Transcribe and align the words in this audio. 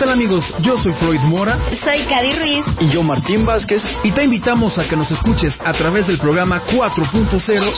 tal 0.00 0.10
amigos? 0.10 0.52
Yo 0.62 0.78
soy 0.78 0.94
Floyd 0.94 1.20
Mora. 1.20 1.58
Soy 1.84 2.04
Cady 2.08 2.32
Ruiz. 2.32 2.64
Y 2.80 2.88
yo 2.88 3.02
Martín 3.02 3.44
Vázquez. 3.44 3.82
Y 4.02 4.10
te 4.10 4.24
invitamos 4.24 4.78
a 4.78 4.88
que 4.88 4.96
nos 4.96 5.10
escuches 5.10 5.54
a 5.62 5.72
través 5.72 6.06
del 6.06 6.18
programa 6.18 6.62
4.0 6.64 7.72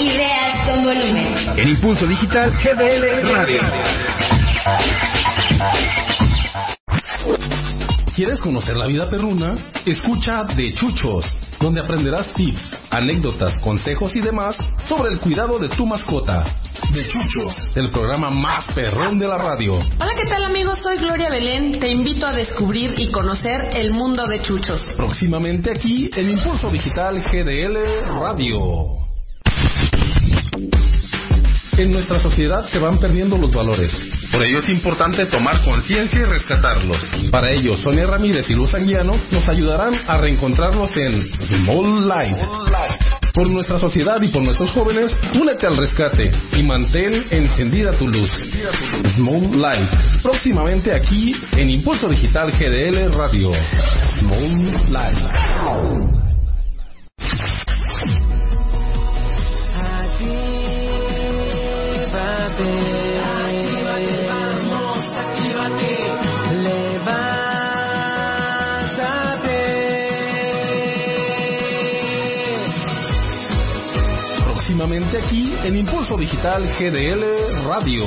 Ideas 0.00 0.68
con 0.68 0.84
volumen. 0.84 1.34
En 1.56 1.68
Impulso 1.68 2.06
Digital 2.06 2.52
GDL 2.52 3.28
Radio. 3.32 3.60
¿Quieres 8.14 8.40
conocer 8.40 8.76
la 8.76 8.86
vida 8.86 9.08
perruna? 9.08 9.54
Escucha 9.86 10.42
De 10.44 10.74
Chuchos, 10.74 11.24
donde 11.60 11.80
aprenderás 11.80 12.32
tips, 12.34 12.60
anécdotas, 12.90 13.58
consejos 13.60 14.16
y 14.16 14.20
demás 14.20 14.56
sobre 14.88 15.12
el 15.12 15.20
cuidado 15.20 15.58
de 15.58 15.68
tu 15.68 15.86
mascota. 15.86 16.42
De 16.92 17.06
Chuchos, 17.06 17.54
el 17.76 17.90
programa 17.90 18.30
más 18.30 18.66
perrón 18.74 19.18
de 19.18 19.28
la 19.28 19.38
radio. 19.38 19.74
Hola, 19.74 20.14
¿qué 20.16 20.28
tal 20.28 20.44
amigos? 20.44 20.80
Soy 20.82 20.98
Gloria 20.98 21.30
Belén. 21.30 21.78
Te 21.78 21.88
invito 21.88 22.26
a 22.26 22.32
descubrir 22.32 22.98
y 22.98 23.10
conocer 23.12 23.70
el 23.74 23.92
mundo 23.92 24.26
de 24.26 24.42
Chuchos. 24.42 24.82
Próximamente 24.96 25.70
aquí 25.70 26.10
en 26.14 26.30
Impulso 26.30 26.68
Digital 26.68 27.22
GDL 27.22 28.20
Radio. 28.20 29.09
En 31.80 31.90
nuestra 31.92 32.18
sociedad 32.18 32.68
se 32.68 32.78
van 32.78 32.98
perdiendo 32.98 33.38
los 33.38 33.50
valores. 33.50 33.98
Por 34.30 34.42
ello 34.42 34.58
es 34.58 34.68
importante 34.68 35.24
tomar 35.24 35.64
conciencia 35.64 36.20
y 36.20 36.24
rescatarlos. 36.24 36.98
Para 37.30 37.54
ello, 37.54 37.74
Sonia 37.78 38.06
Ramírez 38.06 38.50
y 38.50 38.54
Luz 38.54 38.74
Anguiano 38.74 39.14
nos 39.30 39.48
ayudarán 39.48 39.94
a 40.06 40.18
reencontrarlos 40.18 40.94
en 40.98 41.32
Small 41.42 42.06
Light. 42.06 42.36
Por 43.32 43.48
nuestra 43.48 43.78
sociedad 43.78 44.20
y 44.20 44.28
por 44.28 44.42
nuestros 44.42 44.70
jóvenes, 44.72 45.10
únete 45.40 45.66
al 45.66 45.78
rescate 45.78 46.30
y 46.54 46.62
mantén 46.62 47.24
encendida 47.30 47.92
tu 47.92 48.08
luz. 48.08 48.28
Small 49.16 49.58
Light. 49.58 49.88
Próximamente 50.22 50.92
aquí 50.92 51.34
en 51.52 51.70
Impulso 51.70 52.08
Digital 52.08 52.52
GDL 52.52 53.10
Radio. 53.10 53.52
Small 54.18 54.70
Light. 62.58 63.70
Próximamente 74.70 75.18
aquí 75.18 75.52
en 75.64 75.76
Impulso 75.76 76.16
Digital 76.16 76.64
GDL 76.78 77.64
Radio. 77.66 78.04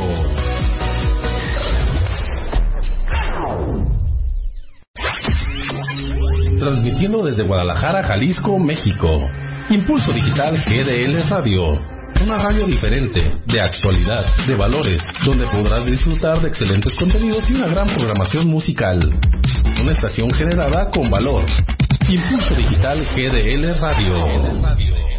Transmitiendo 6.58 7.24
desde 7.24 7.44
Guadalajara, 7.44 8.04
Jalisco, 8.04 8.58
México. 8.60 9.30
Impulso 9.70 10.14
Digital 10.14 10.56
GDL 10.66 11.30
Radio. 11.30 11.93
Una 12.24 12.38
radio 12.38 12.66
diferente, 12.66 13.36
de 13.46 13.60
actualidad, 13.60 14.24
de 14.48 14.56
valores, 14.56 14.98
donde 15.26 15.46
podrás 15.48 15.84
disfrutar 15.84 16.42
de 16.42 16.48
excelentes 16.48 16.96
contenidos 16.96 17.44
y 17.50 17.56
una 17.56 17.68
gran 17.68 17.88
programación 17.94 18.48
musical. 18.48 18.98
Una 19.82 19.92
estación 19.92 20.30
generada 20.32 20.90
con 20.90 21.10
valor. 21.10 21.44
Impulso 22.08 22.56
Digital 22.56 23.06
GDL 23.14 23.78
Radio. 23.78 25.13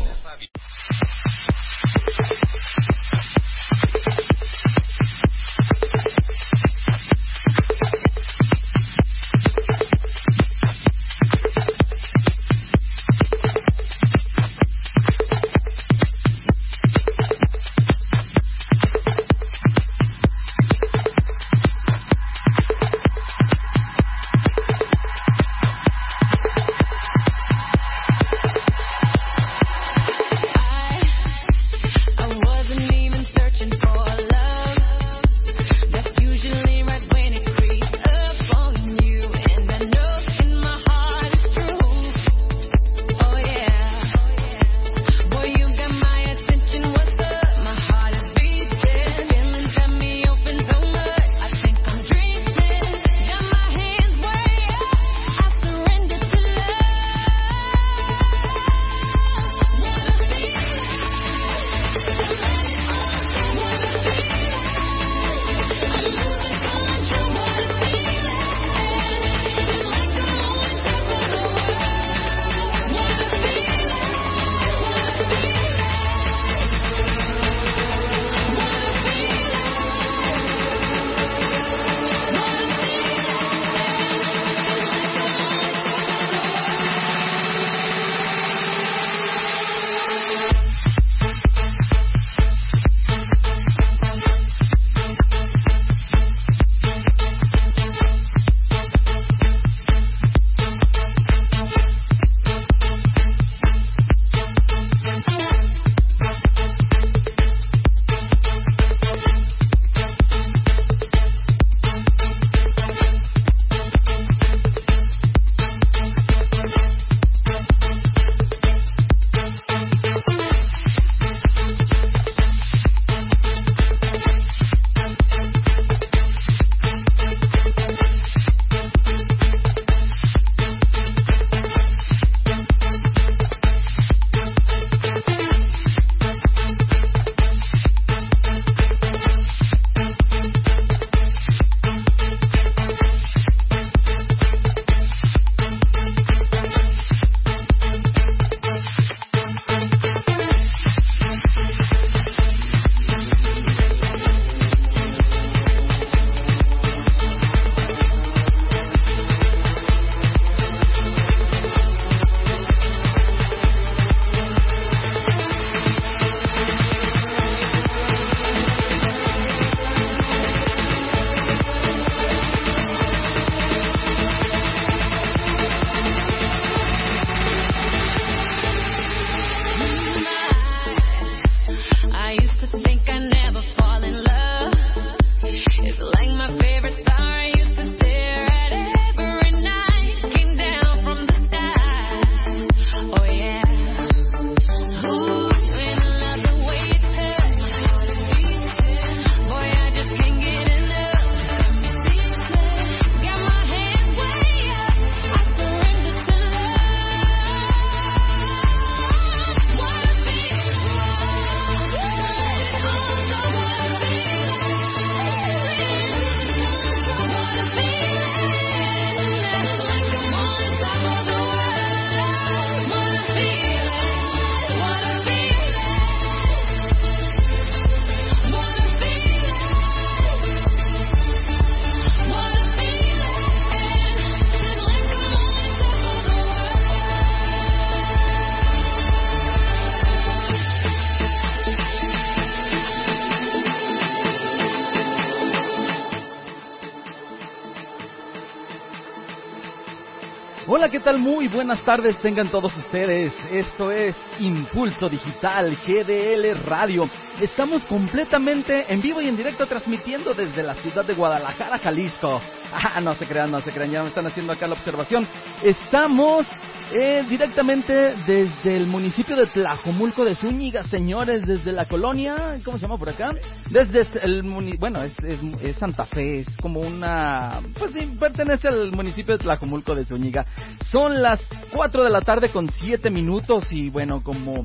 Tal? 251.05 251.19
Muy 251.19 251.49
buenas 251.49 251.85
tardes 251.85 252.19
tengan 252.19 252.51
todos 252.51 252.75
ustedes. 252.79 253.33
Esto 253.51 253.91
es 253.91 254.17
Impulso 254.39 255.07
Digital 255.07 255.77
GDL 255.87 256.65
Radio. 256.65 257.09
Estamos 257.41 257.85
completamente 257.87 258.93
en 258.93 259.01
vivo 259.01 259.21
y 259.21 259.27
en 259.27 259.37
directo 259.37 259.67
transmitiendo 259.67 260.35
desde 260.35 260.63
la 260.63 260.75
ciudad 260.77 261.05
de 261.05 261.15
Guadalajara, 261.15 261.79
Jalisco. 261.79 262.41
Ah, 262.77 263.01
no 263.01 263.15
se 263.15 263.25
crean, 263.25 263.53
no 263.53 263.61
se 263.61 263.71
crean, 263.71 263.93
ya 263.93 264.03
me 264.03 264.09
están 264.09 264.27
haciendo 264.27 264.53
acá 264.53 264.67
la 264.67 264.75
observación. 264.75 265.29
Estamos 265.63 266.45
eh, 266.93 267.25
directamente 267.29 268.17
desde 268.27 268.77
el 268.77 268.89
municipio 268.89 269.37
de 269.37 269.47
Tlajomulco 269.47 270.25
de 270.25 270.35
Zúñiga, 270.35 270.83
señores, 270.83 271.47
desde 271.47 271.71
la 271.71 271.87
colonia, 271.87 272.59
¿cómo 272.65 272.77
se 272.77 272.83
llama 272.83 272.99
por 272.99 273.11
acá? 273.11 273.31
Desde 273.71 274.07
el, 274.23 274.43
bueno, 274.79 275.05
es, 275.05 275.15
es, 275.25 275.39
es 275.63 275.77
Santa 275.77 276.05
Fe, 276.05 276.41
es 276.41 276.57
como 276.61 276.81
una, 276.81 277.61
pues 277.79 277.93
sí, 277.93 278.07
pertenece 278.19 278.67
al 278.67 278.91
municipio 278.91 279.37
de 279.37 279.45
Tlajomulco 279.45 279.95
de 279.95 280.05
Zúñiga. 280.05 280.45
Son 280.91 281.23
las 281.23 281.41
4 281.73 282.03
de 282.03 282.11
la 282.11 282.23
tarde 282.23 282.49
con 282.49 282.69
7 282.69 283.09
minutos 283.09 283.71
y 283.71 283.89
bueno, 283.91 284.21
como 284.21 284.65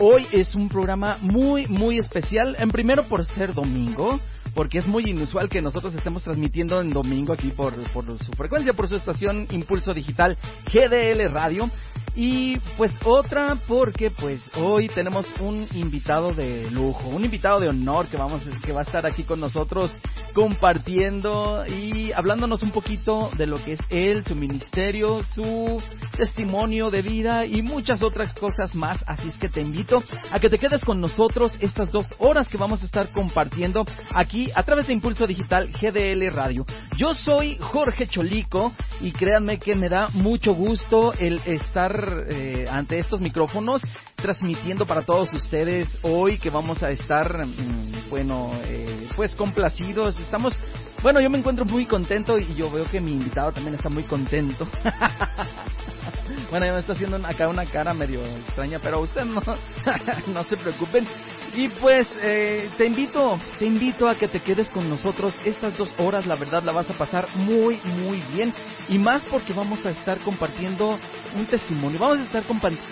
hoy 0.00 0.26
es 0.32 0.54
un 0.54 0.68
programa 0.68 1.18
muy, 1.20 1.66
muy 1.66 1.98
especial, 1.98 2.56
en 2.58 2.70
primero 2.70 3.04
por 3.04 3.24
ser 3.24 3.52
domingo, 3.52 4.18
porque 4.54 4.78
es 4.78 4.88
muy 4.88 5.04
inusual 5.08 5.48
que 5.48 5.60
nosotros 5.60 5.94
estemos 5.94 6.24
transmitiendo 6.24 6.80
en 6.80 6.90
domingo 6.90 7.34
aquí 7.34 7.50
por, 7.50 7.74
por 7.92 8.04
su 8.18 8.32
frecuencia, 8.32 8.72
por 8.72 8.88
su 8.88 8.96
estación 8.96 9.46
Impulso 9.50 9.92
Digital 9.92 10.38
GDL 10.72 11.30
Radio. 11.30 11.70
Y 12.14 12.58
pues 12.76 12.92
otra 13.04 13.56
porque 13.68 14.10
pues 14.10 14.50
hoy 14.56 14.88
tenemos 14.88 15.32
un 15.40 15.66
invitado 15.72 16.32
de 16.32 16.70
lujo, 16.70 17.08
un 17.08 17.24
invitado 17.24 17.60
de 17.60 17.68
honor 17.68 18.08
que 18.08 18.16
vamos 18.16 18.42
que 18.64 18.72
va 18.72 18.80
a 18.80 18.82
estar 18.82 19.06
aquí 19.06 19.22
con 19.22 19.38
nosotros 19.38 19.92
compartiendo 20.34 21.64
y 21.66 22.12
hablándonos 22.12 22.62
un 22.62 22.72
poquito 22.72 23.30
de 23.36 23.46
lo 23.46 23.62
que 23.62 23.72
es 23.72 23.80
él, 23.90 24.24
su 24.24 24.34
ministerio, 24.34 25.22
su 25.22 25.80
testimonio 26.16 26.90
de 26.90 27.02
vida 27.02 27.46
y 27.46 27.62
muchas 27.62 28.02
otras 28.02 28.34
cosas 28.34 28.74
más. 28.74 29.02
Así 29.06 29.28
es 29.28 29.36
que 29.36 29.48
te 29.48 29.60
invito 29.60 30.02
a 30.30 30.38
que 30.38 30.50
te 30.50 30.58
quedes 30.58 30.84
con 30.84 31.00
nosotros 31.00 31.56
estas 31.60 31.90
dos 31.90 32.06
horas 32.18 32.48
que 32.48 32.58
vamos 32.58 32.82
a 32.82 32.86
estar 32.86 33.12
compartiendo 33.12 33.84
aquí 34.12 34.50
a 34.54 34.62
través 34.62 34.88
de 34.88 34.94
Impulso 34.94 35.26
Digital 35.26 35.70
GDL 35.70 36.28
Radio. 36.34 36.66
Yo 36.96 37.14
soy 37.14 37.56
Jorge 37.60 38.06
Cholico 38.06 38.72
y 39.00 39.12
créanme 39.12 39.58
que 39.58 39.74
me 39.74 39.88
da 39.88 40.08
mucho 40.12 40.54
gusto 40.54 41.12
el 41.14 41.40
estar 41.46 41.89
eh, 42.28 42.66
ante 42.70 42.98
estos 42.98 43.20
micrófonos 43.20 43.82
transmitiendo 44.16 44.86
para 44.86 45.02
todos 45.02 45.32
ustedes 45.32 45.98
hoy 46.02 46.38
que 46.38 46.50
vamos 46.50 46.82
a 46.82 46.90
estar, 46.90 47.46
mm, 47.46 48.10
bueno, 48.10 48.52
eh, 48.64 49.08
pues 49.16 49.34
complacidos. 49.34 50.18
Estamos, 50.20 50.58
bueno, 51.02 51.20
yo 51.20 51.30
me 51.30 51.38
encuentro 51.38 51.64
muy 51.64 51.86
contento 51.86 52.38
y 52.38 52.54
yo 52.54 52.70
veo 52.70 52.84
que 52.84 53.00
mi 53.00 53.12
invitado 53.12 53.52
también 53.52 53.74
está 53.74 53.88
muy 53.88 54.04
contento. 54.04 54.66
bueno, 56.50 56.66
ya 56.66 56.72
me 56.72 56.80
está 56.80 56.92
haciendo 56.92 57.16
acá 57.26 57.48
una 57.48 57.64
cara 57.66 57.94
medio 57.94 58.24
extraña, 58.24 58.78
pero 58.82 59.00
usted 59.00 59.24
no, 59.24 59.40
no 60.32 60.42
se 60.44 60.56
preocupen. 60.56 61.06
Y 61.54 61.68
pues 61.68 62.06
eh, 62.22 62.70
te 62.76 62.86
invito, 62.86 63.40
te 63.58 63.66
invito 63.66 64.08
a 64.08 64.14
que 64.14 64.28
te 64.28 64.40
quedes 64.40 64.70
con 64.70 64.88
nosotros 64.88 65.34
estas 65.44 65.76
dos 65.76 65.92
horas, 65.98 66.26
la 66.26 66.36
verdad 66.36 66.62
la 66.62 66.70
vas 66.70 66.88
a 66.88 66.96
pasar 66.96 67.26
muy, 67.34 67.80
muy 67.84 68.20
bien. 68.32 68.54
Y 68.88 68.98
más 68.98 69.22
porque 69.24 69.52
vamos 69.52 69.84
a 69.84 69.90
estar 69.90 70.18
compartiendo 70.20 70.98
un 71.34 71.46
testimonio, 71.46 71.98
vamos 71.98 72.20
a 72.20 72.22
estar 72.24 72.44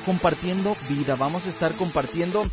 compartiendo 0.04 0.76
vida, 0.88 1.14
vamos 1.14 1.46
a 1.46 1.50
estar 1.50 1.76
compartiendo 1.76 2.46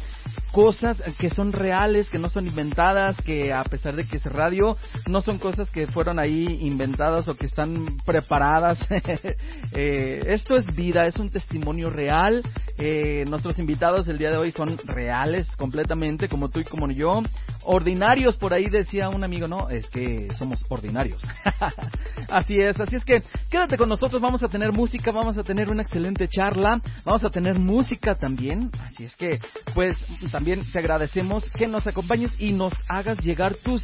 cosas 0.51 1.01
que 1.19 1.29
son 1.29 1.51
reales, 1.51 2.09
que 2.09 2.19
no 2.19 2.29
son 2.29 2.47
inventadas, 2.47 3.15
que 3.21 3.53
a 3.53 3.63
pesar 3.63 3.95
de 3.95 4.07
que 4.07 4.17
es 4.17 4.25
radio, 4.25 4.77
no 5.07 5.21
son 5.21 5.37
cosas 5.37 5.69
que 5.69 5.87
fueron 5.87 6.19
ahí 6.19 6.59
inventadas 6.61 7.27
o 7.27 7.35
que 7.35 7.45
están 7.45 7.97
preparadas. 8.05 8.79
eh, 9.73 10.23
esto 10.27 10.55
es 10.55 10.65
vida, 10.75 11.05
es 11.05 11.17
un 11.17 11.29
testimonio 11.29 11.89
real. 11.89 12.41
Eh, 12.77 13.25
nuestros 13.27 13.59
invitados 13.59 14.07
el 14.07 14.17
día 14.17 14.31
de 14.31 14.37
hoy 14.37 14.51
son 14.51 14.77
reales 14.77 15.47
completamente, 15.55 16.27
como 16.29 16.49
tú 16.49 16.59
y 16.59 16.65
como 16.65 16.89
yo. 16.91 17.21
Ordinarios, 17.63 18.37
por 18.37 18.53
ahí 18.53 18.69
decía 18.69 19.09
un 19.09 19.23
amigo, 19.23 19.47
no, 19.47 19.69
es 19.69 19.87
que 19.89 20.27
somos 20.37 20.63
ordinarios. 20.69 21.21
así 22.29 22.57
es, 22.57 22.79
así 22.79 22.95
es 22.95 23.05
que 23.05 23.23
quédate 23.49 23.77
con 23.77 23.89
nosotros, 23.89 24.21
vamos 24.21 24.43
a 24.43 24.47
tener 24.47 24.71
música, 24.71 25.11
vamos 25.11 25.37
a 25.37 25.43
tener 25.43 25.69
una 25.69 25.81
excelente 25.81 26.27
charla, 26.27 26.81
vamos 27.03 27.23
a 27.23 27.29
tener 27.29 27.57
música 27.57 28.15
también. 28.15 28.71
Así 28.83 29.05
es 29.05 29.15
que, 29.15 29.39
pues, 29.73 29.97
también 30.31 30.63
te 30.71 30.79
agradecemos 30.79 31.49
que 31.51 31.67
nos 31.67 31.87
acompañes 31.87 32.35
y 32.39 32.53
nos 32.53 32.73
hagas 32.87 33.19
llegar 33.19 33.55
tus 33.55 33.83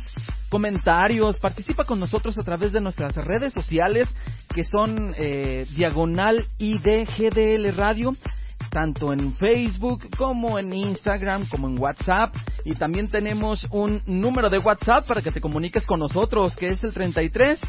comentarios. 0.50 1.40
Participa 1.40 1.84
con 1.84 2.00
nosotros 2.00 2.38
a 2.38 2.44
través 2.44 2.72
de 2.72 2.82
nuestras 2.82 3.16
redes 3.16 3.54
sociales 3.54 4.10
que 4.54 4.64
son 4.64 5.14
eh, 5.18 5.66
Diagonal 5.76 6.46
IDGDL 6.58 7.76
Radio 7.76 8.14
tanto 8.70 9.12
en 9.12 9.34
Facebook 9.36 10.08
como 10.18 10.58
en 10.58 10.72
Instagram 10.72 11.48
como 11.50 11.68
en 11.68 11.78
WhatsApp 11.78 12.34
y 12.64 12.76
también 12.76 13.10
tenemos 13.10 13.68
un 13.72 14.02
número 14.06 14.50
de 14.50 14.60
WhatsApp 14.60 15.06
para 15.06 15.22
que 15.22 15.32
te 15.32 15.42
comuniques 15.42 15.86
con 15.86 16.00
nosotros 16.00 16.56
que 16.56 16.70
es 16.70 16.84
el 16.84 16.94
33 16.94 17.60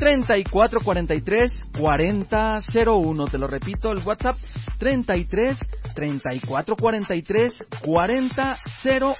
34 0.00 0.80
43 0.80 1.66
40 1.78 2.60
01 2.86 3.26
te 3.26 3.36
lo 3.36 3.46
repito 3.46 3.92
el 3.92 3.98
WhatsApp 3.98 4.36
33 4.78 5.58
34 5.94 6.74
43 6.74 7.66
40 7.84 8.58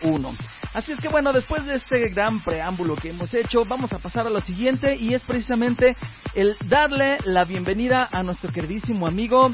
01 0.02 0.36
así 0.72 0.92
es 0.92 1.00
que 1.00 1.08
bueno 1.08 1.34
después 1.34 1.66
de 1.66 1.74
este 1.74 2.08
gran 2.08 2.42
preámbulo 2.42 2.96
que 2.96 3.10
hemos 3.10 3.32
hecho 3.34 3.66
vamos 3.66 3.92
a 3.92 3.98
pasar 3.98 4.26
a 4.26 4.30
lo 4.30 4.40
siguiente 4.40 4.96
y 4.96 5.12
es 5.12 5.22
precisamente 5.24 5.96
el 6.34 6.56
darle 6.66 7.18
la 7.24 7.44
bienvenida 7.44 8.08
a 8.10 8.22
nuestro 8.22 8.50
queridísimo 8.50 9.06
amigo 9.06 9.50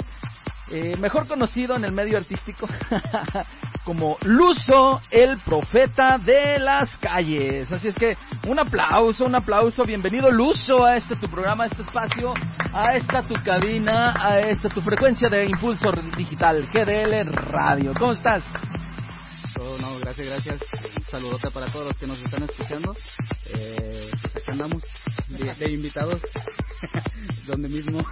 eh, 0.68 0.96
mejor 0.98 1.28
conocido 1.28 1.76
en 1.76 1.84
el 1.84 1.92
medio 1.92 2.18
artístico 2.18 2.66
como 3.84 4.18
Luso, 4.22 5.00
el 5.10 5.38
profeta 5.38 6.18
de 6.18 6.58
las 6.58 6.96
calles. 6.98 7.70
Así 7.70 7.88
es 7.88 7.94
que 7.94 8.16
un 8.48 8.58
aplauso, 8.58 9.24
un 9.24 9.34
aplauso, 9.34 9.84
bienvenido 9.84 10.30
Luso 10.30 10.84
a 10.84 10.96
este 10.96 11.14
tu 11.16 11.28
programa, 11.28 11.64
a 11.64 11.66
este 11.68 11.82
espacio, 11.82 12.34
a 12.72 12.96
esta 12.96 13.22
tu 13.22 13.34
cabina, 13.44 14.12
a 14.18 14.40
esta 14.40 14.68
tu 14.68 14.80
frecuencia 14.80 15.28
de 15.28 15.44
impulso 15.44 15.92
digital, 16.16 16.68
GDL 16.72 17.26
Radio. 17.32 17.92
¿Cómo 17.96 18.12
estás? 18.12 18.42
Oh, 19.58 19.78
no, 19.80 19.98
gracias, 19.98 20.26
gracias. 20.26 20.60
Saludote 21.08 21.50
para 21.50 21.66
todos 21.68 21.86
los 21.86 21.98
que 21.98 22.06
nos 22.06 22.20
están 22.20 22.42
escuchando. 22.42 22.94
Eh, 23.54 24.10
pues 24.20 24.48
andamos 24.48 24.82
de 25.28 25.72
invitados, 25.72 26.20
donde 27.46 27.68
mismo. 27.68 28.04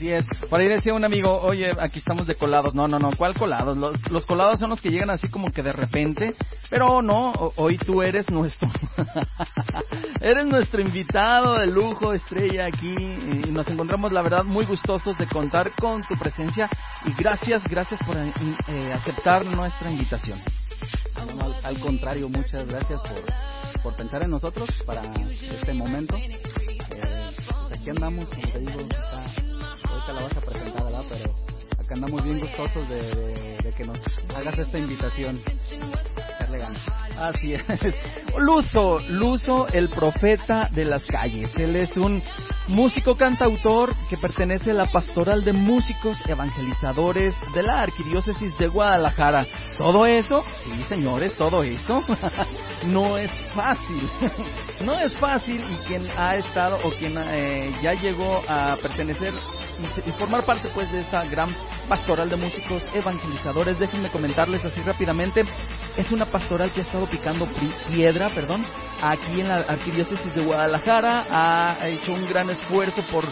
Así 0.00 0.10
es. 0.10 0.26
Por 0.48 0.58
ahí 0.58 0.66
decía 0.66 0.94
un 0.94 1.04
amigo, 1.04 1.42
oye, 1.42 1.72
aquí 1.78 1.98
estamos 1.98 2.26
de 2.26 2.34
colados. 2.34 2.74
No, 2.74 2.88
no, 2.88 2.98
no, 2.98 3.10
¿cuál 3.18 3.34
colados? 3.34 3.76
Los, 4.10 4.24
colados 4.24 4.58
son 4.58 4.70
los 4.70 4.80
que 4.80 4.88
llegan 4.88 5.10
así 5.10 5.28
como 5.28 5.52
que 5.52 5.62
de 5.62 5.74
repente. 5.74 6.34
Pero 6.70 7.02
no, 7.02 7.34
hoy 7.56 7.76
tú 7.76 8.00
eres 8.00 8.30
nuestro. 8.30 8.66
eres 10.22 10.46
nuestro 10.46 10.80
invitado 10.80 11.58
de 11.58 11.66
lujo, 11.66 12.14
estrella 12.14 12.64
aquí. 12.64 12.94
Y 12.94 13.50
nos 13.50 13.68
encontramos, 13.68 14.10
la 14.10 14.22
verdad, 14.22 14.42
muy 14.42 14.64
gustosos 14.64 15.18
de 15.18 15.26
contar 15.26 15.74
con 15.74 16.00
tu 16.04 16.16
presencia. 16.16 16.70
Y 17.04 17.12
gracias, 17.12 17.62
gracias 17.64 18.00
por 18.06 18.16
eh, 18.16 18.92
aceptar 18.94 19.44
nuestra 19.44 19.90
invitación. 19.90 20.40
al, 21.14 21.54
al, 21.62 21.78
contrario, 21.78 22.26
muchas 22.30 22.66
gracias 22.66 23.02
por, 23.02 23.82
por 23.82 23.96
pensar 23.96 24.22
en 24.22 24.30
nosotros 24.30 24.66
para 24.86 25.02
este 25.02 25.74
momento. 25.74 26.16
Eh, 26.16 27.30
pues 27.36 27.72
aquí 27.78 27.90
andamos, 27.90 28.30
como 28.30 28.50
te 28.50 28.58
digo, 28.60 28.80
está 28.80 29.49
ahorita 30.10 30.12
la 30.12 30.22
vas 30.22 30.36
a 30.36 30.40
presentar, 30.40 30.84
¿verdad? 30.84 31.04
Pero 31.08 31.34
acá 31.78 31.94
andamos 31.94 32.24
bien 32.24 32.40
gustosos 32.40 32.88
de, 32.88 33.02
de, 33.02 33.58
de 33.62 33.72
que 33.72 33.84
nos 33.84 33.98
hagas 34.34 34.58
esta 34.58 34.78
invitación. 34.78 35.40
Así 37.18 37.54
es. 37.54 37.62
Luso, 38.36 38.98
Luso, 39.08 39.68
el 39.68 39.88
profeta 39.88 40.68
de 40.72 40.84
las 40.84 41.04
calles. 41.06 41.54
Él 41.56 41.76
es 41.76 41.96
un 41.96 42.22
músico 42.68 43.16
cantautor 43.16 43.94
que 44.08 44.16
pertenece 44.16 44.70
a 44.70 44.74
la 44.74 44.86
pastoral 44.86 45.44
de 45.44 45.52
músicos 45.52 46.18
evangelizadores 46.26 47.34
de 47.54 47.62
la 47.62 47.82
arquidiócesis 47.82 48.56
de 48.58 48.68
Guadalajara. 48.68 49.46
Todo 49.76 50.06
eso, 50.06 50.44
sí 50.64 50.82
señores, 50.84 51.36
todo 51.36 51.62
eso 51.62 52.02
no 52.86 53.16
es 53.16 53.30
fácil. 53.54 54.10
no 54.80 54.98
es 54.98 55.16
fácil 55.18 55.64
y 55.68 55.76
quien 55.86 56.08
ha 56.16 56.36
estado 56.36 56.76
o 56.84 56.90
quien 56.92 57.16
eh, 57.18 57.72
ya 57.82 57.94
llegó 57.94 58.40
a 58.48 58.76
pertenecer 58.76 59.34
y, 59.80 60.10
y, 60.10 60.12
formar 60.14 60.44
parte 60.44 60.68
pues 60.74 60.90
de 60.92 61.00
esta 61.00 61.24
gran 61.24 61.54
pastoral 61.88 62.28
de 62.28 62.36
músicos 62.36 62.82
evangelizadores, 62.94 63.78
déjenme 63.78 64.10
comentarles 64.10 64.64
así 64.64 64.80
rápidamente, 64.82 65.44
es 65.96 66.12
una 66.12 66.26
pastoral 66.26 66.72
que 66.72 66.80
ha 66.80 66.84
estado 66.84 67.06
picando 67.06 67.48
piedra, 67.88 68.30
perdón, 68.30 68.64
aquí 69.02 69.40
en 69.40 69.48
la 69.48 69.56
arquidiócesis 69.56 70.34
de 70.34 70.44
Guadalajara, 70.44 71.26
ha 71.30 71.88
hecho 71.88 72.12
un 72.12 72.26
gran 72.28 72.50
esfuerzo 72.50 73.02
por 73.10 73.24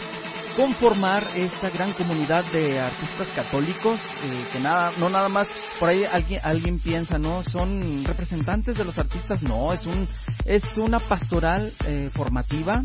conformar 0.55 1.25
esta 1.35 1.69
gran 1.69 1.93
comunidad 1.93 2.43
de 2.51 2.79
artistas 2.79 3.27
católicos 3.35 3.99
eh, 4.23 4.45
que 4.51 4.59
nada 4.59 4.91
no 4.97 5.09
nada 5.09 5.29
más 5.29 5.47
por 5.79 5.87
ahí 5.87 6.03
alguien 6.03 6.41
alguien 6.43 6.79
piensa 6.79 7.17
no 7.17 7.43
son 7.43 8.03
representantes 8.03 8.77
de 8.77 8.83
los 8.83 8.97
artistas 8.97 9.41
no 9.41 9.71
es 9.71 9.85
un 9.85 10.07
es 10.45 10.63
una 10.77 10.99
pastoral 10.99 11.73
eh, 11.85 12.09
formativa 12.13 12.81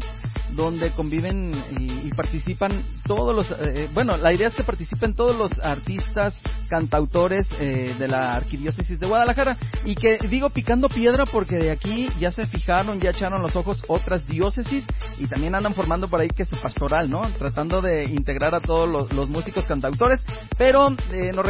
donde 0.52 0.90
conviven 0.92 1.52
y, 1.78 2.10
participan 2.14 2.84
todos 3.06 3.34
los, 3.34 3.50
eh, 3.60 3.88
bueno, 3.92 4.16
la 4.16 4.32
idea 4.32 4.46
es 4.46 4.54
que 4.54 4.62
participen 4.62 5.14
todos 5.14 5.36
los 5.36 5.58
artistas, 5.60 6.40
cantautores 6.68 7.48
eh, 7.58 7.96
de 7.98 8.08
la 8.08 8.34
arquidiócesis 8.34 9.00
de 9.00 9.06
Guadalajara 9.06 9.56
y 9.84 9.96
que 9.96 10.18
digo 10.28 10.50
picando 10.50 10.88
piedra 10.88 11.24
porque 11.26 11.56
de 11.56 11.70
aquí 11.72 12.08
ya 12.20 12.30
se 12.30 12.46
fijaron, 12.46 13.00
ya 13.00 13.10
echaron 13.10 13.42
los 13.42 13.56
ojos 13.56 13.82
otras 13.88 14.26
diócesis 14.28 14.84
y 15.18 15.26
también 15.26 15.54
andan 15.54 15.74
formando 15.74 16.08
por 16.08 16.20
ahí 16.20 16.28
que 16.28 16.44
su 16.44 16.56
pastoral, 16.56 17.10
¿no? 17.10 17.28
Tratando 17.38 17.80
de 17.80 18.04
integrar 18.04 18.54
a 18.54 18.60
todos 18.60 18.88
los, 19.12 19.28
músicos 19.28 19.66
cantautores, 19.66 20.24
pero 20.56 20.94
eh, 21.12 21.32
nos 21.34 21.46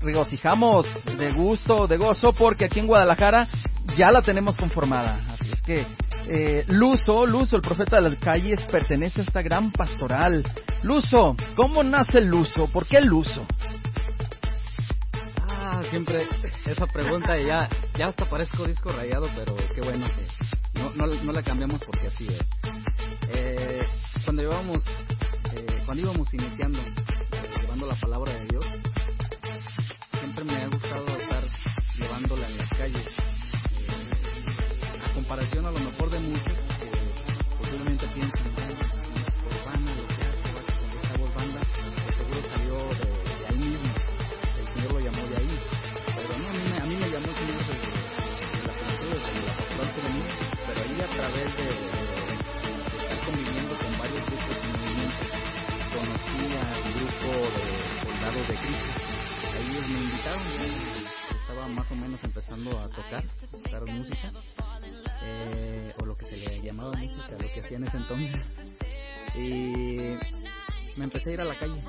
regocijamos 0.00 0.86
de 1.16 1.32
gusto, 1.32 1.86
de 1.86 1.96
gozo, 1.96 2.32
porque 2.32 2.66
aquí 2.66 2.80
en 2.80 2.86
Guadalajara 2.86 3.48
ya 3.96 4.10
la 4.10 4.22
tenemos 4.22 4.56
conformada. 4.56 5.20
Así 5.28 5.50
es 5.52 5.62
que 5.62 5.86
eh, 6.28 6.64
Luzo, 6.68 7.26
Luzo, 7.26 7.56
el 7.56 7.62
profeta 7.62 7.96
de 7.96 8.02
las 8.02 8.16
calles, 8.16 8.60
pertenece 8.70 9.20
a 9.20 9.24
esta 9.24 9.42
gran 9.42 9.72
pastoral. 9.72 10.44
Luzo, 10.82 11.36
¿cómo 11.56 11.82
nace 11.82 12.18
el 12.18 12.26
Luzo? 12.26 12.66
¿Por 12.66 12.86
qué 12.86 12.98
el 12.98 13.06
Luzo? 13.06 13.46
Ah, 15.50 15.80
siempre 15.90 16.26
esa 16.66 16.86
pregunta 16.86 17.36
ya, 17.36 17.68
ya 17.98 18.06
hasta 18.06 18.24
parezco 18.24 18.66
disco 18.66 18.92
rayado, 18.92 19.28
pero 19.34 19.56
qué 19.74 19.80
bueno 19.80 20.06
que 20.06 20.80
no, 20.80 20.90
no, 20.94 21.06
no 21.06 21.32
la 21.32 21.42
cambiamos 21.42 21.80
porque 21.84 22.06
así 22.06 22.26
es. 22.28 22.40
Eh, 23.28 23.82
cuando 24.24 24.42
íbamos, 24.42 24.82
eh, 25.54 25.82
cuando 25.84 26.02
íbamos 26.02 26.32
iniciando, 26.34 26.78
eh, 26.78 27.50
llevando 27.60 27.86
la 27.86 27.94
palabra 27.94 28.32
de 28.32 28.46
Dios, 28.46 28.64
siempre 30.18 30.44
me 30.44 30.54
ha 30.54 30.66
gustado 30.66 31.06
estar 31.06 31.44
llevándola 31.98 32.48
en 32.48 32.58
las 32.58 32.70
calles 32.70 33.31
comparación 35.32 35.64
a 35.64 35.70
lo 35.70 35.78
mejor 35.78 36.10
de 36.10 36.20
muchos 36.20 36.54
posiblemente 37.58 38.06
piensan, 38.08 38.52
por 38.52 39.64
banda, 39.64 39.94
lo 39.94 40.06
que 40.06 40.20
hace, 40.28 40.48
esta 41.00 41.16
voz 41.16 41.34
banda, 41.34 41.60
seguro 42.18 42.42
salió 42.52 42.76
de, 43.00 43.46
ahí 43.48 43.56
mismo, 43.56 43.94
el 44.60 44.66
Señor 44.68 44.92
lo 44.92 45.00
llamó 45.00 45.26
de 45.28 45.36
ahí, 45.38 45.58
pero 46.16 46.36
no, 46.36 46.48
a 46.48 46.52
mí, 46.52 46.64
a 46.78 46.84
mí 46.84 46.96
me 46.96 47.08
llamó 47.08 47.26
el 47.28 47.34
Señor 47.34 47.58
desde, 47.64 47.80
desde 48.52 48.66
la 48.66 48.74
cultura, 48.76 49.14
desde 49.24 49.40
la 49.40 49.56
pastoral 49.56 49.92
pero 50.66 50.80
ahí 50.82 51.00
a 51.00 51.08
través 51.16 51.48
de, 51.56 51.66
estar 53.00 53.18
conviviendo 53.24 53.78
con 53.78 53.98
varios 53.98 54.26
grupos 54.26 54.56
y 54.60 54.68
movimientos, 54.68 55.28
conocí 55.96 56.44
al 56.60 56.92
grupo 56.92 57.28
de 57.56 57.64
soldados 58.04 58.48
de 58.48 58.54
Cristo, 58.60 59.00
ahí 59.48 59.64
me 59.80 59.98
invitaron, 59.98 60.44
estaba 61.40 61.68
más 61.68 61.90
o 61.90 61.94
menos 61.96 62.22
empezando 62.22 62.78
a 62.78 62.88
tocar, 62.90 63.24
tocar 63.50 63.86
música, 63.86 64.30
eh, 65.42 65.94
o 66.00 66.06
lo 66.06 66.16
que 66.16 66.26
se 66.26 66.36
le 66.36 66.60
llamaba 66.62 66.92
música, 66.92 67.32
lo 67.32 67.52
que 67.52 67.60
hacía 67.60 67.76
en 67.76 67.84
ese 67.84 67.96
entonces. 67.96 68.40
Y 69.34 70.98
me 70.98 71.04
empecé 71.04 71.30
a 71.30 71.32
ir 71.34 71.40
a 71.40 71.44
la 71.44 71.58
calle. 71.58 71.82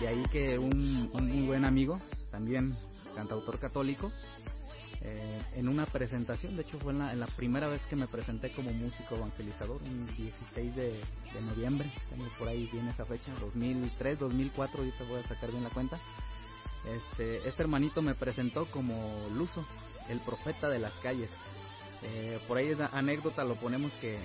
De 0.00 0.08
ahí 0.08 0.22
que 0.30 0.58
un, 0.58 1.10
un 1.12 1.46
buen 1.46 1.64
amigo, 1.64 2.00
también 2.30 2.76
cantautor 3.14 3.58
católico, 3.58 4.12
eh, 5.06 5.42
en 5.56 5.68
una 5.68 5.84
presentación, 5.84 6.56
de 6.56 6.62
hecho 6.62 6.78
fue 6.78 6.92
en 6.92 6.98
la, 6.98 7.12
en 7.12 7.20
la, 7.20 7.26
primera 7.26 7.68
vez 7.68 7.84
que 7.86 7.94
me 7.94 8.08
presenté 8.08 8.52
como 8.52 8.72
músico 8.72 9.16
evangelizador, 9.16 9.82
un 9.82 10.06
16 10.16 10.74
de, 10.74 10.92
de 10.92 11.42
noviembre, 11.42 11.92
por 12.38 12.48
ahí 12.48 12.68
viene 12.72 12.90
esa 12.90 13.04
fecha, 13.04 13.30
2003, 13.38 14.18
2004, 14.18 14.78
ahorita 14.78 15.04
voy 15.04 15.20
a 15.20 15.28
sacar 15.28 15.50
bien 15.50 15.62
la 15.62 15.68
cuenta. 15.68 15.98
Este, 16.86 17.46
este 17.46 17.62
hermanito 17.62 18.00
me 18.00 18.14
presentó 18.14 18.64
como 18.66 19.28
Luzo, 19.34 19.66
el 20.08 20.20
profeta 20.20 20.70
de 20.70 20.78
las 20.78 20.94
calles. 20.98 21.30
Eh, 22.04 22.38
por 22.46 22.58
ahí 22.58 22.68
esa 22.68 22.86
anécdota 22.92 23.44
lo 23.44 23.54
ponemos 23.54 23.92
que 23.94 24.18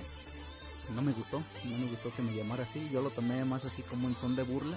no 0.94 1.02
me 1.02 1.12
gustó, 1.12 1.42
no 1.64 1.78
me 1.78 1.86
gustó 1.86 2.12
que 2.14 2.22
me 2.22 2.34
llamara 2.34 2.64
así, 2.64 2.88
yo 2.92 3.00
lo 3.00 3.10
tomé 3.10 3.44
más 3.44 3.64
así 3.64 3.82
como 3.82 4.08
en 4.08 4.16
son 4.16 4.36
de 4.36 4.42
burla, 4.42 4.76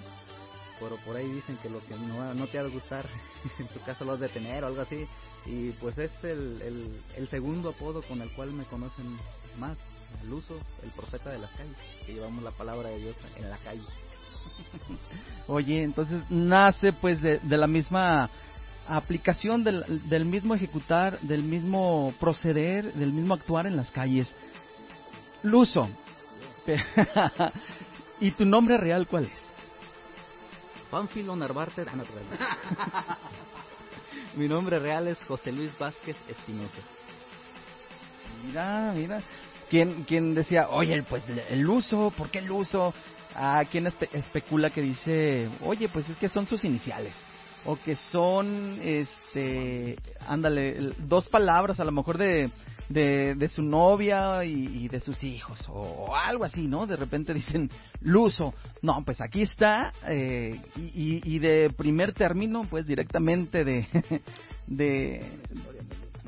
pero 0.80 0.96
por 0.98 1.16
ahí 1.16 1.28
dicen 1.30 1.58
que 1.58 1.70
lo 1.70 1.80
que 1.86 1.96
no, 1.96 2.34
no 2.34 2.48
te 2.48 2.60
ha 2.60 2.64
de 2.64 2.70
gustar, 2.70 3.06
en 3.60 3.68
tu 3.68 3.80
caso 3.82 4.06
lo 4.06 4.14
has 4.14 4.20
de 4.20 4.30
tener 4.30 4.64
o 4.64 4.68
algo 4.68 4.82
así, 4.82 5.06
y 5.46 5.72
pues 5.72 5.98
es 5.98 6.12
el, 6.24 6.62
el, 6.62 7.02
el 7.16 7.28
segundo 7.28 7.70
apodo 7.70 8.02
con 8.04 8.22
el 8.22 8.32
cual 8.32 8.54
me 8.54 8.64
conocen 8.66 9.18
más, 9.60 9.78
el 10.24 10.34
uso, 10.34 10.58
el 10.84 10.92
profeta 10.92 11.32
de 11.32 11.40
las 11.40 11.52
calles, 11.52 11.76
que 12.06 12.14
llevamos 12.14 12.44
la 12.44 12.52
palabra 12.52 12.90
de 12.90 13.00
Dios 13.00 13.18
en 13.36 13.50
la 13.50 13.58
calle. 13.58 13.82
Oye, 15.48 15.84
entonces 15.84 16.24
nace 16.30 16.94
pues 16.94 17.22
de, 17.22 17.40
de 17.40 17.58
la 17.58 17.68
misma 17.68 18.30
aplicación 18.88 19.64
del, 19.64 20.08
del 20.10 20.26
mismo 20.26 20.56
ejecutar, 20.56 21.20
del 21.22 21.44
mismo 21.44 22.14
proceder, 22.20 22.94
del 22.94 23.14
mismo 23.14 23.34
actuar 23.34 23.68
en 23.68 23.76
las 23.76 23.92
calles. 23.92 24.36
Luso. 25.44 25.90
¿Y 28.20 28.32
tu 28.32 28.46
nombre 28.46 28.78
real 28.78 29.08
cuál 29.08 29.26
es? 29.26 29.54
Panfilo 30.90 31.36
Narvarte. 31.36 31.86
Ah, 32.40 33.18
Mi 34.36 34.48
nombre 34.48 34.80
real 34.80 35.08
es 35.08 35.18
José 35.24 35.52
Luis 35.52 35.78
Vázquez 35.78 36.16
Espinosa. 36.28 36.78
Mira, 38.46 38.94
mira. 38.96 39.22
¿Quién, 39.70 40.04
quién 40.04 40.36
decía, 40.36 40.70
oye, 40.70 41.02
pues 41.04 41.24
el 41.50 41.68
uso, 41.68 42.12
¿por 42.16 42.30
qué 42.30 42.40
el 42.40 42.52
uso? 42.52 42.94
Ah, 43.34 43.64
¿quién 43.72 43.88
especula 43.88 44.70
que 44.70 44.82
dice, 44.82 45.50
oye, 45.62 45.90
pues 45.90 46.08
es 46.10 46.18
que 46.18 46.30
son 46.30 46.46
sus 46.46 46.64
iniciales? 46.64 47.16
O 47.66 47.78
que 47.78 47.96
son, 47.96 48.78
este, 48.82 49.98
ándale, 50.28 50.94
dos 51.00 51.28
palabras 51.28 51.80
a 51.80 51.86
lo 51.86 51.92
mejor 51.92 52.18
de, 52.18 52.50
de, 52.90 53.48
su 53.50 53.64
novia 53.64 54.44
y, 54.44 54.88
de 54.88 55.00
sus 55.00 55.24
hijos, 55.24 55.66
o, 55.70 56.16
algo 56.16 56.44
así, 56.44 56.68
¿no? 56.68 56.86
De 56.86 56.96
repente 56.96 57.34
dicen, 57.34 57.70
Luso, 58.02 58.54
no, 58.82 59.04
pues 59.06 59.22
aquí 59.22 59.42
está, 59.42 59.92
eh, 60.08 60.60
y, 60.76 61.36
y, 61.36 61.40
de 61.40 61.72
primer 61.76 62.14
término, 62.14 62.66
pues 62.70 62.86
directamente 62.86 63.64
de, 63.64 63.88
de, 64.68 65.24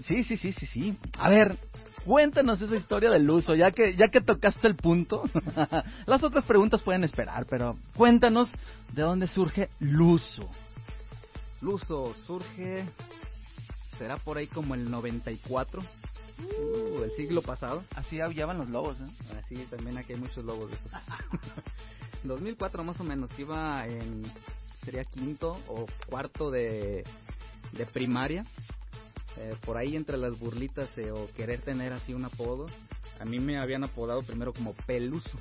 sí, 0.03 0.23
sí, 0.23 0.37
sí, 0.37 0.51
sí, 0.51 0.65
sí. 0.65 0.97
A 1.17 1.29
ver, 1.29 1.57
cuéntanos 2.05 2.61
esa 2.61 2.75
historia 2.75 3.09
del 3.09 3.25
Luso, 3.25 3.55
ya 3.55 3.71
que, 3.71 3.95
ya 3.95 4.07
que 4.07 4.21
tocaste 4.21 4.67
el 4.67 4.75
punto. 4.75 5.23
Las 6.05 6.23
otras 6.23 6.45
preguntas 6.45 6.81
pueden 6.83 7.03
esperar, 7.03 7.45
pero 7.49 7.77
cuéntanos 7.95 8.49
de 8.93 9.01
dónde 9.01 9.27
surge 9.27 9.69
Luso. 9.79 10.49
Luso 11.65 12.13
surge, 12.27 12.85
será 13.97 14.17
por 14.17 14.37
ahí 14.37 14.45
como 14.45 14.75
el 14.75 14.91
94, 14.91 15.81
uh, 15.81 17.03
el 17.03 17.11
siglo 17.17 17.41
pasado. 17.41 17.83
Así 17.95 18.21
aullaban 18.21 18.59
los 18.59 18.69
lobos, 18.69 18.99
¿eh? 18.99 19.35
Así 19.43 19.55
también 19.71 19.97
aquí 19.97 20.13
hay 20.13 20.19
muchos 20.19 20.45
lobos 20.45 20.69
de 20.69 20.77
esos. 20.77 20.91
2004 22.23 22.83
más 22.83 22.99
o 22.99 23.03
menos, 23.03 23.31
iba 23.39 23.87
en, 23.87 24.31
sería 24.83 25.03
quinto 25.05 25.59
o 25.67 25.87
cuarto 26.07 26.51
de, 26.51 27.03
de 27.71 27.85
primaria. 27.87 28.45
Eh, 29.37 29.55
por 29.65 29.77
ahí 29.77 29.95
entre 29.95 30.17
las 30.17 30.37
burlitas 30.37 30.95
eh, 30.99 31.09
o 31.09 31.27
querer 31.33 31.61
tener 31.61 31.93
así 31.93 32.13
un 32.13 32.25
apodo, 32.25 32.67
a 33.19 33.25
mí 33.25 33.39
me 33.39 33.57
habían 33.57 33.83
apodado 33.83 34.21
primero 34.21 34.53
como 34.53 34.73
Peluso. 34.85 35.39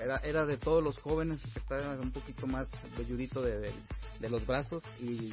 Era, 0.00 0.18
era 0.18 0.46
de 0.46 0.56
todos 0.56 0.82
los 0.82 0.98
jóvenes 0.98 1.40
que 1.52 1.58
estaba 1.58 1.94
un 1.94 2.10
poquito 2.10 2.46
más 2.46 2.70
velludito 2.98 3.42
de, 3.42 3.72
de, 4.20 4.28
los 4.28 4.46
brazos 4.46 4.82
y 5.00 5.32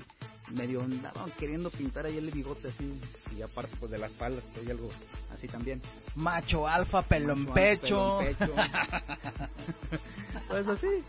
medio 0.52 0.82
andaban 0.82 1.32
queriendo 1.32 1.72
pintar 1.72 2.06
ahí 2.06 2.18
el 2.18 2.30
bigote 2.30 2.68
así 2.68 3.00
y 3.36 3.42
aparte 3.42 3.76
pues 3.80 3.92
de 3.92 3.98
las 3.98 4.12
palas 4.14 4.44
soy 4.54 4.70
algo 4.70 4.90
así 5.34 5.48
también. 5.48 5.82
Macho 6.16 6.68
alfa 6.68 7.02
pelo 7.02 7.34
en 7.34 7.48
pecho, 7.48 8.20
pues 10.48 10.68
así. 10.68 11.04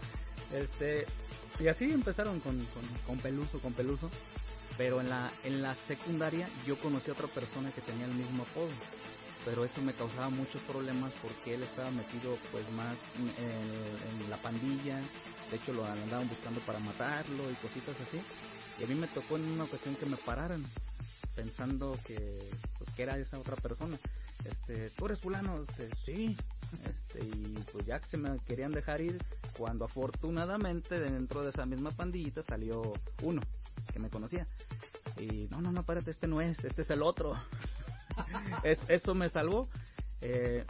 Este 0.53 1.07
y 1.61 1.69
así 1.69 1.85
empezaron 1.85 2.41
con, 2.41 2.57
con, 2.67 2.83
con 3.07 3.19
peluso 3.19 3.61
con 3.61 3.75
peluso. 3.75 4.11
Pero 4.79 5.03
en 5.03 5.11
la 5.11 5.31
en 5.45 5.61
la 5.61 5.75
secundaria 5.87 6.49
yo 6.67 6.81
conocí 6.81 7.11
a 7.11 7.13
otra 7.13 7.29
persona 7.29 7.71
que 7.73 7.83
tenía 7.83 8.07
el 8.07 8.15
mismo 8.15 8.45
apodo 8.45 8.71
pero 9.45 9.65
eso 9.65 9.81
me 9.81 9.93
causaba 9.93 10.29
muchos 10.29 10.61
problemas 10.63 11.13
porque 11.21 11.55
él 11.55 11.63
estaba 11.63 11.91
metido 11.91 12.37
pues 12.51 12.71
más 12.73 12.97
en, 13.39 14.31
la 14.31 14.37
pandilla, 14.39 15.01
de 15.51 15.57
hecho 15.57 15.73
lo 15.73 15.85
andaban 15.85 16.29
buscando 16.29 16.61
para 16.61 16.79
matarlo 16.79 17.51
y 17.51 17.55
cositas 17.57 17.97
así, 18.01 18.21
y 18.79 18.85
a 18.85 18.87
mí 18.87 18.95
me 18.95 19.09
tocó 19.09 19.37
en 19.37 19.45
una 19.45 19.65
ocasión 19.65 19.95
que 19.97 20.07
me 20.07 20.17
pararan 20.17 20.65
pensando 21.35 21.99
que 22.05 22.51
pues 22.79 22.91
que 22.95 23.03
era 23.03 23.19
esa 23.19 23.39
otra 23.39 23.57
persona. 23.57 23.99
Este 24.45 24.91
tú 24.91 25.07
eres 25.07 25.21
fulano 25.21 25.63
este, 25.63 25.89
sí 26.05 26.37
este 26.85 27.25
y 27.25 27.55
pues 27.73 27.87
ya 27.87 28.01
que 28.01 28.07
se 28.07 28.17
me 28.17 28.39
querían 28.41 28.73
dejar 28.73 29.01
ir 29.01 29.19
cuando 29.57 29.85
afortunadamente 29.85 30.99
dentro 30.99 31.43
de 31.43 31.51
esa 31.51 31.67
misma 31.67 31.91
pandillita 31.91 32.43
salió 32.43 32.95
uno 33.23 33.43
que 33.93 33.99
me 33.99 34.11
conocía. 34.11 34.47
Y 35.19 35.49
no 35.51 35.61
no 35.61 35.73
no 35.73 35.81
espérate 35.81 36.11
este 36.11 36.27
no 36.27 36.41
es 36.41 36.59
este 36.65 36.83
es 36.83 36.91
el 36.91 37.03
otro 37.03 37.37
es, 38.65 38.79
esto 38.89 39.15
me 39.15 39.29
salvó. 39.29 39.69
Eh, 40.21 40.65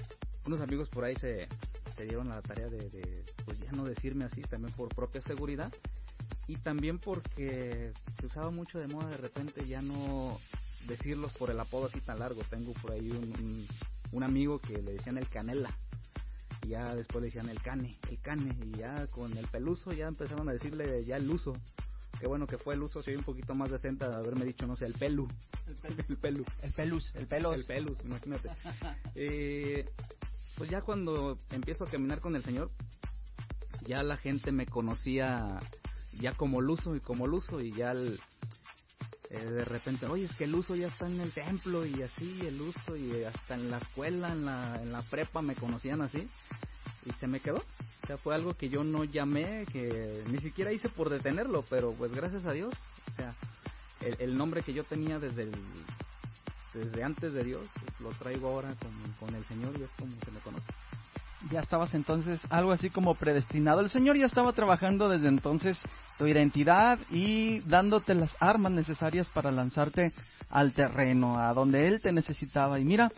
unos 0.46 0.60
amigos 0.60 0.88
por 0.88 1.04
ahí 1.04 1.14
se, 1.16 1.48
se 1.94 2.04
dieron 2.04 2.28
la 2.28 2.40
tarea 2.42 2.68
de, 2.68 3.24
pues 3.44 3.58
ya 3.60 3.72
no 3.72 3.84
decirme 3.84 4.24
así, 4.24 4.42
también 4.42 4.74
por 4.74 4.88
propia 4.88 5.20
seguridad. 5.20 5.72
Y 6.48 6.56
también 6.56 6.98
porque 6.98 7.92
se 8.18 8.26
usaba 8.26 8.50
mucho 8.50 8.78
de 8.78 8.88
moda 8.88 9.08
de 9.08 9.16
repente 9.16 9.66
ya 9.66 9.80
no 9.80 10.38
decirlos 10.88 11.32
por 11.32 11.50
el 11.50 11.60
apodo 11.60 11.86
así 11.86 12.00
tan 12.00 12.18
largo. 12.18 12.42
Tengo 12.50 12.72
por 12.74 12.92
ahí 12.92 13.10
un, 13.10 13.66
un, 14.10 14.22
amigo 14.22 14.58
que 14.58 14.82
le 14.82 14.94
decían 14.94 15.18
el 15.18 15.28
canela. 15.28 15.70
Y 16.64 16.68
ya 16.68 16.94
después 16.94 17.22
le 17.22 17.28
decían 17.28 17.48
el 17.48 17.60
cane, 17.62 17.96
el 18.10 18.18
cane. 18.20 18.56
Y 18.64 18.78
ya 18.78 19.06
con 19.08 19.36
el 19.36 19.46
peluso 19.46 19.92
ya 19.92 20.08
empezaron 20.08 20.48
a 20.48 20.52
decirle 20.52 21.04
ya 21.04 21.16
el 21.16 21.30
uso. 21.30 21.54
Qué 22.18 22.26
bueno 22.26 22.46
que 22.46 22.58
fue 22.58 22.74
el 22.74 22.82
uso, 22.82 23.02
soy 23.02 23.16
un 23.16 23.24
poquito 23.24 23.54
más 23.54 23.70
decente 23.70 24.08
de 24.08 24.14
haberme 24.14 24.44
dicho, 24.44 24.66
no 24.66 24.76
sé, 24.76 24.86
el 24.86 24.94
pelu. 24.94 25.28
El 25.82 25.94
pelu. 25.96 26.04
El 26.08 26.16
pelu. 26.16 26.44
El 26.62 26.72
pelus, 26.72 27.12
el 27.14 27.26
pelos. 27.26 27.54
El 27.54 27.64
pelus, 27.64 27.98
imagínate. 28.04 28.50
Eh, 29.14 29.88
pues 30.56 30.70
ya 30.70 30.82
cuando 30.82 31.38
empiezo 31.50 31.84
a 31.84 31.90
caminar 31.90 32.20
con 32.20 32.36
el 32.36 32.42
Señor, 32.44 32.70
ya 33.86 34.02
la 34.02 34.16
gente 34.16 34.52
me 34.52 34.66
conocía 34.66 35.58
ya 36.20 36.34
como 36.34 36.60
Luso 36.60 36.94
y 36.94 37.00
como 37.00 37.26
Luso 37.26 37.60
y 37.60 37.72
ya 37.72 37.92
el- 37.92 38.20
eh, 39.30 39.44
de 39.44 39.64
repente, 39.64 40.06
oye, 40.06 40.24
es 40.26 40.34
que 40.36 40.44
el 40.44 40.54
uso 40.54 40.74
ya 40.76 40.88
está 40.88 41.06
en 41.06 41.20
el 41.20 41.32
templo 41.32 41.86
y 41.86 42.02
así, 42.02 42.38
el 42.46 42.60
uso 42.60 42.96
y 42.96 43.24
hasta 43.24 43.54
en 43.54 43.70
la 43.70 43.78
escuela, 43.78 44.32
en 44.32 44.44
la, 44.44 44.78
en 44.82 44.92
la 44.92 45.00
prepa 45.02 45.40
me 45.40 45.54
conocían 45.54 46.02
así 46.02 46.28
y 47.06 47.12
se 47.12 47.26
me 47.26 47.40
quedó. 47.40 47.64
O 48.04 48.06
sea, 48.06 48.18
fue 48.18 48.34
algo 48.34 48.54
que 48.54 48.68
yo 48.68 48.84
no 48.84 49.04
llamé, 49.04 49.64
que 49.72 50.22
ni 50.28 50.38
siquiera 50.40 50.70
hice 50.72 50.88
por 50.90 51.08
detenerlo, 51.08 51.64
pero 51.70 51.92
pues 51.94 52.12
gracias 52.12 52.44
a 52.44 52.52
Dios, 52.52 52.74
o 53.10 53.14
sea, 53.14 53.34
el, 54.18 54.36
nombre 54.36 54.62
que 54.62 54.72
yo 54.72 54.84
tenía 54.84 55.18
desde 55.18 55.44
el, 55.44 55.52
desde 56.74 57.02
antes 57.02 57.32
de 57.32 57.44
Dios, 57.44 57.68
pues, 57.80 58.00
lo 58.00 58.10
traigo 58.10 58.48
ahora 58.48 58.74
con, 58.80 58.90
con 59.20 59.34
el 59.34 59.44
Señor 59.44 59.78
y 59.78 59.82
es 59.82 59.90
como 59.92 60.12
se 60.24 60.30
me 60.30 60.40
conoce. 60.40 60.72
Ya 61.50 61.60
estabas 61.60 61.92
entonces 61.94 62.40
algo 62.50 62.70
así 62.70 62.88
como 62.88 63.14
predestinado. 63.16 63.80
El 63.80 63.90
Señor 63.90 64.16
ya 64.16 64.26
estaba 64.26 64.52
trabajando 64.52 65.08
desde 65.08 65.28
entonces 65.28 65.80
tu 66.16 66.26
identidad 66.26 66.98
y 67.10 67.60
dándote 67.60 68.14
las 68.14 68.34
armas 68.38 68.72
necesarias 68.72 69.28
para 69.30 69.50
lanzarte 69.50 70.12
al 70.48 70.72
terreno, 70.72 71.38
a 71.38 71.52
donde 71.52 71.88
Él 71.88 72.00
te 72.00 72.12
necesitaba. 72.12 72.78
Y 72.78 72.84
mira, 72.84 73.10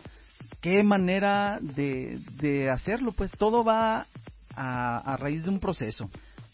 qué 0.59 0.81
manera 0.83 1.59
de, 1.61 2.19
de 2.41 2.71
hacerlo, 2.71 3.11
pues 3.11 3.31
todo 3.31 3.63
va 3.63 4.07
a, 4.55 4.97
a 4.97 5.17
raíz 5.17 5.43
de 5.43 5.49
un 5.49 5.59
proceso. 5.59 6.09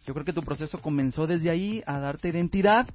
Yo 0.06 0.14
creo 0.14 0.26
que 0.26 0.34
tu 0.34 0.42
proceso 0.44 0.80
comenzó 0.80 1.28
desde 1.28 1.50
ahí 1.50 1.84
a 1.86 2.00
darte 2.00 2.30
identidad 2.30 2.88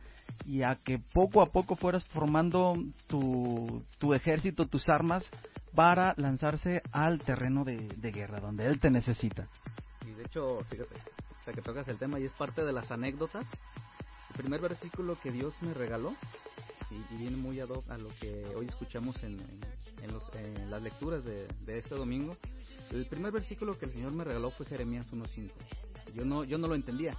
y 0.44 0.62
a 0.62 0.76
que 0.76 0.98
poco 0.98 1.40
a 1.40 1.46
poco 1.52 1.76
fueras 1.76 2.04
formando 2.06 2.74
tu, 3.06 3.82
tu 3.98 4.12
ejército, 4.14 4.66
tus 4.66 4.88
armas 4.88 5.24
para 5.74 6.14
lanzarse 6.16 6.82
al 6.90 7.18
terreno 7.20 7.64
de, 7.64 7.76
de 7.96 8.10
guerra, 8.10 8.40
donde 8.40 8.66
él 8.66 8.80
te 8.80 8.90
necesita. 8.90 9.46
Y 10.06 10.10
de 10.12 10.24
hecho, 10.24 10.60
fíjate, 10.70 10.94
sea, 11.46 11.54
que 11.54 11.62
tocas 11.62 11.86
el 11.88 11.98
tema 11.98 12.18
y 12.20 12.24
es 12.24 12.32
parte 12.32 12.64
de 12.64 12.72
las 12.72 12.90
anécdotas. 12.90 13.46
El 14.30 14.36
primer 14.36 14.60
versículo 14.60 15.16
que 15.16 15.30
Dios 15.30 15.54
me 15.62 15.72
regaló, 15.72 16.14
y, 16.90 17.16
viene 17.16 17.36
muy 17.36 17.58
ad 17.60 17.70
a 17.88 17.98
lo 17.98 18.08
que 18.20 18.44
hoy 18.56 18.66
escuchamos 18.66 19.16
en, 19.22 19.38
en- 19.40 20.04
en 20.04 20.12
los- 20.12 20.30
en 20.34 20.70
las 20.70 20.82
lecturas 20.82 21.24
de, 21.24 21.46
de 21.64 21.78
este 21.78 21.94
domingo, 21.94 22.36
el 22.92 23.06
primer 23.06 23.32
versículo 23.32 23.78
que 23.78 23.86
el 23.86 23.92
Señor 23.92 24.12
me 24.12 24.24
regaló 24.24 24.50
fue 24.50 24.66
Jeremías 24.66 25.10
1.5. 25.12 25.50
Yo 26.14 26.24
no, 26.24 26.44
yo 26.44 26.58
no 26.58 26.68
lo 26.68 26.74
entendía. 26.74 27.16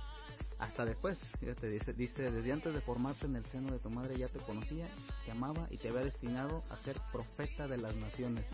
Hasta 0.60 0.86
después, 0.86 1.20
fíjate, 1.40 1.70
dice, 1.70 1.94
dice, 1.94 2.32
desde 2.32 2.52
antes 2.52 2.74
de 2.74 2.82
formarte 2.82 3.28
en 3.28 3.36
el 3.36 3.46
seno 3.46 3.72
de 3.72 3.78
tu 3.78 3.92
madre 3.92 4.18
ya 4.18 4.28
te 4.28 4.40
conocía, 4.40 4.88
te 5.24 5.32
amaba 5.32 5.68
y 5.70 5.78
te 5.78 5.90
había 5.90 6.04
destinado 6.04 6.64
a 6.72 6.78
ser 6.78 7.00
profeta 7.12 7.68
de 7.68 7.78
las 7.78 7.96
naciones. 7.96 8.46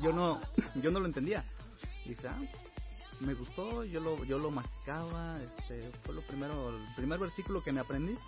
Yo 0.00 0.12
no, 0.12 0.40
yo 0.82 0.90
no 0.90 0.98
lo 0.98 1.06
entendía. 1.06 1.44
Dije, 2.04 2.26
ah, 2.26 2.40
me 3.20 3.34
gustó, 3.34 3.84
yo 3.84 4.00
lo, 4.00 4.24
yo 4.24 4.38
lo 4.38 4.50
masticaba, 4.50 5.40
este, 5.40 5.92
fue 6.04 6.14
lo 6.14 6.22
primero, 6.22 6.70
el 6.70 6.94
primer 6.96 7.20
versículo 7.20 7.62
que 7.62 7.70
me 7.70 7.80
aprendí. 7.80 8.18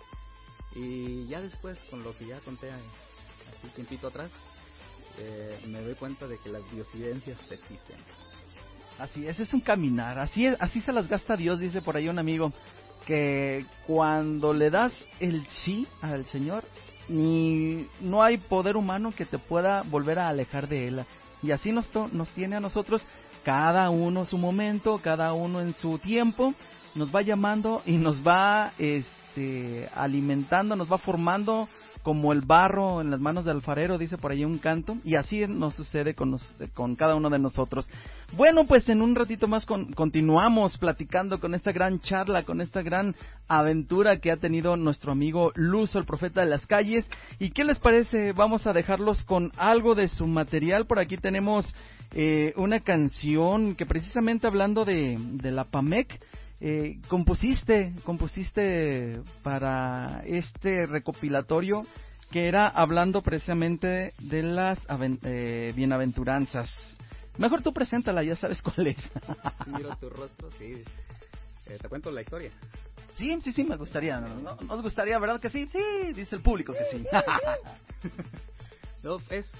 Y 0.73 1.27
ya 1.27 1.41
después, 1.41 1.77
con 1.89 2.01
lo 2.01 2.17
que 2.17 2.27
ya 2.27 2.39
conté 2.41 2.71
así 2.71 3.67
tiempito 3.75 4.07
atrás, 4.07 4.31
eh, 5.17 5.61
me 5.67 5.81
doy 5.81 5.95
cuenta 5.95 6.27
de 6.27 6.37
que 6.37 6.49
las 6.49 6.69
diosidencias 6.71 7.39
existen. 7.49 7.97
Así 8.99 9.27
es, 9.27 9.39
es 9.39 9.53
un 9.53 9.59
caminar, 9.59 10.17
así 10.19 10.45
es, 10.45 10.55
así 10.59 10.79
se 10.81 10.93
las 10.93 11.07
gasta 11.07 11.35
Dios, 11.35 11.59
dice 11.59 11.81
por 11.81 11.97
ahí 11.97 12.07
un 12.07 12.17
amigo, 12.17 12.53
que 13.05 13.65
cuando 13.85 14.53
le 14.53 14.69
das 14.69 14.93
el 15.19 15.45
sí 15.47 15.85
al 16.01 16.25
Señor, 16.25 16.63
ni 17.09 17.87
no 17.99 18.23
hay 18.23 18.37
poder 18.37 18.77
humano 18.77 19.11
que 19.11 19.25
te 19.25 19.37
pueda 19.37 19.83
volver 19.83 20.19
a 20.19 20.29
alejar 20.29 20.67
de 20.67 20.87
él. 20.87 21.05
Y 21.43 21.51
así 21.51 21.71
nos, 21.71 21.89
nos 22.13 22.29
tiene 22.29 22.55
a 22.55 22.59
nosotros, 22.59 23.05
cada 23.43 23.89
uno 23.89 24.25
su 24.25 24.37
momento, 24.37 24.97
cada 24.99 25.33
uno 25.33 25.61
en 25.61 25.73
su 25.73 25.99
tiempo, 25.99 26.53
nos 26.95 27.13
va 27.13 27.21
llamando 27.21 27.83
y 27.85 27.97
nos 27.97 28.25
va 28.25 28.71
este, 28.79 29.11
alimentando, 29.93 30.75
nos 30.75 30.91
va 30.91 30.97
formando 30.97 31.67
como 32.03 32.33
el 32.33 32.41
barro 32.41 33.01
en 33.01 33.09
las 33.09 33.19
manos 33.19 33.45
del 33.45 33.55
alfarero, 33.55 33.97
dice 33.97 34.19
por 34.19 34.31
ahí 34.31 34.45
un 34.45 34.59
canto, 34.59 34.97
y 35.03 35.15
así 35.15 35.43
nos 35.47 35.73
sucede 35.75 36.13
con, 36.13 36.29
nos- 36.31 36.55
con 36.75 36.95
cada 36.95 37.15
uno 37.15 37.31
de 37.31 37.39
nosotros. 37.39 37.87
Bueno, 38.37 38.65
pues 38.67 38.87
en 38.89 39.01
un 39.01 39.15
ratito 39.15 39.47
más 39.47 39.65
con- 39.65 39.91
continuamos 39.93 40.77
platicando 40.77 41.39
con 41.39 41.55
esta 41.55 41.71
gran 41.71 41.99
charla, 42.01 42.43
con 42.43 42.61
esta 42.61 42.83
gran 42.83 43.15
aventura 43.47 44.19
que 44.19 44.31
ha 44.31 44.37
tenido 44.37 44.77
nuestro 44.77 45.11
amigo 45.11 45.51
Luzo, 45.55 45.97
el 45.97 46.05
profeta 46.05 46.41
de 46.41 46.47
las 46.47 46.67
calles. 46.67 47.07
¿Y 47.39 47.49
qué 47.49 47.63
les 47.63 47.79
parece? 47.79 48.33
Vamos 48.33 48.67
a 48.67 48.73
dejarlos 48.73 49.23
con 49.25 49.51
algo 49.57 49.95
de 49.95 50.07
su 50.07 50.27
material. 50.27 50.85
Por 50.85 50.99
aquí 50.99 51.17
tenemos 51.17 51.73
eh, 52.11 52.53
una 52.55 52.81
canción 52.81 53.73
que 53.75 53.87
precisamente 53.87 54.45
hablando 54.45 54.85
de, 54.85 55.17
de 55.19 55.51
la 55.51 55.63
PAMEC, 55.63 56.19
eh, 56.61 56.99
compusiste, 57.07 57.93
compusiste 58.03 59.21
para 59.43 60.23
este 60.25 60.85
recopilatorio 60.85 61.85
que 62.31 62.47
era 62.47 62.67
hablando 62.67 63.21
precisamente 63.21 64.13
de 64.19 64.43
las 64.43 64.79
eh, 65.23 65.73
bienaventuranzas. 65.75 66.69
Mejor 67.37 67.61
tú 67.61 67.73
preséntala, 67.73 68.23
ya 68.23 68.35
sabes 68.35 68.61
cuál 68.61 68.87
es. 68.87 69.11
Miro 69.67 69.95
tu 69.97 70.09
rostro, 70.09 70.49
sí. 70.51 70.83
Eh, 71.65 71.77
te 71.81 71.89
cuento 71.89 72.11
la 72.11 72.21
historia. 72.21 72.51
sí, 73.17 73.37
sí, 73.41 73.51
sí, 73.51 73.63
me 73.63 73.75
gustaría. 73.75 74.19
¿No? 74.19 74.55
¿Nos 74.55 74.81
gustaría, 74.81 75.19
verdad 75.19 75.39
que 75.39 75.49
sí? 75.49 75.67
Sí, 75.71 75.79
dice 76.13 76.35
el 76.35 76.41
público 76.41 76.73
que 76.73 76.85
sí. 76.85 77.05
No, 79.03 79.17
es. 79.29 79.51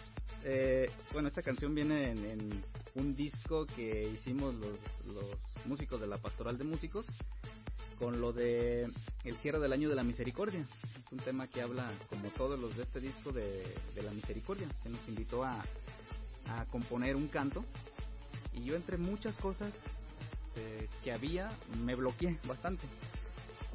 Eh, 0.45 0.89
bueno, 1.11 1.27
esta 1.27 1.41
canción 1.41 1.75
viene 1.75 2.11
en, 2.11 2.63
un 2.95 3.13
disco 3.13 3.65
que 3.65 4.09
hicimos 4.13 4.55
los, 4.55 4.79
los 5.13 5.65
músicos 5.65 5.99
de 5.99 6.07
la 6.07 6.17
Pastoral 6.17 6.57
de 6.57 6.63
Músicos 6.63 7.05
con 7.99 8.21
lo 8.21 8.31
de 8.31 8.89
el 9.25 9.35
cierre 9.37 9.59
del 9.59 9.73
año 9.73 9.89
de 9.89 9.95
la 9.95 10.03
misericordia. 10.03 10.65
Es 11.05 11.11
un 11.11 11.19
tema 11.19 11.47
que 11.47 11.61
habla, 11.61 11.91
como 12.09 12.29
todos 12.29 12.57
los 12.57 12.77
de 12.77 12.83
este 12.83 13.01
disco, 13.01 13.33
de, 13.33 13.65
la 14.01 14.11
misericordia. 14.11 14.67
Se 14.81 14.89
nos 14.89 15.05
invitó 15.09 15.43
a, 15.43 15.61
a 16.47 16.65
componer 16.71 17.17
un 17.17 17.27
canto 17.27 17.65
y 18.53 18.63
yo 18.63 18.75
entre 18.75 18.97
muchas 18.97 19.35
cosas 19.37 19.73
este, 20.55 20.87
que 21.03 21.11
había 21.11 21.51
me 21.83 21.95
bloqueé 21.95 22.39
bastante. 22.47 22.85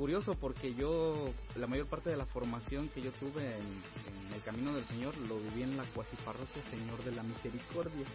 Curioso 0.00 0.34
porque 0.34 0.74
yo 0.74 1.30
la 1.56 1.66
mayor 1.66 1.86
parte 1.86 2.08
de 2.08 2.16
la 2.16 2.24
formación 2.24 2.88
que 2.88 3.02
yo 3.02 3.12
tuve 3.12 3.42
en, 3.42 3.60
en 3.60 4.34
el 4.34 4.40
camino 4.40 4.72
del 4.72 4.86
Señor 4.86 5.14
lo 5.28 5.38
viví 5.38 5.62
en 5.62 5.76
la 5.76 5.84
cuasi 5.94 6.16
parroquia 6.24 6.62
Señor 6.70 7.04
de 7.04 7.12
la 7.12 7.22
Misericordia. 7.22 8.06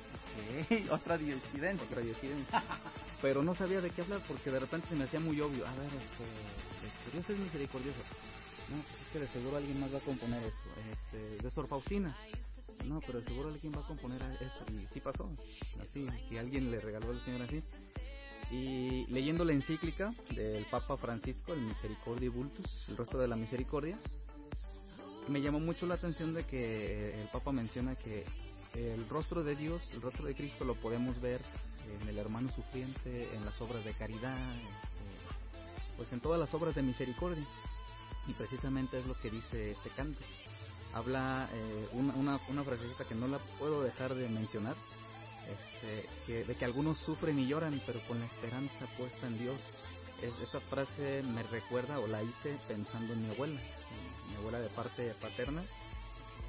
Otra 0.91 1.15
disidencia. 1.15 1.85
Otra 1.85 2.01
disidencia. 2.01 2.63
Pero 3.21 3.43
no 3.43 3.53
sabía 3.53 3.81
de 3.81 3.91
qué 3.91 4.01
hablar 4.01 4.23
porque 4.27 4.49
de 4.49 4.61
repente 4.61 4.87
se 4.87 4.95
me 4.95 5.03
hacía 5.03 5.19
muy 5.19 5.39
obvio. 5.39 5.67
A 5.67 5.75
ver, 5.75 5.85
este, 5.85 6.25
este, 6.87 7.11
Dios 7.13 7.29
es 7.29 7.37
misericordioso. 7.37 7.99
No, 8.71 8.81
pues 8.81 9.01
es 9.03 9.07
que 9.09 9.19
de 9.19 9.27
seguro 9.27 9.57
alguien 9.57 9.79
más 9.79 9.93
va 9.93 9.99
a 9.99 10.01
componer 10.01 10.41
esto. 10.41 10.69
Este, 10.91 11.43
de 11.43 11.51
Sor 11.51 11.67
Faustina. 11.67 12.17
No, 12.85 12.99
pero 13.01 13.19
de 13.19 13.25
seguro 13.25 13.49
alguien 13.49 13.73
va 13.73 13.81
a 13.81 13.87
componer 13.87 14.23
esto. 14.41 14.65
Y 14.73 14.87
sí 14.87 14.99
pasó. 15.01 15.29
Así, 15.79 16.07
que 16.29 16.39
alguien 16.39 16.71
le 16.71 16.79
regaló 16.79 17.11
al 17.11 17.23
Señor 17.23 17.43
así. 17.43 17.61
Y 18.51 19.05
leyendo 19.07 19.43
la 19.43 19.53
encíclica 19.53 20.13
del 20.35 20.65
Papa 20.65 20.97
Francisco, 20.97 21.53
el 21.53 21.61
Misericordia 21.61 22.29
Vultus, 22.29 22.85
el 22.87 22.97
rostro 22.97 23.19
de 23.19 23.27
la 23.27 23.35
misericordia, 23.35 23.97
me 25.27 25.41
llamó 25.41 25.59
mucho 25.59 25.85
la 25.87 25.95
atención 25.95 26.33
de 26.33 26.45
que 26.45 27.19
el 27.19 27.27
Papa 27.29 27.51
menciona 27.51 27.95
que 27.95 28.23
el 28.75 29.07
rostro 29.09 29.43
de 29.43 29.55
Dios, 29.55 29.81
el 29.93 30.01
rostro 30.01 30.25
de 30.25 30.35
Cristo 30.35 30.65
lo 30.65 30.75
podemos 30.75 31.19
ver 31.21 31.41
en 32.01 32.07
el 32.07 32.17
hermano 32.17 32.51
sufriente, 32.51 33.29
en 33.33 33.45
las 33.45 33.59
obras 33.61 33.83
de 33.85 33.93
caridad, 33.93 34.55
este, 34.55 35.97
pues 35.97 36.11
en 36.11 36.19
todas 36.19 36.39
las 36.39 36.53
obras 36.53 36.75
de 36.75 36.81
misericordia. 36.81 37.43
Y 38.27 38.33
precisamente 38.33 38.99
es 38.99 39.05
lo 39.05 39.19
que 39.19 39.29
dice 39.29 39.71
este 39.71 39.89
canto. 39.91 40.19
Habla 40.93 41.49
eh, 41.53 41.87
una, 41.93 42.13
una, 42.15 42.39
una 42.49 42.63
frasecita 42.63 43.05
que 43.05 43.15
no 43.15 43.27
la 43.27 43.37
puedo 43.59 43.83
dejar 43.83 44.15
de 44.15 44.27
mencionar, 44.29 44.75
este, 45.49 46.07
que, 46.25 46.43
de 46.43 46.55
que 46.55 46.65
algunos 46.65 46.97
sufren 46.99 47.39
y 47.39 47.47
lloran, 47.47 47.81
pero 47.85 47.99
con 48.07 48.19
la 48.19 48.25
esperanza 48.25 48.87
puesta 48.97 49.27
en 49.27 49.37
Dios. 49.37 49.59
Es, 50.21 50.33
esa 50.39 50.59
frase 50.61 51.23
me 51.23 51.43
recuerda 51.43 51.99
o 51.99 52.07
la 52.07 52.23
hice 52.23 52.57
pensando 52.67 53.13
en 53.13 53.27
mi 53.27 53.33
abuela, 53.33 53.59
mi 54.29 54.35
abuela 54.35 54.59
de 54.59 54.69
parte 54.69 55.13
paterna. 55.21 55.63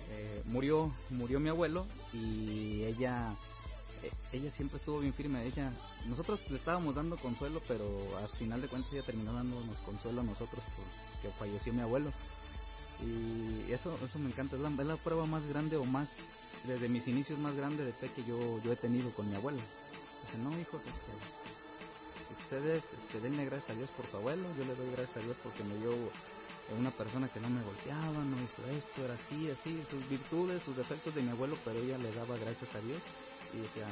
Eh, 0.09 0.43
murió, 0.45 0.93
murió 1.11 1.41
mi 1.41 1.49
abuelo 1.49 1.85
y 2.13 2.85
ella, 2.85 3.35
eh, 4.03 4.11
ella 4.33 4.51
siempre 4.53 4.79
estuvo 4.79 5.01
bien 5.01 5.15
firme. 5.15 5.45
Ella, 5.45 5.73
nosotros 6.07 6.41
le 6.49 6.59
estábamos 6.59 6.95
dando 6.95 7.17
consuelo, 7.17 7.61
pero 7.67 8.17
al 8.19 8.29
final 8.39 8.63
de 8.63 8.69
cuentas 8.69 8.93
ella 8.93 9.03
terminó 9.03 9.33
dándonos 9.33 9.77
consuelo 9.79 10.21
a 10.21 10.25
nosotros 10.25 10.63
porque 10.77 11.37
falleció 11.39 11.73
mi 11.73 11.83
abuelo. 11.83 12.13
Y 13.03 13.71
eso, 13.73 13.99
eso 14.03 14.19
me 14.19 14.31
encanta, 14.31 14.57
es 14.57 14.63
la, 14.63 14.71
es 14.71 14.87
la 14.87 14.97
prueba 14.97 15.27
más 15.27 15.45
grande 15.47 15.77
o 15.77 15.85
más, 15.85 16.09
desde 16.67 16.89
mis 16.89 17.07
inicios 17.07 17.39
más 17.39 17.55
grande 17.55 17.85
de 17.85 17.93
fe 17.93 18.09
que 18.15 18.25
yo, 18.25 18.61
yo 18.63 18.73
he 18.73 18.77
tenido 18.77 19.13
con 19.15 19.29
mi 19.29 19.37
abuela. 19.37 19.63
Dice, 20.25 20.39
no, 20.39 20.59
hijos, 20.59 20.83
este, 20.83 22.43
ustedes 22.43 22.85
este, 22.85 23.21
denle 23.21 23.45
gracias 23.45 23.71
a 23.71 23.75
Dios 23.75 23.91
por 23.91 24.07
tu 24.07 24.17
abuelo, 24.17 24.49
yo 24.57 24.65
le 24.65 24.75
doy 24.75 24.91
gracias 24.91 25.17
a 25.17 25.21
Dios 25.21 25.37
porque 25.43 25.63
me 25.65 25.77
dio 25.77 25.93
una 26.79 26.91
persona 26.91 27.29
que 27.29 27.41
no 27.41 27.49
me 27.49 27.63
golpeaba, 27.63 28.25
no 28.25 28.37
hizo 28.43 28.67
esto, 28.77 29.05
era 29.05 29.15
así, 29.15 29.51
así, 29.51 29.83
sus 29.89 30.09
virtudes, 30.09 30.63
sus 30.65 30.77
defectos 30.77 31.15
de 31.15 31.23
mi 31.23 31.31
abuelo, 31.31 31.57
pero 31.65 31.79
ella 31.79 31.97
le 31.99 32.13
daba 32.13 32.37
gracias 32.37 32.75
a 32.75 32.81
Dios 32.81 33.01
y 33.55 33.59
decía, 33.59 33.87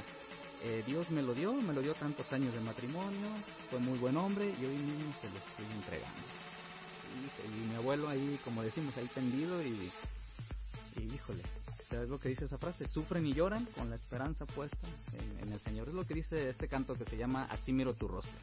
eh, 0.62 0.82
Dios 0.87 1.10
me 1.10 1.22
lo 1.22 1.34
dio, 1.34 1.52
me 1.52 1.72
lo 1.72 1.82
dio 1.82 1.94
tantos 1.94 2.30
años 2.32 2.52
de 2.52 2.60
matrimonio, 2.60 3.28
fue 3.70 3.78
muy 3.78 3.98
buen 3.98 4.16
hombre 4.16 4.52
y 4.60 4.64
hoy 4.64 4.76
mismo 4.76 5.14
se 5.20 5.28
lo 5.30 5.37
estoy 5.37 5.66
entregando. 5.72 6.20
Y, 7.46 7.68
mi 7.68 7.76
abuelo 7.76 8.08
ahí, 8.08 8.40
como 8.44 8.62
decimos, 8.62 8.96
ahí 8.96 9.06
tendido 9.14 9.62
y, 9.62 9.92
y 10.96 11.14
híjole, 11.14 11.42
¿sabes 11.94 12.09
lo 12.09 12.18
que 12.18 12.28
dice 12.28 12.46
esa 12.46 12.59
frase? 12.59 12.87
Sufren 12.88 13.24
y 13.24 13.33
lloran 13.33 13.66
con 13.76 13.88
la 13.88 13.96
esperanza 13.96 14.46
puesta 14.46 14.87
en, 15.12 15.46
en 15.46 15.52
el 15.52 15.61
Señor. 15.61 15.88
Es 15.88 15.94
lo 15.94 16.04
que 16.04 16.14
dice 16.14 16.48
este 16.48 16.66
canto 16.66 16.94
que 16.94 17.04
se 17.04 17.16
llama 17.16 17.46
Así 17.50 17.72
miro 17.72 17.94
tu 17.94 18.09
rostro. 18.09 18.35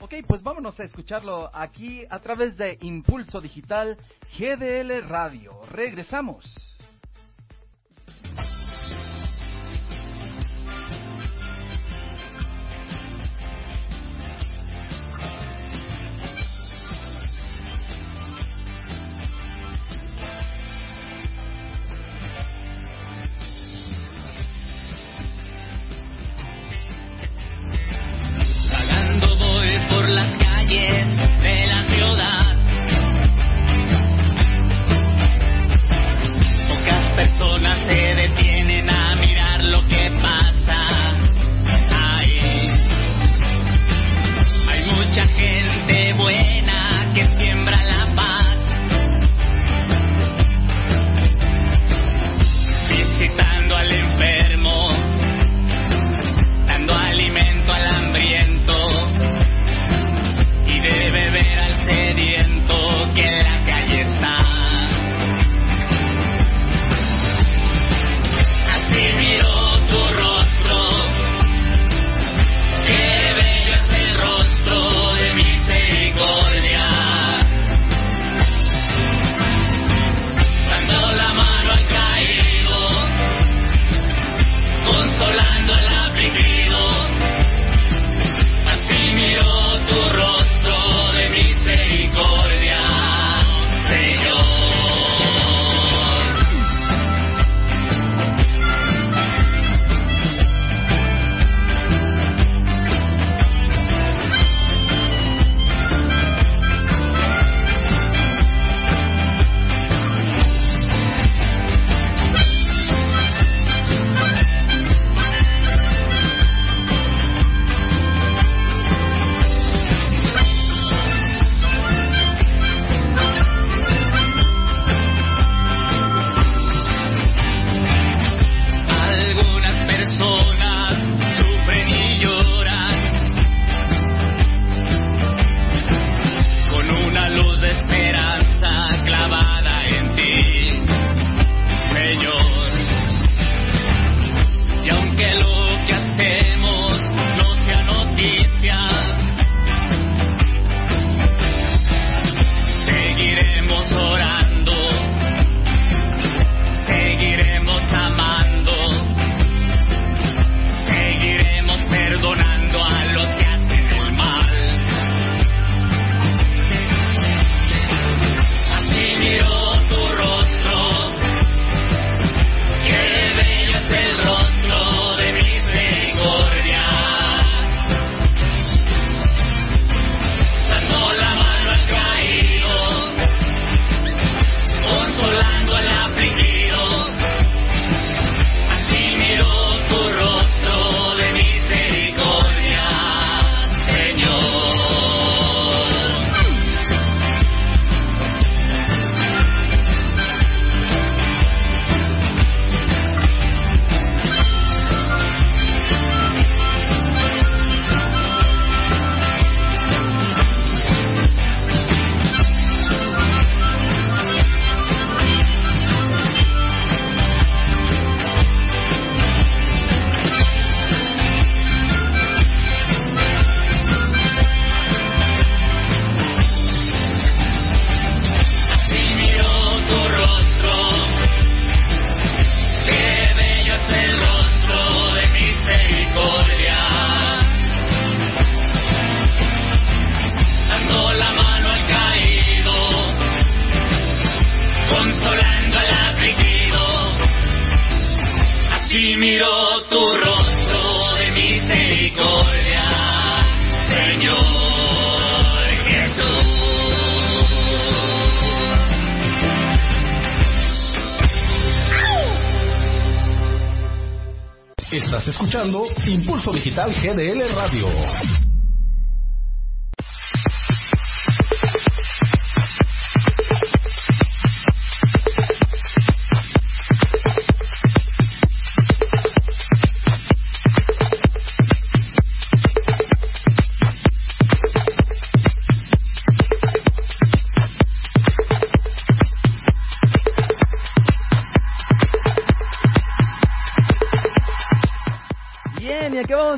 Ok, 0.00 0.14
pues 0.26 0.42
vámonos 0.42 0.78
a 0.80 0.84
escucharlo 0.84 1.50
aquí 1.54 2.04
a 2.08 2.20
través 2.20 2.56
de 2.56 2.78
Impulso 2.82 3.40
Digital 3.40 3.96
GDL 4.38 5.08
Radio. 5.08 5.64
Regresamos. 5.66 6.69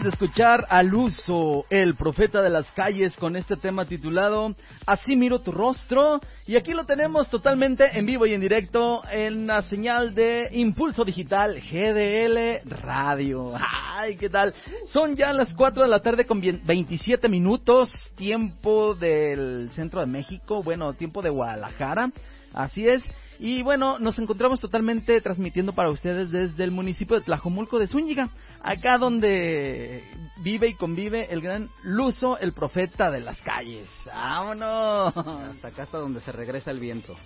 De 0.02 0.08
escuchar 0.08 0.66
al 0.68 0.92
uso, 0.92 1.64
el 1.70 1.94
profeta 1.94 2.42
de 2.42 2.50
las 2.50 2.68
calles, 2.72 3.16
con 3.16 3.36
este 3.36 3.56
tema 3.56 3.84
titulado 3.84 4.52
Así 4.84 5.14
miro 5.14 5.40
tu 5.42 5.52
rostro. 5.52 6.20
Y 6.44 6.56
aquí 6.56 6.72
lo 6.72 6.84
tenemos 6.86 7.30
totalmente 7.30 7.96
en 7.96 8.04
vivo 8.04 8.26
y 8.26 8.34
en 8.34 8.40
directo 8.40 9.00
en 9.12 9.46
la 9.46 9.62
señal 9.62 10.12
de 10.12 10.48
Impulso 10.54 11.04
Digital 11.04 11.60
GDL 11.60 12.68
Radio. 12.82 13.52
Ay, 13.94 14.16
¿qué 14.16 14.28
tal? 14.28 14.52
Son 14.88 15.14
ya 15.14 15.32
las 15.32 15.54
4 15.54 15.84
de 15.84 15.88
la 15.88 16.00
tarde 16.00 16.26
con 16.26 16.40
bien- 16.40 16.62
27 16.64 17.28
minutos, 17.28 17.88
tiempo 18.16 18.94
del 18.96 19.70
centro 19.70 20.00
de 20.00 20.06
México, 20.06 20.64
bueno, 20.64 20.94
tiempo 20.94 21.22
de 21.22 21.30
Guadalajara. 21.30 22.10
Así 22.52 22.88
es. 22.88 23.04
Y 23.44 23.60
bueno, 23.62 23.98
nos 23.98 24.20
encontramos 24.20 24.60
totalmente 24.60 25.20
transmitiendo 25.20 25.72
para 25.72 25.90
ustedes 25.90 26.30
desde 26.30 26.62
el 26.62 26.70
municipio 26.70 27.16
de 27.16 27.22
Tlajomulco 27.22 27.80
de 27.80 27.88
Zúñiga, 27.88 28.28
acá 28.62 28.98
donde 28.98 30.04
vive 30.44 30.68
y 30.68 30.74
convive 30.74 31.26
el 31.28 31.40
gran 31.40 31.68
Luso, 31.82 32.38
el 32.38 32.52
profeta 32.52 33.10
de 33.10 33.18
las 33.18 33.42
calles. 33.42 33.90
¡Vámonos! 34.06 35.16
Hasta 35.16 35.68
acá 35.68 35.82
hasta 35.82 35.98
donde 35.98 36.20
se 36.20 36.30
regresa 36.30 36.70
el 36.70 36.78
viento. 36.78 37.16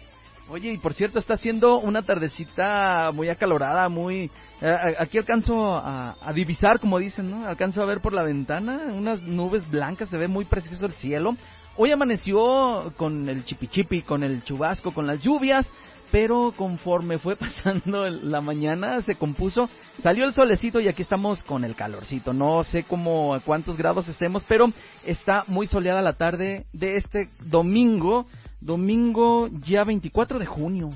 Oye, 0.48 0.72
y 0.72 0.78
por 0.78 0.94
cierto, 0.94 1.18
está 1.18 1.34
haciendo 1.34 1.80
una 1.80 2.00
tardecita 2.00 3.10
muy 3.12 3.28
acalorada, 3.28 3.90
muy... 3.90 4.30
eh, 4.62 4.96
aquí 4.98 5.18
alcanzo 5.18 5.74
a, 5.74 6.16
a 6.18 6.32
divisar, 6.32 6.80
como 6.80 6.98
dicen, 6.98 7.30
¿no? 7.30 7.46
Alcanzo 7.46 7.82
a 7.82 7.84
ver 7.84 8.00
por 8.00 8.14
la 8.14 8.22
ventana 8.22 8.86
unas 8.90 9.20
nubes 9.20 9.70
blancas, 9.70 10.08
se 10.08 10.16
ve 10.16 10.28
muy 10.28 10.46
precioso 10.46 10.86
el 10.86 10.94
cielo. 10.94 11.36
Hoy 11.76 11.92
amaneció 11.92 12.90
con 12.96 13.28
el 13.28 13.44
chipichipi, 13.44 14.00
con 14.00 14.22
el 14.22 14.42
chubasco, 14.44 14.94
con 14.94 15.06
las 15.06 15.20
lluvias, 15.20 15.70
pero 16.10 16.52
conforme 16.56 17.18
fue 17.18 17.36
pasando 17.36 18.08
la 18.08 18.40
mañana 18.40 19.02
se 19.02 19.16
compuso, 19.16 19.68
salió 20.02 20.24
el 20.24 20.34
solecito 20.34 20.80
y 20.80 20.88
aquí 20.88 21.02
estamos 21.02 21.42
con 21.42 21.64
el 21.64 21.74
calorcito. 21.74 22.32
No 22.32 22.64
sé 22.64 22.84
cómo 22.84 23.34
a 23.34 23.40
cuántos 23.40 23.76
grados 23.76 24.08
estemos, 24.08 24.44
pero 24.48 24.72
está 25.04 25.44
muy 25.46 25.66
soleada 25.66 26.02
la 26.02 26.14
tarde 26.14 26.66
de 26.72 26.96
este 26.96 27.28
domingo, 27.40 28.26
domingo 28.60 29.48
ya 29.48 29.84
24 29.84 30.38
de 30.38 30.46
junio, 30.46 30.90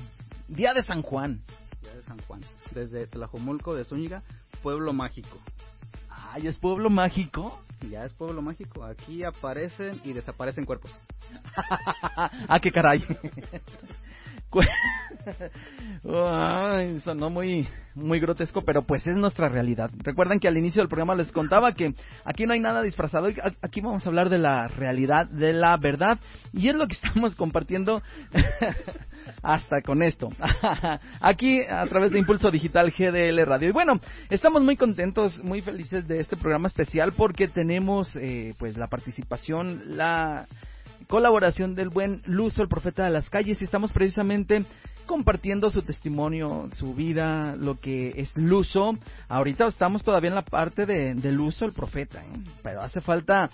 día 0.47 0.73
de 0.73 0.83
San 0.83 1.01
Juan. 1.01 1.41
Ya 1.81 1.93
de 1.93 2.03
San 2.03 2.19
Juan. 2.27 2.41
Desde 2.73 3.07
Tlajomulco 3.07 3.75
de 3.75 3.83
Zúñiga, 3.83 4.23
pueblo 4.61 4.93
mágico. 4.93 5.37
Ay, 6.09 6.47
es 6.47 6.57
pueblo 6.59 6.89
mágico. 6.89 7.61
Ya 7.89 8.05
es 8.05 8.13
pueblo 8.13 8.41
mágico. 8.41 8.85
Aquí 8.85 9.23
aparecen 9.23 9.99
y 10.03 10.13
desaparecen 10.13 10.65
cuerpos. 10.65 10.91
ah, 12.47 12.59
qué 12.61 12.71
caray. 12.71 13.03
Sonó 17.03 17.29
muy, 17.29 17.67
muy 17.95 18.19
grotesco, 18.19 18.63
pero 18.63 18.83
pues 18.83 19.07
es 19.07 19.15
nuestra 19.15 19.49
realidad. 19.49 19.89
Recuerdan 19.97 20.39
que 20.39 20.47
al 20.47 20.57
inicio 20.57 20.81
del 20.81 20.89
programa 20.89 21.15
les 21.15 21.31
contaba 21.31 21.73
que 21.73 21.93
aquí 22.25 22.45
no 22.45 22.53
hay 22.53 22.59
nada 22.59 22.81
disfrazado, 22.81 23.27
aquí 23.61 23.81
vamos 23.81 24.05
a 24.05 24.09
hablar 24.09 24.29
de 24.29 24.39
la 24.39 24.67
realidad, 24.67 25.27
de 25.27 25.53
la 25.53 25.77
verdad, 25.77 26.19
y 26.53 26.69
es 26.69 26.75
lo 26.75 26.87
que 26.87 26.95
estamos 27.03 27.35
compartiendo 27.35 28.01
hasta 29.43 29.81
con 29.81 30.03
esto. 30.03 30.29
aquí 31.19 31.61
a 31.61 31.85
través 31.85 32.11
de 32.11 32.19
Impulso 32.19 32.51
Digital 32.51 32.91
GDL 32.91 33.45
Radio. 33.45 33.69
Y 33.69 33.73
bueno, 33.73 33.99
estamos 34.29 34.63
muy 34.63 34.75
contentos, 34.75 35.41
muy 35.43 35.61
felices 35.61 36.07
de 36.07 36.19
este 36.19 36.37
programa 36.37 36.67
especial 36.67 37.13
porque 37.13 37.47
tenemos 37.47 38.15
eh, 38.15 38.53
pues 38.57 38.77
la 38.77 38.87
participación, 38.87 39.97
la 39.97 40.47
colaboración 41.07 41.75
del 41.75 41.89
buen 41.89 42.21
Luzo, 42.25 42.61
el 42.61 42.69
profeta 42.69 43.03
de 43.03 43.11
las 43.11 43.29
calles, 43.29 43.61
y 43.61 43.65
estamos 43.65 43.91
precisamente 43.91 44.65
compartiendo 45.05 45.69
su 45.69 45.81
testimonio, 45.81 46.69
su 46.73 46.93
vida, 46.93 47.55
lo 47.55 47.79
que 47.79 48.13
es 48.15 48.35
Luzo. 48.35 48.97
Ahorita 49.27 49.67
estamos 49.67 50.03
todavía 50.03 50.29
en 50.29 50.35
la 50.35 50.45
parte 50.45 50.85
de, 50.85 51.15
de 51.15 51.31
Luzo, 51.31 51.65
el 51.65 51.73
profeta, 51.73 52.21
¿eh? 52.21 52.39
pero 52.63 52.81
hace 52.81 53.01
falta 53.01 53.49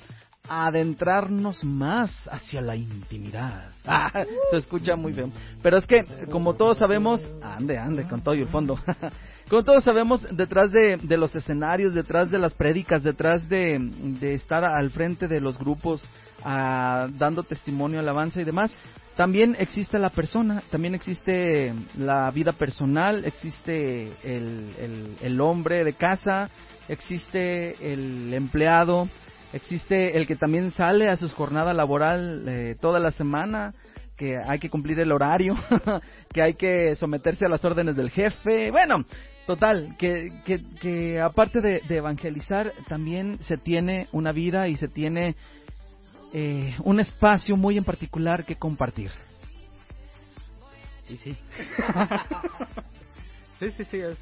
adentrarnos 0.49 1.63
más 1.63 2.27
hacia 2.31 2.61
la 2.61 2.75
intimidad. 2.75 3.71
Ah, 3.89 4.11
se 4.51 4.57
escucha 4.57 4.97
muy 4.97 5.13
feo. 5.13 5.29
Pero 5.63 5.77
es 5.77 5.87
que, 5.87 6.03
como 6.29 6.55
todos 6.55 6.77
sabemos, 6.77 7.25
ande, 7.41 7.77
ande, 7.77 8.05
con 8.05 8.21
todo 8.21 8.35
y 8.35 8.41
el 8.41 8.49
fondo. 8.49 8.77
Como 9.49 9.63
todos 9.63 9.85
sabemos, 9.85 10.27
detrás 10.29 10.73
de, 10.73 10.97
de 10.97 11.15
los 11.15 11.33
escenarios, 11.33 11.93
detrás 11.93 12.29
de 12.29 12.37
las 12.37 12.53
prédicas, 12.53 13.01
detrás 13.03 13.47
de, 13.47 13.79
de 13.79 14.33
estar 14.33 14.65
al 14.65 14.89
frente 14.89 15.29
de 15.29 15.39
los 15.39 15.57
grupos, 15.57 16.05
ah, 16.43 17.07
dando 17.17 17.43
testimonio, 17.43 17.99
alabanza 17.99 18.41
y 18.41 18.43
demás, 18.43 18.75
también 19.15 19.55
existe 19.57 19.99
la 19.99 20.09
persona, 20.09 20.61
también 20.69 20.95
existe 20.95 21.73
la 21.97 22.29
vida 22.31 22.51
personal, 22.51 23.23
existe 23.23 24.11
el, 24.21 24.75
el, 24.79 25.15
el 25.21 25.39
hombre 25.39 25.85
de 25.85 25.93
casa, 25.93 26.49
existe 26.89 27.93
el 27.93 28.33
empleado, 28.33 29.07
existe 29.53 30.17
el 30.17 30.27
que 30.27 30.35
también 30.35 30.71
sale 30.71 31.07
a 31.07 31.15
su 31.15 31.29
jornada 31.29 31.73
laboral 31.73 32.43
eh, 32.49 32.75
toda 32.81 32.99
la 32.99 33.11
semana, 33.11 33.73
que 34.17 34.37
hay 34.37 34.59
que 34.59 34.69
cumplir 34.69 34.99
el 34.99 35.11
horario, 35.13 35.55
que 36.33 36.41
hay 36.41 36.55
que 36.55 36.95
someterse 36.97 37.45
a 37.45 37.49
las 37.49 37.63
órdenes 37.63 37.95
del 37.95 38.09
jefe, 38.09 38.71
bueno, 38.71 39.05
total, 39.47 39.95
que, 39.97 40.31
que, 40.45 40.61
que 40.79 41.19
aparte 41.19 41.61
de, 41.61 41.81
de 41.87 41.97
evangelizar, 41.97 42.73
también 42.87 43.39
se 43.41 43.57
tiene 43.57 44.07
una 44.11 44.31
vida 44.31 44.67
y 44.67 44.75
se 44.75 44.87
tiene 44.87 45.35
eh, 46.33 46.75
un 46.83 46.99
espacio 46.99 47.57
muy 47.57 47.77
en 47.77 47.83
particular 47.85 48.45
que 48.45 48.57
compartir. 48.57 49.09
Y 51.09 51.15
sí. 51.15 51.35
sí, 53.59 53.69
sí, 53.71 53.83
sí, 53.85 53.97
es... 53.97 54.19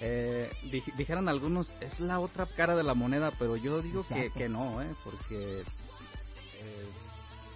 Eh, 0.00 0.50
dij- 0.70 0.94
dijeran 0.96 1.28
algunos, 1.28 1.68
es 1.80 1.98
la 2.00 2.20
otra 2.20 2.46
cara 2.46 2.76
de 2.76 2.82
la 2.84 2.94
moneda, 2.94 3.32
pero 3.38 3.56
yo 3.56 3.80
digo 3.82 4.04
que, 4.06 4.30
que 4.30 4.48
no, 4.48 4.80
¿eh? 4.82 4.94
Porque 5.02 5.60
eh, 5.60 6.86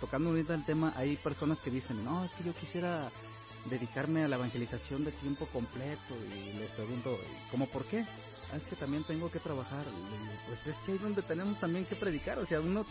tocando 0.01 0.31
ahorita 0.31 0.55
el 0.55 0.65
tema, 0.65 0.93
hay 0.97 1.17
personas 1.17 1.61
que 1.61 1.71
dicen, 1.71 2.03
no, 2.03 2.25
es 2.25 2.33
que 2.33 2.43
yo 2.45 2.55
quisiera 2.55 3.11
dedicarme 3.67 4.25
a 4.25 4.29
la 4.29 4.37
evangelización 4.37 5.05
de 5.05 5.13
tiempo 5.13 5.47
completo 5.47 6.15
y 6.35 6.59
les 6.59 6.71
pregunto, 6.71 7.19
¿cómo 7.51 7.67
por 7.67 7.85
qué? 7.87 8.05
"Ah, 8.53 8.57
es 8.57 8.63
que 8.65 8.75
también 8.77 9.05
tengo 9.05 9.31
que 9.31 9.39
trabajar. 9.39 9.85
Pues 10.49 10.67
es 10.67 10.75
que 10.85 10.93
ahí 10.93 10.99
donde 10.99 11.23
tenemos 11.23 11.59
también 11.61 11.85
que 11.85 11.95
predicar, 11.97 12.39
o 12.39 12.47
sea, 12.47 12.61
uno 12.61 12.85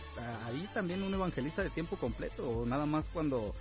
ahí 0.46 0.70
también 0.74 1.04
un 1.04 1.14
evangelista 1.14 1.64
de 1.64 1.70
tiempo 1.72 1.98
completo, 1.98 2.48
o 2.50 2.66
nada 2.66 2.86
más 2.86 3.06
cuando 3.10 3.54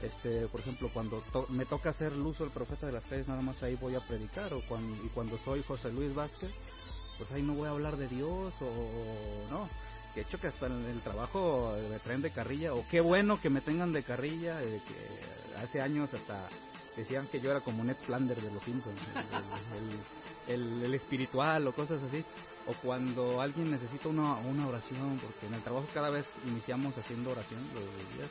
este 0.00 0.48
por 0.48 0.60
ejemplo 0.60 0.90
cuando 0.92 1.20
to- 1.32 1.46
me 1.48 1.64
toca 1.64 1.90
hacer 1.90 2.12
el 2.12 2.22
uso 2.22 2.42
del 2.42 2.52
profeta 2.52 2.86
de 2.86 2.92
las 2.92 3.04
calles 3.04 3.28
nada 3.28 3.40
más 3.40 3.62
ahí 3.62 3.76
voy 3.76 3.94
a 3.94 4.00
predicar 4.00 4.52
o 4.52 4.60
cuando 4.62 4.96
y 5.04 5.08
cuando 5.10 5.38
soy 5.44 5.62
José 5.62 5.92
Luis 5.92 6.12
Vázquez 6.12 6.50
pues 7.18 7.30
ahí 7.30 7.40
no 7.42 7.54
voy 7.54 7.68
a 7.68 7.70
hablar 7.70 7.96
de 7.96 8.08
Dios 8.08 8.52
o 8.60 9.46
no 9.48 9.68
que 10.14 10.20
hecho 10.22 10.38
que 10.38 10.48
hasta 10.48 10.66
en 10.66 10.84
el 10.86 11.00
trabajo 11.00 11.74
me 11.90 11.98
traen 12.00 12.22
de 12.22 12.30
carrilla 12.30 12.74
o 12.74 12.84
qué 12.90 13.00
bueno 13.00 13.40
que 13.40 13.50
me 13.50 13.60
tengan 13.60 13.92
de 13.92 14.02
carrilla 14.02 14.62
eh, 14.62 14.80
hace 15.62 15.80
años 15.80 16.12
hasta 16.12 16.48
decían 16.96 17.26
que 17.28 17.40
yo 17.40 17.50
era 17.50 17.60
como 17.60 17.82
Ned 17.84 17.96
Flanders 18.04 18.42
de 18.42 18.50
los 18.50 18.62
Simpsons 18.62 19.00
el, 20.48 20.82
el- 20.84 20.94
espiritual 20.94 21.66
o 21.66 21.72
cosas 21.74 22.02
así 22.02 22.24
o 22.66 22.74
cuando 22.82 23.40
alguien 23.40 23.70
necesita 23.70 24.08
una, 24.08 24.36
una 24.36 24.68
oración 24.68 25.18
porque 25.20 25.46
en 25.46 25.54
el 25.54 25.62
trabajo 25.62 25.86
cada 25.94 26.10
vez 26.10 26.26
iniciamos 26.44 26.96
haciendo 26.98 27.30
oración 27.30 27.60
los 27.74 28.14
días 28.16 28.30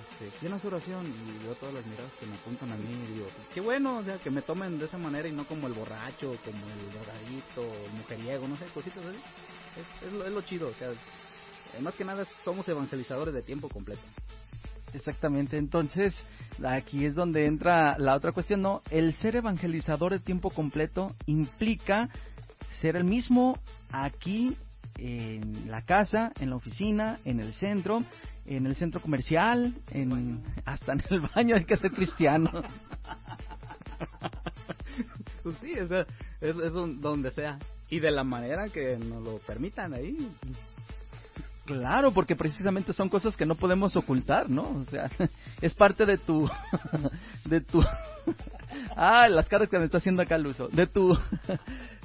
este, 0.00 0.30
¿quién 0.38 0.52
hace 0.52 0.68
oración? 0.68 1.04
Y 1.06 1.44
yo 1.44 1.54
todas 1.56 1.74
las 1.74 1.84
miradas 1.86 2.12
que 2.20 2.26
me 2.26 2.34
apuntan 2.36 2.70
a 2.72 2.76
mí 2.76 2.88
y 2.92 3.12
digo, 3.14 3.26
pues, 3.34 3.48
qué 3.52 3.60
bueno, 3.60 3.98
o 3.98 4.04
sea, 4.04 4.18
que 4.18 4.30
me 4.30 4.40
tomen 4.40 4.78
de 4.78 4.84
esa 4.86 4.98
manera 4.98 5.28
y 5.28 5.32
no 5.32 5.44
como 5.46 5.66
el 5.66 5.72
borracho, 5.72 6.38
como 6.44 6.64
el 6.70 6.92
drogadito, 6.92 7.86
el 7.86 7.92
mujeriego, 7.98 8.46
no 8.46 8.56
sé, 8.56 8.66
cositas 8.66 9.04
así. 9.04 9.18
Es, 9.76 10.06
es 10.06 10.12
lo, 10.12 10.24
es 10.24 10.32
lo 10.32 10.42
chido, 10.42 10.68
o 10.68 10.74
sea, 10.74 10.90
eh, 11.76 11.82
más 11.82 11.94
que 11.94 12.04
nada 12.04 12.24
somos 12.44 12.68
evangelizadores 12.68 13.34
de 13.34 13.42
tiempo 13.42 13.68
completo. 13.68 14.02
Exactamente, 14.92 15.56
entonces 15.56 16.14
aquí 16.64 17.04
es 17.04 17.14
donde 17.14 17.46
entra 17.46 17.96
la 17.98 18.16
otra 18.16 18.32
cuestión, 18.32 18.62
¿no? 18.62 18.82
El 18.90 19.14
ser 19.14 19.36
evangelizador 19.36 20.12
de 20.12 20.18
tiempo 20.18 20.50
completo 20.50 21.14
implica 21.26 22.08
ser 22.80 22.96
el 22.96 23.04
mismo 23.04 23.58
aquí 23.90 24.56
en 24.98 25.70
la 25.70 25.82
casa, 25.82 26.32
en 26.40 26.50
la 26.50 26.56
oficina, 26.56 27.20
en 27.24 27.40
el 27.40 27.54
centro, 27.54 28.02
en 28.46 28.66
el 28.66 28.76
centro 28.76 29.00
comercial, 29.00 29.74
en 29.90 30.42
hasta 30.64 30.92
en 30.92 31.02
el 31.08 31.20
baño 31.20 31.56
hay 31.56 31.64
que 31.64 31.76
ser 31.76 31.92
cristiano. 31.92 32.50
pues 35.42 35.56
sí, 35.58 35.78
o 35.78 35.86
sea, 35.86 36.06
es, 36.40 36.72
donde 36.72 37.30
sea. 37.30 37.58
y 37.88 38.00
de 38.00 38.10
la 38.10 38.24
manera 38.24 38.68
que 38.68 38.98
nos 38.98 39.22
lo 39.22 39.38
permitan 39.38 39.94
ahí. 39.94 40.16
Claro, 41.70 42.10
porque 42.10 42.34
precisamente 42.34 42.92
son 42.92 43.08
cosas 43.08 43.36
que 43.36 43.46
no 43.46 43.54
podemos 43.54 43.96
ocultar, 43.96 44.50
¿no? 44.50 44.62
O 44.62 44.84
sea, 44.90 45.08
es 45.60 45.72
parte 45.72 46.04
de 46.04 46.18
tu, 46.18 46.50
de 47.44 47.60
tu, 47.60 47.80
ah, 48.96 49.28
las 49.28 49.48
caras 49.48 49.68
que 49.68 49.78
me 49.78 49.84
está 49.84 49.98
haciendo 49.98 50.20
acá 50.20 50.34
el 50.34 50.48
uso, 50.48 50.66
de 50.66 50.88
tu, 50.88 51.16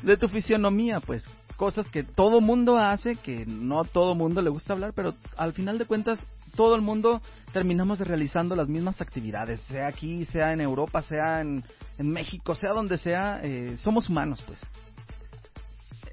de 0.03 0.17
tu 0.17 0.27
fisionomía, 0.27 0.99
pues, 0.99 1.27
cosas 1.57 1.89
que 1.89 2.03
todo 2.03 2.41
mundo 2.41 2.77
hace, 2.77 3.15
que 3.15 3.47
no 3.47 3.85
todo 3.85 4.13
mundo 4.13 4.39
le 4.43 4.51
gusta 4.51 4.73
hablar, 4.73 4.93
pero 4.95 5.15
al 5.35 5.53
final 5.53 5.79
de 5.79 5.85
cuentas 5.85 6.23
todo 6.55 6.75
el 6.75 6.81
mundo 6.81 7.21
terminamos 7.51 7.99
realizando 8.01 8.55
las 8.55 8.67
mismas 8.67 9.01
actividades, 9.01 9.61
sea 9.61 9.87
aquí, 9.87 10.25
sea 10.25 10.53
en 10.53 10.61
Europa, 10.61 11.01
sea 11.01 11.41
en, 11.41 11.63
en 11.97 12.09
México, 12.11 12.53
sea 12.53 12.71
donde 12.71 12.99
sea, 12.99 13.39
eh, 13.41 13.77
somos 13.77 14.09
humanos, 14.09 14.43
pues. 14.45 14.59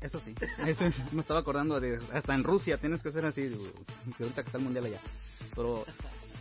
Eso 0.02 0.18
sí, 0.18 0.34
eso 0.66 0.84
me 1.12 1.20
estaba 1.20 1.40
acordando 1.40 1.78
de 1.78 1.98
hasta 2.12 2.34
en 2.34 2.42
Rusia 2.42 2.78
tienes 2.78 3.00
que 3.02 3.12
ser 3.12 3.24
así, 3.24 3.48
que 4.16 4.24
ahorita 4.24 4.42
que 4.42 4.48
está 4.48 4.58
el 4.58 4.64
mundial 4.64 4.86
allá. 4.86 5.00
Pero 5.54 5.84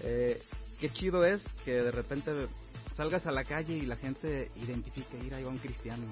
eh, 0.01 0.41
qué 0.79 0.89
chido 0.91 1.23
es 1.23 1.43
que 1.63 1.73
de 1.73 1.91
repente 1.91 2.47
salgas 2.95 3.25
a 3.27 3.31
la 3.31 3.43
calle 3.43 3.77
y 3.77 3.85
la 3.85 3.97
gente 3.97 4.51
identifique, 4.55 5.17
ir 5.17 5.33
ahí 5.33 5.43
va 5.43 5.49
un 5.49 5.59
cristiano. 5.59 6.03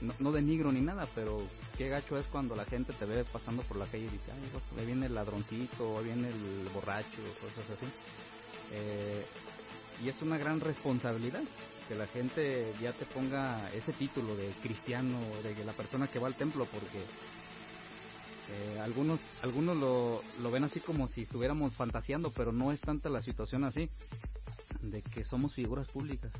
No, 0.00 0.14
no 0.18 0.32
denigro 0.32 0.72
ni 0.72 0.80
nada, 0.80 1.06
pero 1.14 1.46
qué 1.76 1.88
gacho 1.88 2.16
es 2.16 2.26
cuando 2.26 2.56
la 2.56 2.64
gente 2.64 2.92
te 2.92 3.04
ve 3.04 3.24
pasando 3.24 3.62
por 3.62 3.76
la 3.76 3.86
calle 3.86 4.04
y 4.04 4.08
dice, 4.08 4.32
ay, 4.32 4.48
pues, 4.50 4.64
ahí 4.80 4.86
viene 4.86 5.06
el 5.06 5.14
ladroncito, 5.14 5.98
ahí 5.98 6.06
viene 6.06 6.28
el 6.28 6.68
borracho, 6.74 7.22
cosas 7.40 7.70
así. 7.70 7.86
Eh, 8.72 9.24
y 10.02 10.08
es 10.08 10.20
una 10.22 10.38
gran 10.38 10.58
responsabilidad 10.58 11.42
que 11.92 11.98
la 11.98 12.06
gente 12.06 12.72
ya 12.80 12.94
te 12.94 13.04
ponga 13.04 13.70
ese 13.74 13.92
título 13.92 14.34
de 14.34 14.48
cristiano, 14.62 15.18
de 15.42 15.62
la 15.62 15.74
persona 15.74 16.06
que 16.06 16.18
va 16.18 16.26
al 16.26 16.36
templo, 16.36 16.64
porque 16.64 17.00
eh, 18.48 18.80
algunos 18.80 19.20
algunos 19.42 19.76
lo, 19.76 20.22
lo 20.40 20.50
ven 20.50 20.64
así 20.64 20.80
como 20.80 21.06
si 21.08 21.22
estuviéramos 21.22 21.74
fantaseando, 21.74 22.30
pero 22.30 22.50
no 22.50 22.72
es 22.72 22.80
tanta 22.80 23.10
la 23.10 23.20
situación 23.20 23.64
así, 23.64 23.90
de 24.80 25.02
que 25.02 25.22
somos 25.22 25.52
figuras 25.52 25.86
públicas. 25.88 26.32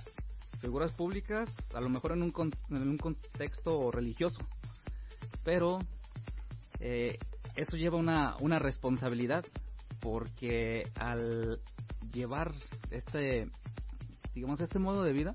Figuras 0.63 0.91
públicas, 0.93 1.51
a 1.75 1.83
lo 1.83 1.91
mejor 1.91 2.13
en 2.13 2.23
un, 2.23 2.33
en 2.71 2.89
un 2.89 2.97
contexto 2.97 3.91
religioso, 3.91 4.41
pero 5.45 5.81
eh, 6.81 7.19
eso 7.57 7.77
lleva 7.77 7.99
una, 7.99 8.37
una 8.41 8.59
responsabilidad, 8.59 9.45
porque 10.01 10.91
al 10.95 11.61
llevar 12.11 12.55
este 12.91 13.51
digamos, 14.35 14.61
este 14.61 14.79
modo 14.79 15.03
de 15.03 15.13
vida 15.13 15.35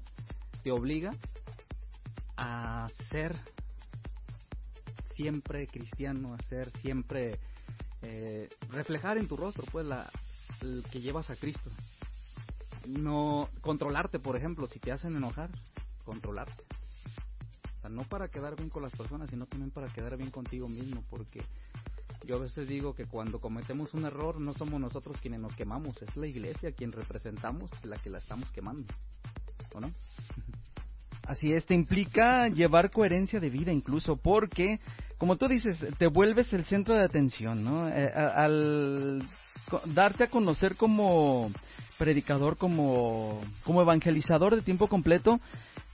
te 0.64 0.72
obliga 0.72 1.14
a 2.36 2.88
ser 3.10 3.36
siempre 5.16 5.68
cristiano, 5.68 6.34
a 6.34 6.44
ser 6.44 6.70
siempre 6.80 7.40
eh, 8.04 8.50
reflejar 8.70 9.18
en 9.18 9.28
tu 9.28 9.36
rostro, 9.36 9.64
pues, 9.72 9.86
la, 9.86 10.10
el 10.62 10.84
que 10.92 11.02
llevas 11.02 11.30
a 11.30 11.36
Cristo. 11.36 11.72
No 12.88 13.50
controlarte, 13.62 14.20
por 14.20 14.38
ejemplo, 14.38 14.68
si 14.68 14.80
te 14.80 14.92
hacen 14.92 15.16
enojar, 15.16 15.50
controlarte. 16.06 16.64
O 17.78 17.82
sea, 17.82 17.90
no 17.90 18.04
para 18.04 18.30
quedar 18.30 18.56
bien 18.56 18.70
con 18.70 18.84
las 18.84 18.94
personas, 18.94 19.30
sino 19.30 19.46
también 19.46 19.72
para 19.72 19.92
quedar 19.92 20.16
bien 20.18 20.32
contigo 20.32 20.70
mismo, 20.70 21.04
porque 21.10 21.44
yo 22.28 22.36
a 22.36 22.40
veces 22.40 22.68
digo 22.68 22.94
que 22.94 23.06
cuando 23.06 23.40
cometemos 23.40 23.94
un 23.94 24.06
error 24.06 24.40
no 24.42 24.54
somos 24.54 24.82
nosotros 24.82 25.16
quienes 25.22 25.40
nos 25.40 25.56
quemamos, 25.56 26.02
es 26.02 26.16
la 26.18 26.28
iglesia 26.28 26.74
quien 26.74 26.92
representamos 26.92 27.72
la 27.84 27.98
que 27.98 28.10
la 28.10 28.18
estamos 28.18 28.52
quemando. 28.52 28.86
¿O 29.74 29.80
no? 29.80 29.92
Así 31.26 31.54
es, 31.54 31.66
te 31.66 31.74
implica 31.74 32.50
llevar 32.50 32.92
coherencia 32.92 33.40
de 33.40 33.50
vida 33.50 33.72
incluso, 33.72 34.18
porque, 34.18 34.80
como 35.18 35.38
tú 35.38 35.48
dices, 35.48 35.78
te 35.98 36.08
vuelves 36.08 36.52
el 36.54 36.66
centro 36.66 36.96
de 36.96 37.04
atención, 37.04 37.64
¿no? 37.64 37.90
Eh, 37.90 38.12
al 38.14 39.24
darte 39.86 40.26
a 40.26 40.30
conocer 40.30 40.76
como 40.76 41.52
predicador, 41.98 42.58
como, 42.58 43.42
como 43.64 43.82
evangelizador 43.82 44.56
de 44.56 44.62
tiempo 44.62 44.88
completo, 44.88 45.40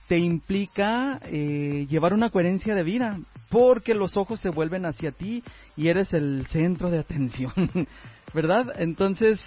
te 0.06 0.18
implica 0.18 1.20
eh, 1.24 1.86
llevar 1.88 2.12
una 2.12 2.30
coherencia 2.30 2.74
de 2.74 2.84
vida, 2.84 3.18
porque 3.54 3.94
los 3.94 4.16
ojos 4.16 4.40
se 4.40 4.48
vuelven 4.48 4.84
hacia 4.84 5.12
ti 5.12 5.44
y 5.76 5.86
eres 5.86 6.12
el 6.12 6.44
centro 6.48 6.90
de 6.90 6.98
atención, 6.98 7.52
¿verdad? 8.34 8.74
Entonces, 8.80 9.40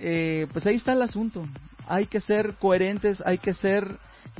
eh, 0.00 0.48
pues 0.52 0.66
ahí 0.66 0.74
está 0.74 0.92
el 0.92 1.02
asunto. 1.02 1.46
Hay 1.86 2.06
que 2.06 2.20
ser 2.20 2.54
coherentes, 2.54 3.22
hay 3.24 3.38
que 3.38 3.54
ser, 3.54 3.86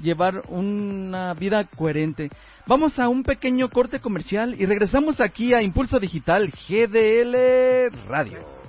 llevar 0.02 0.42
una 0.48 1.32
vida 1.34 1.62
coherente. 1.62 2.28
Vamos 2.66 2.98
a 2.98 3.08
un 3.08 3.22
pequeño 3.22 3.70
corte 3.70 4.00
comercial 4.00 4.56
y 4.60 4.66
regresamos 4.66 5.20
aquí 5.20 5.54
a 5.54 5.62
Impulso 5.62 6.00
Digital 6.00 6.52
GDL 6.68 7.96
Radio. 8.08 8.63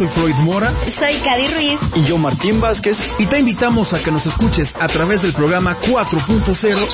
Soy 0.00 0.08
Floyd 0.08 0.34
Mora. 0.36 0.72
Soy 0.98 1.20
Cady 1.20 1.48
Ruiz. 1.48 1.78
Y 1.94 2.04
yo 2.04 2.16
Martín 2.16 2.58
Vázquez. 2.58 2.96
Y 3.18 3.26
te 3.26 3.38
invitamos 3.38 3.92
a 3.92 4.02
que 4.02 4.10
nos 4.10 4.24
escuches 4.24 4.72
a 4.78 4.86
través 4.86 5.20
del 5.20 5.34
programa 5.34 5.76
4.0 5.78 6.88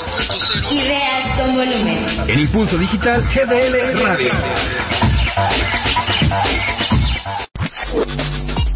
Ideas 0.73 1.39
con 1.39 1.55
volumen. 1.55 2.05
En 2.27 2.41
Impulso 2.41 2.77
Digital 2.77 3.23
GDL 3.23 4.03
Radio. 4.03 4.31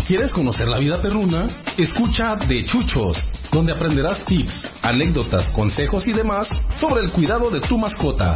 ¿Quieres 0.07 0.33
conocer 0.33 0.69
la 0.69 0.79
vida 0.79 1.01
perruna? 1.01 1.49
Escucha 1.77 2.35
De 2.47 2.65
Chuchos, 2.65 3.17
donde 3.51 3.73
aprenderás 3.73 4.25
tips, 4.27 4.53
anécdotas, 4.83 5.51
consejos 5.51 6.07
y 6.07 6.13
demás 6.13 6.49
sobre 6.81 7.03
el 7.03 7.11
cuidado 7.11 7.51
de 7.51 7.61
tu 7.61 7.79
mascota. 7.79 8.35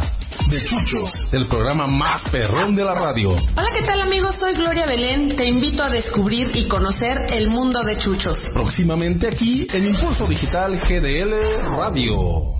De 0.55 0.63
Chuchos, 0.63 1.11
el 1.33 1.47
programa 1.47 1.85
más 1.85 2.23
perrón 2.31 2.77
de 2.77 2.85
la 2.85 2.93
radio. 2.93 3.31
Hola, 3.31 3.69
¿qué 3.73 3.81
tal 3.81 3.99
amigos? 3.99 4.39
Soy 4.39 4.53
Gloria 4.53 4.85
Belén. 4.85 5.35
Te 5.35 5.45
invito 5.45 5.83
a 5.83 5.89
descubrir 5.89 6.49
y 6.55 6.65
conocer 6.69 7.25
el 7.27 7.49
mundo 7.49 7.83
de 7.83 7.97
Chuchos. 7.97 8.39
Próximamente 8.53 9.27
aquí 9.27 9.67
en 9.69 9.87
Impulso 9.87 10.25
Digital 10.25 10.79
GDL 10.79 11.59
Radio. 11.75 12.55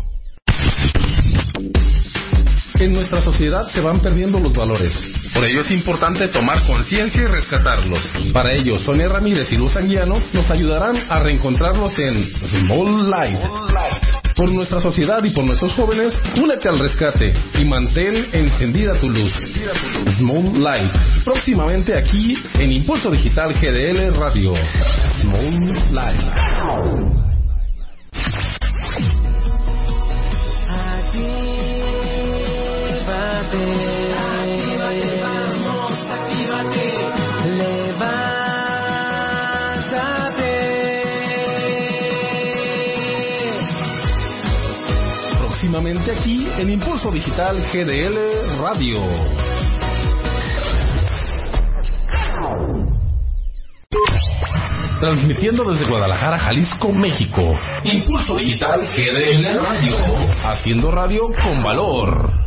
En 2.79 2.93
nuestra 2.93 3.21
sociedad 3.21 3.65
se 3.69 3.79
van 3.79 4.01
perdiendo 4.01 4.41
los 4.41 4.53
valores. 4.53 5.01
Por 5.33 5.45
ello 5.45 5.61
es 5.61 5.71
importante 5.71 6.27
tomar 6.27 6.67
conciencia 6.67 7.21
y 7.21 7.27
rescatarlos. 7.27 8.01
Para 8.33 8.51
ello, 8.51 8.77
Sonia 8.77 9.07
Ramírez 9.07 9.47
y 9.51 9.55
Luz 9.55 9.77
Anguiano 9.77 10.21
nos 10.33 10.51
ayudarán 10.51 11.05
a 11.09 11.21
reencontrarlos 11.21 11.93
en 11.97 12.25
Small 12.45 13.09
Light. 13.09 13.39
Por 14.35 14.51
nuestra 14.51 14.81
sociedad 14.81 15.23
y 15.23 15.29
por 15.31 15.45
nuestros 15.45 15.73
jóvenes, 15.73 16.17
únete 16.41 16.67
al 16.67 16.77
rescate 16.77 17.33
y 17.57 17.63
mantén 17.63 18.27
encendida 18.33 18.99
tu 18.99 19.09
luz. 19.09 19.31
Small 20.17 20.61
Light. 20.61 20.91
Próximamente 21.23 21.95
aquí 21.95 22.35
en 22.55 22.73
Impulso 22.73 23.09
Digital 23.11 23.53
GDL 23.53 24.13
Radio. 24.13 24.53
Small 25.21 25.73
Light. 25.93 26.19
Actívate, 33.05 33.94
Próximamente 45.75 46.09
aquí 46.09 46.47
en 46.57 46.69
Impulso 46.69 47.11
Digital 47.11 47.57
GDL 47.73 48.57
Radio. 48.61 48.97
Transmitiendo 55.01 55.69
desde 55.69 55.85
Guadalajara, 55.85 56.37
Jalisco, 56.37 56.93
México. 56.93 57.41
Impulso 57.83 58.37
Digital 58.37 58.83
GDL 58.83 59.59
Radio. 59.59 59.97
Haciendo 60.43 60.91
radio 60.91 61.23
con 61.43 61.61
valor. 61.61 62.44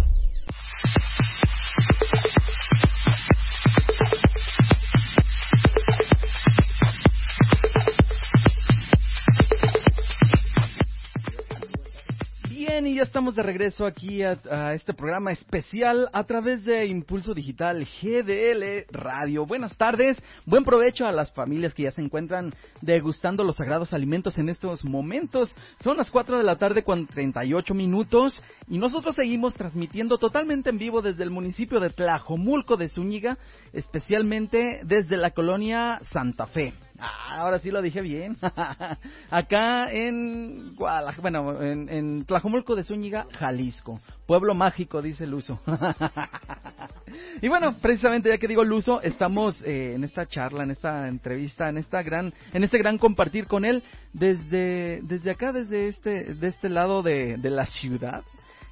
Ya 12.99 13.05
estamos 13.05 13.37
de 13.37 13.45
regreso 13.45 13.87
aquí 13.87 14.25
a, 14.25 14.75
este 14.75 14.93
programa 14.93 15.31
especial 15.31 16.09
a 16.13 16.25
través 16.25 16.65
de 16.65 16.85
Impulso 16.87 17.33
Digital 17.33 17.87
GDL 18.03 18.87
Radio. 18.91 19.47
Buenas 19.47 19.77
tardes, 19.77 20.21
buen 20.47 20.65
provecho 20.65 21.07
a 21.07 21.13
las 21.13 21.33
familias 21.33 21.75
que 21.75 21.85
ya 21.85 21.93
se 21.93 22.03
encuentran 22.03 22.53
degustando 22.81 23.45
los 23.45 23.55
sagrados 23.55 23.93
alimentos 23.93 24.37
en 24.39 24.49
estos 24.49 24.85
momentos. 24.85 25.55
Son 25.79 25.97
las 25.97 26.11
4 26.11 26.39
de 26.39 26.43
la 26.43 26.57
tarde 26.57 26.83
con 26.83 27.07
38 27.07 27.73
minutos 27.73 28.43
y 28.67 28.79
nosotros 28.79 29.15
seguimos 29.15 29.55
transmitiendo 29.55 30.19
totalmente 30.19 30.71
en 30.71 30.79
vivo 30.79 31.01
desde 31.01 31.23
el 31.23 31.31
municipio 31.31 31.79
de 31.79 31.91
Tlajomulco 31.91 32.77
de 32.77 32.89
Zúñiga, 32.89 33.39
especialmente 33.73 34.81
desde 34.83 35.17
la 35.19 35.31
colonia 35.31 36.01
Santa 36.03 36.49
Fe. 36.49 36.75
Ah, 36.99 37.39
ahora 37.39 37.59
sí 37.61 37.71
lo 37.71 37.81
dije 37.81 38.01
bien. 38.01 38.37
Acá 39.31 39.93
en 39.93 40.75
Guadalajara, 40.75 41.23
bueno, 41.23 41.63
en, 41.63 41.89
en 41.89 42.27
de 42.27 42.83
Zúñiga, 42.83 43.27
Jalisco. 43.39 44.01
Pueblo 44.27 44.55
mágico, 44.55 45.01
dice 45.01 45.25
el 45.25 45.35
uso. 45.35 45.61
y 47.41 47.49
bueno, 47.49 47.77
precisamente 47.81 48.29
ya 48.29 48.39
que 48.39 48.49
digo 48.49 48.65
Luso, 48.65 49.01
estamos 49.01 49.63
eh, 49.63 49.95
en 49.95 50.03
esta 50.03 50.27
charla, 50.27 50.65
en 50.65 50.73
esta 50.73 51.07
entrevista, 51.07 51.69
en 51.69 51.79
esta 51.79 52.03
gran, 52.03 52.35
en 52.53 52.65
este 52.65 52.79
gran 52.79 52.99
compartir 52.99 53.47
con 53.47 53.65
él 53.65 53.83
desde, 54.13 55.01
desde 55.03 55.31
acá, 55.31 55.53
desde 55.53 55.89
este, 55.89 56.35
de 56.35 56.47
este 56.49 56.69
lado 56.69 57.03
de, 57.03 57.37
de 57.37 57.51
la 57.51 57.67
ciudad. 57.67 58.23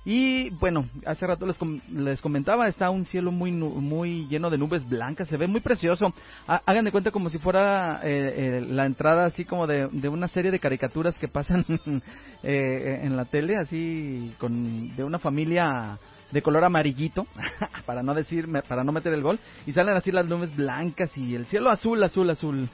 Y 0.09 0.51
bueno, 0.51 0.89
hace 1.05 1.27
rato 1.27 1.47
les, 1.47 1.59
com- 1.59 1.81
les 1.93 2.21
comentaba, 2.21 2.69
está 2.69 2.91
un 2.91 3.05
cielo 3.05 3.33
muy 3.33 3.51
muy 3.51 4.29
lleno 4.29 4.51
de 4.51 4.57
nubes 4.57 4.89
blancas, 4.89 5.27
se 5.27 5.37
ve 5.37 5.49
muy 5.49 5.61
precioso. 5.61 6.15
Hagan 6.47 6.85
de 6.85 6.93
cuenta 6.93 7.11
como 7.11 7.29
si 7.29 7.39
fuera 7.39 8.01
eh, 8.05 8.35
eh, 8.37 8.67
la 8.71 8.87
entrada 8.87 9.27
así 9.27 9.45
como 9.45 9.67
de, 9.67 9.89
de 9.89 10.09
una 10.09 10.29
serie 10.29 10.53
de 10.53 10.61
caricaturas 10.61 11.19
que 11.19 11.27
pasan 11.27 11.65
eh, 12.45 13.01
en 13.03 13.17
la 13.17 13.25
tele, 13.25 13.57
así 13.57 14.33
con 14.39 14.95
de 14.95 15.03
una 15.03 15.19
familia 15.19 15.99
de 16.31 16.41
color 16.41 16.63
amarillito, 16.63 17.27
para 17.85 18.05
no 18.05 18.15
decir, 18.15 18.47
para 18.69 18.85
no 18.85 18.93
meter 18.93 19.13
el 19.13 19.23
gol, 19.23 19.41
y 19.67 19.73
salen 19.73 19.97
así 19.97 20.13
las 20.13 20.27
nubes 20.27 20.55
blancas 20.55 21.17
y 21.19 21.35
el 21.35 21.47
cielo 21.47 21.69
azul, 21.69 22.01
azul, 22.05 22.31
azul. 22.31 22.69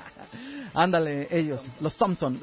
Ándale, 0.74 1.28
ellos, 1.30 1.68
los 1.82 1.94
Thompson. 1.98 2.40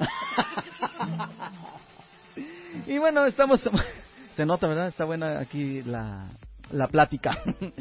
y 2.86 3.00
bueno, 3.00 3.26
estamos... 3.26 3.68
Se 4.40 4.46
nota, 4.46 4.70
¿verdad? 4.70 4.88
Está 4.88 5.04
buena 5.04 5.38
aquí 5.38 5.84
la, 5.84 6.30
la 6.72 6.88
plática. 6.88 7.40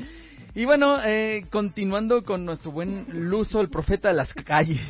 y 0.56 0.64
bueno, 0.64 0.98
eh, 1.04 1.46
continuando 1.50 2.24
con 2.24 2.44
nuestro 2.44 2.72
buen 2.72 3.06
Luso, 3.11 3.61
el 3.61 3.68
profeta 3.68 4.09
de 4.09 4.14
las 4.14 4.34
calles. 4.34 4.80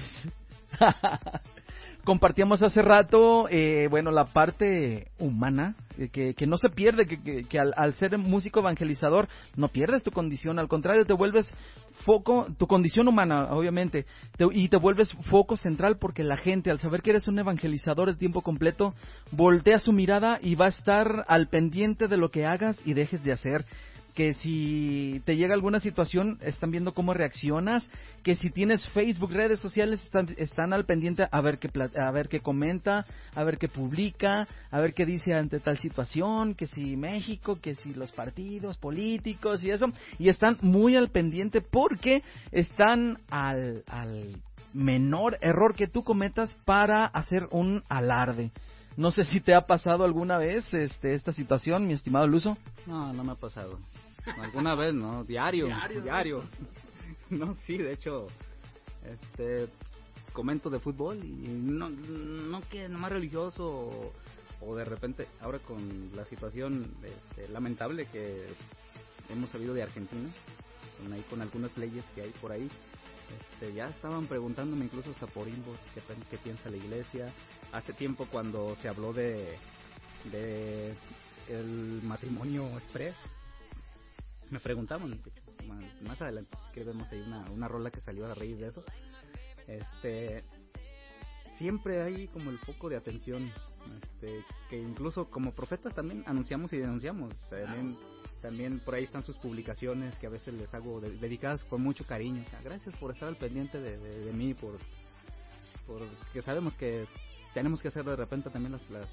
Compartíamos 2.05 2.63
hace 2.63 2.81
rato, 2.81 3.49
eh, 3.51 3.87
bueno, 3.91 4.11
la 4.11 4.25
parte 4.25 5.09
humana, 5.19 5.75
que, 6.13 6.35
que 6.35 6.47
no 6.47 6.57
se 6.57 6.69
pierde, 6.69 7.07
que, 7.07 7.21
que, 7.21 7.43
que 7.43 7.59
al, 7.59 7.95
ser 7.95 8.17
músico 8.19 8.61
evangelizador 8.61 9.29
no 9.57 9.69
pierdes 9.69 10.05
tu 10.05 10.13
condición, 10.13 10.59
al 10.59 10.69
contrario, 10.69 11.05
te 11.05 11.13
vuelves 11.13 11.53
foco, 12.05 12.47
tu 12.57 12.67
condición 12.69 13.09
humana, 13.09 13.49
obviamente, 13.51 14.07
te- 14.37 14.47
y 14.53 14.69
te 14.69 14.77
vuelves 14.77 15.13
foco 15.29 15.57
central 15.57 15.99
porque 15.99 16.23
la 16.23 16.37
gente, 16.37 16.71
al 16.71 16.79
saber 16.79 17.03
que 17.03 17.11
eres 17.11 17.27
un 17.27 17.39
evangelizador 17.39 18.13
de 18.13 18.17
tiempo 18.19 18.43
completo, 18.43 18.95
voltea 19.33 19.81
su 19.81 19.93
mirada 19.93 20.39
y 20.41 20.55
va 20.55 20.67
a 20.67 20.71
estar 20.71 21.25
al 21.27 21.49
pendiente 21.49 22.07
de 22.07 22.17
lo 22.17 22.31
que 22.31 22.47
hagas 22.47 22.81
y 22.85 22.95
dejes 22.95 23.25
de 23.25 23.33
hacer 23.33 23.65
que 24.19 24.35
si 24.35 25.23
te 25.27 25.37
llega 25.37 25.55
alguna 25.55 25.79
situación 25.79 26.41
están 26.41 26.73
viendo 26.73 26.93
cómo 26.93 27.15
reaccionas, 27.15 27.89
que 28.25 28.35
si 28.35 28.51
tienes 28.51 28.85
Facebook, 28.89 29.31
redes 29.31 29.61
sociales 29.61 30.03
están, 30.03 30.35
están 30.39 30.73
al 30.73 30.87
pendiente 30.87 31.29
a 31.31 31.41
ver 31.41 31.61
qué 31.61 31.71
a 31.97 32.11
ver 32.11 32.29
qué 32.29 32.41
comenta, 32.41 33.07
a 33.37 33.45
ver 33.45 33.59
qué 33.59 33.69
publica, 33.69 34.49
a 34.73 34.81
ver 34.81 34.93
qué 34.93 35.07
dice 35.07 35.35
ante 35.35 35.61
tal 35.61 35.79
situación, 35.79 36.57
que 36.57 36.67
si 36.67 36.97
México, 36.97 37.61
que 37.63 37.77
si 37.77 37.95
los 37.95 38.11
partidos 38.11 38.77
políticos 38.77 39.63
y 39.63 39.71
eso, 39.71 39.87
y 40.19 40.31
están 40.31 40.59
muy 40.63 40.97
al 40.97 41.11
pendiente 41.11 41.61
porque 41.61 42.25
están 42.51 43.19
al, 43.31 43.85
al 43.87 44.43
menor 44.75 45.39
error 45.43 45.77
que 45.77 45.87
tú 45.87 46.03
cometas 46.03 46.57
para 46.65 47.07
hacer 47.07 47.47
un 47.53 47.85
alarde. 47.89 48.51
No 48.97 49.13
sé 49.13 49.23
si 49.23 49.39
te 49.39 49.55
ha 49.55 49.61
pasado 49.61 50.03
alguna 50.03 50.39
vez 50.39 50.75
este, 50.75 51.15
esta 51.15 51.33
situación, 51.33 51.87
mi 51.87 51.93
estimado 51.93 52.27
Luso. 52.27 52.59
No, 52.85 53.13
no 53.13 53.23
me 53.23 53.31
ha 53.31 53.37
pasado. 53.37 53.79
Alguna 54.41 54.75
vez, 54.75 54.95
¿no? 54.95 55.25
Diario. 55.25 55.69
Diario. 56.03 56.43
No, 57.31 57.55
sí, 57.67 57.77
de 57.77 57.93
hecho, 57.93 58.29
este, 59.05 59.69
comento 60.33 60.71
de 60.71 60.79
fútbol 60.79 61.23
y 61.23 61.49
no, 61.49 61.91
no 61.91 62.63
que 62.71 62.89
nomás 62.89 63.13
religioso 63.13 63.67
o, 63.67 64.13
o 64.63 64.75
de 64.75 64.87
repente, 64.87 65.27
ahora 65.41 65.59
con 65.59 66.11
la 66.15 66.25
situación 66.25 66.91
este, 67.05 67.53
lamentable 67.53 68.07
que 68.07 68.47
hemos 69.29 69.51
sabido 69.51 69.75
de 69.75 69.83
Argentina, 69.83 70.31
con, 71.03 71.13
ahí, 71.13 71.23
con 71.29 71.43
algunas 71.43 71.77
leyes 71.77 72.05
que 72.15 72.23
hay 72.23 72.31
por 72.41 72.53
ahí, 72.53 72.71
este, 73.53 73.75
ya 73.75 73.89
estaban 73.89 74.27
preguntándome 74.27 74.87
incluso 74.87 75.11
hasta 75.11 75.27
por 75.27 75.49
inbox 75.49 75.79
qué, 75.95 76.01
qué 76.31 76.39
piensa 76.39 76.71
la 76.71 76.77
iglesia. 76.77 77.31
Hace 77.73 77.93
tiempo 77.93 78.27
cuando 78.31 78.75
se 78.77 78.89
habló 78.89 79.13
de, 79.13 79.59
de 80.33 80.95
el 81.49 82.01
matrimonio 82.03 82.67
express, 82.79 83.17
me 84.51 84.61
preguntaban, 84.61 85.21
más, 85.67 86.03
más 86.03 86.21
adelante 86.23 86.57
escribimos 86.65 87.11
ahí 87.13 87.21
una, 87.21 87.51
una 87.51 87.69
rola 87.69 87.91
que 87.91 88.01
salió 88.01 88.27
a 88.27 88.35
raíz 88.35 88.59
de 88.59 88.69
eso. 88.69 88.85
Este, 89.67 90.45
siempre 91.57 92.03
hay 92.03 92.29
como 92.29 92.51
el 92.51 92.59
foco 92.59 92.89
de 92.89 92.97
atención, 92.97 93.51
este, 94.03 94.45
que 94.71 94.79
incluso 94.81 95.31
como 95.31 95.53
profetas 95.53 95.95
también 95.95 96.25
anunciamos 96.27 96.73
y 96.73 96.79
denunciamos. 96.79 97.35
También, 97.51 97.99
también 98.41 98.81
por 98.81 98.95
ahí 98.95 99.05
están 99.05 99.23
sus 99.25 99.37
publicaciones 99.39 100.19
que 100.19 100.27
a 100.27 100.31
veces 100.31 100.55
les 100.55 100.73
hago 100.73 101.01
de- 101.01 101.17
dedicadas 101.19 101.65
con 101.65 101.83
mucho 101.83 102.05
cariño. 102.07 102.45
O 102.47 102.51
sea, 102.51 102.63
Gracias 102.63 102.95
por 102.97 103.13
estar 103.13 103.29
al 103.29 103.37
pendiente 103.37 103.81
de, 103.81 103.99
de, 103.99 104.25
de 104.27 104.33
mí, 104.33 104.55
por, 104.55 104.79
por 105.87 106.03
que 106.33 106.41
sabemos 106.43 106.75
que 106.77 107.07
tenemos 107.55 107.83
que 107.83 107.89
hacer 107.89 108.05
de 108.05 108.17
repente 108.17 108.51
también 108.51 108.73
las, 108.73 108.89
las, 108.91 109.09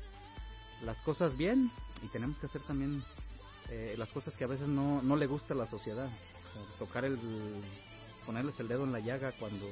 las 0.84 0.98
cosas 1.02 1.36
bien 1.36 1.72
y 2.04 2.08
tenemos 2.10 2.38
que 2.38 2.46
hacer 2.46 2.62
también 2.62 3.04
eh, 3.70 3.96
las 3.98 4.10
cosas 4.10 4.36
que 4.36 4.44
a 4.44 4.48
veces 4.48 4.68
no, 4.68 5.02
no 5.02 5.16
le 5.16 5.28
gusta 5.28 5.54
a 5.54 5.58
la 5.58 5.66
sociedad. 5.66 6.10
Tocar 6.80 7.04
el, 7.06 7.18
ponerles 8.26 8.60
el 8.60 8.68
dedo 8.68 8.84
en 8.84 8.92
la 8.92 9.00
llaga 9.00 9.32
cuando 9.40 9.66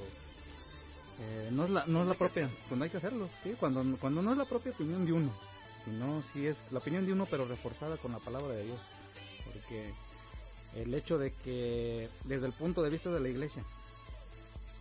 Eh, 1.19 1.49
no 1.51 1.65
es 1.65 1.69
la, 1.69 1.85
no 1.85 2.01
es 2.01 2.07
la 2.07 2.15
propia, 2.15 2.49
cuando 2.67 2.85
hay 2.85 2.89
que 2.91 2.97
hacerlo, 2.97 3.29
sí, 3.43 3.53
cuando, 3.59 3.83
cuando 3.99 4.23
no 4.23 4.31
es 4.31 4.37
la 4.37 4.45
propia 4.45 4.71
opinión 4.71 5.05
de 5.05 5.13
uno, 5.13 5.31
sino 5.85 6.23
si 6.33 6.47
es 6.47 6.57
la 6.71 6.79
opinión 6.79 7.05
de 7.05 7.13
uno 7.13 7.27
pero 7.29 7.45
reforzada 7.45 7.97
con 7.97 8.11
la 8.13 8.17
palabra 8.17 8.55
de 8.55 8.63
Dios, 8.63 8.79
porque 9.45 9.93
el 10.75 10.91
hecho 10.95 11.19
de 11.19 11.31
que 11.43 12.09
desde 12.25 12.47
el 12.47 12.53
punto 12.53 12.81
de 12.81 12.89
vista 12.89 13.11
de 13.11 13.19
la 13.19 13.29
iglesia, 13.29 13.63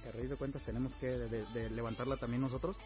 que 0.03 0.09
a 0.09 0.13
raíz 0.13 0.31
de 0.31 0.37
cuentas 0.37 0.63
tenemos 0.63 0.95
que 0.95 1.07
de- 1.07 1.45
de 1.53 1.69
levantarla 1.69 2.17
también 2.17 2.41
nosotros, 2.41 2.77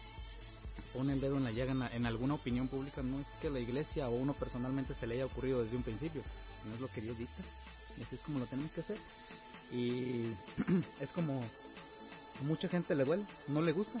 pone 0.93 1.13
el 1.13 1.21
dedo 1.21 1.37
en 1.37 1.43
la 1.43 1.51
llaga 1.51 1.71
en, 1.71 1.81
en 1.83 2.05
alguna 2.05 2.35
opinión 2.35 2.67
pública, 2.67 3.01
no 3.03 3.19
es 3.19 3.27
que 3.41 3.49
la 3.49 3.59
iglesia 3.59 4.07
o 4.09 4.15
uno 4.15 4.33
personalmente 4.33 4.93
se 4.95 5.07
le 5.07 5.15
haya 5.15 5.25
ocurrido 5.25 5.63
desde 5.63 5.77
un 5.77 5.83
principio, 5.83 6.21
sino 6.61 6.75
es 6.75 6.81
lo 6.81 6.87
que 6.89 7.01
Dios 7.01 7.17
dicta, 7.17 7.41
y 7.97 8.03
así 8.03 8.15
es 8.15 8.21
como 8.21 8.39
lo 8.39 8.45
tenemos 8.45 8.71
que 8.71 8.81
hacer. 8.81 8.97
Y 9.71 10.31
es 11.01 11.11
como 11.11 11.41
a 11.41 12.43
mucha 12.43 12.67
gente 12.69 12.95
le 12.95 13.03
duele, 13.05 13.25
no 13.47 13.61
le 13.61 13.71
gusta, 13.71 13.99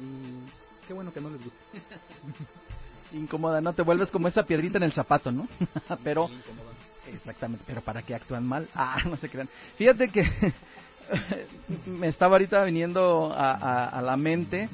y 0.00 0.86
qué 0.86 0.92
bueno 0.94 1.12
que 1.12 1.20
no 1.20 1.30
les 1.30 1.42
gusta. 1.42 1.58
Incómoda, 3.12 3.60
¿no? 3.62 3.72
Te 3.72 3.82
vuelves 3.82 4.10
como 4.10 4.28
esa 4.28 4.42
piedrita 4.42 4.76
en 4.76 4.84
el 4.84 4.92
zapato, 4.92 5.32
¿no? 5.32 5.48
pero, 6.04 6.28
exactamente, 7.14 7.64
pero 7.66 7.80
¿para 7.80 8.02
qué 8.02 8.14
actúan 8.14 8.46
mal? 8.46 8.68
Ah, 8.74 8.98
no 9.06 9.16
se 9.16 9.28
crean. 9.30 9.48
Fíjate 9.76 10.08
que 10.10 10.22
me 11.86 12.08
estaba 12.08 12.32
ahorita 12.34 12.62
viniendo 12.64 13.32
a, 13.32 13.52
a- 13.52 13.88
a 13.88 14.02
la 14.02 14.16
mente 14.18 14.68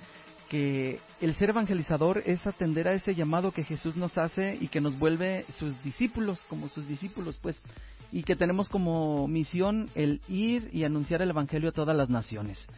que 0.54 1.00
el 1.20 1.34
ser 1.34 1.50
evangelizador 1.50 2.22
es 2.26 2.46
atender 2.46 2.86
a 2.86 2.92
ese 2.92 3.16
llamado 3.16 3.50
que 3.50 3.64
Jesús 3.64 3.96
nos 3.96 4.16
hace 4.16 4.56
y 4.60 4.68
que 4.68 4.80
nos 4.80 4.96
vuelve 4.96 5.46
sus 5.48 5.82
discípulos, 5.82 6.46
como 6.48 6.68
sus 6.68 6.86
discípulos, 6.86 7.40
pues, 7.42 7.60
y 8.12 8.22
que 8.22 8.36
tenemos 8.36 8.68
como 8.68 9.26
misión 9.26 9.90
el 9.96 10.20
ir 10.28 10.70
y 10.72 10.84
anunciar 10.84 11.22
el 11.22 11.30
evangelio 11.30 11.70
a 11.70 11.72
todas 11.72 11.96
las 11.96 12.08
naciones. 12.08 12.68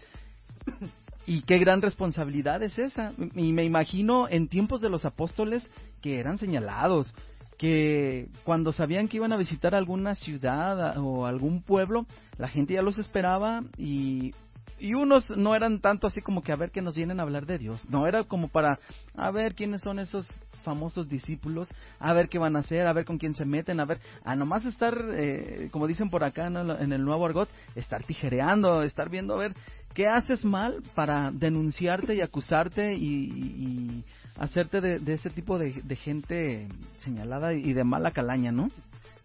Y 1.26 1.42
qué 1.42 1.58
gran 1.58 1.82
responsabilidad 1.82 2.62
es 2.62 2.78
esa. 2.78 3.12
Y 3.34 3.52
me 3.52 3.64
imagino 3.64 4.26
en 4.26 4.48
tiempos 4.48 4.80
de 4.80 4.88
los 4.88 5.04
apóstoles 5.04 5.70
que 6.00 6.18
eran 6.18 6.38
señalados, 6.38 7.14
que 7.58 8.28
cuando 8.44 8.72
sabían 8.72 9.06
que 9.06 9.18
iban 9.18 9.32
a 9.32 9.36
visitar 9.36 9.74
alguna 9.74 10.14
ciudad 10.14 10.96
o 10.96 11.26
algún 11.26 11.62
pueblo, 11.62 12.06
la 12.38 12.48
gente 12.48 12.72
ya 12.72 12.80
los 12.80 12.96
esperaba 12.96 13.64
y, 13.76 14.32
y 14.78 14.94
unos 14.94 15.30
no 15.30 15.54
eran 15.54 15.80
tanto 15.80 16.06
así 16.06 16.20
como 16.20 16.42
que 16.42 16.52
a 16.52 16.56
ver 16.56 16.70
que 16.70 16.82
nos 16.82 16.96
vienen 16.96 17.20
a 17.20 17.22
hablar 17.22 17.46
de 17.46 17.58
Dios. 17.58 17.84
No, 17.88 18.06
era 18.06 18.24
como 18.24 18.48
para 18.48 18.78
a 19.14 19.30
ver 19.30 19.54
quiénes 19.54 19.82
son 19.82 19.98
esos 19.98 20.28
famosos 20.62 21.08
discípulos, 21.08 21.68
a 22.00 22.12
ver 22.12 22.28
qué 22.28 22.38
van 22.38 22.56
a 22.56 22.58
hacer, 22.58 22.86
a 22.86 22.92
ver 22.92 23.04
con 23.04 23.18
quién 23.18 23.34
se 23.34 23.44
meten, 23.44 23.78
a 23.78 23.84
ver, 23.84 24.00
a 24.24 24.34
nomás 24.34 24.64
estar, 24.64 24.98
eh, 25.12 25.68
como 25.70 25.86
dicen 25.86 26.10
por 26.10 26.24
acá 26.24 26.50
¿no? 26.50 26.76
en 26.76 26.92
el 26.92 27.04
nuevo 27.04 27.24
argot, 27.24 27.48
estar 27.76 28.02
tijereando, 28.02 28.82
estar 28.82 29.08
viendo 29.08 29.34
a 29.34 29.38
ver 29.38 29.54
qué 29.94 30.08
haces 30.08 30.44
mal 30.44 30.82
para 30.94 31.30
denunciarte 31.30 32.16
y 32.16 32.20
acusarte 32.20 32.94
y, 32.94 34.04
hacerte 34.38 34.82
de, 34.82 35.12
ese 35.14 35.30
tipo 35.30 35.56
de 35.58 35.96
gente 35.96 36.68
señalada 36.98 37.54
y 37.54 37.72
de 37.72 37.84
mala 37.84 38.10
calaña, 38.10 38.52
¿no? 38.52 38.70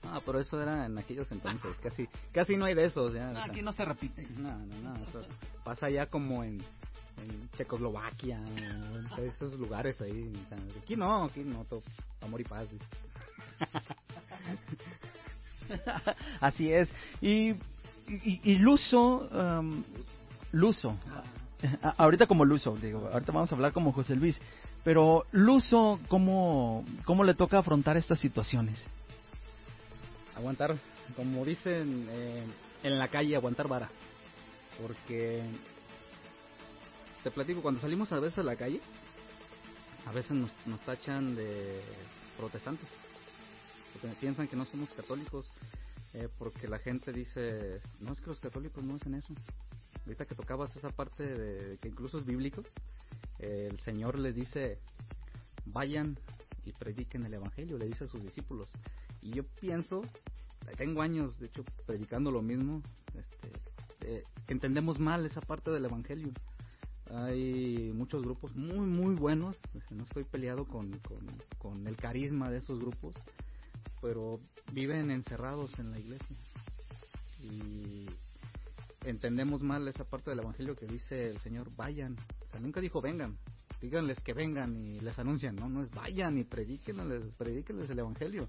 Ah, 0.03 0.19
pero 0.25 0.39
eso 0.39 0.59
era 0.61 0.85
en 0.87 0.97
aquellos 0.97 1.31
entonces, 1.31 1.77
casi 1.81 2.07
casi 2.31 2.57
no 2.57 2.65
hay 2.65 2.73
de 2.73 2.85
esos. 2.85 3.13
Ya, 3.13 3.29
o 3.29 3.33
sea. 3.33 3.43
aquí 3.45 3.61
no 3.61 3.71
se 3.71 3.85
repite. 3.85 4.25
No, 4.37 4.57
no, 4.57 4.75
no, 4.81 4.95
eso 5.03 5.21
pasa 5.63 5.89
ya 5.89 6.07
como 6.07 6.43
en, 6.43 6.57
en 7.17 7.49
Checoslovaquia, 7.57 8.37
en 8.37 9.23
esos 9.25 9.57
lugares 9.59 10.01
ahí. 10.01 10.31
o 10.43 10.47
sea, 10.49 10.57
aquí 10.81 10.95
no, 10.95 11.25
aquí 11.25 11.43
no, 11.43 11.63
todo 11.65 11.83
amor 12.21 12.41
y 12.41 12.45
paz. 12.45 12.67
Así 16.39 16.71
es. 16.71 16.89
Y, 17.21 17.51
y, 18.07 18.41
y 18.43 18.55
Luso, 18.55 19.27
um, 19.31 19.83
Luso, 20.51 20.95
a- 21.83 21.89
ahorita 21.97 22.27
como 22.27 22.45
Luso, 22.45 22.75
digo, 22.75 23.09
ahorita 23.11 23.31
vamos 23.31 23.51
a 23.51 23.55
hablar 23.55 23.71
como 23.71 23.93
José 23.93 24.15
Luis, 24.15 24.39
pero 24.83 25.25
Luso, 25.31 25.99
¿cómo, 26.07 26.83
cómo 27.05 27.23
le 27.23 27.35
toca 27.35 27.59
afrontar 27.59 27.97
estas 27.97 28.19
situaciones? 28.19 28.85
Aguantar, 30.35 30.77
como 31.15 31.43
dicen 31.45 32.07
eh, 32.09 32.43
en 32.83 32.99
la 32.99 33.07
calle, 33.07 33.35
aguantar 33.35 33.67
vara. 33.67 33.89
Porque 34.81 35.43
te 37.23 37.31
platico, 37.31 37.61
cuando 37.61 37.81
salimos 37.81 38.11
a 38.11 38.19
veces 38.19 38.39
a 38.39 38.43
la 38.43 38.55
calle, 38.55 38.81
a 40.05 40.11
veces 40.11 40.31
nos, 40.31 40.51
nos 40.65 40.79
tachan 40.81 41.35
de 41.35 41.81
protestantes. 42.37 42.87
Porque 43.93 44.15
piensan 44.19 44.47
que 44.47 44.55
no 44.55 44.65
somos 44.65 44.89
católicos. 44.91 45.45
eh, 46.13 46.27
porque 46.37 46.67
la 46.67 46.79
gente 46.79 47.13
dice, 47.13 47.79
no 47.99 48.11
es 48.13 48.19
que 48.19 48.27
los 48.27 48.39
católicos 48.39 48.83
no 48.83 48.95
hacen 48.95 49.15
eso. 49.15 49.33
Ahorita 50.05 50.25
que 50.25 50.35
tocabas 50.35 50.75
esa 50.75 50.89
parte 50.89 51.23
de 51.23 51.77
que 51.77 51.87
incluso 51.87 52.19
es 52.19 52.25
bíblico, 52.25 52.63
el 53.39 53.79
Señor 53.79 54.19
les 54.19 54.35
dice, 54.35 54.79
vayan 55.65 56.17
y 56.65 56.71
prediquen 56.73 57.25
el 57.25 57.33
Evangelio, 57.33 57.77
le 57.77 57.87
dice 57.87 58.03
a 58.03 58.07
sus 58.07 58.21
discípulos. 58.21 58.67
Y 59.21 59.31
yo 59.31 59.43
pienso, 59.59 60.01
tengo 60.77 61.01
años 61.01 61.39
de 61.39 61.47
hecho 61.47 61.63
predicando 61.85 62.31
lo 62.31 62.41
mismo, 62.41 62.81
este, 63.13 63.51
eh, 64.01 64.23
entendemos 64.47 64.99
mal 64.99 65.25
esa 65.25 65.41
parte 65.41 65.71
del 65.71 65.85
Evangelio. 65.85 66.31
Hay 67.13 67.91
muchos 67.93 68.23
grupos 68.23 68.55
muy, 68.55 68.87
muy 68.87 69.15
buenos, 69.15 69.59
pues, 69.73 69.83
no 69.91 70.03
estoy 70.03 70.23
peleado 70.23 70.65
con, 70.65 70.91
con, 70.99 71.27
con 71.57 71.87
el 71.87 71.97
carisma 71.97 72.49
de 72.49 72.57
esos 72.57 72.79
grupos, 72.79 73.15
pero 74.01 74.39
viven 74.71 75.11
encerrados 75.11 75.77
en 75.77 75.91
la 75.91 75.99
iglesia. 75.99 76.35
Y 77.41 78.07
entendemos 79.05 79.61
mal 79.61 79.87
esa 79.87 80.05
parte 80.05 80.29
del 80.29 80.39
Evangelio 80.39 80.75
que 80.75 80.85
dice 80.85 81.29
el 81.29 81.39
Señor, 81.39 81.69
vayan. 81.75 82.17
O 82.39 82.49
sea, 82.49 82.59
nunca 82.59 82.79
dijo 82.79 83.01
vengan, 83.01 83.37
díganles 83.81 84.19
que 84.21 84.33
vengan 84.33 84.77
y 84.77 84.99
les 84.99 85.17
anuncian, 85.19 85.55
no, 85.55 85.69
no 85.69 85.81
es 85.81 85.91
vayan 85.91 86.37
y 86.37 86.43
predíquenles, 86.43 87.31
predíquenles 87.37 87.89
el 87.89 87.99
Evangelio. 87.99 88.47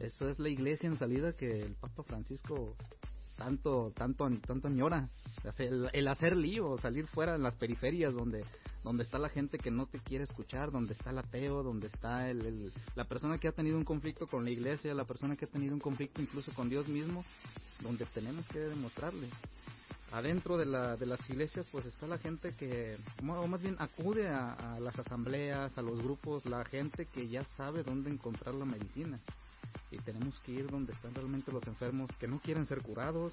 Eso 0.00 0.28
es 0.28 0.38
la 0.38 0.48
iglesia 0.48 0.88
en 0.88 0.96
salida 0.96 1.32
que 1.34 1.62
el 1.62 1.74
Papa 1.74 2.02
Francisco 2.02 2.74
tanto, 3.36 3.92
tanto, 3.96 4.28
tanto 4.46 4.68
añora. 4.68 5.08
El, 5.58 6.08
hacer 6.08 6.36
lío, 6.36 6.76
salir 6.78 7.06
fuera 7.06 7.36
en 7.36 7.42
las 7.42 7.54
periferias 7.54 8.12
donde, 8.14 8.44
donde 8.84 9.02
está 9.02 9.18
la 9.18 9.28
gente 9.30 9.58
que 9.58 9.70
no 9.70 9.86
te 9.86 9.98
quiere 9.98 10.24
escuchar, 10.24 10.70
donde 10.70 10.92
está 10.92 11.10
el 11.10 11.18
ateo, 11.18 11.62
donde 11.62 11.86
está 11.88 12.30
el, 12.30 12.44
el- 12.44 12.72
la 12.96 13.04
persona 13.04 13.38
que 13.38 13.48
ha 13.48 13.52
tenido 13.52 13.78
un 13.78 13.84
conflicto 13.84 14.26
con 14.26 14.44
la 14.44 14.50
iglesia, 14.50 14.92
la 14.94 15.04
persona 15.04 15.36
que 15.36 15.46
ha 15.46 15.48
tenido 15.48 15.72
un 15.74 15.80
conflicto 15.80 16.20
incluso 16.20 16.52
con 16.52 16.68
Dios 16.68 16.86
mismo, 16.88 17.24
donde 17.80 18.04
tenemos 18.06 18.46
que 18.48 18.58
demostrarle. 18.58 19.28
Adentro 20.12 20.58
de, 20.58 20.66
la, 20.66 20.96
de 20.96 21.06
las 21.06 21.20
iglesias 21.30 21.66
pues 21.70 21.86
está 21.86 22.06
la 22.06 22.18
gente 22.18 22.52
que, 22.56 22.96
o 23.26 23.46
más 23.46 23.62
bien 23.62 23.76
acude 23.78 24.28
a, 24.28 24.52
a 24.74 24.80
las 24.80 24.98
asambleas, 24.98 25.78
a 25.78 25.82
los 25.82 26.02
grupos, 26.02 26.44
la 26.46 26.64
gente 26.64 27.06
que 27.06 27.28
ya 27.28 27.44
sabe 27.56 27.82
dónde 27.84 28.10
encontrar 28.10 28.54
la 28.54 28.64
medicina 28.64 29.18
y 29.90 29.98
tenemos 29.98 30.38
que 30.40 30.52
ir 30.52 30.70
donde 30.70 30.92
están 30.92 31.14
realmente 31.14 31.52
los 31.52 31.66
enfermos 31.66 32.10
que 32.18 32.28
no 32.28 32.38
quieren 32.40 32.64
ser 32.66 32.80
curados, 32.82 33.32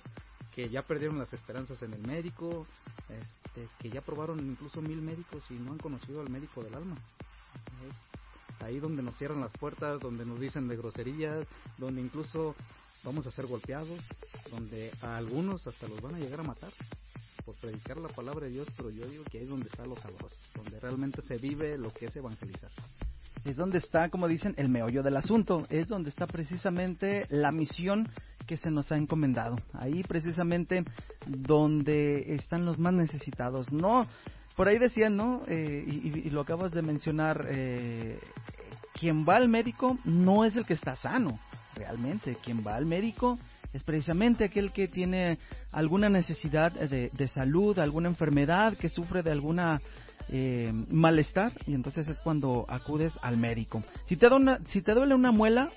que 0.55 0.70
ya 0.70 0.82
perdieron 0.82 1.20
las 1.20 1.34
esperanzas 1.34 1.82
en 1.84 1.93
el 1.93 2.01
médico, 2.01 2.66
este, 3.10 3.68
que 3.80 3.89
ya 3.89 4.01
probaron 4.01 4.39
incluso 4.39 4.82
mil 4.82 5.01
médicos 5.01 5.43
y 5.49 5.53
no 5.53 5.72
han 5.72 5.78
conocido 5.78 6.22
al 6.22 6.30
médico 6.30 6.64
del 6.64 6.74
alma. 6.76 6.97
Es 7.89 8.64
ahí 8.66 8.80
donde 8.80 9.03
nos 9.03 9.16
cierran 9.18 9.41
las 9.41 9.51
puertas, 9.53 9.99
donde 9.99 10.26
nos 10.26 10.39
dicen 10.39 10.68
de 10.68 10.78
groserías, 10.78 11.45
donde 11.78 12.01
incluso 12.01 12.55
vamos 13.03 13.28
a 13.28 13.32
ser 13.32 13.45
golpeados, 13.45 13.99
donde 14.51 14.91
a 15.01 15.18
algunos 15.18 15.68
hasta 15.68 15.88
los 15.88 16.01
van 16.01 16.16
a 16.16 16.20
llegar 16.20 16.39
a 16.39 16.43
matar 16.43 16.72
por 17.45 17.55
predicar 17.55 17.97
la 17.97 18.10
palabra 18.10 18.45
de 18.45 18.51
Dios, 18.51 18.68
pero 18.76 18.89
yo 18.89 19.08
digo 19.08 19.24
que 19.24 19.38
ahí 19.38 19.45
es 19.45 19.49
donde 19.49 19.70
está 19.70 19.86
lo 19.86 19.95
sabroso, 19.95 20.36
donde 20.53 20.80
realmente 20.82 21.22
se 21.22 21.38
vive 21.38 21.78
lo 21.78 21.93
que 21.93 22.08
es 22.08 22.16
evangelizar. 22.18 22.72
Es 23.48 23.56
donde 23.56 23.78
está, 23.78 24.10
como 24.10 24.28
dicen, 24.28 24.54
el 24.58 24.68
meollo 24.68 25.02
del 25.04 25.16
asunto. 25.16 25.66
Es 25.70 25.88
donde 25.88 26.10
está 26.10 26.28
precisamente 26.28 27.26
la 27.30 27.54
misión 27.54 28.10
que 28.45 28.58
se 28.58 28.70
nos 28.70 28.91
ha 28.91 28.98
encomendado. 28.98 29.56
Ahí 29.72 30.04
precisamente 30.04 30.84
donde 31.26 32.36
están 32.36 32.66
los 32.66 32.78
más 32.78 32.93
necesitados. 32.93 33.72
No, 33.72 34.06
por 34.58 34.68
ahí 34.68 34.78
decían, 34.78 35.16
¿no? 35.16 35.43
Eh, 35.48 35.86
y, 35.88 36.28
y 36.28 36.30
lo 36.30 36.41
acabas 36.41 36.74
de 36.74 36.82
mencionar, 36.82 37.45
eh, 37.50 38.20
quien 38.93 39.26
va 39.26 39.38
al 39.38 39.48
médico 39.48 39.98
no 40.04 40.43
es 40.43 40.58
el 40.58 40.66
que 40.66 40.74
está 40.74 40.98
sano, 40.98 41.39
realmente. 41.74 42.36
Quien 42.43 42.68
va 42.68 42.76
al 42.76 42.86
médico 42.86 43.39
es 43.72 43.82
precisamente 43.86 44.43
aquel 44.43 44.74
que 44.74 44.89
tiene 44.89 45.38
alguna 45.72 46.10
necesidad 46.10 46.74
de, 46.74 47.12
de 47.14 47.28
salud, 47.30 47.80
alguna 47.80 48.10
enfermedad, 48.10 48.76
que 48.76 48.89
sufre 48.89 49.24
de 49.24 49.32
alguna 49.32 49.80
eh, 50.30 50.72
malestar 50.89 51.53
y 51.65 51.74
entonces 51.74 52.07
es 52.07 52.20
cuando 52.20 52.65
acudes 52.68 53.13
al 53.22 53.38
médico. 53.38 53.84
Si 54.05 54.15
te, 54.18 54.30
da 54.30 54.36
una- 54.36 54.59
si 54.68 54.82
te 54.82 54.93
duele 54.93 55.15
una 55.15 55.32
muela, 55.32 55.70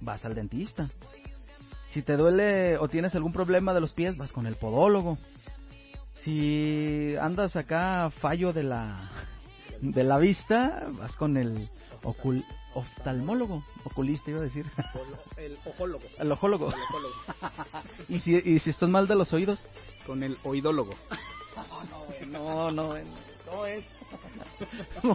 vas 0.00 0.24
al 0.24 0.34
dentista. 0.34 0.88
Si 1.88 2.02
te 2.02 2.16
duele 2.16 2.78
o 2.78 2.88
tienes 2.88 3.14
algún 3.14 3.32
problema 3.32 3.74
de 3.74 3.80
los 3.80 3.92
pies, 3.92 4.16
vas 4.16 4.32
con 4.32 4.46
el 4.46 4.56
podólogo. 4.56 5.18
Si 6.22 7.14
andas 7.20 7.56
acá 7.56 8.10
fallo 8.20 8.52
de 8.52 8.62
la 8.62 9.10
de 9.80 10.04
la 10.04 10.16
vista, 10.18 10.86
vas 10.92 11.16
con 11.16 11.36
el 11.36 11.68
ocul- 12.04 12.44
oftalmólogo, 12.74 13.64
oculista 13.84 14.30
iba 14.30 14.38
a 14.38 14.44
decir, 14.44 14.64
El 15.36 15.56
ojólogo. 15.64 16.04
el 16.18 16.32
ojólogo. 16.32 16.68
El 16.72 16.80
ojólogo. 16.82 17.14
y 18.08 18.20
si 18.20 18.34
y 18.36 18.60
si 18.60 18.70
estás 18.70 18.88
mal 18.88 19.08
de 19.08 19.16
los 19.16 19.32
oídos, 19.32 19.60
Con 20.06 20.22
el 20.22 20.38
oidólogo. 20.44 20.94
No, 22.30 22.70
no, 22.70 22.70
no 22.70 22.94
es. 23.66 23.84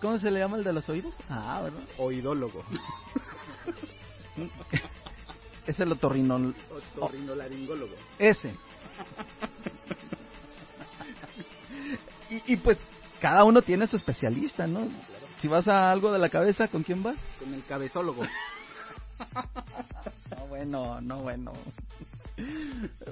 ¿Cómo 0.00 0.18
se 0.18 0.30
le 0.30 0.38
llama 0.40 0.56
el 0.58 0.64
de 0.64 0.72
los 0.72 0.88
oídos? 0.88 1.14
Ah, 1.28 1.60
¿verdad? 1.62 1.82
Oidólogo. 1.98 2.64
Es 5.66 5.78
el 5.80 5.92
otorrinol... 5.92 6.54
Otorrinolaringólogo. 6.96 7.94
Ese. 8.18 8.54
Y, 12.30 12.54
y 12.54 12.56
pues 12.56 12.78
cada 13.20 13.44
uno 13.44 13.60
tiene 13.60 13.86
su 13.86 13.96
especialista, 13.96 14.66
¿no? 14.66 14.88
Si 15.40 15.46
vas 15.46 15.68
a 15.68 15.90
algo 15.90 16.10
de 16.10 16.18
la 16.18 16.30
cabeza, 16.30 16.68
¿con 16.68 16.82
quién 16.82 17.02
vas? 17.02 17.16
Con 17.38 17.52
el 17.52 17.64
cabezólogo. 17.64 18.22
No, 20.30 20.46
bueno, 20.46 21.00
no, 21.00 21.22
bueno. 21.22 21.52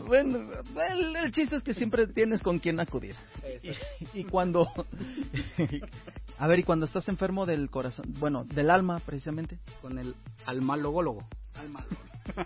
Bueno, 0.07 0.51
el, 0.91 1.17
el 1.17 1.33
chiste 1.33 1.57
es 1.57 1.63
que 1.63 1.75
siempre 1.75 2.07
tienes 2.07 2.43
con 2.43 2.59
quién 2.59 2.79
acudir. 2.81 3.15
Y, 3.63 4.21
y 4.21 4.25
cuando... 4.25 4.69
A 6.39 6.47
ver, 6.47 6.59
y 6.59 6.63
cuando 6.65 6.85
estás 6.85 7.09
enfermo 7.09 7.47
del 7.47 7.71
corazón, 7.71 8.15
bueno, 8.19 8.45
del 8.45 8.71
alma 8.71 9.01
precisamente. 9.01 9.59
Con 9.81 9.99
el 9.99 10.15
almalogólogo. 10.45 11.27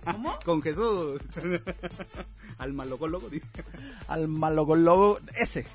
¿Cómo? 0.05 0.39
Con 0.45 0.63
Jesús. 0.63 1.21
Almalogólogo. 2.59 3.29
dice. 3.29 3.47
Al 4.07 4.29
malogólogo, 4.29 5.19
ese. 5.37 5.67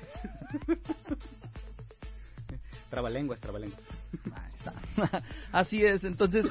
Trabalenguas, 2.88 3.40
trabalenguas. 3.40 3.82
Así 5.52 5.82
es, 5.84 6.04
entonces, 6.04 6.46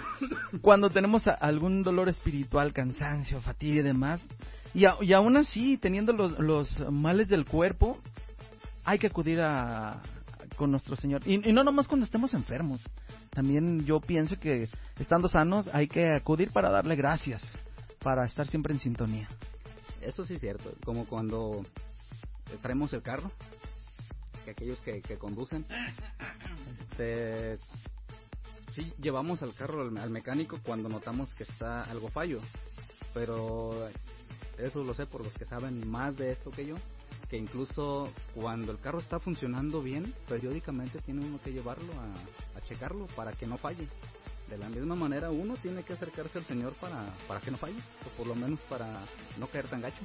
cuando 0.62 0.90
tenemos 0.90 1.28
algún 1.28 1.84
dolor 1.84 2.10
espiritual, 2.10 2.74
cansancio, 2.74 3.42
fatiga 3.42 3.80
y 3.80 3.84
demás, 3.84 4.28
y, 4.74 4.86
a- 4.86 4.98
aún 5.18 5.38
así, 5.38 5.78
teniendo 5.78 6.12
los, 6.14 6.38
los 6.40 6.92
males 6.92 7.28
del 7.28 7.46
cuerpo, 7.46 7.98
hay 8.84 9.00
que 9.00 9.08
acudir 9.08 9.40
a, 9.42 10.02
con 10.58 10.72
nuestro 10.72 10.96
Señor. 10.96 11.22
Y, 11.26 11.50
y 11.50 11.54
no 11.54 11.64
nomás 11.64 11.88
cuando 11.88 12.06
estemos 12.06 12.34
enfermos. 12.34 12.84
También 13.32 13.86
yo 13.86 14.00
pienso 14.00 14.38
que 14.38 14.70
estando 15.00 15.28
sanos 15.28 15.70
hay 15.74 15.88
que 15.88 16.14
acudir 16.14 16.52
para 16.52 16.70
darle 16.70 16.96
gracias, 16.96 17.58
para 18.02 18.26
estar 18.26 18.48
siempre 18.48 18.74
en 18.74 18.80
sintonía. 18.80 19.28
Eso 20.02 20.24
sí 20.26 20.36
es 20.36 20.42
cierto. 20.42 20.74
Como 20.86 21.06
cuando 21.06 21.66
traemos 22.62 22.94
el 22.94 23.02
carro, 23.02 23.32
que 24.46 24.52
aquellos 24.52 24.80
que, 24.82 25.02
que 25.02 25.18
conducen, 25.18 25.66
este, 26.92 27.58
sí 28.76 28.94
llevamos 29.02 29.42
al 29.42 29.54
carro 29.54 29.82
al, 29.82 29.98
al 29.98 30.10
mecánico 30.10 30.60
cuando 30.64 30.90
notamos 30.90 31.34
que 31.36 31.44
está 31.44 31.84
algo 31.84 32.10
fallo. 32.10 32.42
Pero 33.14 33.88
eso 34.58 34.84
lo 34.84 34.94
sé 34.94 35.06
por 35.06 35.24
los 35.24 35.34
que 35.34 35.46
saben 35.46 35.88
más 35.88 36.16
de 36.18 36.32
esto 36.32 36.52
que 36.52 36.66
yo, 36.66 36.76
que 37.30 37.38
incluso 37.38 38.10
cuando 38.34 38.72
el 38.72 38.80
carro 38.80 39.00
está 39.00 39.20
funcionando 39.20 39.82
bien, 39.82 40.14
periódicamente 40.28 41.00
tiene 41.00 41.26
uno 41.26 41.40
que 41.44 41.54
llevarlo 41.54 41.94
a, 41.94 42.58
a 42.58 42.62
checarlo 42.62 43.08
para 43.16 43.32
que 43.34 43.48
no 43.48 43.58
falle. 43.58 43.88
De 44.50 44.58
la 44.58 44.70
misma 44.70 44.96
manera 44.96 45.32
uno 45.32 45.56
tiene 45.56 45.84
que 45.84 45.94
acercarse 45.94 46.38
al 46.38 46.46
Señor 46.46 46.74
para, 46.74 47.16
para 47.28 47.40
que 47.40 47.50
no 47.50 47.58
falle, 47.58 47.80
o 48.06 48.10
por 48.18 48.28
lo 48.28 48.36
menos 48.36 48.60
para 48.70 49.00
no 49.38 49.48
caer 49.48 49.68
tan 49.68 49.82
gacho. 49.82 50.02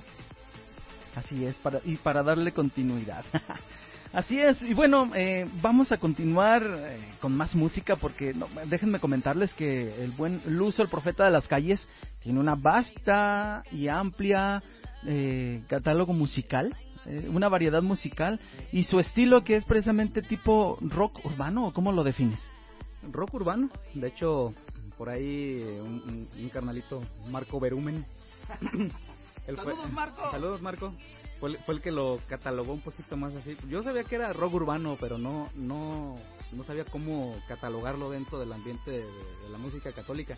Así 1.15 1.45
es, 1.45 1.57
para, 1.59 1.81
y 1.85 1.97
para 1.97 2.23
darle 2.23 2.53
continuidad. 2.53 3.25
Así 4.13 4.41
es, 4.41 4.61
y 4.63 4.75
bueno, 4.75 5.09
eh, 5.15 5.49
vamos 5.63 5.93
a 5.93 5.97
continuar 5.99 6.65
eh, 6.67 6.99
con 7.21 7.37
más 7.37 7.55
música 7.55 7.95
porque 7.95 8.35
no, 8.35 8.49
déjenme 8.67 8.99
comentarles 8.99 9.55
que 9.55 10.03
el 10.03 10.11
buen 10.11 10.43
Luzo, 10.47 10.83
el 10.83 10.89
profeta 10.89 11.25
de 11.25 11.31
las 11.31 11.47
calles, 11.47 11.87
tiene 12.21 12.41
una 12.41 12.57
vasta 12.57 13.63
y 13.71 13.87
amplia 13.87 14.65
eh, 15.07 15.63
catálogo 15.69 16.13
musical, 16.13 16.75
eh, 17.07 17.29
una 17.33 17.49
variedad 17.49 17.83
musical, 17.83 18.41
y 18.73 18.83
su 18.83 18.99
estilo 18.99 19.45
que 19.45 19.55
es 19.55 19.65
precisamente 19.65 20.23
tipo 20.23 20.77
rock 20.81 21.25
urbano, 21.25 21.69
¿o 21.69 21.73
cómo 21.73 21.93
lo 21.93 22.03
defines? 22.03 22.41
Rock 23.13 23.33
urbano, 23.35 23.71
de 23.95 24.09
hecho, 24.09 24.53
por 24.99 25.09
ahí 25.09 25.63
un, 25.81 26.03
un- 26.05 26.29
un 26.37 26.49
carnalito, 26.49 27.01
Marco 27.31 27.61
Berumen. 27.61 28.05
Fue- 29.47 29.55
Saludos, 29.57 29.93
Marco. 29.93 30.31
Saludos, 30.33 30.63
Marco. 30.63 30.93
Fue, 31.41 31.51
el- 31.51 31.59
fue 31.59 31.75
el 31.77 31.81
que 31.81 31.91
lo 31.91 32.21
catalogó 32.29 32.73
un 32.75 32.83
poquito 32.83 33.17
más 33.17 33.35
así. 33.35 33.57
Yo 33.69 33.83
sabía 33.83 34.05
que 34.05 34.15
era 34.17 34.33
rock 34.33 34.55
urbano, 34.55 34.97
pero 35.01 35.19
no 35.19 35.49
no 35.55 36.17
no 36.53 36.65
sabía 36.65 36.85
cómo 36.85 37.35
catalogarlo 37.49 38.11
dentro 38.11 38.39
del 38.39 38.53
ambiente 38.53 38.91
de, 38.91 39.05
de 39.05 39.49
la 39.51 39.59
música 39.59 39.91
católica. 39.93 40.37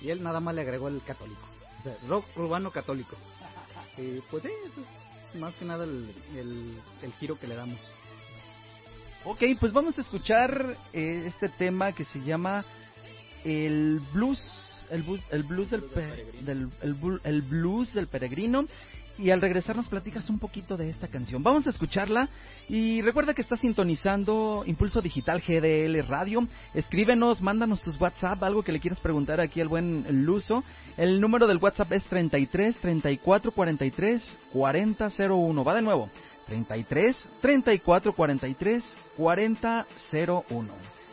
Y 0.00 0.10
él 0.10 0.22
nada 0.22 0.40
más 0.40 0.54
le 0.54 0.62
agregó 0.62 0.88
el 0.88 1.02
católico. 1.02 1.40
O 1.78 1.82
sea, 1.82 1.96
rock 2.08 2.24
urbano 2.36 2.70
católico. 2.70 3.16
Y 3.96 4.20
pues 4.30 4.42
sí, 4.42 4.48
eso 4.66 4.80
es 5.34 5.40
más 5.40 5.54
que 5.56 5.64
nada 5.64 5.84
el, 5.84 6.12
el, 6.36 6.74
el 7.02 7.12
giro 7.14 7.38
que 7.38 7.46
le 7.46 7.54
damos. 7.54 7.78
Ok, 9.24 9.42
pues 9.60 9.72
vamos 9.72 9.98
a 9.98 10.00
escuchar 10.00 10.76
eh, 10.92 11.24
este 11.26 11.48
tema 11.50 11.92
que 11.92 12.04
se 12.06 12.20
llama 12.20 12.64
el 13.44 14.00
blues, 14.14 14.40
el 14.90 15.02
blues, 15.02 15.22
el 15.30 15.42
blues 15.42 15.70
del, 15.70 16.70
el 17.22 17.42
blues 17.42 17.92
del 17.92 18.06
peregrino. 18.08 18.64
Y 19.20 19.30
al 19.30 19.42
regresar 19.42 19.76
nos 19.76 19.86
platicas 19.86 20.30
un 20.30 20.38
poquito 20.38 20.78
de 20.78 20.88
esta 20.88 21.06
canción. 21.06 21.42
Vamos 21.42 21.66
a 21.66 21.70
escucharla 21.70 22.30
y 22.70 23.02
recuerda 23.02 23.34
que 23.34 23.42
estás 23.42 23.60
sintonizando 23.60 24.62
Impulso 24.66 25.02
Digital 25.02 25.42
GDL 25.46 26.06
Radio. 26.08 26.48
Escríbenos, 26.72 27.42
mándanos 27.42 27.82
tus 27.82 28.00
WhatsApp, 28.00 28.42
algo 28.42 28.62
que 28.62 28.72
le 28.72 28.80
quieras 28.80 28.98
preguntar 29.00 29.38
aquí 29.38 29.60
al 29.60 29.68
buen 29.68 30.24
Luso. 30.24 30.64
El 30.96 31.20
número 31.20 31.46
del 31.46 31.58
WhatsApp 31.58 31.92
es 31.92 32.04
33 32.06 32.78
34 32.78 33.52
43 33.52 34.38
40 34.54 35.08
01. 35.18 35.64
Va 35.64 35.74
de 35.74 35.82
nuevo. 35.82 36.08
33 36.46 37.28
34 37.42 38.14
43 38.14 38.98
40 39.18 39.86
01. 40.48 40.72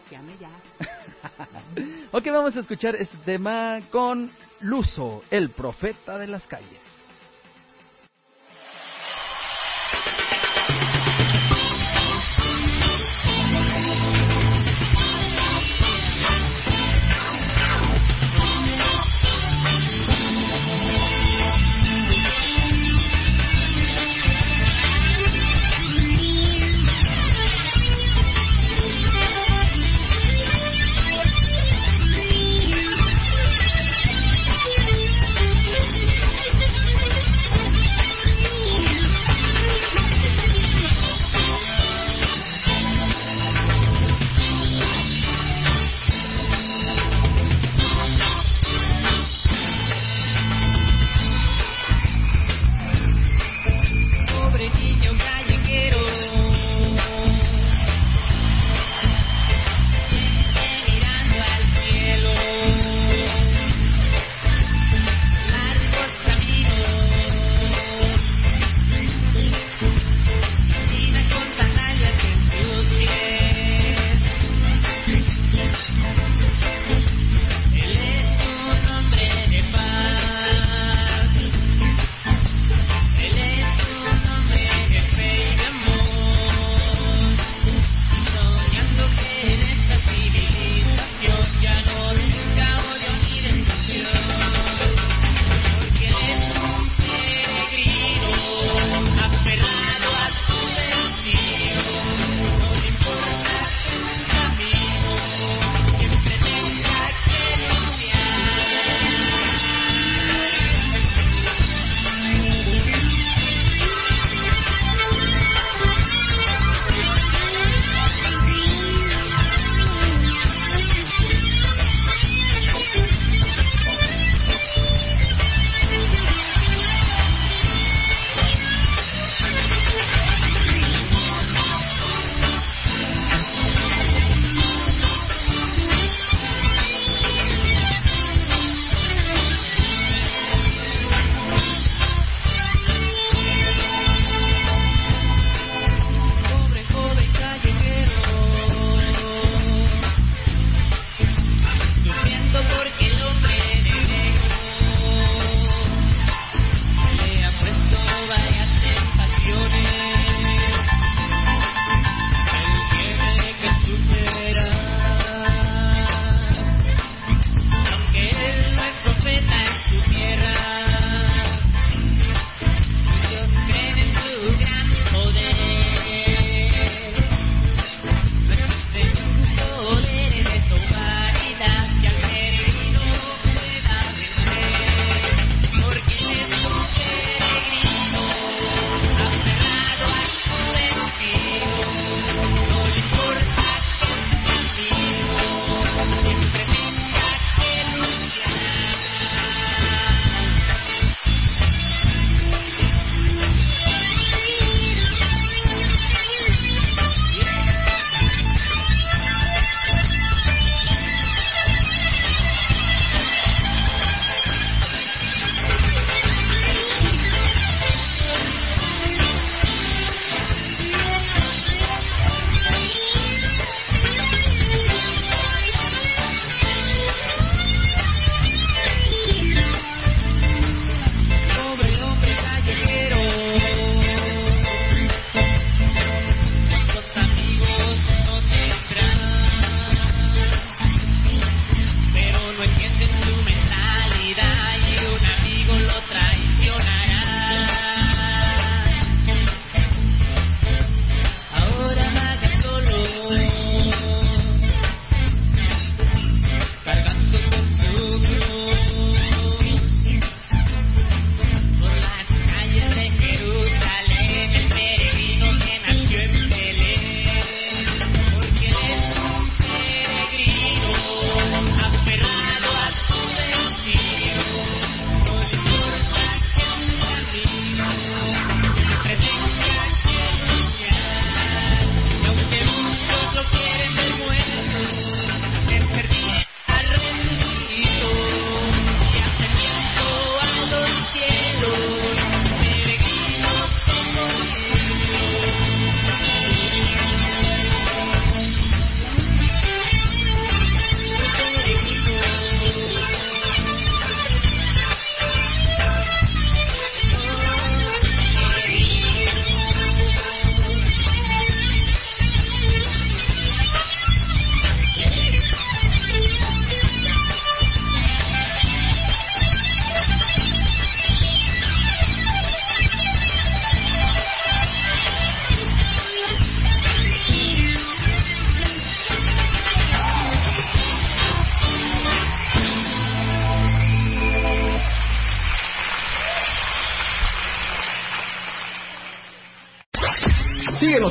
Llame 0.10 0.34
ya. 0.39 0.49
Ok, 2.12 2.26
vamos 2.28 2.55
a 2.55 2.62
escuchar 2.62 2.95
este 2.95 3.18
tema 3.26 3.80
con 3.91 4.32
Luso, 4.62 5.24
el 5.30 5.49
profeta 5.49 6.18
de 6.18 6.28
las 6.28 6.43
calles. 6.47 6.97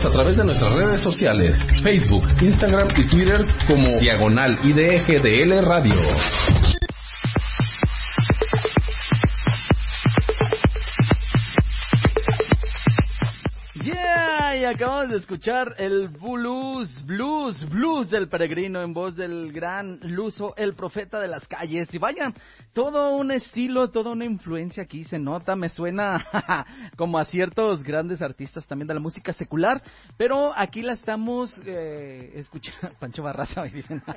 A 0.05 0.11
través 0.11 0.37
de 0.37 0.45
nuestras 0.45 0.75
redes 0.75 1.01
sociales, 1.01 1.59
Facebook, 1.83 2.23
Instagram 2.43 2.89
y 2.99 3.09
Twitter 3.09 3.47
como 3.67 3.99
Diagonal 3.99 4.59
IDGDL 4.63 5.65
Radio. 5.65 6.76
Acabamos 14.77 15.09
de 15.09 15.17
escuchar 15.17 15.75
el 15.79 16.09
blues, 16.09 17.03
blues, 17.07 17.67
blues 17.71 18.11
del 18.11 18.29
peregrino 18.29 18.83
en 18.83 18.93
voz 18.93 19.17
del 19.17 19.51
gran 19.51 19.99
Luso, 20.03 20.55
el 20.55 20.75
profeta 20.75 21.19
de 21.19 21.29
las 21.29 21.49
calles. 21.49 21.95
Y 21.95 21.99
vaya, 21.99 22.31
todo 22.75 23.17
un 23.17 23.31
estilo, 23.31 23.89
toda 23.89 24.11
una 24.11 24.27
influencia 24.27 24.83
aquí 24.83 25.03
se 25.05 25.19
nota, 25.19 25.57
me 25.57 25.71
suena 25.71 26.67
como 26.97 27.17
a 27.17 27.25
ciertos 27.25 27.83
grandes 27.83 28.21
artistas 28.21 28.67
también 28.67 28.87
de 28.89 28.93
la 28.93 29.01
música 29.01 29.33
secular, 29.33 29.83
pero 30.19 30.53
aquí 30.55 30.83
la 30.83 30.93
estamos 30.93 31.59
eh, 31.65 32.33
escuchando. 32.35 32.91
Pancho 33.01 33.23
Barraza, 33.23 33.63
me 33.63 33.71
dicen. 33.71 34.03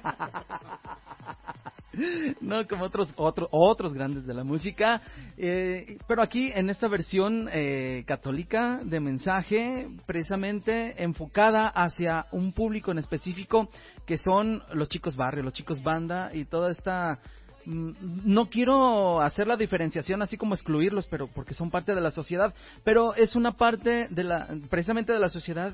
no 2.41 2.67
como 2.67 2.85
otros 2.85 3.11
otros 3.15 3.49
otros 3.51 3.93
grandes 3.93 4.25
de 4.25 4.33
la 4.33 4.43
música 4.43 5.01
eh, 5.37 5.97
pero 6.07 6.21
aquí 6.21 6.51
en 6.53 6.69
esta 6.69 6.87
versión 6.87 7.49
eh, 7.51 8.03
católica 8.05 8.79
de 8.83 8.99
mensaje 8.99 9.87
precisamente 10.05 10.48
enfocada 10.49 11.67
hacia 11.67 12.27
un 12.31 12.53
público 12.53 12.91
en 12.91 12.97
específico 12.97 13.69
que 14.05 14.17
son 14.17 14.63
los 14.73 14.89
chicos 14.89 15.15
barrio 15.15 15.43
los 15.43 15.53
chicos 15.53 15.81
banda 15.81 16.31
y 16.33 16.45
toda 16.45 16.71
esta 16.71 17.19
mm, 17.65 17.91
no 18.25 18.49
quiero 18.49 19.21
hacer 19.21 19.47
la 19.47 19.57
diferenciación 19.57 20.21
así 20.21 20.37
como 20.37 20.55
excluirlos 20.55 21.07
pero 21.07 21.27
porque 21.27 21.53
son 21.53 21.69
parte 21.69 21.95
de 21.95 22.01
la 22.01 22.11
sociedad 22.11 22.53
pero 22.83 23.15
es 23.15 23.35
una 23.35 23.53
parte 23.53 24.07
de 24.09 24.23
la 24.23 24.47
precisamente 24.69 25.13
de 25.13 25.19
la 25.19 25.29
sociedad 25.29 25.73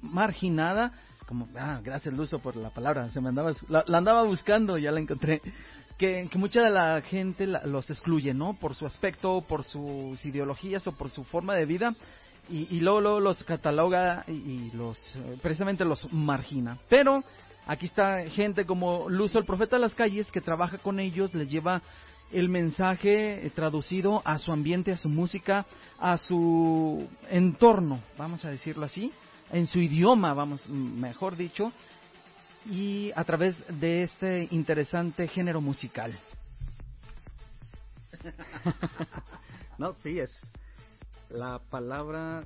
marginada 0.00 0.92
como, 1.26 1.48
ah, 1.56 1.80
gracias 1.82 2.14
Luso 2.14 2.38
por 2.38 2.56
la 2.56 2.70
palabra, 2.70 3.08
se 3.10 3.20
me 3.20 3.30
andaba, 3.30 3.52
la, 3.68 3.84
andaba 3.88 4.22
buscando, 4.24 4.76
ya 4.78 4.92
la 4.92 5.00
encontré, 5.00 5.40
que, 5.98 6.28
que 6.30 6.38
mucha 6.38 6.62
de 6.62 6.70
la 6.70 7.00
gente 7.02 7.46
la, 7.46 7.64
los 7.64 7.88
excluye, 7.90 8.34
¿no? 8.34 8.54
Por 8.54 8.74
su 8.74 8.86
aspecto, 8.86 9.42
por 9.42 9.64
sus 9.64 10.24
ideologías 10.24 10.86
o 10.86 10.92
por 10.92 11.10
su 11.10 11.24
forma 11.24 11.54
de 11.54 11.66
vida, 11.66 11.94
y, 12.48 12.80
luego, 12.80 13.20
los 13.20 13.42
cataloga 13.44 14.24
y, 14.28 14.70
los, 14.72 14.98
eh, 15.16 15.38
precisamente 15.40 15.84
los 15.84 16.12
margina. 16.12 16.78
Pero, 16.88 17.24
aquí 17.66 17.86
está 17.86 18.28
gente 18.28 18.66
como 18.66 19.08
Luso, 19.08 19.38
el 19.38 19.44
profeta 19.44 19.76
de 19.76 19.82
las 19.82 19.94
calles, 19.94 20.30
que 20.30 20.40
trabaja 20.40 20.78
con 20.78 21.00
ellos, 21.00 21.34
les 21.34 21.48
lleva 21.48 21.80
el 22.32 22.48
mensaje 22.48 23.46
eh, 23.46 23.50
traducido 23.50 24.20
a 24.24 24.38
su 24.38 24.52
ambiente, 24.52 24.92
a 24.92 24.98
su 24.98 25.08
música, 25.08 25.64
a 25.98 26.16
su 26.18 27.08
entorno, 27.30 28.00
vamos 28.18 28.44
a 28.44 28.50
decirlo 28.50 28.84
así, 28.84 29.12
en 29.50 29.66
su 29.66 29.78
idioma, 29.78 30.34
vamos, 30.34 30.68
mejor 30.68 31.36
dicho, 31.36 31.72
y 32.66 33.10
a 33.14 33.24
través 33.24 33.62
de 33.80 34.02
este 34.02 34.48
interesante 34.50 35.28
género 35.28 35.60
musical. 35.60 36.18
no, 39.78 39.92
sí, 39.94 40.18
es 40.18 40.34
la 41.34 41.58
palabra 41.58 42.44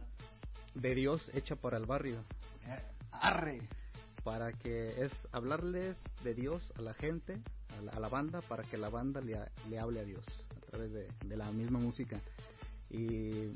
de 0.74 0.94
Dios 0.94 1.30
hecha 1.34 1.56
para 1.56 1.76
el 1.76 1.84
barrio. 1.84 2.24
Arre. 3.12 3.60
Para 4.24 4.52
que 4.52 5.02
es 5.02 5.12
hablarles 5.32 5.96
de 6.24 6.34
Dios 6.34 6.72
a 6.76 6.82
la 6.82 6.94
gente, 6.94 7.40
a 7.78 7.82
la, 7.82 7.92
a 7.92 8.00
la 8.00 8.08
banda, 8.08 8.40
para 8.42 8.64
que 8.64 8.76
la 8.76 8.88
banda 8.88 9.20
le, 9.20 9.38
le, 9.68 9.78
hable 9.78 10.00
a 10.00 10.04
Dios 10.04 10.24
a 10.56 10.60
través 10.70 10.92
de, 10.92 11.08
de 11.24 11.36
la 11.36 11.50
misma 11.52 11.78
música. 11.78 12.20
Y 12.90 13.52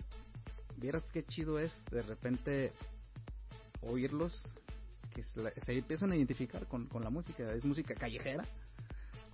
vieras 0.77 1.03
qué 1.13 1.25
chido 1.25 1.59
es 1.59 1.73
de 1.91 2.03
repente 2.03 2.73
oírlos 3.81 4.45
que 5.15 5.23
se 5.23 5.73
empiezan 5.73 6.13
a 6.13 6.17
identificar 6.17 6.67
con, 6.67 6.87
con 6.87 7.03
la 7.03 7.11
música. 7.11 7.53
Es 7.53 7.65
música 7.65 7.95
callejera, 7.95 8.45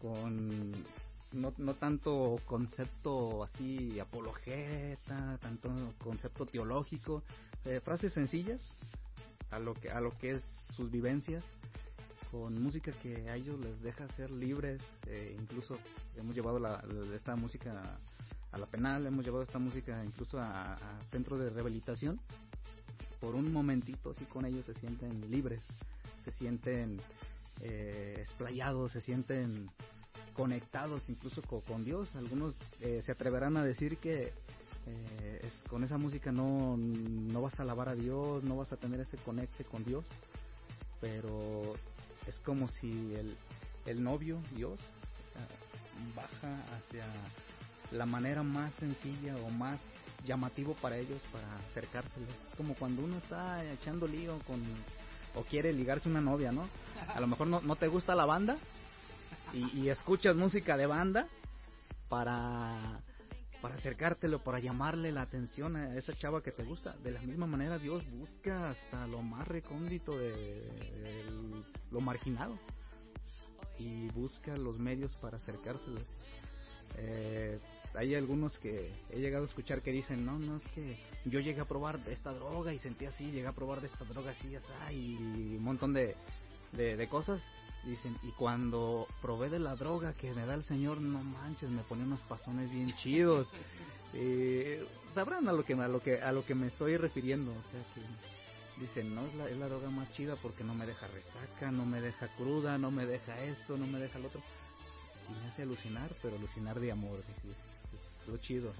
con 0.00 0.72
no, 1.32 1.52
no 1.58 1.74
tanto 1.74 2.40
concepto 2.44 3.42
así 3.44 3.98
apologeta, 4.00 5.38
tanto 5.40 5.70
concepto 5.98 6.46
teológico, 6.46 7.22
eh, 7.64 7.80
frases 7.80 8.12
sencillas 8.12 8.72
a 9.50 9.58
lo 9.58 9.74
que 9.74 9.90
a 9.90 10.00
lo 10.00 10.16
que 10.18 10.32
es 10.32 10.44
sus 10.74 10.90
vivencias 10.90 11.44
con 12.30 12.60
música 12.62 12.92
que 12.92 13.30
a 13.30 13.36
ellos 13.36 13.58
les 13.60 13.80
deja 13.82 14.06
ser 14.08 14.30
libres 14.30 14.82
eh, 15.06 15.34
incluso 15.40 15.78
hemos 16.16 16.34
llevado 16.34 16.58
la, 16.58 16.84
esta 17.14 17.34
música 17.34 17.98
a 18.52 18.58
la 18.58 18.66
penal 18.66 19.06
hemos 19.06 19.24
llevado 19.24 19.42
esta 19.42 19.58
música 19.58 20.02
incluso 20.04 20.38
a, 20.38 20.78
centros 21.10 21.40
de 21.40 21.50
rehabilitación. 21.50 22.20
Por 23.20 23.34
un 23.34 23.52
momentito 23.52 24.10
así 24.10 24.24
con 24.24 24.44
ellos 24.44 24.64
se 24.66 24.74
sienten 24.74 25.30
libres, 25.30 25.66
se 26.24 26.30
sienten 26.30 27.00
eh, 27.60 28.16
explayados, 28.18 28.92
se 28.92 29.00
sienten 29.00 29.70
conectados 30.38 31.02
incluso 31.08 31.42
con, 31.42 31.62
con 31.62 31.84
Dios. 31.84 32.14
Algunos 32.14 32.54
eh, 32.80 33.02
se 33.04 33.10
atreverán 33.10 33.56
a 33.56 33.64
decir 33.64 33.98
que 33.98 34.32
eh, 34.86 35.40
es, 35.42 35.52
con 35.68 35.82
esa 35.82 35.98
música 35.98 36.30
no, 36.30 36.76
no 36.78 37.42
vas 37.42 37.58
a 37.58 37.64
alabar 37.64 37.88
a 37.88 37.96
Dios, 37.96 38.44
no 38.44 38.56
vas 38.56 38.72
a 38.72 38.76
tener 38.76 39.00
ese 39.00 39.16
conecte 39.16 39.64
con 39.64 39.84
Dios, 39.84 40.06
pero 41.00 41.74
es 42.28 42.38
como 42.38 42.68
si 42.68 43.16
el, 43.16 43.36
el 43.84 44.00
novio, 44.00 44.38
Dios, 44.54 44.78
baja 46.14 46.54
hacia 46.76 47.04
la 47.90 48.06
manera 48.06 48.44
más 48.44 48.72
sencilla 48.74 49.36
o 49.38 49.50
más 49.50 49.80
llamativo 50.24 50.74
para 50.74 50.98
ellos 50.98 51.20
para 51.32 51.56
acercárseles. 51.70 52.28
Es 52.48 52.54
como 52.54 52.74
cuando 52.74 53.02
uno 53.02 53.18
está 53.18 53.64
echando 53.72 54.06
lío 54.06 54.38
con 54.46 54.62
o 55.34 55.42
quiere 55.42 55.72
ligarse 55.72 56.08
una 56.08 56.20
novia, 56.20 56.52
¿no? 56.52 56.68
A 57.12 57.20
lo 57.20 57.26
mejor 57.26 57.48
no, 57.48 57.60
no 57.60 57.74
te 57.74 57.88
gusta 57.88 58.14
la 58.14 58.24
banda 58.24 58.56
y, 59.52 59.80
y 59.80 59.88
escuchas 59.88 60.36
música 60.36 60.76
de 60.76 60.86
banda 60.86 61.26
para 62.08 63.00
para 63.60 63.74
acercártelo, 63.74 64.42
para 64.42 64.60
llamarle 64.60 65.10
la 65.12 65.22
atención 65.22 65.76
a 65.76 65.96
esa 65.96 66.14
chava 66.14 66.42
que 66.42 66.52
te 66.52 66.62
gusta. 66.64 66.96
De 67.02 67.10
la 67.10 67.20
misma 67.20 67.46
manera 67.46 67.78
Dios 67.78 68.08
busca 68.10 68.70
hasta 68.70 69.06
lo 69.06 69.22
más 69.22 69.46
recóndito 69.48 70.16
de, 70.16 71.24
lo 71.90 72.00
marginado 72.00 72.58
y 73.78 74.08
busca 74.10 74.56
los 74.56 74.78
medios 74.78 75.16
para 75.16 75.36
acercárselos. 75.38 76.04
Eh, 76.96 77.58
hay 77.94 78.14
algunos 78.14 78.58
que 78.58 78.92
he 79.10 79.18
llegado 79.18 79.44
a 79.44 79.48
escuchar 79.48 79.82
que 79.82 79.90
dicen, 79.90 80.24
no, 80.24 80.38
no, 80.38 80.56
es 80.56 80.64
que 80.74 80.98
yo 81.24 81.40
llegué 81.40 81.60
a 81.60 81.64
probar 81.64 82.00
esta 82.06 82.32
droga 82.32 82.72
y 82.72 82.78
sentí 82.78 83.06
así, 83.06 83.30
llegué 83.30 83.46
a 83.46 83.52
probar 83.52 83.80
de 83.80 83.88
esta 83.88 84.04
droga 84.04 84.32
así, 84.32 84.54
así, 84.54 84.72
y 84.92 85.56
un 85.56 85.62
montón 85.64 85.94
de, 85.94 86.14
de 86.72 87.08
cosas. 87.08 87.42
Dicen, 87.84 88.16
y 88.22 88.32
cuando 88.32 89.06
probé 89.22 89.48
de 89.50 89.58
la 89.58 89.76
droga 89.76 90.12
que 90.12 90.34
me 90.34 90.44
da 90.44 90.54
el 90.54 90.64
Señor, 90.64 91.00
no 91.00 91.22
manches, 91.22 91.70
me 91.70 91.82
pone 91.82 92.02
unos 92.02 92.20
pasones 92.22 92.70
bien 92.70 92.94
chidos. 92.96 93.48
Eh, 94.14 94.86
sabrán 95.12 95.48
a 95.48 95.52
lo 95.52 95.66
que 95.66 95.74
a 95.74 95.86
lo 95.86 96.00
que 96.00 96.22
a 96.22 96.32
lo 96.32 96.42
que 96.42 96.54
me 96.54 96.68
estoy 96.68 96.96
refiriendo, 96.96 97.50
o 97.50 97.70
sea 97.70 97.82
que 97.94 98.80
dicen, 98.80 99.14
no, 99.14 99.26
es 99.26 99.34
la, 99.34 99.50
es 99.50 99.58
la 99.58 99.68
droga 99.68 99.90
más 99.90 100.10
chida 100.12 100.36
porque 100.36 100.64
no 100.64 100.74
me 100.74 100.86
deja 100.86 101.06
resaca, 101.08 101.70
no 101.70 101.84
me 101.84 102.00
deja 102.00 102.28
cruda, 102.36 102.78
no 102.78 102.90
me 102.90 103.04
deja 103.04 103.38
esto, 103.42 103.76
no 103.76 103.86
me 103.86 103.98
deja 103.98 104.18
lo 104.18 104.28
otro. 104.28 104.40
Y 105.28 105.42
me 105.42 105.48
hace 105.48 105.62
alucinar, 105.62 106.10
pero 106.22 106.36
alucinar 106.36 106.80
de 106.80 106.90
amor, 106.90 107.18
es 107.18 108.28
lo 108.28 108.38
chido. 108.38 108.72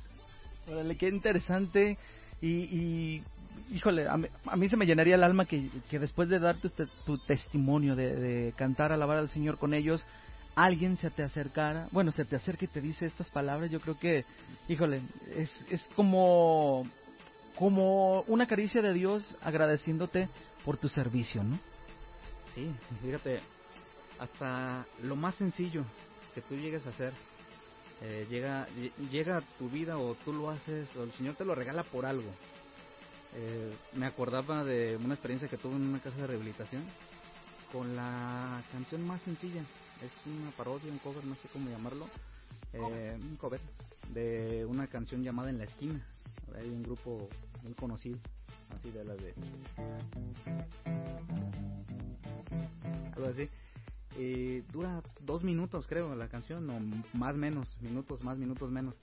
Órale, 0.66 0.96
qué 0.96 1.09
interesante. 1.09 1.99
Y, 2.40 2.49
y 2.49 3.22
híjole, 3.71 4.09
a 4.09 4.17
mí, 4.17 4.29
a 4.47 4.57
mí, 4.57 4.69
se 4.69 4.77
me 4.77 4.87
llenaría 4.87 5.15
el 5.15 5.25
alma 5.25 5.45
que, 5.45 5.71
que 5.91 5.99
después 5.99 6.29
de 6.29 6.39
darte 6.39 6.69
este, 6.69 6.87
tu 7.05 7.19
testimonio, 7.19 7.97
de, 7.97 8.15
de, 8.15 8.53
cantar, 8.53 8.93
alabar 8.93 9.19
al 9.19 9.29
Señor 9.29 9.59
con 9.59 9.75
ellos, 9.75 10.07
alguien 10.55 10.97
se 10.97 11.11
te 11.11 11.23
acercara, 11.23 11.89
bueno, 11.93 12.11
se 12.11 12.25
te 12.25 12.37
acerca 12.37 12.65
y 12.65 12.69
te 12.69 12.81
dice 12.81 13.07
estas 13.07 13.31
palabras, 13.31 13.71
yo 13.71 13.81
creo 13.81 13.99
que, 13.99 14.25
híjole, 14.69 15.03
es, 15.37 15.65
es 15.71 15.89
como, 15.95 16.85
como 17.57 18.23
una 18.23 18.47
caricia 18.47 18.83
de 18.83 18.93
Dios 18.93 19.37
agradeciéndote 19.41 20.29
por 20.65 20.77
tu 20.77 20.89
servicio, 20.89 21.45
¿no? 21.45 21.59
Sí, 22.55 22.75
fíjate, 23.03 23.41
hasta 24.19 24.85
lo 25.03 25.17
más 25.17 25.37
sencillo 25.37 25.85
que 26.35 26.43
tú 26.43 26.57
llegues 26.57 26.87
a 26.87 26.91
hacer, 26.91 27.13
eh, 28.01 28.27
llega, 28.31 28.67
llega 29.11 29.39
a 29.39 29.41
tu 29.59 29.69
vida 29.69 29.99
o 29.99 30.15
tú 30.25 30.33
lo 30.33 30.51
haces 30.51 30.95
o 30.97 31.03
el 31.03 31.13
Señor 31.13 31.35
te 31.35 31.45
lo 31.45 31.55
regala 31.55 31.83
por 31.83 32.07
algo. 32.07 32.31
Eh, 33.35 33.72
me 33.95 34.07
acordaba 34.07 34.64
de 34.64 34.97
una 34.97 35.14
experiencia 35.14 35.49
que 35.49 35.57
tuve 35.57 35.76
en 35.76 35.87
una 35.87 36.01
casa 36.01 36.16
de 36.16 36.26
rehabilitación 36.26 36.83
con 37.72 37.95
la 37.95 38.62
canción 38.72 39.07
más 39.07 39.20
sencilla. 39.22 39.62
Es 40.03 40.12
una 40.26 40.51
parodia, 40.53 40.91
un 40.91 40.99
cover, 40.99 41.24
no 41.24 41.35
sé 41.37 41.49
cómo 41.53 41.68
llamarlo. 41.68 42.07
Eh, 42.72 43.16
un 43.20 43.37
cover 43.37 43.61
de 44.12 44.64
una 44.66 44.87
canción 44.87 45.22
llamada 45.22 45.51
En 45.51 45.59
la 45.59 45.64
esquina. 45.64 46.05
Hay 46.57 46.68
un 46.68 46.83
grupo 46.83 47.29
muy 47.62 47.74
conocido, 47.74 48.18
así 48.76 48.91
de 48.91 49.05
las 49.05 49.16
de. 49.18 49.35
Algo 53.14 53.29
así. 53.29 53.49
Eh, 54.16 54.64
dura 54.72 55.03
dos 55.20 55.45
minutos, 55.45 55.87
creo, 55.87 56.14
la 56.16 56.29
canción, 56.29 56.68
o 56.70 57.16
más 57.16 57.37
menos, 57.37 57.76
minutos 57.81 58.22
más, 58.24 58.39
minutos 58.39 58.70
menos. 58.70 58.95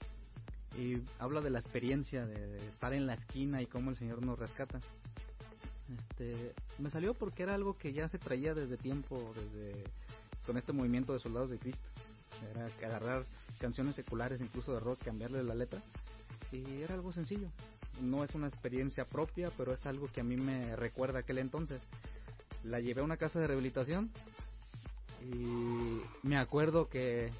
Y 0.78 1.02
habla 1.18 1.40
de 1.40 1.50
la 1.50 1.58
experiencia 1.58 2.26
de 2.26 2.68
estar 2.68 2.92
en 2.92 3.06
la 3.06 3.14
esquina 3.14 3.62
y 3.62 3.66
cómo 3.66 3.90
el 3.90 3.96
Señor 3.96 4.22
nos 4.22 4.38
rescata. 4.38 4.80
Este, 5.98 6.54
me 6.78 6.90
salió 6.90 7.14
porque 7.14 7.44
era 7.44 7.54
algo 7.54 7.78
que 7.78 7.92
ya 7.92 8.08
se 8.08 8.18
traía 8.18 8.54
desde 8.54 8.76
tiempo, 8.76 9.32
desde 9.34 9.84
con 10.44 10.56
este 10.56 10.72
movimiento 10.72 11.12
de 11.12 11.20
soldados 11.20 11.50
de 11.50 11.58
Cristo. 11.58 11.88
Era 12.50 12.66
agarrar 12.86 13.24
canciones 13.58 13.96
seculares, 13.96 14.40
incluso 14.40 14.74
de 14.74 14.80
rock, 14.80 15.02
cambiarle 15.04 15.42
la 15.42 15.54
letra. 15.54 15.82
Y 16.52 16.82
era 16.82 16.94
algo 16.94 17.12
sencillo. 17.12 17.48
No 18.00 18.24
es 18.24 18.34
una 18.34 18.46
experiencia 18.46 19.06
propia, 19.06 19.50
pero 19.56 19.72
es 19.72 19.86
algo 19.86 20.08
que 20.08 20.20
a 20.20 20.24
mí 20.24 20.36
me 20.36 20.76
recuerda 20.76 21.20
aquel 21.20 21.38
entonces. 21.38 21.80
La 22.62 22.80
llevé 22.80 23.00
a 23.00 23.04
una 23.04 23.16
casa 23.16 23.40
de 23.40 23.46
rehabilitación 23.46 24.10
y 25.22 26.00
me 26.22 26.36
acuerdo 26.36 26.88
que 26.88 27.30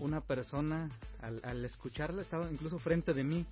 una 0.00 0.20
persona 0.20 0.90
al, 1.24 1.40
al 1.44 1.64
escucharla 1.64 2.22
estaba 2.22 2.50
incluso 2.50 2.78
frente 2.78 3.12
de 3.12 3.24
mí. 3.24 3.46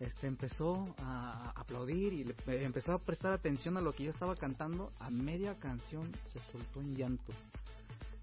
Este 0.00 0.28
empezó 0.28 0.94
a 0.98 1.52
aplaudir 1.56 2.12
y 2.12 2.24
le, 2.24 2.34
empezó 2.64 2.92
a 2.92 2.98
prestar 2.98 3.32
atención 3.32 3.76
a 3.76 3.80
lo 3.80 3.92
que 3.92 4.04
yo 4.04 4.10
estaba 4.10 4.36
cantando. 4.36 4.92
A 5.00 5.10
media 5.10 5.58
canción 5.58 6.12
se 6.32 6.38
soltó 6.52 6.80
en 6.80 6.94
llanto. 6.94 7.32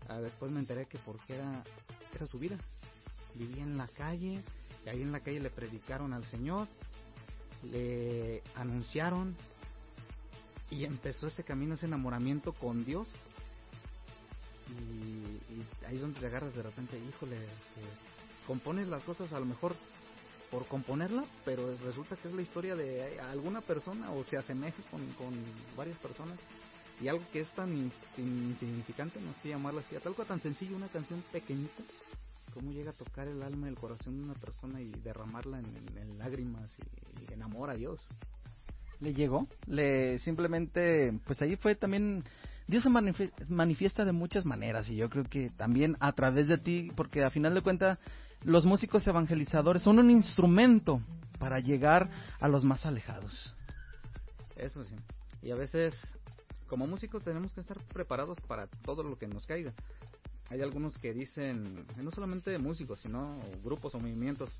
Ah, 0.08 0.20
después 0.20 0.52
me 0.52 0.60
enteré 0.60 0.86
que 0.86 0.98
porque 1.00 1.36
era 1.36 1.64
era 2.14 2.26
su 2.26 2.40
vida. 2.40 2.58
Vivía 3.34 3.64
en 3.64 3.78
la 3.78 3.88
calle 3.90 4.42
y 4.86 4.90
ahí 4.90 5.02
en 5.02 5.12
la 5.12 5.20
calle 5.20 5.42
le 5.42 5.50
predicaron 5.50 6.14
al 6.14 6.24
señor 6.26 6.68
le 7.72 8.44
anunciaron 8.56 9.36
y 10.70 10.86
empezó 10.86 11.28
ese 11.28 11.44
camino 11.44 11.76
ese 11.76 11.86
enamoramiento 11.86 12.54
con 12.54 12.84
Dios. 12.86 13.08
Y, 14.68 14.74
y 14.74 15.66
ahí 15.88 15.98
donde 15.98 16.20
te 16.20 16.26
agarras 16.26 16.56
de 16.56 16.64
repente, 16.64 16.98
híjole, 16.98 17.36
eh, 17.36 17.50
compones 18.46 18.88
las 18.88 19.04
cosas 19.04 19.32
a 19.34 19.40
lo 19.40 19.46
mejor 19.46 19.76
por 20.52 20.68
componerla, 20.68 21.24
pero 21.44 21.76
resulta 21.84 22.16
que 22.16 22.28
es 22.28 22.34
la 22.34 22.42
historia 22.42 22.76
de 22.76 23.20
alguna 23.20 23.62
persona 23.62 24.12
o 24.12 24.24
se 24.24 24.38
asemeja 24.38 24.82
con, 24.90 25.06
con 25.14 25.34
varias 25.76 25.98
personas 26.00 26.38
y 27.02 27.08
algo 27.08 27.24
que 27.34 27.42
es 27.42 27.52
tan 27.52 27.76
in- 27.76 27.92
insignificante, 28.18 29.20
no 29.20 29.34
sé 29.36 29.50
llamarlo 29.50 29.82
así, 29.82 29.96
algo 30.04 30.24
tan 30.24 30.40
sencillo, 30.40 30.76
una 30.78 30.88
canción 30.88 31.22
pequeñita, 31.32 31.84
cómo 32.54 32.72
llega 32.72 32.92
a 32.92 32.94
tocar 32.94 33.28
el 33.28 33.44
alma 33.44 33.68
y 33.68 33.72
el 33.72 33.76
corazón 33.78 34.18
de 34.18 34.24
una 34.24 34.34
persona 34.36 34.82
y 34.82 34.92
derramarla 35.04 35.60
en, 35.60 36.18
lágrimas 36.20 36.72
y, 36.80 37.30
y 37.30 37.34
enamora 37.34 37.74
a 37.74 37.76
Dios. 37.76 38.08
le 39.02 39.14
llegó, 39.14 39.48
le 39.68 40.20
simplemente, 40.20 41.20
pues 41.26 41.42
ahí 41.42 41.58
fue 41.58 41.76
también, 41.76 42.24
Dios 42.68 42.84
se 42.84 42.90
manifiesta 43.50 44.06
de 44.06 44.14
muchas 44.14 44.46
maneras 44.46 44.90
y 44.90 44.96
yo 44.96 45.10
creo 45.10 45.26
que 45.26 45.50
también 45.50 45.98
a 46.00 46.14
través 46.14 46.48
de 46.48 46.58
ti, 46.58 46.92
porque 46.96 47.24
a 47.24 47.30
final 47.30 47.54
de 47.54 47.62
cuentas 47.62 48.00
los 48.46 48.66
músicos 48.66 49.06
evangelizadores 49.08 49.82
son 49.82 49.98
un 49.98 50.12
instrumento 50.12 51.02
para 51.40 51.60
llegar 51.60 52.10
a 52.40 52.48
los 52.48 52.64
más 52.64 52.86
alejados. 52.86 53.56
Eso 54.56 54.86
sí. 54.86 54.96
Y 55.42 55.50
a 55.50 55.56
veces, 55.56 56.00
como 56.68 56.86
músicos, 56.86 57.24
tenemos 57.24 57.54
que 57.54 57.62
estar 57.62 57.80
preparados 57.92 58.40
para 58.42 58.68
todo 58.68 59.02
lo 59.02 59.18
que 59.18 59.28
nos 59.28 59.48
caiga. 59.48 59.74
Hay 60.50 60.62
algunos 60.62 60.96
que 61.00 61.12
dicen, 61.12 61.88
no 61.98 62.12
solamente 62.12 62.58
músicos, 62.60 63.02
sino 63.02 63.40
grupos 63.64 63.96
o 63.96 64.00
movimientos, 64.00 64.56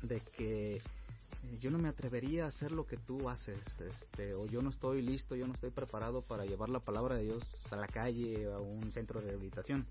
de 0.00 0.20
que 0.20 0.76
eh, 0.76 1.58
yo 1.60 1.70
no 1.70 1.78
me 1.78 1.88
atrevería 1.88 2.44
a 2.44 2.48
hacer 2.48 2.72
lo 2.72 2.86
que 2.86 2.96
tú 2.96 3.28
haces, 3.28 3.60
este, 3.78 4.32
o 4.32 4.46
yo 4.46 4.62
no 4.62 4.70
estoy 4.70 5.02
listo, 5.02 5.36
yo 5.36 5.46
no 5.46 5.52
estoy 5.52 5.70
preparado 5.70 6.22
para 6.22 6.46
llevar 6.46 6.70
la 6.70 6.80
palabra 6.80 7.16
de 7.16 7.24
Dios 7.24 7.42
a 7.70 7.76
la 7.76 7.88
calle, 7.88 8.46
a 8.50 8.58
un 8.58 8.90
centro 8.92 9.20
de 9.20 9.26
rehabilitación. 9.26 9.86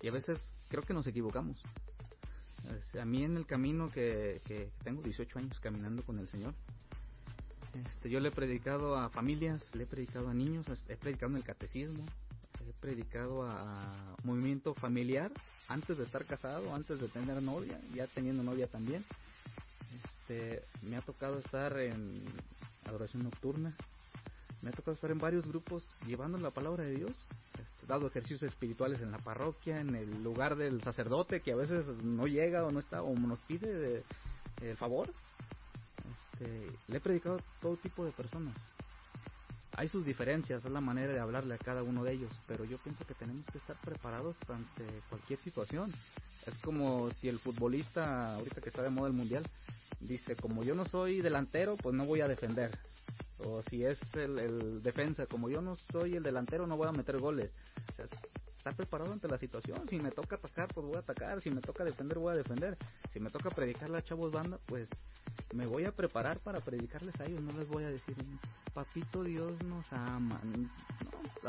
Y 0.00 0.08
a 0.08 0.12
veces 0.12 0.40
creo 0.68 0.82
que 0.82 0.94
nos 0.94 1.06
equivocamos. 1.06 1.62
A 3.00 3.04
mí 3.04 3.24
en 3.24 3.36
el 3.36 3.46
camino 3.46 3.90
que, 3.90 4.40
que 4.46 4.70
tengo 4.84 5.02
18 5.02 5.38
años 5.38 5.58
caminando 5.58 6.02
con 6.02 6.18
el 6.18 6.28
Señor, 6.28 6.54
este, 7.74 8.10
yo 8.10 8.20
le 8.20 8.28
he 8.28 8.32
predicado 8.32 8.96
a 8.96 9.08
familias, 9.08 9.74
le 9.74 9.84
he 9.84 9.86
predicado 9.86 10.28
a 10.28 10.34
niños, 10.34 10.66
he 10.88 10.96
predicado 10.96 11.32
en 11.32 11.36
el 11.38 11.44
catecismo, 11.44 12.04
he 12.68 12.72
predicado 12.80 13.44
a 13.44 14.16
movimiento 14.24 14.74
familiar 14.74 15.30
antes 15.68 15.98
de 15.98 16.04
estar 16.04 16.24
casado, 16.24 16.74
antes 16.74 17.00
de 17.00 17.08
tener 17.08 17.42
novia, 17.42 17.78
ya 17.94 18.06
teniendo 18.06 18.42
novia 18.42 18.66
también. 18.66 19.04
Este, 20.04 20.62
me 20.82 20.96
ha 20.96 21.02
tocado 21.02 21.38
estar 21.38 21.78
en 21.78 22.22
adoración 22.84 23.22
nocturna, 23.22 23.74
me 24.62 24.70
ha 24.70 24.72
tocado 24.72 24.94
estar 24.94 25.10
en 25.10 25.18
varios 25.18 25.46
grupos 25.46 25.84
llevando 26.06 26.38
la 26.38 26.50
palabra 26.50 26.84
de 26.84 26.96
Dios, 26.96 27.12
este, 27.54 27.86
dado 27.86 28.06
ejercicios 28.08 28.42
espirituales 28.42 29.00
en 29.00 29.10
la 29.12 29.18
parroquia, 29.18 29.80
en 29.80 29.94
el 29.94 30.22
lugar 30.22 30.56
del 30.56 30.82
sacerdote 30.82 31.40
que 31.40 31.52
a 31.52 31.56
veces 31.56 31.86
no 32.02 32.26
llega 32.26 32.64
o 32.64 32.72
no 32.72 32.80
está 32.80 33.02
o 33.02 33.14
nos 33.14 33.38
pide 33.40 33.72
de- 33.72 34.04
el 34.62 34.76
favor. 34.76 35.12
Este, 36.32 36.70
le 36.88 36.96
he 36.96 37.00
predicado 37.00 37.36
a 37.36 37.60
todo 37.60 37.76
tipo 37.76 38.04
de 38.04 38.12
personas. 38.12 38.56
Hay 39.76 39.88
sus 39.88 40.04
diferencias, 40.04 40.64
es 40.64 40.72
la 40.72 40.80
manera 40.80 41.12
de 41.12 41.20
hablarle 41.20 41.54
a 41.54 41.58
cada 41.58 41.84
uno 41.84 42.02
de 42.02 42.12
ellos, 42.14 42.32
pero 42.48 42.64
yo 42.64 42.78
pienso 42.78 43.04
que 43.06 43.14
tenemos 43.14 43.46
que 43.52 43.58
estar 43.58 43.76
preparados 43.76 44.34
ante 44.48 44.84
cualquier 45.08 45.38
situación. 45.38 45.92
Es 46.46 46.54
como 46.64 47.10
si 47.12 47.28
el 47.28 47.38
futbolista, 47.38 48.34
ahorita 48.34 48.60
que 48.60 48.70
está 48.70 48.82
de 48.82 48.90
moda 48.90 49.06
el 49.06 49.12
mundial, 49.14 49.44
dice, 50.00 50.34
como 50.34 50.64
yo 50.64 50.74
no 50.74 50.84
soy 50.84 51.20
delantero, 51.20 51.76
pues 51.76 51.94
no 51.94 52.04
voy 52.06 52.20
a 52.22 52.26
defender. 52.28 52.76
O 53.44 53.62
si 53.62 53.84
es 53.84 54.00
el, 54.14 54.38
el 54.38 54.82
defensa, 54.82 55.26
como 55.26 55.48
yo 55.48 55.60
no 55.60 55.76
soy 55.76 56.16
el 56.16 56.22
delantero, 56.22 56.66
no 56.66 56.76
voy 56.76 56.88
a 56.88 56.92
meter 56.92 57.18
goles. 57.18 57.50
O 57.92 57.96
sea, 57.96 58.06
estar 58.58 58.74
preparado 58.74 59.12
ante 59.12 59.28
la 59.28 59.38
situación. 59.38 59.88
Si 59.88 59.98
me 59.98 60.10
toca 60.10 60.36
atacar, 60.36 60.68
pues 60.74 60.86
voy 60.86 60.96
a 60.96 61.00
atacar. 61.00 61.40
Si 61.40 61.50
me 61.50 61.60
toca 61.60 61.84
defender, 61.84 62.18
voy 62.18 62.34
a 62.34 62.36
defender. 62.36 62.76
Si 63.10 63.20
me 63.20 63.30
toca 63.30 63.50
predicarle 63.50 63.98
a 63.98 64.02
chavos 64.02 64.32
banda, 64.32 64.58
pues 64.66 64.90
me 65.54 65.66
voy 65.66 65.84
a 65.84 65.92
preparar 65.92 66.40
para 66.40 66.60
predicarles 66.60 67.18
a 67.20 67.24
ellos. 67.24 67.40
No 67.40 67.52
les 67.58 67.68
voy 67.68 67.84
a 67.84 67.90
decir, 67.90 68.16
papito 68.74 69.22
Dios 69.22 69.62
nos 69.62 69.90
ama. 69.92 70.40
No, 70.44 70.68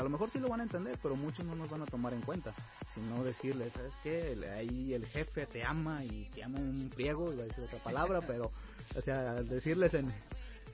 a 0.00 0.04
lo 0.04 0.10
mejor 0.10 0.30
sí 0.30 0.38
lo 0.38 0.48
van 0.48 0.60
a 0.60 0.62
entender, 0.62 0.98
pero 1.02 1.16
muchos 1.16 1.44
no 1.44 1.54
nos 1.54 1.68
van 1.68 1.82
a 1.82 1.86
tomar 1.86 2.14
en 2.14 2.22
cuenta. 2.22 2.54
Sino 2.94 3.22
decirles, 3.24 3.72
¿sabes 3.72 3.94
qué? 4.02 4.38
Ahí 4.56 4.94
el 4.94 5.06
jefe 5.06 5.46
te 5.46 5.64
ama 5.64 6.04
y 6.04 6.30
te 6.32 6.42
ama 6.42 6.58
un 6.58 6.90
priego, 6.94 7.32
iba 7.32 7.42
a 7.42 7.46
decir 7.46 7.64
otra 7.64 7.78
palabra, 7.80 8.20
pero, 8.20 8.52
o 8.96 9.00
sea, 9.00 9.42
decirles 9.42 9.94
en, 9.94 10.12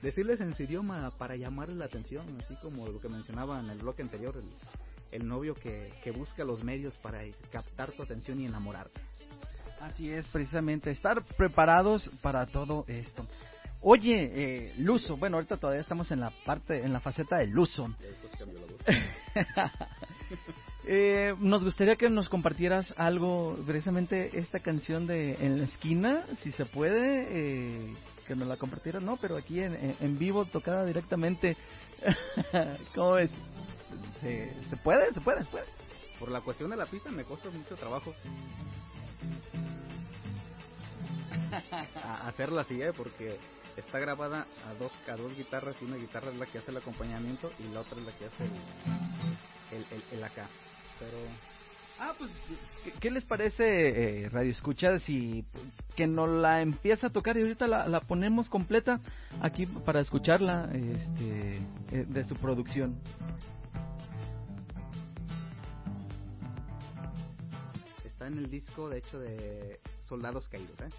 decirles 0.01 0.41
en 0.41 0.55
su 0.55 0.63
idioma 0.63 1.11
para 1.17 1.35
llamarles 1.35 1.77
la 1.77 1.85
atención, 1.85 2.25
así 2.39 2.55
como 2.61 2.87
lo 2.87 2.99
que 2.99 3.09
mencionaba 3.09 3.59
en 3.59 3.69
el 3.69 3.79
bloque 3.79 4.01
anterior, 4.01 4.35
el, 4.37 4.47
el 5.11 5.27
novio 5.27 5.55
que, 5.55 5.91
que 6.03 6.11
busca 6.11 6.43
los 6.43 6.63
medios 6.63 6.97
para 6.97 7.21
captar 7.51 7.91
tu 7.91 8.03
atención 8.03 8.39
y 8.39 8.45
enamorarte. 8.45 9.01
Así 9.81 10.09
es, 10.09 10.27
precisamente, 10.29 10.91
estar 10.91 11.23
preparados 11.23 12.09
para 12.21 12.45
todo 12.47 12.85
esto. 12.87 13.27
Oye, 13.81 14.31
eh, 14.33 14.73
Luso, 14.79 15.17
bueno, 15.17 15.37
ahorita 15.37 15.57
todavía 15.57 15.81
estamos 15.81 16.09
en 16.11 16.19
la 16.19 16.31
parte, 16.45 16.83
en 16.83 16.91
la 16.91 16.99
faceta 16.99 17.37
del 17.37 17.51
Luso. 17.51 17.93
Eh, 20.89 21.35
nos 21.41 21.65
gustaría 21.65 21.97
que 21.97 22.09
nos 22.09 22.29
compartieras 22.29 22.93
algo, 22.95 23.57
precisamente 23.65 24.39
esta 24.39 24.61
canción 24.61 25.05
de 25.05 25.33
En 25.33 25.57
la 25.57 25.65
esquina, 25.65 26.23
si 26.41 26.51
se 26.51 26.65
puede, 26.65 27.27
eh, 27.29 27.93
que 28.27 28.35
nos 28.35 28.47
la 28.47 28.57
compartieras, 28.57 29.01
no, 29.01 29.17
pero 29.17 29.37
aquí 29.37 29.59
en, 29.61 29.95
en- 29.99 30.19
vivo, 30.19 30.45
tocada 30.45 30.85
directamente. 30.85 31.55
¿Cómo 32.95 33.13
ves? 33.13 33.31
¿Se, 34.21 34.77
puede? 34.83 35.13
¿Se 35.13 35.21
puede? 35.21 35.43
¿Se 35.43 35.49
puede? 35.49 35.65
Por 36.19 36.29
la 36.31 36.41
cuestión 36.41 36.69
de 36.69 36.77
la 36.77 36.85
pista 36.85 37.09
me 37.11 37.23
costó 37.23 37.51
mucho 37.51 37.75
trabajo 37.75 38.13
hacerla 42.25 42.61
así, 42.61 42.81
¿eh? 42.81 42.91
porque 42.93 43.39
está 43.77 43.99
grabada 43.99 44.45
a 44.67 44.73
dos, 44.73 44.91
a 45.07 45.15
dos 45.15 45.35
guitarras 45.35 45.75
y 45.81 45.85
una 45.85 45.97
guitarra 45.97 46.29
es 46.31 46.37
la 46.37 46.45
que 46.45 46.57
hace 46.57 46.71
el 46.71 46.77
acompañamiento 46.77 47.51
y 47.59 47.63
la 47.73 47.81
otra 47.81 47.97
es 47.99 48.05
la 48.05 48.11
que 48.13 48.25
hace 48.25 48.43
el, 49.71 49.85
el, 49.91 50.03
el 50.11 50.23
acá. 50.23 50.47
Pero 50.99 51.17
Ah, 51.99 52.13
pues, 52.17 52.31
¿qué, 52.99 53.09
les 53.09 53.23
parece, 53.23 54.25
eh, 54.25 54.29
Radio 54.29 54.51
Escucha, 54.51 54.99
si 54.99 55.45
que 55.95 56.05
nos 56.05 56.29
la 56.29 56.61
empieza 56.61 57.07
a 57.07 57.09
tocar 57.09 57.35
y 57.37 57.41
ahorita 57.41 57.67
la, 57.67 57.87
la 57.87 58.01
ponemos 58.01 58.49
completa 58.49 58.99
aquí 59.41 59.65
para 59.65 59.99
escucharla 59.99 60.69
este, 60.73 61.57
eh, 61.91 62.05
de 62.07 62.23
su 62.23 62.35
producción? 62.35 62.99
está 68.17 68.27
en 68.27 68.39
el 68.39 68.49
disco, 68.49 68.89
de 68.89 68.97
hecho, 68.97 69.19
de 69.19 69.79
Soldados 70.07 70.49
Caídos. 70.49 70.79
¿eh? 70.81 70.89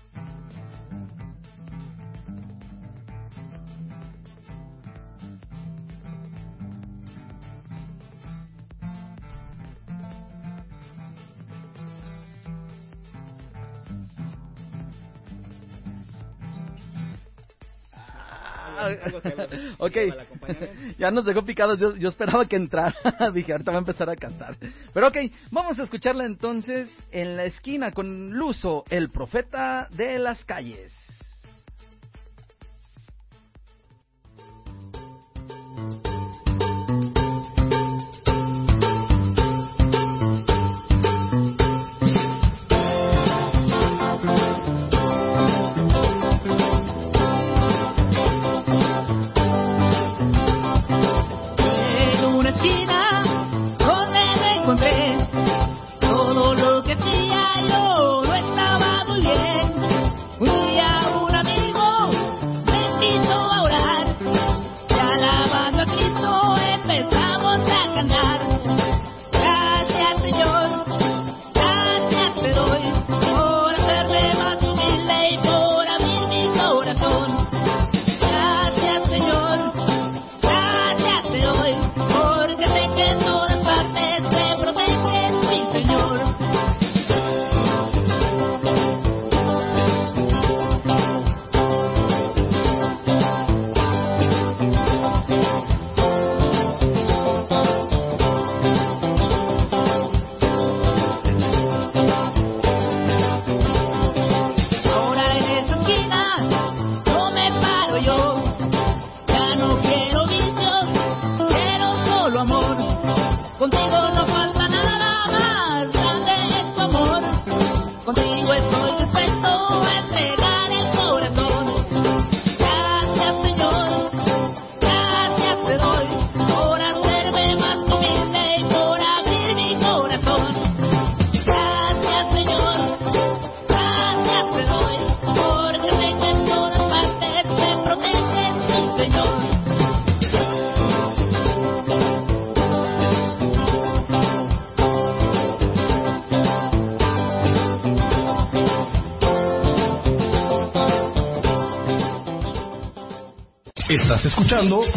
ok, 19.78 19.96
El 19.96 20.20
acompañamiento. 20.20 20.94
ya 20.98 21.10
nos 21.10 21.24
dejó 21.24 21.44
picados, 21.44 21.78
yo, 21.78 21.96
yo 21.96 22.08
esperaba 22.08 22.46
que 22.46 22.56
entrara, 22.56 22.94
dije, 23.34 23.52
ahorita 23.52 23.70
va 23.70 23.78
a 23.78 23.80
empezar 23.80 24.10
a 24.10 24.16
cantar. 24.16 24.56
Pero 24.92 25.08
ok, 25.08 25.16
vamos 25.50 25.78
a 25.78 25.82
escucharla 25.82 26.24
entonces 26.24 26.90
en 27.10 27.36
la 27.36 27.44
esquina 27.44 27.92
con 27.92 28.30
Luso, 28.30 28.84
el 28.90 29.10
profeta 29.10 29.88
de 29.90 30.18
las 30.18 30.44
calles. 30.44 31.07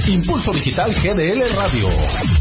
Impulso 0.07 0.53
Digital 0.53 0.93
GDL 0.95 1.41
Radio. 1.55 2.40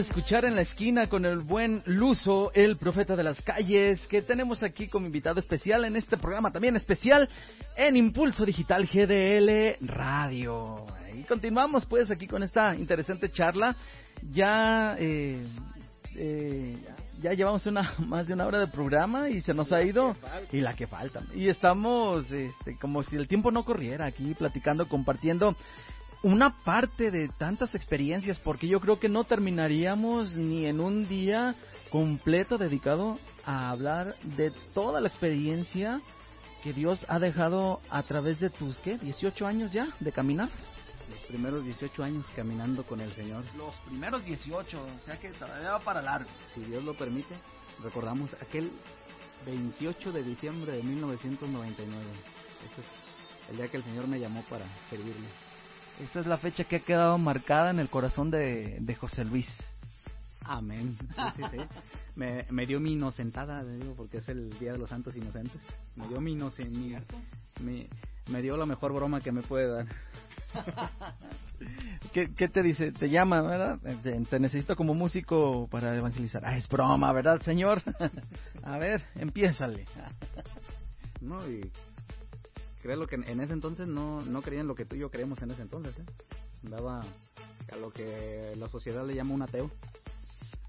De 0.00 0.06
escuchar 0.06 0.46
en 0.46 0.56
la 0.56 0.62
esquina 0.62 1.08
con 1.10 1.26
el 1.26 1.40
buen 1.40 1.82
Luso, 1.84 2.52
el 2.54 2.78
profeta 2.78 3.16
de 3.16 3.22
las 3.22 3.38
calles, 3.42 4.00
que 4.06 4.22
tenemos 4.22 4.62
aquí 4.62 4.88
como 4.88 5.04
invitado 5.04 5.38
especial 5.38 5.84
en 5.84 5.94
este 5.94 6.16
programa 6.16 6.50
también 6.50 6.74
especial 6.74 7.28
en 7.76 7.96
Impulso 7.96 8.46
Digital 8.46 8.86
GDL 8.86 9.76
Radio. 9.86 10.86
Y 11.14 11.24
continuamos 11.24 11.84
pues 11.84 12.10
aquí 12.10 12.26
con 12.26 12.42
esta 12.42 12.74
interesante 12.74 13.30
charla. 13.30 13.76
Ya, 14.32 14.96
eh, 14.98 15.44
eh, 16.16 16.78
ya 17.20 17.34
llevamos 17.34 17.66
una 17.66 17.94
más 17.98 18.26
de 18.26 18.32
una 18.32 18.46
hora 18.46 18.58
de 18.58 18.68
programa 18.68 19.28
y 19.28 19.42
se 19.42 19.52
nos 19.52 19.70
ha 19.70 19.82
ido 19.82 20.16
y 20.50 20.62
la 20.62 20.74
que 20.74 20.86
falta. 20.86 21.22
Y 21.34 21.48
estamos 21.48 22.30
este, 22.30 22.78
como 22.78 23.02
si 23.02 23.16
el 23.16 23.28
tiempo 23.28 23.50
no 23.50 23.66
corriera 23.66 24.06
aquí 24.06 24.32
platicando, 24.32 24.88
compartiendo 24.88 25.56
una 26.22 26.50
parte 26.64 27.10
de 27.10 27.28
tantas 27.28 27.74
experiencias, 27.74 28.38
porque 28.40 28.68
yo 28.68 28.80
creo 28.80 28.98
que 28.98 29.08
no 29.08 29.24
terminaríamos 29.24 30.34
ni 30.36 30.66
en 30.66 30.80
un 30.80 31.08
día 31.08 31.54
completo 31.90 32.58
dedicado 32.58 33.18
a 33.44 33.70
hablar 33.70 34.16
de 34.22 34.52
toda 34.74 35.00
la 35.00 35.08
experiencia 35.08 36.00
que 36.62 36.72
Dios 36.72 37.06
ha 37.08 37.18
dejado 37.18 37.80
a 37.88 38.02
través 38.02 38.38
de 38.38 38.50
tus, 38.50 38.78
¿qué? 38.80 38.98
18 38.98 39.46
años 39.46 39.72
ya 39.72 39.88
de 39.98 40.12
caminar. 40.12 40.50
Los 41.08 41.20
primeros 41.26 41.64
18 41.64 42.04
años 42.04 42.26
caminando 42.36 42.84
con 42.84 43.00
el 43.00 43.12
Señor. 43.12 43.44
Los 43.56 43.74
primeros 43.86 44.24
18, 44.24 44.78
o 44.78 45.04
sea 45.04 45.18
que 45.18 45.30
todavía 45.30 45.72
va 45.72 45.80
para 45.80 46.02
largo. 46.02 46.28
Si 46.54 46.60
Dios 46.60 46.84
lo 46.84 46.94
permite, 46.94 47.34
recordamos 47.82 48.34
aquel 48.34 48.70
28 49.46 50.12
de 50.12 50.22
diciembre 50.22 50.72
de 50.72 50.82
1999. 50.82 52.04
Este 52.66 52.80
es 52.82 52.86
el 53.50 53.56
día 53.56 53.68
que 53.68 53.78
el 53.78 53.82
Señor 53.82 54.06
me 54.06 54.20
llamó 54.20 54.42
para 54.42 54.66
servirle. 54.90 55.26
Esta 56.02 56.20
es 56.20 56.26
la 56.26 56.38
fecha 56.38 56.64
que 56.64 56.76
ha 56.76 56.80
quedado 56.80 57.18
marcada 57.18 57.70
en 57.70 57.78
el 57.78 57.88
corazón 57.90 58.30
de, 58.30 58.78
de 58.80 58.94
José 58.94 59.24
Luis. 59.24 59.48
Amén. 60.44 60.96
Sí, 60.98 61.42
sí, 61.42 61.42
sí. 61.52 61.58
Me, 62.16 62.46
me 62.50 62.66
dio 62.66 62.80
mi 62.80 62.94
inocentada, 62.94 63.62
digo, 63.64 63.94
porque 63.94 64.16
es 64.18 64.28
el 64.28 64.50
Día 64.58 64.72
de 64.72 64.78
los 64.78 64.88
Santos 64.88 65.14
Inocentes. 65.14 65.60
Me 65.96 66.08
dio 66.08 66.20
mi 66.20 66.32
inocencia. 66.32 67.04
Me, 67.62 67.86
me 68.28 68.40
dio 68.40 68.56
la 68.56 68.66
mejor 68.66 68.92
broma 68.94 69.20
que 69.20 69.30
me 69.30 69.42
puede 69.42 69.68
dar. 69.68 69.86
¿Qué, 72.12 72.32
¿Qué 72.34 72.48
te 72.48 72.62
dice? 72.62 72.92
Te 72.92 73.10
llama, 73.10 73.42
¿verdad? 73.42 73.78
Te, 74.02 74.18
te 74.18 74.40
necesito 74.40 74.74
como 74.76 74.94
músico 74.94 75.68
para 75.70 75.94
evangelizar. 75.94 76.42
Ah, 76.44 76.56
es 76.56 76.66
broma, 76.68 77.12
¿verdad, 77.12 77.42
señor? 77.42 77.82
A 78.62 78.78
ver, 78.78 79.02
empiézale. 79.16 79.84
No, 81.20 81.46
y 81.48 81.70
créelo 82.82 83.06
que 83.06 83.16
en, 83.16 83.40
ese 83.40 83.52
entonces 83.52 83.86
no, 83.86 84.22
no 84.22 84.42
creían 84.42 84.66
lo 84.66 84.74
que 84.74 84.84
tú 84.84 84.96
y 84.96 85.00
yo 85.00 85.10
creemos 85.10 85.42
en 85.42 85.50
ese 85.50 85.62
entonces. 85.62 85.98
¿eh? 85.98 86.04
Andaba 86.64 87.04
a 87.70 87.76
lo 87.76 87.92
que 87.92 88.54
la 88.56 88.68
sociedad 88.68 89.06
le 89.06 89.14
llama 89.14 89.34
un 89.34 89.42
ateo. 89.42 89.70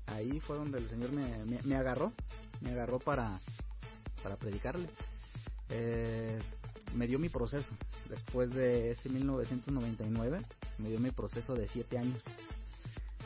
Ahí 0.07 0.39
fue 0.39 0.57
donde 0.57 0.79
el 0.79 0.89
Señor 0.89 1.11
me, 1.11 1.45
me, 1.45 1.61
me 1.63 1.75
agarró, 1.75 2.11
me 2.59 2.71
agarró 2.71 2.99
para, 2.99 3.39
para 4.21 4.35
predicarle. 4.35 4.87
Eh, 5.69 6.39
me 6.93 7.07
dio 7.07 7.19
mi 7.19 7.29
proceso. 7.29 7.71
Después 8.09 8.51
de 8.51 8.91
ese 8.91 9.09
1999, 9.09 10.41
me 10.77 10.89
dio 10.89 10.99
mi 10.99 11.11
proceso 11.11 11.55
de 11.55 11.67
siete 11.67 11.97
años. 11.97 12.21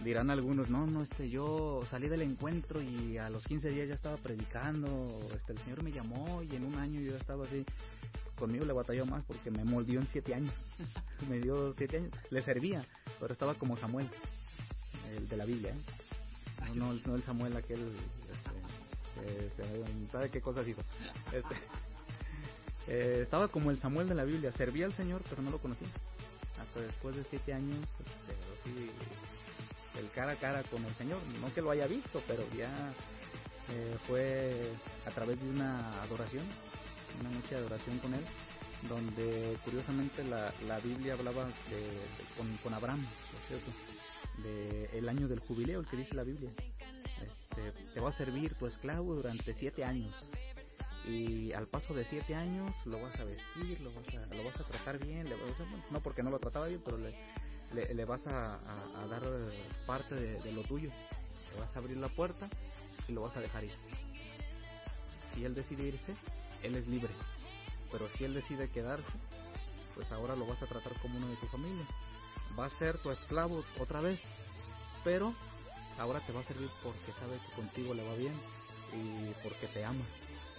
Dirán 0.03 0.29
algunos, 0.29 0.69
no, 0.69 0.85
no, 0.85 1.01
este, 1.01 1.29
yo 1.29 1.81
salí 1.89 2.07
del 2.07 2.21
encuentro 2.21 2.81
y 2.81 3.17
a 3.17 3.29
los 3.29 3.45
15 3.45 3.69
días 3.69 3.87
ya 3.87 3.95
estaba 3.95 4.17
predicando, 4.17 5.07
este, 5.33 5.53
el 5.53 5.59
Señor 5.59 5.83
me 5.83 5.91
llamó 5.91 6.43
y 6.43 6.55
en 6.55 6.65
un 6.65 6.75
año 6.75 6.99
yo 6.99 7.15
estaba 7.15 7.45
así. 7.45 7.65
Conmigo 8.37 8.65
le 8.65 8.73
batalló 8.73 9.05
más 9.05 9.23
porque 9.23 9.49
me 9.51 9.63
moldió 9.63 9.99
en 9.99 10.07
siete 10.07 10.35
años. 10.35 10.53
me 11.29 11.39
dio 11.39 11.73
siete 11.77 11.97
años. 11.97 12.11
Le 12.29 12.41
servía, 12.41 12.85
pero 13.19 13.33
estaba 13.33 13.55
como 13.55 13.77
Samuel, 13.77 14.09
el 15.15 15.27
de 15.27 15.37
la 15.37 15.45
Biblia, 15.45 15.71
¿eh? 15.71 16.73
No, 16.73 16.93
no, 16.93 16.99
no 17.05 17.15
el 17.15 17.23
Samuel 17.23 17.55
aquel, 17.55 17.79
este, 19.23 19.45
este, 19.45 20.11
¿sabe 20.11 20.29
qué 20.29 20.41
cosas 20.41 20.67
hizo? 20.67 20.81
Este, 21.31 21.55
eh, 22.87 23.19
estaba 23.23 23.47
como 23.47 23.71
el 23.71 23.79
Samuel 23.79 24.09
de 24.09 24.15
la 24.15 24.23
Biblia, 24.23 24.51
servía 24.51 24.85
al 24.85 24.93
Señor, 24.93 25.21
pero 25.29 25.41
no 25.41 25.51
lo 25.51 25.59
conocía. 25.59 25.87
Hasta 26.59 26.81
después 26.81 27.15
de 27.15 27.23
siete 27.23 27.53
años, 27.53 27.79
este, 27.79 28.33
así, 28.53 28.91
el 29.99 30.09
cara 30.11 30.33
a 30.33 30.35
cara 30.35 30.63
con 30.63 30.83
el 30.83 30.93
Señor, 30.95 31.19
no 31.41 31.53
que 31.53 31.61
lo 31.61 31.71
haya 31.71 31.87
visto, 31.87 32.21
pero 32.27 32.43
ya 32.57 32.69
eh, 33.69 33.97
fue 34.07 34.71
a 35.05 35.11
través 35.11 35.41
de 35.41 35.49
una 35.49 36.01
adoración, 36.03 36.43
una 37.19 37.29
noche 37.31 37.49
de 37.55 37.57
adoración 37.57 37.99
con 37.99 38.13
él, 38.13 38.23
donde 38.89 39.57
curiosamente 39.63 40.23
la, 40.23 40.53
la 40.67 40.79
Biblia 40.79 41.13
hablaba 41.13 41.45
de, 41.45 42.01
con, 42.37 42.55
con 42.57 42.73
Abraham, 42.73 43.05
por 43.31 43.41
cierto, 43.47 43.71
de 44.43 44.89
el 44.97 45.09
año 45.09 45.27
del 45.27 45.39
jubileo, 45.39 45.79
el 45.79 45.87
que 45.87 45.97
dice 45.97 46.13
la 46.15 46.23
Biblia. 46.23 46.51
Este, 47.21 47.71
te 47.93 47.99
va 47.99 48.09
a 48.09 48.11
servir 48.11 48.53
tu 48.55 48.67
esclavo 48.67 49.15
durante 49.15 49.53
siete 49.53 49.85
años 49.85 50.13
y 51.07 51.53
al 51.53 51.67
paso 51.67 51.93
de 51.93 52.03
siete 52.03 52.35
años 52.35 52.75
lo 52.85 52.99
vas 53.01 53.15
a 53.19 53.23
vestir, 53.23 53.79
lo 53.79 53.93
vas 53.93 54.07
a, 54.09 54.33
lo 54.35 54.43
vas 54.43 54.59
a 54.59 54.63
tratar 54.63 54.97
bien, 54.99 55.29
le 55.29 55.35
vas 55.35 55.59
a- 55.59 55.91
no 55.91 56.01
porque 56.01 56.21
no 56.23 56.31
lo 56.31 56.39
trataba 56.39 56.67
bien, 56.67 56.81
pero 56.83 56.97
le, 56.97 57.93
le, 57.93 58.05
vas 58.05 58.25
a, 58.27 58.55
a- 58.55 59.03
a 59.03 59.07
dar 59.07 59.21
parte 59.87 60.15
de 60.15 60.51
lo 60.51 60.63
tuyo, 60.63 60.89
le 61.53 61.59
vas 61.59 61.75
a 61.75 61.79
abrir 61.79 61.97
la 61.97 62.09
puerta 62.09 62.49
y 63.07 63.11
lo 63.13 63.21
vas 63.21 63.37
a 63.37 63.39
dejar 63.41 63.63
ir. 63.63 63.71
Si 65.33 65.43
él 65.45 65.53
decide 65.53 65.83
irse, 65.87 66.13
él 66.65 66.75
es 66.75 66.87
libre, 66.87 67.13
pero 67.91 68.07
si 68.09 68.25
él 68.25 68.33
decide 68.33 68.69
quedarse, 68.69 69.13
pues 69.93 70.11
ahora 70.11 70.35
lo 70.35 70.45
vas 70.45 70.61
a 70.61 70.67
tratar 70.67 70.93
como 71.01 71.17
uno 71.17 71.27
de 71.27 71.35
tu 71.37 71.47
familia. 71.47 71.85
Va 72.59 72.65
a 72.65 72.69
ser 72.69 72.97
tu 72.97 73.11
esclavo 73.11 73.63
otra 73.79 74.01
vez, 74.01 74.19
pero 75.03 75.33
ahora 75.97 76.19
te 76.21 76.33
va 76.33 76.41
a 76.41 76.43
servir 76.43 76.69
porque 76.83 77.13
sabe 77.19 77.37
que 77.37 77.55
contigo 77.55 77.93
le 77.93 78.03
va 78.03 78.15
bien 78.15 78.33
y 78.93 79.33
porque 79.43 79.67
te 79.67 79.83
ama. 79.83 80.03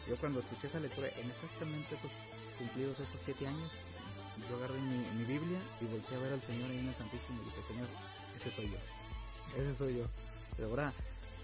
Yo 0.09 0.17
cuando 0.17 0.41
escuché 0.41 0.69
esa 0.69 0.81
lectura, 0.81 1.09
en 1.09 1.31
exactamente 1.31 1.95
esos 1.95 2.13
cumplidos 2.59 2.99
esos 3.01 3.21
siete 3.25 3.47
años, 3.47 3.71
yo 4.49 4.57
agarré 4.57 4.79
mi, 4.81 4.99
mi 5.19 5.25
Biblia 5.25 5.59
y 5.81 5.87
volteé 5.87 6.17
a 6.17 6.21
ver 6.21 6.33
al 6.35 6.43
Señor 6.43 6.71
ahí 6.71 6.79
en 6.79 6.89
el 6.89 6.95
Santísimo 6.95 7.41
y 7.43 7.45
dije, 7.47 7.63
Señor, 7.67 7.89
ese 8.37 8.51
soy 8.55 8.71
yo, 8.71 8.79
ese 9.57 9.77
soy 9.77 9.99
yo. 9.99 10.07
Pero 10.57 10.69
ahora 10.69 10.93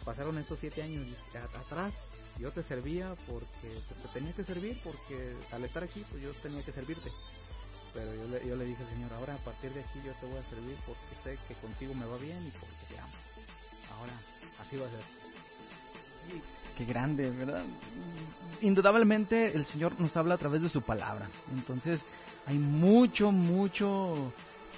pasaron 0.04 0.38
estos 0.38 0.58
siete 0.58 0.82
años 0.82 1.06
atrás, 1.54 1.94
yo 2.38 2.50
te 2.50 2.62
servía 2.62 3.14
porque 3.26 3.80
te 3.88 4.08
tenía 4.12 4.32
que 4.32 4.44
servir, 4.44 4.80
porque 4.82 5.36
al 5.52 5.64
estar 5.64 5.84
aquí, 5.84 6.04
pues 6.10 6.22
yo 6.22 6.32
tenía 6.42 6.64
que 6.64 6.72
servirte. 6.72 7.10
Pero 7.94 8.14
yo 8.14 8.24
le, 8.28 8.46
yo 8.46 8.56
le 8.56 8.64
dije 8.64 8.82
al 8.82 8.88
Señor, 8.88 9.12
ahora 9.12 9.34
a 9.34 9.38
partir 9.38 9.72
de 9.72 9.80
aquí 9.80 10.00
yo 10.04 10.12
te 10.14 10.26
voy 10.26 10.38
a 10.38 10.42
servir 10.44 10.76
porque 10.86 11.14
sé 11.22 11.38
que 11.46 11.54
contigo 11.60 11.94
me 11.94 12.06
va 12.06 12.16
bien 12.16 12.46
y 12.46 12.50
porque 12.50 12.86
te 12.88 12.98
amo. 12.98 13.12
Ahora, 13.98 14.14
así 14.60 14.76
va 14.76 14.86
a 14.86 14.90
ser. 14.90 15.04
Qué 16.78 16.84
grande, 16.86 17.28
¿verdad? 17.30 17.64
Indudablemente 18.62 19.54
el 19.54 19.66
Señor 19.66 20.00
nos 20.00 20.16
habla 20.16 20.36
a 20.36 20.38
través 20.38 20.62
de 20.62 20.70
su 20.70 20.80
palabra. 20.80 21.28
Entonces 21.52 22.00
hay 22.46 22.56
mucho, 22.56 23.30
mucho 23.30 24.32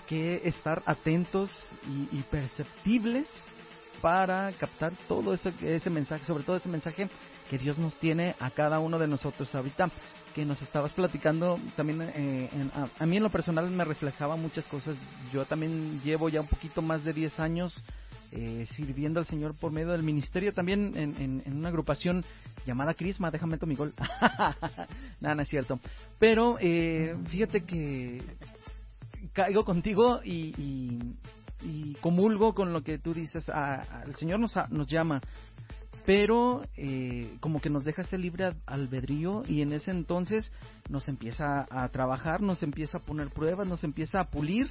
que 0.08 0.42
estar 0.44 0.82
atentos 0.86 1.50
y 2.10 2.20
perceptibles 2.22 3.28
para 4.04 4.52
captar 4.52 4.92
todo 5.08 5.32
ese, 5.32 5.50
ese 5.62 5.88
mensaje, 5.88 6.26
sobre 6.26 6.44
todo 6.44 6.56
ese 6.56 6.68
mensaje 6.68 7.08
que 7.48 7.56
Dios 7.56 7.78
nos 7.78 7.96
tiene 7.96 8.36
a 8.38 8.50
cada 8.50 8.78
uno 8.78 8.98
de 8.98 9.08
nosotros 9.08 9.54
ahorita, 9.54 9.90
que 10.34 10.44
nos 10.44 10.60
estabas 10.60 10.92
platicando 10.92 11.58
también, 11.74 12.02
eh, 12.14 12.50
a, 12.74 13.02
a 13.02 13.06
mí 13.06 13.16
en 13.16 13.22
lo 13.22 13.30
personal 13.30 13.70
me 13.70 13.82
reflejaba 13.82 14.36
muchas 14.36 14.66
cosas, 14.66 14.94
yo 15.32 15.46
también 15.46 16.02
llevo 16.04 16.28
ya 16.28 16.42
un 16.42 16.48
poquito 16.48 16.82
más 16.82 17.02
de 17.02 17.14
10 17.14 17.40
años 17.40 17.82
eh, 18.30 18.66
sirviendo 18.66 19.20
al 19.20 19.26
Señor 19.26 19.54
por 19.54 19.72
medio 19.72 19.92
del 19.92 20.02
ministerio, 20.02 20.52
también 20.52 20.92
en, 20.96 21.56
una 21.56 21.70
agrupación 21.70 22.26
llamada 22.66 22.92
Crisma, 22.92 23.30
déjame 23.30 23.52
meto 23.52 23.64
mi 23.64 23.74
gol. 23.74 23.94
Nada, 25.20 25.34
no 25.34 25.40
es 25.40 25.48
cierto. 25.48 25.80
Pero 26.18 26.58
eh, 26.60 27.16
fíjate 27.28 27.64
que 27.64 28.20
caigo 29.32 29.64
contigo 29.64 30.20
y, 30.22 31.14
y 31.64 31.94
comulgo 32.00 32.54
con 32.54 32.72
lo 32.72 32.82
que 32.82 32.98
tú 32.98 33.14
dices. 33.14 33.48
A- 33.48 34.02
el 34.06 34.14
Señor 34.16 34.38
nos, 34.40 34.56
a- 34.56 34.68
nos 34.70 34.86
llama. 34.86 35.20
pero 36.06 36.62
eh, 36.76 37.36
como 37.40 37.60
que 37.62 37.70
nos 37.70 37.82
deja 37.84 38.02
ese 38.02 38.18
libre 38.18 38.44
al- 38.44 38.56
albedrío 38.66 39.42
y 39.48 39.62
en 39.62 39.72
ese 39.72 39.90
entonces 39.90 40.52
nos 40.90 41.08
empieza 41.08 41.64
a 41.70 41.88
trabajar, 41.88 42.42
nos 42.42 42.62
empieza 42.62 42.98
a 42.98 43.00
poner 43.00 43.30
pruebas, 43.30 43.66
nos 43.66 43.84
empieza 43.84 44.20
a 44.20 44.28
pulir, 44.28 44.68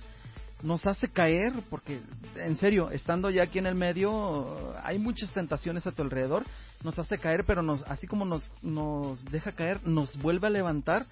nos 0.62 0.86
hace 0.86 1.10
caer, 1.10 1.52
porque 1.72 2.02
en 2.36 2.56
serio, 2.58 2.92
estando 2.92 3.32
ya 3.32 3.44
aquí 3.44 3.58
en 3.58 3.66
el 3.66 3.74
medio, 3.76 4.76
hay 4.84 5.00
muchas 5.00 5.34
tentaciones 5.34 5.88
a 5.88 5.92
tu 5.92 6.04
alrededor, 6.04 6.44
nos 6.84 7.00
hace 7.00 7.18
caer, 7.18 7.46
pero 7.46 7.64
nos, 7.64 7.82
así 7.88 8.06
como 8.06 8.26
nos, 8.26 8.54
nos 8.62 9.26
deja 9.26 9.54
caer, 9.54 9.86
nos 9.88 10.16
vuelve 10.22 10.46
a 10.48 10.52
levantar 10.52 11.08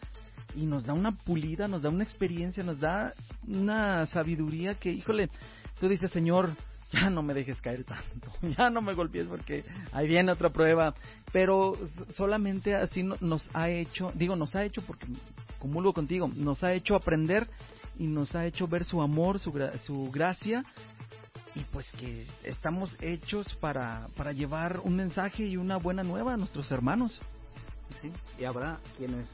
y 0.56 0.66
nos 0.68 0.86
da 0.86 0.94
una 0.94 1.14
pulida, 1.18 1.68
nos 1.68 1.82
da 1.82 1.90
una 1.90 2.04
experiencia, 2.04 2.64
nos 2.64 2.80
da 2.80 3.14
una 3.48 4.06
sabiduría 4.06 4.76
que, 4.76 4.92
híjole, 4.92 5.30
tú 5.82 5.90
dices, 5.90 6.12
Señor, 6.12 6.52
ya 6.92 7.10
no 7.10 7.24
me 7.24 7.34
dejes 7.34 7.60
caer 7.60 7.84
tanto, 7.84 8.32
ya 8.58 8.70
no 8.70 8.82
me 8.82 8.94
golpees 8.94 9.26
porque 9.28 9.66
ahí 9.92 10.08
viene 10.08 10.32
otra 10.32 10.52
prueba, 10.52 10.94
pero 11.34 11.74
solamente 12.14 12.76
así 12.76 13.02
no- 13.04 13.18
nos 13.20 13.50
ha 13.54 13.68
hecho, 13.70 14.12
digo, 14.16 14.36
nos 14.36 14.56
ha 14.56 14.64
hecho 14.64 14.82
porque 14.84 15.08
comulgo 15.60 15.92
contigo, 15.92 16.30
nos 16.36 16.64
ha 16.64 16.72
hecho 16.74 16.96
aprender 16.96 17.48
y 17.98 18.06
nos 18.06 18.36
ha 18.36 18.46
hecho 18.46 18.68
ver 18.68 18.86
su 18.86 19.02
amor, 19.02 19.40
su, 19.40 19.52
su 19.84 20.12
gracia 20.12 20.64
y 21.56 21.62
pues 21.72 21.92
que 21.94 22.26
estamos 22.44 22.96
hechos 23.02 23.54
para, 23.56 24.08
para 24.16 24.32
llevar 24.32 24.80
un 24.84 24.96
mensaje 24.96 25.46
y 25.46 25.58
una 25.58 25.78
buena 25.78 26.04
nueva 26.04 26.36
a 26.36 26.38
nuestros 26.38 26.72
hermanos. 26.72 27.20
Sí, 28.02 28.12
y 28.40 28.46
habrá 28.46 28.80
quienes 28.98 29.28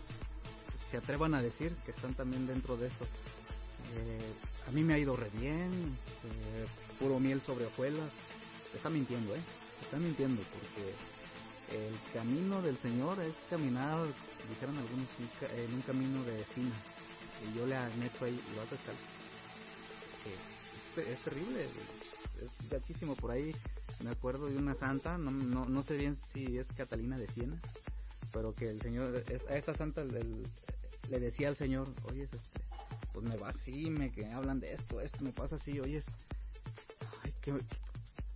se 0.89 0.97
atrevan 0.97 1.35
a 1.35 1.41
decir 1.41 1.75
que 1.85 1.91
están 1.91 2.13
también 2.15 2.47
dentro 2.47 2.77
de 2.77 2.87
esto. 2.87 3.05
Eh, 3.95 4.33
a 4.67 4.71
mí 4.71 4.83
me 4.83 4.93
ha 4.93 4.99
ido 4.99 5.15
re 5.15 5.29
bien, 5.29 5.97
este, 6.07 6.67
puro 6.99 7.19
miel 7.19 7.41
sobre 7.41 7.65
hojuelas. 7.65 8.11
Está 8.73 8.89
mintiendo, 8.89 9.35
¿eh? 9.35 9.41
Está 9.81 9.97
mintiendo 9.97 10.41
porque 10.51 10.93
el 11.71 11.97
camino 12.13 12.61
del 12.61 12.77
Señor 12.77 13.21
es 13.21 13.35
caminar, 13.49 14.07
dijeron 14.49 14.77
algunos, 14.77 15.09
en 15.55 15.73
un 15.73 15.81
camino 15.81 16.23
de 16.23 16.41
espinas. 16.41 16.79
Y 17.47 17.57
yo 17.57 17.65
le 17.65 17.77
meto 17.97 18.25
ahí 18.25 18.39
y 18.51 18.55
vas. 18.55 18.67
Eh, 18.71 20.37
es, 20.75 20.95
te- 20.95 21.11
es 21.13 21.19
terrible, 21.21 21.69
es 22.41 22.69
gachísimo 22.69 23.15
por 23.15 23.31
ahí. 23.31 23.53
Me 24.03 24.09
acuerdo 24.11 24.47
de 24.47 24.57
una 24.57 24.75
santa, 24.75 25.17
no, 25.17 25.31
no, 25.31 25.65
no 25.65 25.81
sé 25.83 25.95
bien 25.95 26.17
si 26.33 26.57
es 26.57 26.71
Catalina 26.73 27.17
de 27.17 27.27
Siena, 27.27 27.59
pero 28.33 28.53
que 28.53 28.69
el 28.69 28.81
señor, 28.81 29.23
a 29.49 29.55
esta 29.55 29.73
santa 29.73 30.01
el- 30.01 30.43
le 31.09 31.19
decía 31.19 31.47
al 31.47 31.55
señor, 31.55 31.87
oye, 32.09 32.23
este, 32.23 32.37
pues 33.13 33.25
me 33.25 33.37
va 33.37 33.49
así, 33.49 33.89
me 33.89 34.11
que 34.11 34.25
hablan 34.27 34.59
de 34.59 34.73
esto, 34.73 35.01
esto 35.01 35.19
me 35.21 35.31
pasa 35.31 35.55
así, 35.55 35.79
oye, 35.79 36.03
ay, 37.23 37.33
qué, 37.41 37.53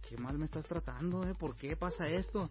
qué 0.08 0.18
mal 0.18 0.38
me 0.38 0.46
estás 0.46 0.66
tratando, 0.66 1.28
¿eh? 1.28 1.36
¿Por 1.36 1.56
qué 1.56 1.76
pasa 1.76 2.08
esto? 2.08 2.50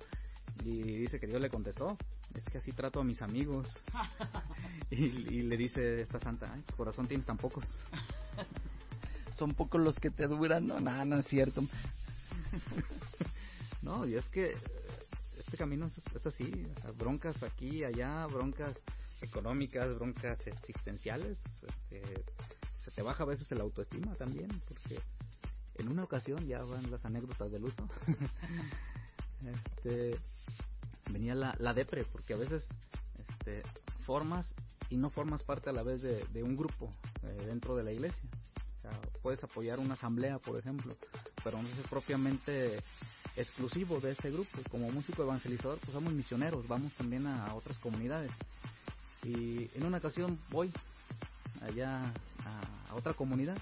Y 0.65 0.99
dice 0.99 1.19
que 1.19 1.27
Dios 1.27 1.41
le 1.41 1.51
contestó, 1.51 1.97
es 2.35 2.45
que 2.47 2.59
así 2.59 2.73
trato 2.73 3.01
a 3.01 3.05
mis 3.05 3.23
amigos. 3.23 3.69
y, 4.91 5.05
y 5.05 5.43
le 5.43 5.57
dice 5.57 6.01
esta 6.01 6.21
santa, 6.21 6.53
ay, 6.53 6.63
pues 6.67 6.77
corazón 6.77 7.09
tienes 7.09 7.27
tan 7.27 7.37
pocos. 7.37 7.65
Son 9.39 9.55
pocos 9.55 9.81
los 9.81 9.99
que 9.99 10.11
te 10.11 10.27
duran, 10.27 10.67
no, 10.67 10.81
nada, 10.81 11.05
no 11.05 11.19
es 11.19 11.27
cierto. 11.27 11.63
No, 13.83 14.07
y 14.07 14.15
es 14.15 14.29
que 14.29 14.55
este 15.39 15.57
camino 15.57 15.87
es, 15.87 15.99
es 16.15 16.27
así, 16.27 16.53
o 16.77 16.81
sea, 16.81 16.91
broncas 16.91 17.43
aquí, 17.43 17.83
allá, 17.83 18.27
broncas 18.27 18.77
económicas, 19.23 19.95
broncas 19.95 20.47
existenciales, 20.47 21.39
este, 21.67 22.25
se 22.77 22.91
te 22.91 23.03
baja 23.03 23.25
a 23.25 23.27
veces 23.27 23.51
el 23.53 23.61
autoestima 23.61 24.15
también, 24.15 24.49
porque 24.67 25.01
en 25.75 25.89
una 25.89 26.05
ocasión, 26.05 26.47
ya 26.47 26.63
van 26.63 26.91
las 26.91 27.05
anécdotas 27.05 27.51
del 27.51 27.65
uso, 27.65 27.89
este, 29.77 30.19
venía 31.11 31.35
la, 31.35 31.55
la 31.59 31.75
depre, 31.75 32.05
porque 32.05 32.35
a 32.35 32.37
veces 32.37 32.67
este, 33.19 33.63
formas 34.05 34.55
y 34.91 34.97
no 34.97 35.11
formas 35.11 35.45
parte 35.45 35.71
a 35.71 35.73
la 35.73 35.83
vez 35.83 36.03
de, 36.03 36.25
de 36.33 36.43
un 36.43 36.57
grupo 36.57 36.93
eh, 37.23 37.45
dentro 37.47 37.77
de 37.77 37.85
la 37.85 37.93
iglesia. 37.93 38.29
O 38.79 38.83
sea, 38.83 39.01
puedes 39.23 39.43
apoyar 39.45 39.79
una 39.79 39.95
asamblea, 39.95 40.39
por 40.39 40.59
ejemplo, 40.59 40.97
pero 41.45 41.63
no 41.63 41.69
es 41.69 41.75
propiamente 41.89 42.83
exclusivo 43.37 44.01
de 44.01 44.13
ese 44.13 44.31
grupo. 44.31 44.59
Como 44.71 44.91
músico 44.91 45.23
evangelizador, 45.23 45.79
pues 45.79 45.93
somos 45.93 46.13
misioneros, 46.13 46.67
vamos 46.67 46.93
también 46.95 47.27
a 47.27 47.55
otras 47.55 47.79
comunidades. 47.79 48.33
Y 49.23 49.71
en 49.75 49.85
una 49.85 49.99
ocasión 49.99 50.39
voy 50.51 50.73
allá 51.63 52.03
a, 52.45 52.95
otra 52.95 53.15
comunidad 53.15 53.57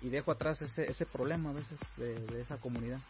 y 0.00 0.08
dejo 0.08 0.32
atrás 0.32 0.60
ese, 0.60 0.90
ese 0.90 1.06
problema 1.06 1.50
a 1.50 1.52
veces 1.52 1.78
de, 1.96 2.40
esa 2.40 2.56
comunidad. 2.58 3.00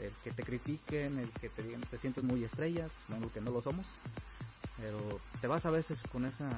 El 0.00 0.12
que 0.24 0.30
te 0.32 0.42
critiquen, 0.42 1.18
el 1.18 1.30
que 1.32 1.48
te 1.48 1.62
digan 1.62 1.82
te 1.82 1.98
sientes 1.98 2.24
muy 2.24 2.44
estrella, 2.44 2.88
no 3.08 3.32
que 3.32 3.40
no 3.40 3.50
lo 3.50 3.60
somos, 3.60 3.86
pero 4.76 5.20
te 5.40 5.46
vas 5.46 5.66
a 5.66 5.70
veces 5.70 5.98
con 6.10 6.24
esa 6.24 6.48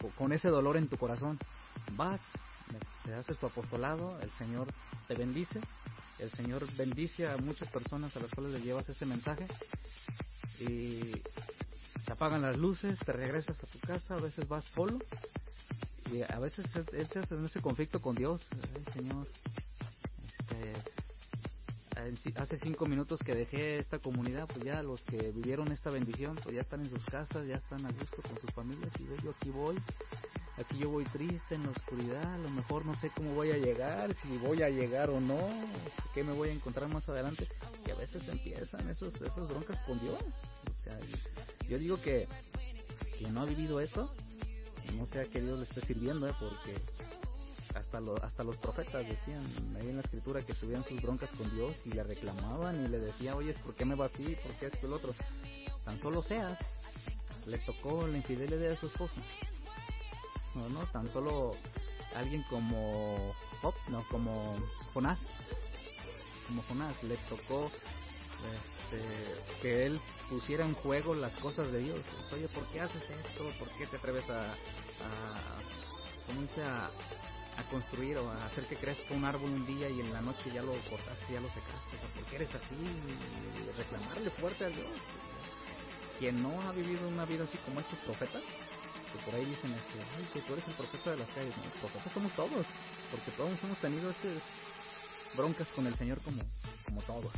co- 0.00 0.10
con 0.16 0.32
ese 0.32 0.48
dolor 0.48 0.76
en 0.76 0.88
tu 0.88 0.96
corazón. 0.96 1.38
Vas, 1.96 2.20
te 3.04 3.14
haces 3.14 3.38
tu 3.38 3.46
apostolado, 3.46 4.20
el 4.20 4.30
Señor 4.32 4.68
te 5.08 5.14
bendice, 5.14 5.60
el 6.18 6.30
Señor 6.30 6.64
bendice 6.76 7.26
a 7.26 7.36
muchas 7.38 7.68
personas 7.70 8.16
a 8.16 8.20
las 8.20 8.30
cuales 8.30 8.52
le 8.52 8.60
llevas 8.60 8.88
ese 8.88 9.04
mensaje 9.06 9.46
y 10.60 11.12
se 12.04 12.12
apagan 12.12 12.42
las 12.42 12.56
luces, 12.56 12.98
te 13.04 13.12
regresas 13.12 13.62
a 13.62 13.66
casa, 13.92 14.14
a 14.14 14.20
veces 14.20 14.48
vas 14.48 14.64
solo. 14.74 14.98
Y 16.12 16.22
a 16.22 16.38
veces 16.38 16.64
entras 16.92 17.30
en 17.32 17.44
ese 17.44 17.60
conflicto 17.60 18.00
con 18.00 18.14
Dios, 18.14 18.46
Señor, 18.92 19.26
este, 21.96 22.38
hace 22.38 22.58
cinco 22.58 22.84
minutos 22.86 23.20
que 23.20 23.34
dejé 23.34 23.78
esta 23.78 23.98
comunidad, 23.98 24.46
pues 24.46 24.64
ya 24.64 24.82
los 24.82 25.00
que 25.02 25.30
vivieron 25.30 25.72
esta 25.72 25.88
bendición, 25.90 26.36
pues 26.42 26.54
ya 26.54 26.60
están 26.60 26.80
en 26.80 26.90
sus 26.90 27.04
casas, 27.06 27.46
ya 27.46 27.56
están 27.56 27.86
a 27.86 27.92
gusto 27.92 28.20
con 28.22 28.38
sus 28.40 28.50
familias. 28.50 28.92
Y 28.98 29.24
yo 29.24 29.30
aquí 29.30 29.48
voy, 29.50 29.78
aquí 30.58 30.78
yo 30.78 30.90
voy 30.90 31.04
triste 31.04 31.54
en 31.54 31.62
la 31.62 31.70
oscuridad, 31.70 32.34
a 32.34 32.38
lo 32.38 32.50
mejor 32.50 32.84
no 32.84 32.94
sé 32.96 33.10
cómo 33.16 33.34
voy 33.34 33.50
a 33.50 33.56
llegar, 33.56 34.14
si 34.16 34.36
voy 34.38 34.62
a 34.62 34.68
llegar 34.68 35.08
o 35.08 35.18
no, 35.18 35.48
qué 36.12 36.24
me 36.24 36.32
voy 36.32 36.50
a 36.50 36.52
encontrar 36.52 36.92
más 36.92 37.08
adelante, 37.08 37.48
y 37.86 37.90
a 37.90 37.94
veces 37.94 38.26
empiezan 38.28 38.86
esos, 38.90 39.14
esas 39.14 39.48
broncas 39.48 39.80
con 39.86 39.98
Dios, 39.98 40.18
o 40.70 40.82
sea, 40.84 40.98
yo 41.68 41.78
digo 41.78 41.98
que 42.02 42.28
quien 43.22 43.34
no 43.34 43.42
ha 43.42 43.44
vivido 43.44 43.78
eso, 43.80 44.12
no 44.96 45.06
sé 45.06 45.20
a 45.20 45.24
qué 45.26 45.40
Dios 45.40 45.56
le 45.58 45.64
esté 45.64 45.80
sirviendo, 45.82 46.28
¿eh? 46.28 46.34
porque 46.40 46.74
hasta, 47.74 48.00
lo- 48.00 48.20
hasta 48.22 48.42
los 48.42 48.56
profetas 48.56 49.06
decían 49.06 49.44
ahí 49.80 49.88
en 49.90 49.96
la 49.96 50.02
escritura 50.02 50.42
que 50.42 50.54
tuvieran 50.54 50.84
sus 50.84 51.00
broncas 51.00 51.30
con 51.30 51.48
Dios 51.54 51.72
y 51.84 51.90
le 51.90 52.02
reclamaban 52.02 52.84
y 52.84 52.88
le 52.88 52.98
decían, 52.98 53.36
oye, 53.36 53.54
¿por 53.64 53.74
qué 53.76 53.84
me 53.84 53.94
va 53.94 54.06
así? 54.06 54.36
¿Por 54.42 54.52
qué 54.56 54.66
esto 54.66 54.78
y 54.82 54.86
el 54.86 54.92
otro? 54.92 55.14
Tan 55.84 56.00
solo 56.00 56.20
seas, 56.24 56.58
le 57.46 57.58
tocó 57.58 58.08
la 58.08 58.16
infidelidad 58.16 58.58
de 58.70 58.76
su 58.76 58.86
esposa. 58.86 59.20
No, 60.56 60.68
no, 60.68 60.84
tan 60.86 61.06
solo 61.12 61.52
alguien 62.16 62.42
como 62.50 63.34
no, 63.88 64.04
como 64.10 64.56
Jonás. 64.92 65.20
Como 66.48 66.62
Jonás, 66.64 67.00
le 67.04 67.16
tocó 67.28 67.70
este, 68.44 69.60
que 69.60 69.86
él 69.86 70.00
pusiera 70.28 70.64
en 70.64 70.74
juego 70.74 71.14
las 71.14 71.32
cosas 71.38 71.70
de 71.72 71.78
Dios. 71.80 72.00
Oye, 72.32 72.48
¿por 72.48 72.64
qué 72.68 72.80
haces 72.80 73.02
esto? 73.02 73.52
¿Por 73.58 73.68
qué 73.76 73.86
te 73.86 73.96
atreves 73.96 74.28
a, 74.30 74.52
a, 74.52 75.58
a, 77.56 77.70
construir 77.70 78.18
o 78.18 78.30
a 78.30 78.46
hacer 78.46 78.66
que 78.66 78.76
crezca 78.76 79.14
un 79.14 79.24
árbol 79.24 79.50
un 79.50 79.66
día 79.66 79.88
y 79.88 80.00
en 80.00 80.12
la 80.12 80.20
noche 80.20 80.50
ya 80.52 80.62
lo 80.62 80.72
cortaste, 80.88 81.32
ya 81.32 81.40
lo 81.40 81.48
secaste? 81.48 81.96
¿Por 82.14 82.24
qué 82.26 82.36
eres 82.36 82.50
así? 82.54 82.76
Reclamarle 83.76 84.30
fuerte 84.30 84.64
a 84.64 84.68
Dios. 84.68 84.90
Quien 86.18 86.42
no 86.42 86.60
ha 86.62 86.72
vivido 86.72 87.08
una 87.08 87.24
vida 87.24 87.44
así 87.44 87.58
como 87.58 87.80
estos 87.80 87.98
profetas, 88.00 88.42
que 89.12 89.18
por 89.24 89.34
ahí 89.34 89.44
dicen 89.44 89.72
este, 89.72 90.00
ay, 90.16 90.28
que 90.32 90.40
tú 90.42 90.52
eres 90.52 90.66
el 90.68 90.74
profeta 90.74 91.10
de 91.10 91.16
las 91.18 91.28
calles. 91.30 91.56
No, 91.56 91.80
profetas 91.80 92.12
somos 92.12 92.32
todos, 92.32 92.66
porque 93.10 93.30
todos 93.36 93.58
hemos 93.62 93.78
tenido 93.78 94.10
esas 94.10 94.40
broncas 95.34 95.68
con 95.68 95.86
el 95.86 95.94
Señor 95.96 96.20
como, 96.20 96.42
como 96.84 97.02
todos. 97.02 97.32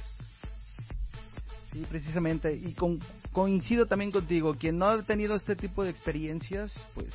Sí, 1.74 1.84
precisamente. 1.90 2.54
Y 2.54 2.72
con- 2.74 3.00
coincido 3.32 3.86
también 3.86 4.12
contigo. 4.12 4.54
Quien 4.54 4.78
no 4.78 4.86
ha 4.86 5.02
tenido 5.02 5.34
este 5.34 5.56
tipo 5.56 5.82
de 5.82 5.90
experiencias, 5.90 6.72
pues 6.94 7.12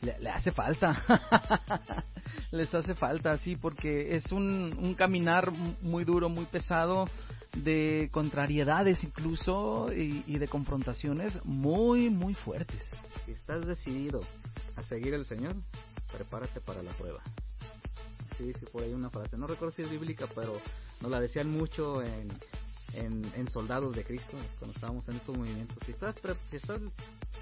le, 0.00 0.18
le 0.20 0.30
hace 0.30 0.52
falta. 0.52 1.02
Les 2.50 2.74
hace 2.74 2.94
falta, 2.94 3.36
sí, 3.36 3.56
porque 3.56 4.16
es 4.16 4.32
un, 4.32 4.74
un 4.80 4.94
caminar 4.94 5.52
muy 5.82 6.04
duro, 6.04 6.30
muy 6.30 6.46
pesado, 6.46 7.06
de 7.54 8.08
contrariedades 8.10 9.04
incluso 9.04 9.92
y, 9.92 10.24
y 10.26 10.38
de 10.38 10.48
confrontaciones 10.48 11.38
muy, 11.44 12.08
muy 12.08 12.32
fuertes. 12.32 12.82
Si 13.26 13.32
estás 13.32 13.66
decidido 13.66 14.20
a 14.76 14.82
seguir 14.82 15.14
al 15.14 15.26
Señor, 15.26 15.54
prepárate 16.10 16.60
para 16.62 16.82
la 16.82 16.92
prueba. 16.92 17.20
Sí, 18.38 18.50
sí, 18.54 18.64
por 18.72 18.82
ahí 18.82 18.94
una 18.94 19.10
frase. 19.10 19.36
No 19.36 19.46
recuerdo 19.46 19.74
si 19.74 19.82
es 19.82 19.90
bíblica, 19.90 20.26
pero 20.34 20.58
nos 21.02 21.10
la 21.10 21.20
decían 21.20 21.50
mucho 21.50 22.02
en, 22.02 22.28
en, 22.96 23.30
en 23.36 23.48
Soldados 23.50 23.94
de 23.94 24.04
Cristo, 24.04 24.36
cuando 24.58 24.74
estábamos 24.74 25.08
en 25.08 25.16
estos 25.16 25.36
movimientos. 25.36 25.76
Si 25.84 25.92
estás, 25.92 26.14
si 26.50 26.56
estás 26.56 26.80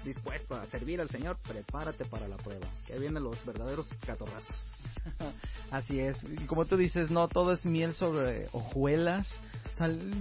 dispuesto 0.03 0.55
a 0.55 0.65
servir 0.65 1.01
al 1.01 1.09
Señor, 1.09 1.37
prepárate 1.37 2.05
para 2.05 2.27
la 2.27 2.37
prueba. 2.37 2.67
Que 2.85 2.97
vienen 2.99 3.23
los 3.23 3.43
verdaderos 3.45 3.87
catorrazos. 4.05 4.73
Así 5.71 5.99
es, 5.99 6.17
y 6.23 6.45
como 6.45 6.65
tú 6.65 6.77
dices, 6.77 7.09
no 7.09 7.27
todo 7.27 7.51
es 7.51 7.65
miel 7.65 7.93
sobre 7.93 8.47
hojuelas, 8.51 9.27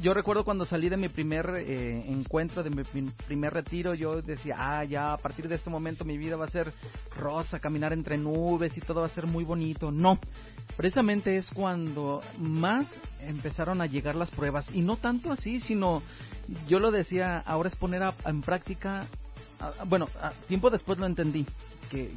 yo 0.01 0.15
recuerdo 0.15 0.45
cuando 0.45 0.65
salí 0.65 0.89
de 0.89 0.97
mi 0.97 1.11
primer 1.11 1.47
eh, 1.57 2.05
encuentro, 2.11 2.63
de 2.63 2.71
mi 2.71 2.85
prim- 2.85 3.13
primer 3.27 3.53
retiro, 3.53 3.93
yo 3.93 4.23
decía, 4.23 4.55
ah, 4.57 4.85
ya 4.85 5.13
a 5.13 5.19
partir 5.19 5.47
de 5.47 5.57
este 5.57 5.69
momento 5.69 6.07
mi 6.07 6.17
vida 6.17 6.37
va 6.37 6.47
a 6.47 6.51
ser 6.51 6.73
rosa, 7.17 7.61
caminar 7.61 7.93
entre 7.93 8.17
nubes 8.17 8.77
y 8.79 8.81
todo 8.81 9.01
va 9.01 9.07
a 9.07 9.11
ser 9.11 9.27
muy 9.27 9.45
bonito. 9.45 9.91
No, 9.91 10.19
precisamente 10.77 11.37
es 11.37 11.51
cuando 11.51 12.23
más 12.39 12.95
empezaron 13.21 13.83
a 13.83 13.87
llegar 13.87 14.15
las 14.17 14.31
pruebas 14.31 14.71
y 14.73 14.81
no 14.81 14.97
tanto 14.97 15.31
así, 15.31 15.61
sino 15.61 16.03
yo 16.67 16.79
lo 16.79 16.91
decía, 16.91 17.39
ahora 17.41 17.69
es 17.69 17.77
poner 17.77 18.03
en 18.25 18.41
práctica, 18.41 19.07
bueno, 19.87 20.09
tiempo 20.49 20.71
después 20.71 20.99
lo 20.99 21.05
entendí. 21.05 21.47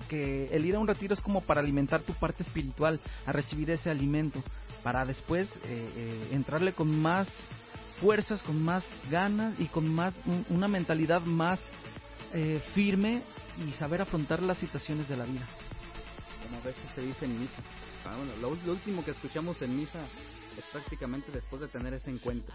Que, 0.09 0.47
el 0.51 0.65
ir 0.65 0.75
a 0.75 0.79
un 0.79 0.87
retiro 0.87 1.13
es 1.13 1.21
como 1.21 1.41
para 1.41 1.59
alimentar 1.59 2.01
tu 2.01 2.13
parte 2.13 2.43
espiritual, 2.43 2.99
a 3.25 3.31
recibir 3.33 3.69
ese 3.71 3.89
alimento, 3.89 4.41
para 4.83 5.03
después 5.05 5.49
eh, 5.65 5.89
eh, 5.97 6.27
entrarle 6.31 6.71
con 6.73 6.97
más 7.01 7.27
fuerzas, 7.99 8.41
con 8.43 8.61
más 8.63 8.85
ganas 9.09 9.53
y 9.59 9.65
con 9.65 9.87
más 9.93 10.15
un- 10.25 10.45
una 10.49 10.67
mentalidad 10.67 11.21
más 11.21 11.59
eh, 12.33 12.61
firme 12.73 13.21
y 13.65 13.71
saber 13.73 14.01
afrontar 14.01 14.41
las 14.41 14.57
situaciones 14.57 15.07
de 15.09 15.17
la 15.17 15.25
vida. 15.25 15.47
como 16.43 16.57
a 16.57 16.61
veces 16.61 16.83
se 16.93 17.01
dice 17.01 17.25
en 17.25 17.39
misa. 17.39 17.61
Ah, 18.05 18.15
bueno, 18.17 18.33
lo, 18.41 18.55
lo 18.65 18.71
último 18.73 19.03
que 19.03 19.11
escuchamos 19.11 19.61
en 19.61 19.75
misa 19.75 19.99
es 20.57 20.63
prácticamente 20.71 21.31
después 21.31 21.61
de 21.61 21.67
tener 21.67 21.93
ese 21.93 22.11
encuentro. 22.11 22.53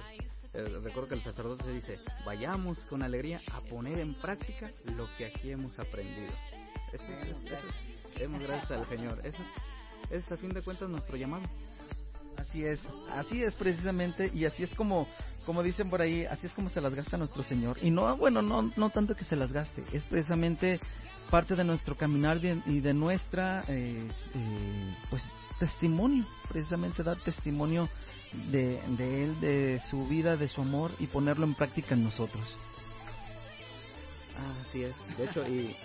Eh, 0.55 0.81
recuerdo 0.83 1.09
que 1.09 1.15
el 1.17 1.23
sacerdote 1.23 1.69
dice, 1.73 1.99
vayamos 2.25 2.79
con 2.89 3.03
alegría 3.03 3.41
a 3.53 3.61
poner 3.63 3.99
en 4.01 4.15
práctica 4.15 4.71
lo 4.97 5.09
que 5.17 5.27
aquí 5.27 5.51
hemos 5.51 5.79
aprendido. 5.79 6.33
Eso, 6.93 7.05
es- 7.23 7.37
eso 7.47 7.67
es- 8.15 8.19
demos 8.19 8.41
gracias 8.43 8.71
al 8.71 8.87
Señor. 8.87 9.21
Eso 9.25 9.39
es, 10.11 10.25
es 10.25 10.33
a 10.33 10.37
fin 10.37 10.51
de 10.53 10.63
cuentas 10.63 10.89
nuestro 10.89 11.17
llamado. 11.17 11.45
Así 12.37 12.65
es, 12.65 12.81
así 13.13 13.43
es 13.43 13.55
precisamente 13.55 14.31
y 14.33 14.45
así 14.47 14.63
es 14.63 14.71
como, 14.71 15.07
como 15.45 15.63
dicen 15.63 15.91
por 15.91 16.01
ahí, 16.01 16.25
así 16.25 16.47
es 16.47 16.53
como 16.55 16.71
se 16.71 16.81
las 16.81 16.95
gasta 16.95 17.17
nuestro 17.19 17.43
Señor. 17.43 17.77
Y 17.83 17.91
no, 17.91 18.17
bueno, 18.17 18.41
no, 18.41 18.73
no 18.77 18.91
tanto 18.91 19.15
que 19.15 19.25
se 19.25 19.37
las 19.37 19.53
gaste, 19.53 19.85
es 19.93 20.05
precisamente 20.05 20.81
parte 21.31 21.55
de 21.55 21.65
nuestro 21.65 21.97
caminar 21.97 22.41
y 22.67 22.81
de 22.81 22.95
nuestra, 22.95 23.63
eh, 23.69 24.09
eh, 24.35 24.95
pues, 25.11 25.23
testimonio, 25.59 26.25
precisamente 26.49 27.03
dar 27.03 27.19
testimonio 27.19 27.89
de, 28.51 28.81
de 28.97 29.25
Él, 29.25 29.41
de 29.41 29.81
su 29.91 30.07
vida, 30.09 30.37
de 30.37 30.49
su 30.49 30.63
amor 30.63 30.93
y 30.99 31.07
ponerlo 31.09 31.45
en 31.45 31.55
práctica 31.55 31.95
en 31.95 32.05
nosotros. 32.05 32.45
Así 34.67 34.83
es. 34.85 34.97
De 35.19 35.25
hecho, 35.27 35.47
y 35.47 35.77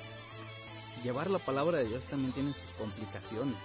llevar 1.04 1.30
la 1.30 1.40
palabra 1.40 1.78
de 1.80 1.86
Dios 1.86 2.04
también 2.06 2.34
tiene 2.34 2.54
sus 2.54 2.72
complicaciones. 2.78 3.58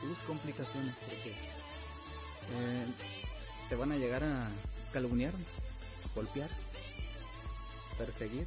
Sus 0.00 0.18
complicaciones, 0.26 0.94
porque 1.06 1.30
eh, 1.30 2.86
te 3.68 3.76
van 3.76 3.92
a 3.92 3.96
llegar 3.96 4.24
a 4.24 4.50
calumniar, 4.92 5.32
golpear, 6.14 6.50
perseguir, 7.96 8.46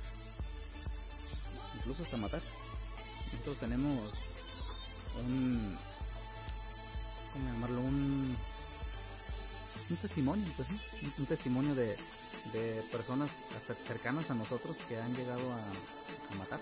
incluso 1.78 2.04
hasta 2.04 2.18
matar. 2.18 2.42
Nosotros 3.32 3.58
tenemos 3.60 4.12
un, 5.18 5.78
¿cómo 7.34 7.46
llamarlo? 7.48 7.82
Un, 7.82 8.38
un 9.90 9.98
testimonio, 9.98 10.52
pues 10.58 10.68
sí, 10.68 11.14
un, 11.18 11.26
testimonio 11.26 11.74
de, 11.74 11.98
de 12.52 12.84
personas 12.92 13.30
cer- 13.68 13.82
cercanas 13.86 14.30
a 14.30 14.34
nosotros 14.34 14.76
que 14.90 15.00
han 15.00 15.16
llegado 15.16 15.54
a, 15.54 15.60
a 15.60 16.36
matar, 16.38 16.60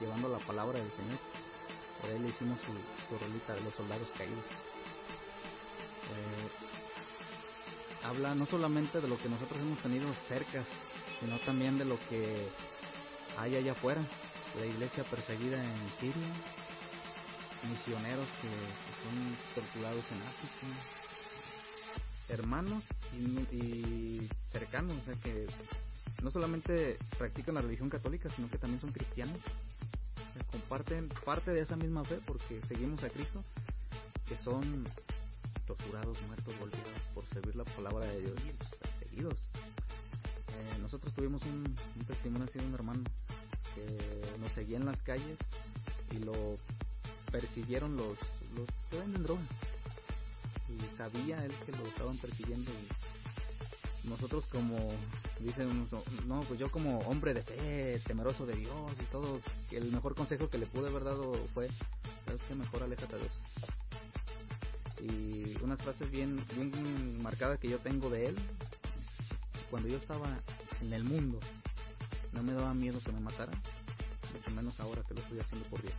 llevando 0.00 0.28
la 0.28 0.38
palabra 0.38 0.78
del 0.78 0.90
Señor. 0.92 1.18
Por 2.00 2.10
ahí 2.10 2.18
le 2.18 2.28
hicimos 2.28 2.58
su, 2.60 2.72
su 3.08 3.18
rolita 3.18 3.54
de 3.54 3.60
los 3.62 3.74
soldados 3.74 4.08
caídos. 4.16 4.44
Eh, 6.06 6.50
habla 8.04 8.34
no 8.34 8.46
solamente 8.46 9.00
de 9.00 9.08
lo 9.08 9.18
que 9.18 9.28
nosotros 9.28 9.60
hemos 9.60 9.80
tenido 9.80 10.08
cercas, 10.28 10.66
sino 11.20 11.38
también 11.40 11.78
de 11.78 11.84
lo 11.84 11.98
que 12.08 12.48
hay 13.36 13.56
allá 13.56 13.72
afuera, 13.72 14.00
la 14.58 14.66
iglesia 14.66 15.04
perseguida 15.04 15.62
en 15.62 15.90
Siria, 16.00 16.28
misioneros 17.68 18.28
que, 18.40 18.48
son 19.02 19.36
torturados 19.54 20.04
en 20.10 20.22
África, 20.22 20.66
hermanos 22.28 22.82
y, 23.12 24.28
cercanos, 24.50 24.94
o 24.96 25.04
sea 25.04 25.14
que 25.22 25.46
no 26.22 26.30
solamente 26.30 26.98
practican 27.18 27.56
la 27.56 27.60
religión 27.60 27.90
católica, 27.90 28.30
sino 28.30 28.48
que 28.50 28.58
también 28.58 28.80
son 28.80 28.90
cristianos, 28.90 29.38
comparten 30.44 31.08
parte 31.24 31.50
de 31.50 31.60
esa 31.60 31.76
misma 31.76 32.04
fe 32.04 32.20
porque 32.26 32.60
seguimos 32.62 33.02
a 33.04 33.10
Cristo, 33.10 33.42
que 34.26 34.36
son 34.36 34.84
torturados, 35.66 36.20
muertos, 36.22 36.54
golpeados 36.58 37.00
por 37.14 37.26
servir 37.26 37.56
la 37.56 37.64
palabra 37.64 38.06
de 38.06 38.22
Dios, 38.22 38.40
perseguidos. 38.80 39.52
Eh, 40.48 40.78
nosotros 40.80 41.12
tuvimos 41.14 41.42
un, 41.42 41.74
un 41.96 42.04
testimonio 42.06 42.46
así 42.48 42.58
de 42.58 42.66
un 42.66 42.74
hermano 42.74 43.04
que 43.74 44.38
nos 44.40 44.50
seguía 44.52 44.78
en 44.78 44.86
las 44.86 45.02
calles 45.02 45.38
y 46.12 46.18
lo 46.18 46.58
persiguieron 47.30 47.96
los, 47.96 48.16
los 48.54 48.66
que 48.90 48.98
venden 48.98 49.22
droga 49.22 49.42
y 50.68 50.96
sabía 50.96 51.44
él 51.44 51.52
que 51.64 51.72
lo 51.72 51.86
estaban 51.86 52.16
persiguiendo 52.18 52.70
y 52.70 53.05
nosotros 54.06 54.44
como 54.46 54.76
dicen 55.40 55.88
no 56.26 56.40
pues 56.42 56.58
yo 56.58 56.70
como 56.70 56.98
hombre 57.00 57.34
de 57.34 57.42
fe 57.42 58.00
temeroso 58.06 58.46
de 58.46 58.54
Dios 58.54 58.92
y 59.00 59.04
todo 59.04 59.40
el 59.70 59.90
mejor 59.92 60.14
consejo 60.14 60.48
que 60.48 60.58
le 60.58 60.66
pude 60.66 60.88
haber 60.88 61.04
dado 61.04 61.34
fue 61.54 61.68
sabes 62.24 62.42
que 62.42 62.54
mejor 62.54 62.82
aléjate 62.82 63.16
de 63.16 63.26
eso 63.26 63.40
y 65.00 65.56
unas 65.62 65.80
frases 65.82 66.10
bien 66.10 66.42
bien 66.54 67.22
marcadas 67.22 67.58
que 67.58 67.68
yo 67.68 67.78
tengo 67.78 68.08
de 68.10 68.26
él. 68.26 68.36
Cuando 69.70 69.88
yo 69.88 69.96
estaba 69.98 70.28
en 70.80 70.92
el 70.92 71.04
mundo 71.04 71.40
no 72.32 72.42
me 72.42 72.52
daba 72.52 72.74
miedo 72.74 73.00
que 73.04 73.12
me 73.12 73.20
mataran 73.20 73.60
mucho 74.32 74.50
menos 74.50 74.78
ahora 74.80 75.02
que 75.02 75.14
lo 75.14 75.20
estoy 75.20 75.40
haciendo 75.40 75.68
por 75.68 75.82
Dios. 75.82 75.94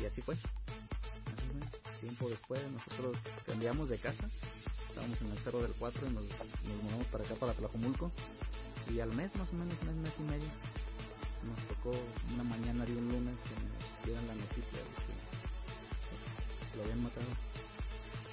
Y 0.00 0.04
así 0.04 0.20
fue. 0.20 0.34
Así 0.34 1.46
fue. 1.50 2.00
tiempo 2.00 2.28
después 2.28 2.60
nosotros 2.70 3.16
cambiamos 3.46 3.88
de 3.88 3.98
casa 3.98 4.28
estábamos 4.92 5.20
en 5.22 5.32
el 5.32 5.38
cerro 5.38 5.62
del 5.62 5.72
4 5.72 6.06
y 6.06 6.12
nos, 6.12 6.24
nos 6.28 6.82
mudamos 6.84 7.06
para 7.06 7.24
acá 7.24 7.34
para 7.36 7.54
Tlajomulco. 7.54 8.12
Y 8.92 9.00
al 9.00 9.08
mes 9.16 9.34
más 9.36 9.48
o 9.48 9.54
menos 9.54 9.72
mes 9.82 9.96
mes 9.96 10.12
y 10.18 10.22
medio 10.22 10.50
nos 11.48 11.58
tocó 11.72 11.96
una 12.34 12.44
mañana 12.44 12.84
de 12.84 12.92
un 12.92 13.08
lunes 13.08 13.34
que 13.40 13.56
nos 13.56 14.04
dieran 14.04 14.26
la 14.28 14.36
noticia 14.36 14.78
de 14.84 14.92
que 15.00 15.14
pues, 16.12 16.76
lo 16.76 16.82
habían 16.84 17.02
matado. 17.02 17.32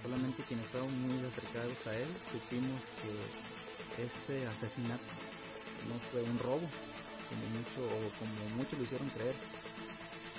Solamente 0.03 0.43
quienes 0.43 0.65
estaban 0.67 0.91
muy 0.99 1.23
acercados 1.23 1.79
a 1.87 1.95
él 1.95 2.09
supimos 2.27 2.81
que 2.99 4.03
este 4.03 4.47
asesinato 4.47 5.07
no 5.87 5.95
fue 6.11 6.21
un 6.23 6.39
robo 6.39 6.67
como 7.31 7.45
mucho 7.55 7.79
o 7.87 7.99
como 8.19 8.35
muchos 8.59 8.77
lo 8.77 8.83
hicieron 8.83 9.07
creer 9.15 9.35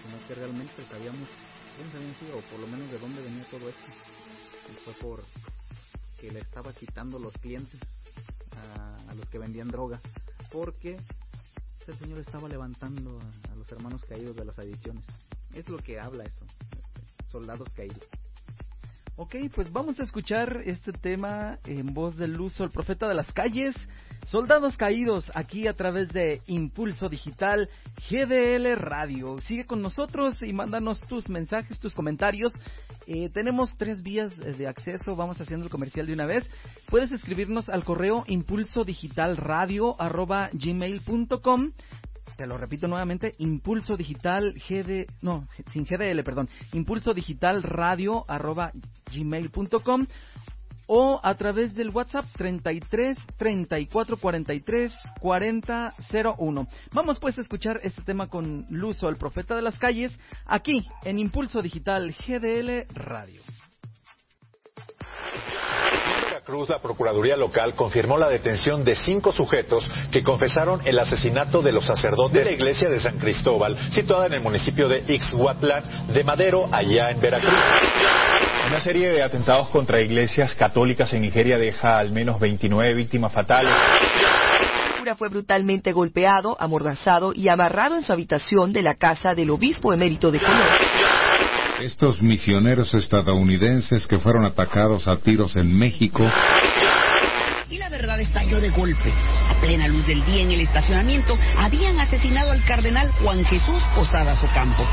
sino 0.04 0.16
que 0.28 0.34
realmente 0.34 0.84
sabíamos 0.84 1.28
quiénes 1.76 1.94
habían 1.94 2.14
sido 2.20 2.38
o 2.38 2.42
por 2.52 2.60
lo 2.60 2.66
menos 2.68 2.90
de 2.90 2.98
dónde 2.98 3.22
venía 3.22 3.44
todo 3.48 3.68
esto. 3.68 3.88
Y 4.68 4.74
fue 4.84 4.94
por 4.94 5.24
que 6.20 6.30
le 6.30 6.40
estaba 6.40 6.72
quitando 6.72 7.18
los 7.18 7.32
clientes 7.34 7.80
a, 9.08 9.14
los 9.14 9.28
que 9.28 9.38
vendían 9.38 9.68
droga 9.68 10.00
porque 10.52 10.96
el 11.86 11.98
Señor 11.98 12.18
estaba 12.20 12.48
levantando 12.48 13.18
a, 13.18 13.52
a 13.52 13.56
los 13.56 13.70
hermanos 13.72 14.04
caídos 14.04 14.36
de 14.36 14.44
las 14.44 14.58
adicciones 14.58 15.04
es 15.54 15.68
lo 15.68 15.78
que 15.78 15.98
habla 15.98 16.24
esto 16.24 16.44
soldados 17.30 17.72
caídos 17.74 18.08
Ok, 19.22 19.36
pues 19.54 19.70
vamos 19.70 20.00
a 20.00 20.04
escuchar 20.04 20.62
este 20.64 20.92
tema 20.92 21.58
en 21.66 21.92
voz 21.92 22.16
del 22.16 22.40
uso, 22.40 22.64
el 22.64 22.70
profeta 22.70 23.06
de 23.06 23.12
las 23.12 23.30
calles, 23.34 23.76
soldados 24.28 24.78
caídos, 24.78 25.30
aquí 25.34 25.68
a 25.68 25.74
través 25.74 26.08
de 26.08 26.40
Impulso 26.46 27.10
Digital 27.10 27.68
GDL 28.08 28.76
Radio. 28.76 29.38
Sigue 29.42 29.66
con 29.66 29.82
nosotros 29.82 30.42
y 30.42 30.54
mándanos 30.54 31.06
tus 31.06 31.28
mensajes, 31.28 31.78
tus 31.78 31.94
comentarios. 31.94 32.54
Eh, 33.12 33.28
tenemos 33.28 33.76
tres 33.76 34.04
vías 34.04 34.38
eh, 34.38 34.52
de 34.52 34.68
acceso, 34.68 35.16
vamos 35.16 35.40
haciendo 35.40 35.66
el 35.66 35.70
comercial 35.70 36.06
de 36.06 36.12
una 36.12 36.26
vez. 36.26 36.48
Puedes 36.86 37.10
escribirnos 37.10 37.68
al 37.68 37.82
correo 37.82 38.22
impulso 38.28 38.84
digital 38.84 39.36
radio 39.36 40.00
arroba 40.00 40.48
gmail.com 40.52 41.72
te 42.36 42.46
lo 42.46 42.56
repito 42.56 42.88
nuevamente, 42.88 43.34
Impulso 43.36 43.98
Digital 43.98 44.54
GD, 44.54 45.08
no, 45.20 45.44
sin 45.66 45.84
GDL, 45.84 46.22
perdón, 46.24 46.48
Impulso 46.72 47.12
Digital 47.12 47.62
Radio 47.62 48.24
arroba 48.28 48.72
gmail.com 49.12 50.06
o 50.92 51.20
a 51.22 51.34
través 51.36 51.72
del 51.76 51.90
WhatsApp 51.90 52.24
33 52.36 53.16
34 53.36 54.16
43 54.16 54.92
40 55.20 55.94
01. 56.36 56.66
Vamos 56.92 57.20
pues 57.20 57.38
a 57.38 57.42
escuchar 57.42 57.78
este 57.84 58.02
tema 58.02 58.28
con 58.28 58.66
Luzo, 58.70 59.08
el 59.08 59.14
profeta 59.14 59.54
de 59.54 59.62
las 59.62 59.78
calles, 59.78 60.18
aquí 60.46 60.84
en 61.04 61.20
Impulso 61.20 61.62
Digital 61.62 62.12
GDL 62.26 62.92
Radio. 62.92 63.40
Cruz, 66.44 66.70
la 66.70 66.80
Procuraduría 66.80 67.36
Local 67.36 67.74
confirmó 67.74 68.18
la 68.18 68.28
detención 68.28 68.82
de 68.82 68.96
cinco 68.96 69.30
sujetos 69.30 69.88
que 70.10 70.24
confesaron 70.24 70.80
el 70.84 70.98
asesinato 70.98 71.62
de 71.62 71.70
los 71.70 71.86
sacerdotes 71.86 72.32
de 72.32 72.44
la 72.44 72.50
iglesia 72.50 72.88
de 72.88 72.98
San 72.98 73.18
Cristóbal, 73.18 73.76
situada 73.92 74.26
en 74.26 74.32
el 74.32 74.40
municipio 74.40 74.88
de 74.88 75.04
Ixhuatlán 75.06 76.12
de 76.12 76.24
Madero, 76.24 76.68
allá 76.72 77.10
en 77.10 77.20
Veracruz. 77.20 77.54
Una 78.66 78.80
serie 78.80 79.08
de 79.10 79.22
atentados 79.22 79.68
contra 79.68 80.00
iglesias 80.00 80.54
católicas 80.54 81.12
en 81.12 81.22
Nigeria 81.22 81.58
deja 81.58 81.98
al 81.98 82.12
menos 82.12 82.38
29 82.38 82.94
víctimas 82.94 83.32
fatales. 83.32 83.72
Fue 85.18 85.28
brutalmente 85.28 85.92
golpeado, 85.92 86.56
amordazado 86.60 87.32
y 87.34 87.48
amarrado 87.48 87.96
en 87.96 88.02
su 88.02 88.12
habitación 88.12 88.72
de 88.72 88.82
la 88.82 88.94
casa 88.94 89.34
del 89.34 89.50
obispo 89.50 89.92
emérito 89.92 90.30
de 90.30 90.38
Colombia. 90.38 90.78
Estos 91.82 92.22
misioneros 92.22 92.94
estadounidenses 92.94 94.06
que 94.06 94.18
fueron 94.18 94.44
atacados 94.44 95.08
a 95.08 95.16
tiros 95.16 95.56
en 95.56 95.76
México. 95.76 96.22
Y 97.68 97.78
la 97.78 97.88
verdad 97.88 98.20
estalló 98.20 98.60
de 98.60 98.70
golpe. 98.70 99.12
A 99.48 99.60
plena 99.60 99.88
luz 99.88 100.06
del 100.06 100.24
día 100.24 100.42
en 100.42 100.52
el 100.52 100.60
estacionamiento 100.60 101.36
habían 101.56 101.98
asesinado 101.98 102.52
al 102.52 102.64
cardenal 102.64 103.10
Juan 103.20 103.44
Jesús 103.44 103.82
Posadas 103.94 104.42
Ocampo. 104.44 104.84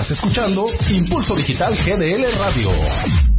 Estás 0.00 0.12
escuchando 0.16 0.64
Impulso 0.88 1.34
Digital 1.34 1.76
GDL 1.76 2.32
Radio. 2.38 3.29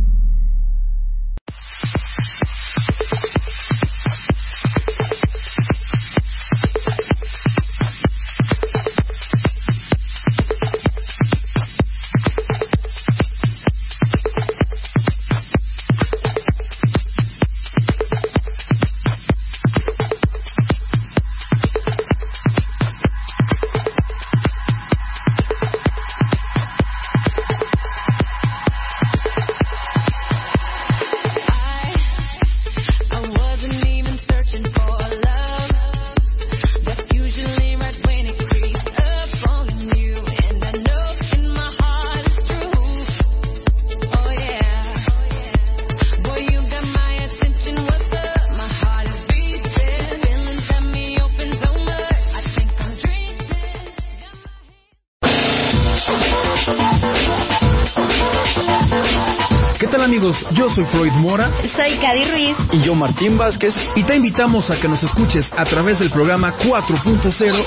Yo 60.61 60.69
soy 60.69 60.85
Floyd 60.91 61.11
Mora. 61.13 61.49
Soy 61.75 61.97
Cady 61.97 62.23
Ruiz. 62.25 62.55
Y 62.71 62.83
yo 62.83 62.93
Martín 62.93 63.35
Vázquez. 63.35 63.73
Y 63.95 64.03
te 64.03 64.15
invitamos 64.15 64.69
a 64.69 64.79
que 64.79 64.88
nos 64.88 65.01
escuches 65.01 65.49
a 65.57 65.65
través 65.65 65.97
del 65.97 66.11
programa 66.11 66.53
4.0 66.55 67.65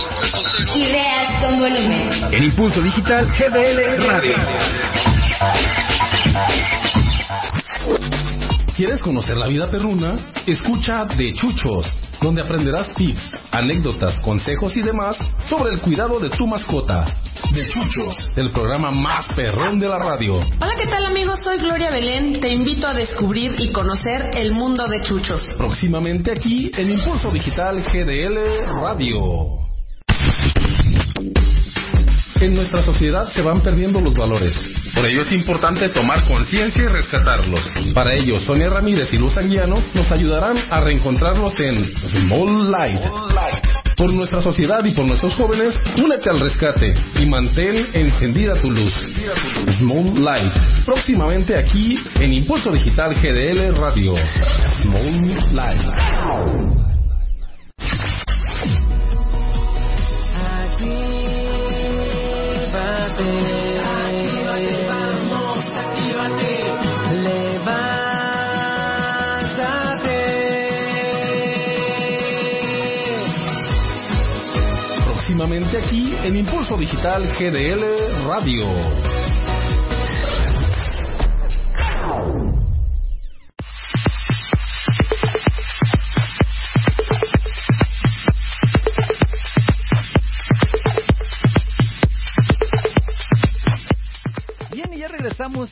Ideas 0.77 1.43
con 1.43 1.59
volumen. 1.59 2.09
En 2.31 2.45
Impulso 2.45 2.81
Digital 2.81 3.27
GDL 3.37 4.07
Radio. 4.07 4.35
¿Quieres 8.77 9.03
conocer 9.03 9.37
la 9.39 9.49
vida 9.49 9.69
perruna? 9.69 10.15
Escucha 10.47 11.03
De 11.17 11.33
Chuchos, 11.33 11.93
donde 12.21 12.43
aprenderás 12.43 12.95
tips, 12.95 13.33
anécdotas, 13.51 14.21
consejos 14.21 14.77
y 14.77 14.83
demás 14.83 15.17
sobre 15.49 15.73
el 15.73 15.81
cuidado 15.81 16.21
de 16.21 16.31
tu 16.31 16.47
mascota. 16.47 17.05
De 17.53 17.69
Chuchos, 17.69 18.17
el 18.37 18.51
programa 18.51 18.91
más 18.91 19.27
perrón 19.35 19.79
de 19.79 19.89
la 19.89 19.99
radio. 19.99 20.37
Hola, 20.37 20.75
¿qué 20.77 20.87
tal 20.87 21.05
amigos? 21.07 21.39
Soy 21.45 21.59
Gloria 21.59 21.91
Belén. 21.91 22.41
Te 22.41 22.49
invito 22.49 22.87
a 22.87 22.95
descubrir 22.95 23.55
y 23.59 23.71
conocer 23.71 24.31
el 24.35 24.53
mundo 24.53 24.87
de 24.89 25.03
chuchos. 25.03 25.45
Próximamente 25.57 26.33
aquí 26.33 26.71
en 26.77 26.91
Impulso 26.91 27.31
Digital 27.31 27.83
GDL 27.83 28.81
Radio. 28.81 29.65
En 32.41 32.55
nuestra 32.55 32.83
sociedad 32.83 33.29
se 33.31 33.43
van 33.43 33.63
perdiendo 33.63 34.01
los 34.01 34.15
valores. 34.15 34.55
Por 34.95 35.07
ello 35.07 35.23
es 35.23 35.33
importante 35.33 35.89
tomar 35.91 36.27
conciencia 36.27 36.83
y 36.83 36.87
rescatarlos. 36.87 37.71
Para 37.95 38.15
ello, 38.15 38.41
Sonia 38.41 38.69
Ramírez 38.69 39.13
y 39.13 39.17
Luz 39.17 39.37
Anguiano 39.39 39.77
nos 39.95 40.11
ayudarán 40.11 40.59
a 40.71 40.81
reencontrarlos 40.81 41.55
en 41.59 41.85
Small 42.09 42.71
Light. 42.71 43.03
Por 43.97 44.13
nuestra 44.13 44.41
sociedad 44.41 44.85
y 44.85 44.93
por 44.93 45.07
nuestros 45.07 45.35
jóvenes, 45.35 45.79
únete 46.03 46.29
al 46.31 46.41
rescate 46.41 46.95
y 47.21 47.27
mantén 47.27 47.87
encendida 47.93 48.61
tu 48.61 48.71
luz. 48.71 48.93
Small 49.79 50.23
Light. 50.23 50.53
Próximamente 50.85 51.57
aquí 51.57 51.99
en 52.21 52.33
Impulso 52.33 52.73
Digital 52.73 53.15
GDL 53.15 53.77
Radio. 53.77 54.15
Small 54.83 55.55
Light. 55.55 55.81
Próximamente 75.45 75.77
aquí 75.77 76.15
en 76.25 76.37
Impulso 76.37 76.75
Digital 76.75 77.23
GDL 77.39 78.25
Radio. 78.27 79.14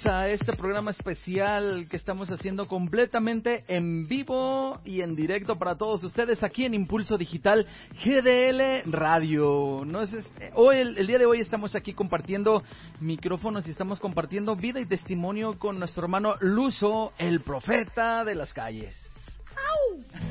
A 0.06 0.26
este 0.28 0.54
programa 0.54 0.90
especial 0.90 1.86
que 1.90 1.96
estamos 1.98 2.30
haciendo 2.30 2.66
completamente 2.66 3.62
en 3.68 4.06
vivo 4.08 4.80
y 4.86 5.02
en 5.02 5.14
directo 5.14 5.58
para 5.58 5.76
todos 5.76 6.02
ustedes 6.02 6.42
aquí 6.42 6.64
en 6.64 6.72
Impulso 6.72 7.18
Digital 7.18 7.66
GDL 8.02 8.90
Radio. 8.90 9.82
No 9.84 10.00
es, 10.00 10.14
es- 10.14 10.30
hoy, 10.54 10.78
el, 10.78 10.96
el 10.96 11.06
día 11.06 11.18
de 11.18 11.26
hoy 11.26 11.40
estamos 11.40 11.74
aquí 11.76 11.92
compartiendo 11.92 12.62
micrófonos 13.00 13.66
y 13.68 13.70
estamos 13.70 14.00
compartiendo 14.00 14.56
vida 14.56 14.80
y 14.80 14.86
testimonio 14.86 15.58
con 15.58 15.78
nuestro 15.78 16.04
hermano 16.04 16.36
Luso, 16.40 17.12
el 17.18 17.40
profeta 17.42 18.24
de 18.24 18.34
las 18.34 18.54
calles. 18.54 18.96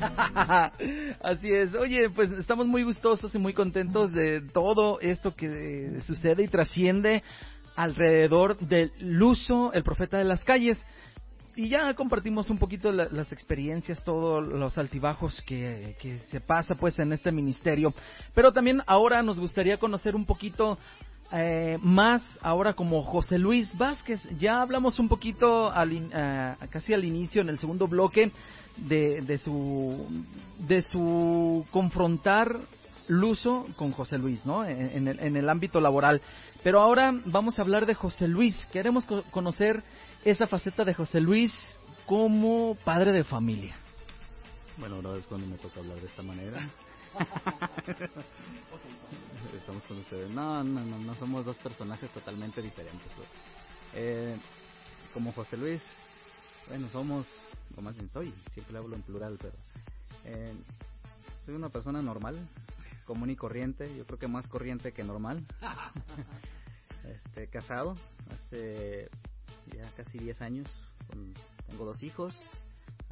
Así 1.22 1.50
es. 1.52 1.74
Oye, 1.74 2.10
pues 2.10 2.30
estamos 2.32 2.66
muy 2.66 2.82
gustosos 2.82 3.34
y 3.34 3.38
muy 3.38 3.54
contentos 3.54 4.12
de 4.12 4.40
todo 4.52 4.98
esto 5.00 5.34
que 5.34 6.00
sucede 6.04 6.42
y 6.44 6.48
trasciende 6.48 7.22
alrededor 7.76 8.58
del 8.58 8.92
Luso, 8.98 9.72
el 9.72 9.82
profeta 9.82 10.18
de 10.18 10.24
las 10.24 10.44
calles. 10.44 10.84
Y 11.54 11.68
ya 11.68 11.92
compartimos 11.94 12.48
un 12.48 12.56
poquito 12.58 12.90
la- 12.92 13.08
las 13.10 13.30
experiencias, 13.30 14.02
todos 14.04 14.42
los 14.46 14.78
altibajos 14.78 15.42
que, 15.42 15.96
que 16.00 16.18
se 16.30 16.40
pasa 16.40 16.74
pues 16.74 16.98
en 16.98 17.12
este 17.12 17.30
ministerio. 17.30 17.92
Pero 18.34 18.52
también 18.52 18.82
ahora 18.86 19.22
nos 19.22 19.38
gustaría 19.38 19.76
conocer 19.78 20.16
un 20.16 20.24
poquito 20.24 20.78
eh, 21.34 21.78
más 21.82 22.22
ahora 22.42 22.72
como 22.74 23.02
José 23.02 23.38
Luis 23.38 23.76
Vázquez. 23.76 24.22
Ya 24.38 24.62
hablamos 24.62 24.98
un 24.98 25.08
poquito 25.08 25.70
al 25.70 25.92
in- 25.92 26.10
eh, 26.14 26.54
casi 26.70 26.94
al 26.94 27.04
inicio 27.04 27.42
en 27.42 27.50
el 27.50 27.58
segundo 27.58 27.86
bloque 27.86 28.30
de, 28.76 29.20
de 29.20 29.36
su 29.38 30.06
de 30.58 30.80
su 30.82 31.66
confrontar 31.70 32.58
Luso 33.12 33.66
con 33.76 33.92
José 33.92 34.18
Luis, 34.18 34.44
¿no? 34.46 34.64
En, 34.64 35.06
el, 35.08 35.20
en 35.20 35.36
el 35.36 35.48
ámbito 35.48 35.80
laboral. 35.80 36.20
Pero 36.62 36.80
ahora 36.80 37.12
vamos 37.26 37.58
a 37.58 37.62
hablar 37.62 37.86
de 37.86 37.94
José 37.94 38.28
Luis. 38.28 38.66
Queremos 38.72 39.06
co- 39.06 39.22
conocer 39.30 39.82
esa 40.24 40.46
faceta 40.46 40.84
de 40.84 40.94
José 40.94 41.20
Luis 41.20 41.52
como 42.06 42.76
padre 42.84 43.12
de 43.12 43.24
familia. 43.24 43.74
Bueno, 44.76 44.96
ahora 44.96 45.16
es 45.18 45.26
cuando 45.26 45.46
me 45.46 45.56
toca 45.58 45.80
hablar 45.80 45.98
de 46.00 46.06
esta 46.06 46.22
manera. 46.22 46.68
Estamos 49.56 49.82
con 49.84 49.98
ustedes. 49.98 50.30
No, 50.30 50.64
no, 50.64 50.80
no, 50.84 50.98
no 50.98 51.14
somos 51.16 51.44
dos 51.44 51.56
personajes 51.58 52.10
totalmente 52.10 52.62
diferentes. 52.62 53.06
Eh, 53.94 54.36
como 55.12 55.32
José 55.32 55.56
Luis, 55.56 55.82
bueno, 56.68 56.88
somos, 56.90 57.26
o 57.76 57.82
más 57.82 57.94
bien 57.94 58.08
soy, 58.08 58.32
siempre 58.54 58.78
hablo 58.78 58.96
en 58.96 59.02
plural, 59.02 59.36
pero 59.40 59.52
eh, 60.24 60.54
soy 61.44 61.54
una 61.54 61.68
persona 61.68 62.00
normal, 62.00 62.36
común 63.04 63.30
y 63.30 63.36
corriente, 63.36 63.94
yo 63.96 64.06
creo 64.06 64.18
que 64.18 64.28
más 64.28 64.46
corriente 64.46 64.92
que 64.92 65.04
normal. 65.04 65.44
este, 67.04 67.48
casado, 67.48 67.96
hace 68.30 69.10
ya 69.74 69.90
casi 69.96 70.18
10 70.18 70.40
años, 70.42 70.94
con- 71.08 71.34
tengo 71.68 71.84
dos 71.84 72.02
hijos, 72.02 72.34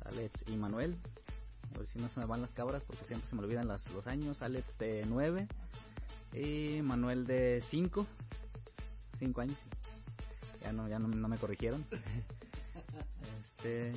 Alex 0.04 0.32
y 0.48 0.56
Manuel. 0.56 0.96
A 1.74 1.78
ver 1.78 1.86
si 1.86 1.98
no 1.98 2.08
se 2.08 2.18
me 2.20 2.26
van 2.26 2.42
las 2.42 2.52
cabras 2.52 2.82
porque 2.84 3.04
siempre 3.04 3.28
se 3.28 3.34
me 3.36 3.42
olvidan 3.42 3.68
las, 3.68 3.86
los 3.90 4.06
años. 4.06 4.42
Alex 4.42 4.76
de 4.78 5.04
9 5.06 5.46
y 6.34 6.82
Manuel 6.82 7.26
de 7.26 7.62
5. 7.70 8.06
5 9.18 9.40
años. 9.40 9.56
Ya 10.60 10.72
no, 10.72 10.88
ya 10.88 10.98
no, 10.98 11.08
no 11.08 11.28
me 11.28 11.38
corrigieron. 11.38 11.84
Este. 13.56 13.90
Es 13.90 13.96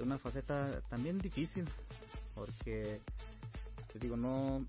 una 0.00 0.18
faceta 0.18 0.80
también 0.88 1.18
difícil 1.18 1.68
porque 2.34 3.00
digo 3.98 4.16
no 4.16 4.64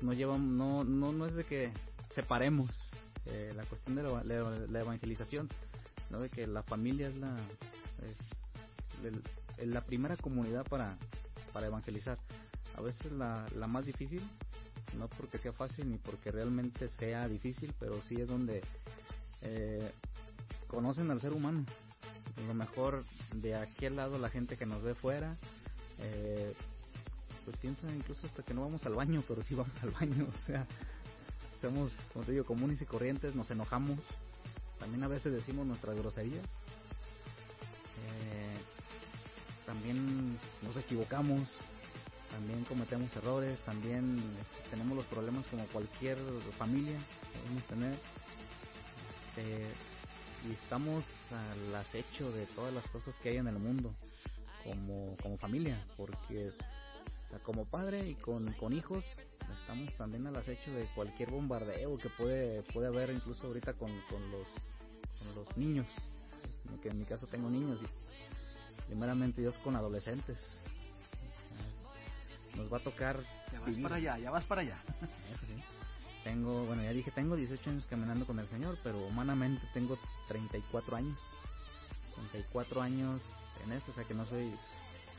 no 0.00 0.12
lleva 0.12 0.38
no 0.38 0.84
no 0.84 1.12
no 1.12 1.26
es 1.26 1.34
de 1.34 1.44
que 1.44 1.72
separemos 2.10 2.70
eh, 3.26 3.52
la 3.56 3.64
cuestión 3.64 3.96
de 3.96 4.02
la, 4.02 4.80
evangelización 4.80 5.48
no 6.10 6.20
de 6.20 6.28
que 6.28 6.46
la 6.46 6.62
familia 6.62 7.08
es 7.08 7.16
la 7.16 7.36
es 9.58 9.66
la 9.66 9.80
primera 9.82 10.16
comunidad 10.16 10.66
para 10.66 10.96
para 11.54 11.68
evangelizar. 11.68 12.18
A 12.76 12.82
veces 12.82 13.12
la, 13.12 13.46
la 13.54 13.68
más 13.68 13.86
difícil 13.86 14.20
no 14.98 15.08
porque 15.08 15.38
sea 15.38 15.52
fácil 15.52 15.90
ni 15.90 15.98
porque 15.98 16.30
realmente 16.30 16.88
sea 16.88 17.28
difícil 17.28 17.72
pero 17.78 18.00
sí 18.02 18.16
es 18.20 18.28
donde 18.28 18.62
eh, 19.40 19.90
conocen 20.66 21.10
al 21.10 21.20
ser 21.20 21.32
humano. 21.32 21.64
Lo 22.46 22.54
mejor 22.54 23.04
de 23.32 23.54
aquel 23.54 23.96
lado 23.96 24.18
la 24.18 24.28
gente 24.28 24.56
que 24.56 24.66
nos 24.66 24.82
ve 24.82 24.94
fuera 24.94 25.36
eh, 25.98 26.54
pues 27.44 27.56
piensa 27.58 27.90
incluso 27.90 28.26
hasta 28.26 28.42
que 28.42 28.54
no 28.54 28.62
vamos 28.62 28.84
al 28.86 28.94
baño 28.94 29.22
pero 29.26 29.42
sí 29.42 29.54
vamos 29.54 29.76
al 29.82 29.90
baño 29.90 30.26
o 30.28 30.46
sea 30.46 30.66
somos 31.64 31.92
como 32.12 32.24
te 32.24 32.32
digo 32.32 32.44
comunes 32.44 32.80
y 32.82 32.84
corrientes 32.84 33.34
nos 33.34 33.50
enojamos. 33.50 33.98
También 34.78 35.02
a 35.02 35.08
veces 35.08 35.32
decimos 35.32 35.66
nuestras 35.66 35.96
groserías. 35.96 36.44
Eh, 38.04 38.56
también 39.64 40.38
nos 40.62 40.76
equivocamos 40.76 41.50
también 42.30 42.64
cometemos 42.64 43.14
errores 43.16 43.60
también 43.60 44.18
este, 44.40 44.68
tenemos 44.70 44.96
los 44.96 45.06
problemas 45.06 45.46
como 45.46 45.64
cualquier 45.66 46.18
familia 46.58 46.98
podemos 47.32 47.62
tener. 47.64 47.96
Este, 49.28 49.68
y 50.48 50.52
estamos 50.52 51.04
al 51.30 51.74
acecho 51.76 52.30
de 52.32 52.44
todas 52.46 52.74
las 52.74 52.86
cosas 52.88 53.14
que 53.22 53.30
hay 53.30 53.36
en 53.38 53.48
el 53.48 53.58
mundo 53.58 53.94
como, 54.62 55.16
como 55.22 55.38
familia, 55.38 55.82
porque 55.96 56.52
sea, 57.34 57.42
como 57.44 57.64
padre 57.64 58.08
y 58.08 58.14
con, 58.14 58.52
con 58.54 58.72
hijos 58.72 59.04
estamos 59.60 59.94
también 59.96 60.26
al 60.26 60.36
acecho 60.36 60.70
de 60.72 60.86
cualquier 60.94 61.30
bombardeo 61.30 61.98
que 61.98 62.08
puede, 62.10 62.62
puede 62.62 62.88
haber 62.88 63.10
incluso 63.10 63.46
ahorita 63.46 63.74
con, 63.74 63.90
con, 64.10 64.30
los, 64.30 64.46
con 65.18 65.34
los 65.34 65.56
niños, 65.56 65.86
que 66.82 66.88
en 66.88 66.98
mi 66.98 67.04
caso 67.04 67.26
tengo 67.26 67.48
niños 67.50 67.78
y 67.82 68.86
primeramente 68.86 69.40
Dios 69.40 69.56
con 69.58 69.76
adolescentes. 69.76 70.38
Nos 72.56 72.72
va 72.72 72.78
a 72.78 72.80
tocar 72.80 73.18
Ya 73.52 73.60
vas 73.60 73.68
vivir. 73.68 73.82
para 73.82 73.96
allá, 73.96 74.18
ya 74.18 74.30
vas 74.30 74.44
para 74.44 74.60
allá. 74.62 74.78
Eso 75.34 75.46
sí. 75.46 75.54
Tengo, 76.22 76.64
bueno, 76.64 76.82
ya 76.82 76.92
dije, 76.92 77.10
tengo 77.10 77.36
18 77.36 77.70
años 77.70 77.86
caminando 77.86 78.26
con 78.26 78.38
el 78.38 78.48
Señor, 78.48 78.78
pero 78.82 78.98
humanamente 79.06 79.66
tengo 79.74 79.98
34 80.28 80.96
años. 80.96 81.18
34 82.30 82.80
años 82.80 83.20
en 83.64 83.72
esto, 83.72 83.90
o 83.90 83.94
sea 83.94 84.04
que 84.04 84.14
no 84.14 84.24
soy 84.24 84.54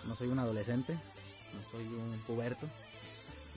no 0.06 0.16
soy 0.16 0.28
un 0.28 0.40
adolescente, 0.40 0.98
no 1.54 1.72
soy 1.72 1.86
un 1.86 2.22
puberto, 2.28 2.68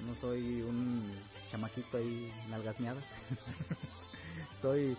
no 0.06 0.15
soy 0.20 0.62
un 0.62 1.12
chamaquito 1.51 1.97
ahí 1.97 2.32
nalgasmeadas. 2.48 3.05
soy 4.62 4.97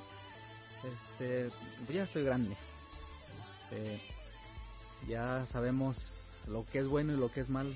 este 0.83 1.49
pues 1.85 1.89
ya 1.89 2.03
estoy 2.03 2.23
grande. 2.23 2.55
Este, 3.63 4.01
ya 5.07 5.45
sabemos 5.51 6.11
lo 6.47 6.65
que 6.65 6.79
es 6.79 6.87
bueno 6.87 7.13
y 7.13 7.17
lo 7.17 7.31
que 7.31 7.41
es 7.41 7.49
malo. 7.49 7.71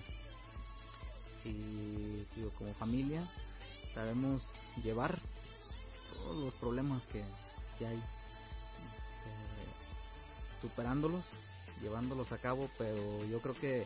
Y 1.45 2.25
digo, 2.35 2.51
como 2.57 2.73
familia 2.75 3.29
sabemos 3.93 4.41
llevar 4.81 5.19
todos 6.13 6.43
los 6.43 6.53
problemas 6.55 7.05
que, 7.07 7.23
que 7.77 7.85
hay, 7.85 7.97
este, 7.97 8.03
superándolos, 10.61 11.25
llevándolos 11.81 12.31
a 12.31 12.37
cabo, 12.37 12.69
pero 12.77 13.25
yo 13.25 13.41
creo 13.41 13.55
que 13.55 13.85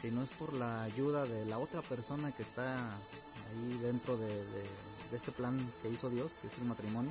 si 0.00 0.10
no 0.10 0.22
es 0.22 0.30
por 0.30 0.52
la 0.52 0.82
ayuda 0.82 1.24
de 1.24 1.44
la 1.44 1.58
otra 1.58 1.82
persona 1.82 2.32
que 2.32 2.42
está 2.42 2.94
ahí 2.94 3.78
dentro 3.82 4.16
de, 4.16 4.44
este 5.12 5.32
plan 5.32 5.72
que 5.82 5.88
hizo 5.88 6.08
Dios, 6.08 6.30
que 6.40 6.48
es 6.48 6.58
el 6.58 6.64
matrimonio, 6.64 7.10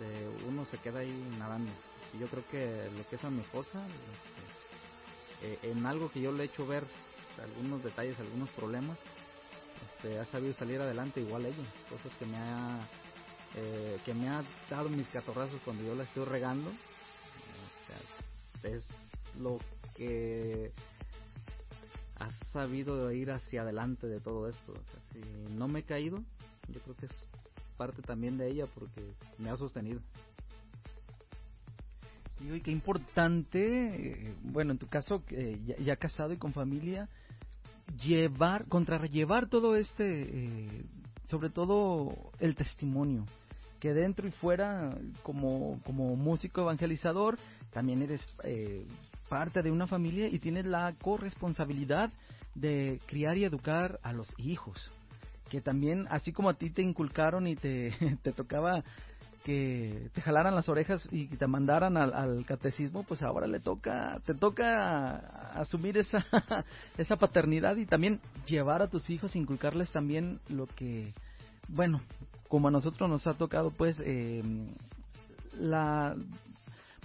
este, 0.00 0.28
uno 0.48 0.64
se 0.64 0.78
queda 0.78 1.00
ahí 1.00 1.30
nadando. 1.38 1.70
Y 2.12 2.18
yo 2.18 2.26
creo 2.26 2.44
que 2.48 2.90
lo 2.96 3.08
que 3.08 3.16
es 3.16 3.24
a 3.24 3.30
mi 3.30 3.40
esposa, 3.40 3.86
este, 5.40 5.68
eh, 5.68 5.70
en 5.70 5.86
algo 5.86 6.10
que 6.10 6.20
yo 6.20 6.32
le 6.32 6.42
he 6.42 6.46
hecho 6.46 6.66
ver, 6.66 6.84
algunos 7.40 7.84
detalles, 7.84 8.18
algunos 8.18 8.50
problemas, 8.50 8.98
este, 9.86 10.18
ha 10.18 10.24
sabido 10.24 10.52
salir 10.54 10.80
adelante 10.80 11.20
igual 11.20 11.46
ella, 11.46 11.64
cosas 11.88 12.12
que 12.18 12.26
me 12.26 12.36
ha 12.36 12.80
eh, 13.56 13.98
que 14.04 14.14
me 14.14 14.28
ha 14.28 14.44
dado 14.68 14.88
mis 14.88 15.08
catorrazos 15.08 15.60
cuando 15.64 15.82
yo 15.82 15.94
la 15.96 16.04
estoy 16.04 16.24
regando, 16.24 16.70
o 16.70 18.62
sea, 18.62 18.70
es 18.70 18.84
lo 19.40 19.58
que 19.96 20.70
ha 22.20 22.30
sabido 22.52 23.10
ir 23.12 23.30
hacia 23.30 23.62
adelante 23.62 24.06
de 24.06 24.20
todo 24.20 24.48
esto, 24.48 24.72
o 24.72 24.74
sea, 24.74 25.00
si 25.12 25.54
no 25.54 25.68
me 25.68 25.80
he 25.80 25.82
caído, 25.82 26.22
yo 26.68 26.80
creo 26.80 26.94
que 26.94 27.06
es 27.06 27.24
parte 27.76 28.02
también 28.02 28.36
de 28.36 28.48
ella 28.48 28.66
porque 28.66 29.14
me 29.38 29.50
ha 29.50 29.56
sostenido. 29.56 30.00
Y 32.40 32.60
qué 32.60 32.70
importante, 32.70 34.28
eh, 34.28 34.34
bueno, 34.42 34.72
en 34.72 34.78
tu 34.78 34.86
caso, 34.86 35.22
eh, 35.30 35.58
ya, 35.80 35.96
casado 35.96 36.32
y 36.32 36.36
con 36.36 36.52
familia, 36.52 37.08
llevar, 38.02 38.66
contrarrevar 38.66 39.48
todo 39.48 39.76
este, 39.76 40.22
eh, 40.22 40.84
sobre 41.26 41.50
todo 41.50 42.32
el 42.38 42.54
testimonio, 42.54 43.26
que 43.78 43.94
dentro 43.94 44.28
y 44.28 44.30
fuera, 44.30 44.94
como, 45.22 45.80
como 45.84 46.16
músico 46.16 46.60
evangelizador, 46.62 47.38
también 47.72 48.02
eres 48.02 48.26
eh, 48.44 48.86
parte 49.30 49.62
de 49.62 49.70
una 49.70 49.86
familia 49.86 50.26
y 50.28 50.40
tienes 50.40 50.66
la 50.66 50.92
corresponsabilidad 51.00 52.10
de 52.54 53.00
criar 53.06 53.38
y 53.38 53.44
educar 53.44 54.00
a 54.02 54.12
los 54.12 54.28
hijos. 54.38 54.90
Que 55.48 55.60
también, 55.60 56.06
así 56.10 56.32
como 56.32 56.50
a 56.50 56.54
ti 56.54 56.70
te 56.70 56.82
inculcaron 56.82 57.46
y 57.46 57.56
te, 57.56 57.92
te 58.22 58.32
tocaba 58.32 58.82
que 59.44 60.10
te 60.12 60.20
jalaran 60.20 60.54
las 60.54 60.68
orejas 60.68 61.08
y 61.10 61.26
te 61.28 61.46
mandaran 61.46 61.96
al, 61.96 62.12
al, 62.12 62.44
catecismo, 62.44 63.04
pues 63.04 63.22
ahora 63.22 63.46
le 63.46 63.58
toca, 63.58 64.20
te 64.26 64.34
toca 64.34 65.16
asumir 65.54 65.96
esa, 65.96 66.26
esa 66.98 67.16
paternidad 67.16 67.76
y 67.76 67.86
también 67.86 68.20
llevar 68.46 68.82
a 68.82 68.88
tus 68.88 69.08
hijos, 69.08 69.36
inculcarles 69.36 69.90
también 69.92 70.40
lo 70.50 70.66
que, 70.66 71.14
bueno, 71.68 72.02
como 72.48 72.68
a 72.68 72.70
nosotros 72.70 73.08
nos 73.08 73.26
ha 73.26 73.34
tocado, 73.34 73.70
pues, 73.70 73.96
eh, 74.04 74.42
la, 75.58 76.16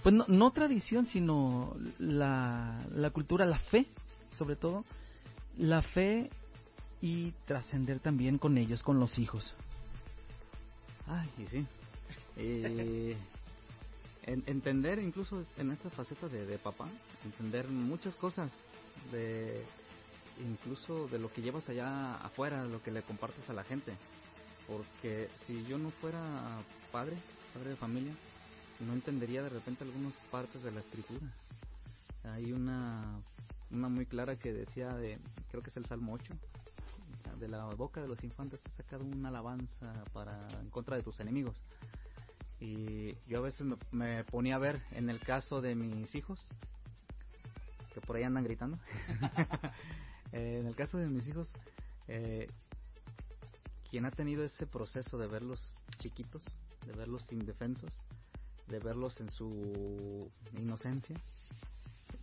pues 0.06 0.14
no, 0.14 0.24
no 0.28 0.52
tradición, 0.52 1.08
sino 1.08 1.74
la, 1.98 2.80
la 2.92 3.10
cultura, 3.10 3.44
la 3.44 3.58
fe, 3.58 3.88
sobre 4.38 4.54
todo, 4.54 4.84
la 5.56 5.82
fe 5.82 6.30
y 7.00 7.32
trascender 7.44 7.98
también 7.98 8.38
con 8.38 8.56
ellos, 8.56 8.84
con 8.84 9.00
los 9.00 9.18
hijos. 9.18 9.52
Ay, 11.08 11.28
y 11.38 11.46
sí. 11.46 11.66
Eh, 12.36 13.16
en, 14.22 14.44
entender 14.46 15.00
incluso 15.00 15.42
en 15.56 15.72
esta 15.72 15.90
faceta 15.90 16.28
de, 16.28 16.46
de, 16.46 16.58
papá, 16.58 16.88
entender 17.24 17.66
muchas 17.66 18.14
cosas 18.14 18.52
de 19.10 19.64
incluso 20.38 21.08
de 21.08 21.18
lo 21.18 21.32
que 21.32 21.42
llevas 21.42 21.68
allá 21.68 22.14
afuera, 22.18 22.62
de 22.62 22.68
lo 22.68 22.80
que 22.80 22.92
le 22.92 23.02
compartes 23.02 23.50
a 23.50 23.54
la 23.54 23.64
gente. 23.64 23.92
Porque 24.68 25.30
si 25.46 25.64
yo 25.64 25.78
no 25.78 25.90
fuera 25.90 26.22
padre, 26.92 27.16
padre 27.52 27.70
de 27.70 27.76
familia, 27.76 28.12
no 28.80 28.92
entendería 28.92 29.42
de 29.42 29.48
repente 29.48 29.84
algunas 29.84 30.14
partes 30.30 30.62
de 30.62 30.72
la 30.72 30.80
escritura. 30.80 31.26
Hay 32.24 32.52
una, 32.52 33.20
una 33.70 33.88
muy 33.88 34.06
clara 34.06 34.36
que 34.36 34.52
decía 34.52 34.94
de, 34.94 35.18
creo 35.50 35.62
que 35.62 35.70
es 35.70 35.76
el 35.76 35.86
Salmo 35.86 36.14
8, 36.14 36.34
de 37.38 37.48
la 37.48 37.66
boca 37.66 38.00
de 38.00 38.08
los 38.08 38.22
infantes 38.24 38.60
te 38.60 38.70
ha 38.70 38.74
sacado 38.74 39.04
una 39.04 39.28
alabanza 39.28 39.92
para 40.12 40.48
en 40.60 40.70
contra 40.70 40.96
de 40.96 41.02
tus 41.02 41.20
enemigos. 41.20 41.62
Y 42.58 43.14
yo 43.26 43.38
a 43.38 43.42
veces 43.42 43.66
me, 43.66 43.76
me, 43.90 44.24
ponía 44.24 44.56
a 44.56 44.58
ver 44.58 44.82
en 44.92 45.10
el 45.10 45.20
caso 45.20 45.60
de 45.60 45.74
mis 45.74 46.14
hijos, 46.14 46.40
que 47.92 48.00
por 48.00 48.16
ahí 48.16 48.22
andan 48.22 48.44
gritando, 48.44 48.78
eh, 50.32 50.58
en 50.60 50.66
el 50.66 50.74
caso 50.74 50.96
de 50.96 51.08
mis 51.08 51.28
hijos, 51.28 51.54
eh, 52.08 52.48
quien 53.90 54.06
ha 54.06 54.10
tenido 54.10 54.42
ese 54.42 54.66
proceso 54.66 55.18
de 55.18 55.26
verlos 55.26 55.60
chiquitos, 55.98 56.42
de 56.86 56.92
verlos 56.92 57.30
indefensos, 57.30 57.92
de 58.68 58.78
verlos 58.78 59.20
en 59.20 59.30
su 59.30 60.30
inocencia, 60.56 61.16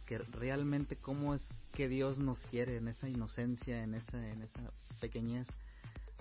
que 0.05 0.17
realmente 0.17 0.95
cómo 0.97 1.33
es 1.33 1.41
que 1.71 1.87
Dios 1.87 2.17
nos 2.17 2.39
quiere 2.39 2.77
en 2.77 2.87
esa 2.87 3.09
inocencia, 3.09 3.83
en 3.83 3.95
esa, 3.95 4.27
en 4.29 4.41
esa 4.41 4.71
pequeñez. 4.99 5.47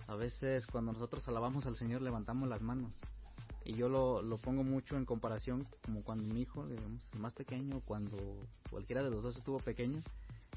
A 0.07 0.15
veces 0.15 0.67
cuando 0.67 0.93
nosotros 0.93 1.27
alabamos 1.29 1.67
al 1.67 1.77
Señor 1.77 2.03
levantamos 2.03 2.49
las 2.49 2.63
manos 2.63 2.93
y 3.65 3.75
yo 3.75 3.89
lo, 3.89 4.23
lo 4.23 4.39
pongo 4.39 4.65
mucho 4.65 4.97
en 4.97 5.05
comparación 5.05 5.67
como 5.85 6.03
cuando 6.03 6.25
mi 6.25 6.43
hijo, 6.43 6.67
digamos, 6.67 7.09
el 7.13 7.21
más 7.21 7.33
pequeño, 7.33 7.81
cuando 7.85 8.19
cualquiera 8.71 9.03
de 9.03 9.11
los 9.11 9.23
dos 9.23 9.37
estuvo 9.37 9.59
pequeño, 9.59 10.03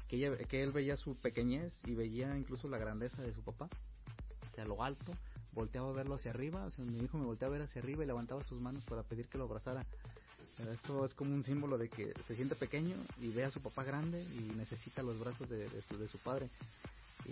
que, 0.08 0.16
ella, 0.16 0.36
que 0.36 0.62
él 0.62 0.72
veía 0.72 0.96
su 0.96 1.14
pequeñez 1.16 1.72
y 1.86 1.94
veía 1.94 2.36
incluso 2.36 2.68
la 2.68 2.78
grandeza 2.78 3.22
de 3.22 3.32
su 3.32 3.42
papá, 3.42 3.68
hacia 4.48 4.64
lo 4.64 4.82
alto, 4.82 5.12
volteaba 5.56 5.88
a 5.88 5.92
verlo 5.92 6.14
hacia 6.14 6.30
arriba, 6.30 6.64
o 6.66 6.70
sea, 6.70 6.84
mi 6.84 6.98
hijo 7.02 7.18
me 7.18 7.24
volteaba 7.24 7.54
a 7.54 7.58
ver 7.58 7.66
hacia 7.66 7.82
arriba 7.82 8.04
y 8.04 8.06
levantaba 8.06 8.42
sus 8.42 8.60
manos 8.60 8.84
para 8.84 9.02
pedir 9.02 9.26
que 9.26 9.38
lo 9.38 9.44
abrazara. 9.44 9.84
Eso 10.72 11.04
es 11.04 11.14
como 11.14 11.34
un 11.34 11.42
símbolo 11.42 11.76
de 11.76 11.88
que 11.88 12.14
se 12.26 12.36
siente 12.36 12.54
pequeño 12.54 12.94
y 13.20 13.28
ve 13.28 13.44
a 13.44 13.50
su 13.50 13.60
papá 13.60 13.82
grande 13.82 14.22
y 14.22 14.54
necesita 14.54 15.02
los 15.02 15.18
brazos 15.18 15.48
de, 15.48 15.68
de, 15.68 15.82
su, 15.82 15.98
de 15.98 16.08
su 16.08 16.18
padre. 16.18 16.48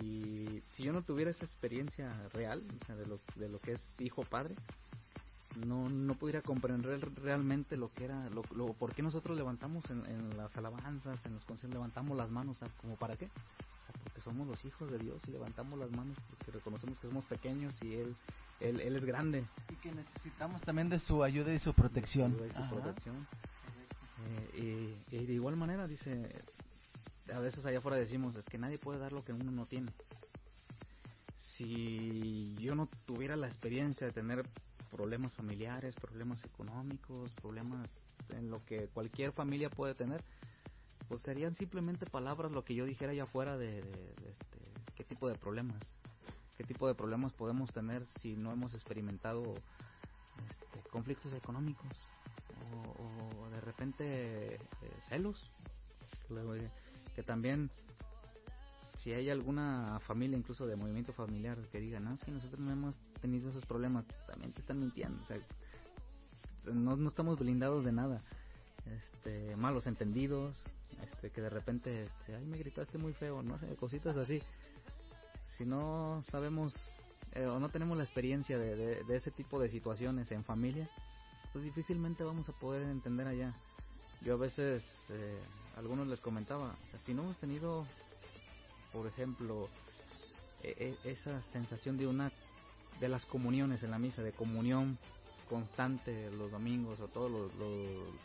Y 0.01 0.61
si 0.75 0.83
yo 0.83 0.91
no 0.91 1.03
tuviera 1.03 1.31
esa 1.31 1.45
experiencia 1.45 2.11
real, 2.33 2.63
o 2.81 2.85
sea, 2.85 2.95
de 2.95 3.05
lo, 3.05 3.19
de 3.35 3.47
lo 3.47 3.59
que 3.59 3.73
es 3.73 3.81
hijo-padre, 3.99 4.55
no, 5.65 5.89
no 5.89 6.15
pudiera 6.15 6.41
comprender 6.41 6.99
realmente 7.23 7.77
lo 7.77 7.91
que 7.93 8.05
era, 8.05 8.29
lo, 8.29 8.43
lo 8.55 8.73
por 8.73 8.93
qué 8.93 9.01
nosotros 9.01 9.37
levantamos 9.37 9.89
en, 9.89 10.05
en, 10.07 10.35
las 10.35 10.55
alabanzas, 10.57 11.25
en 11.25 11.35
los 11.35 11.45
conciertos, 11.45 11.75
levantamos 11.75 12.17
las 12.17 12.29
manos, 12.29 12.57
¿sabes? 12.57 12.73
como 12.81 12.95
para 12.95 13.15
qué? 13.15 13.25
O 13.25 13.85
sea, 13.85 14.04
somos 14.25 14.47
los 14.47 14.65
hijos 14.65 14.91
de 14.91 14.97
Dios 14.97 15.21
y 15.27 15.31
levantamos 15.31 15.79
las 15.79 15.91
manos 15.91 16.17
porque 16.27 16.51
reconocemos 16.51 16.97
que 16.99 17.07
somos 17.07 17.23
pequeños 17.25 17.79
y 17.83 17.93
Él, 17.93 18.15
Él, 18.59 18.81
él 18.81 18.95
es 18.95 19.05
grande. 19.05 19.45
Y 19.69 19.75
que 19.75 19.91
necesitamos 19.93 20.61
también 20.63 20.89
de 20.89 20.99
su 20.99 21.23
ayuda 21.23 21.53
y 21.53 21.59
su 21.59 21.73
protección. 21.73 22.33
De 22.33 22.37
su, 22.37 22.43
ayuda 22.43 22.59
y 22.59 22.69
su 22.69 22.75
protección. 22.75 23.27
Eh, 24.27 24.97
y, 25.11 25.15
y 25.15 25.25
de 25.25 25.33
igual 25.33 25.55
manera, 25.55 25.87
dice, 25.87 26.43
a 27.33 27.39
veces 27.39 27.65
allá 27.65 27.77
afuera 27.77 27.97
decimos, 27.97 28.35
es 28.35 28.45
que 28.45 28.57
nadie 28.57 28.79
puede 28.79 28.99
dar 28.99 29.13
lo 29.13 29.23
que 29.23 29.31
uno 29.31 29.51
no 29.51 29.65
tiene. 29.65 29.93
Si 31.55 32.55
yo 32.59 32.75
no 32.75 32.89
tuviera 33.05 33.35
la 33.35 33.47
experiencia 33.47 34.07
de 34.07 34.13
tener 34.13 34.43
problemas 34.91 35.33
familiares, 35.35 35.95
problemas 35.95 36.43
económicos, 36.43 37.31
problemas 37.35 37.89
en 38.29 38.49
lo 38.49 38.65
que 38.65 38.87
cualquier 38.87 39.31
familia 39.31 39.69
puede 39.69 39.93
tener, 39.93 40.23
pues 41.07 41.21
serían 41.21 41.55
simplemente 41.55 42.05
palabras 42.05 42.51
lo 42.51 42.63
que 42.63 42.75
yo 42.75 42.85
dijera 42.85 43.11
allá 43.11 43.23
afuera 43.23 43.57
de, 43.57 43.81
de, 43.81 44.29
este, 44.29 44.59
qué 44.95 45.03
tipo 45.03 45.27
de 45.27 45.35
problemas, 45.35 45.95
qué 46.57 46.63
tipo 46.63 46.87
de 46.87 46.95
problemas 46.95 47.33
podemos 47.33 47.71
tener 47.71 48.05
si 48.19 48.35
no 48.35 48.51
hemos 48.51 48.73
experimentado 48.73 49.43
este, 50.49 50.89
conflictos 50.89 51.33
económicos 51.33 52.07
o, 52.97 53.49
de 53.49 53.61
repente 53.61 54.55
eh, 54.55 54.59
celos, 55.07 55.51
que 57.15 57.23
también 57.23 57.69
si 58.95 59.13
hay 59.13 59.29
alguna 59.29 59.99
familia, 59.99 60.37
incluso 60.37 60.65
de 60.65 60.75
movimiento 60.75 61.13
familiar, 61.13 61.57
que 61.71 61.79
diga, 61.79 61.99
no, 61.99 62.13
es 62.15 62.23
que 62.23 62.31
nosotros 62.31 62.59
no 62.59 62.71
hemos 62.71 62.97
tenido 63.21 63.49
esos 63.49 63.65
problemas, 63.65 64.05
también 64.27 64.51
te 64.51 64.61
están 64.61 64.79
mintiendo. 64.79 65.21
O 65.21 65.25
sea, 65.25 65.37
no, 66.73 66.95
no 66.95 67.07
estamos 67.07 67.37
blindados 67.37 67.83
de 67.83 67.91
nada. 67.91 68.23
Este, 68.85 69.55
malos 69.55 69.87
entendidos, 69.87 70.63
este, 71.03 71.31
que 71.31 71.41
de 71.41 71.49
repente, 71.49 72.03
este, 72.05 72.35
ay, 72.35 72.45
me 72.45 72.57
gritaste 72.57 72.97
muy 72.97 73.13
feo, 73.13 73.41
no 73.41 73.57
sé, 73.59 73.75
cositas 73.75 74.15
así. 74.17 74.41
Si 75.57 75.65
no 75.65 76.23
sabemos 76.29 76.75
eh, 77.35 77.45
o 77.45 77.59
no 77.59 77.69
tenemos 77.69 77.97
la 77.97 78.03
experiencia 78.03 78.57
de, 78.57 79.03
de, 79.03 79.15
ese 79.15 79.31
tipo 79.31 79.59
de 79.59 79.69
situaciones 79.69 80.31
en 80.31 80.43
familia, 80.43 80.87
pues 81.51 81.63
difícilmente 81.63 82.23
vamos 82.23 82.47
a 82.49 82.53
poder 82.53 82.83
entender 82.83 83.27
allá. 83.27 83.53
Yo 84.21 84.33
a 84.33 84.37
veces, 84.37 84.83
eh, 85.09 85.39
a 85.75 85.79
algunos 85.79 86.07
les 86.07 86.19
comentaba, 86.19 86.75
si 87.05 87.13
no 87.13 87.23
hemos 87.23 87.37
tenido, 87.37 87.85
por 88.93 89.07
ejemplo, 89.07 89.67
e- 90.63 90.95
e- 91.03 91.11
esa 91.11 91.41
sensación 91.41 91.97
de 91.97 92.07
una 92.07 92.31
de 92.99 93.09
las 93.09 93.25
comuniones 93.25 93.83
en 93.83 93.91
la 93.91 93.99
misa, 93.99 94.23
de 94.23 94.31
comunión 94.31 94.97
constante 95.49 96.31
los 96.31 96.51
domingos 96.51 96.99
o 96.99 97.07
todos 97.07 97.31
los, 97.31 97.51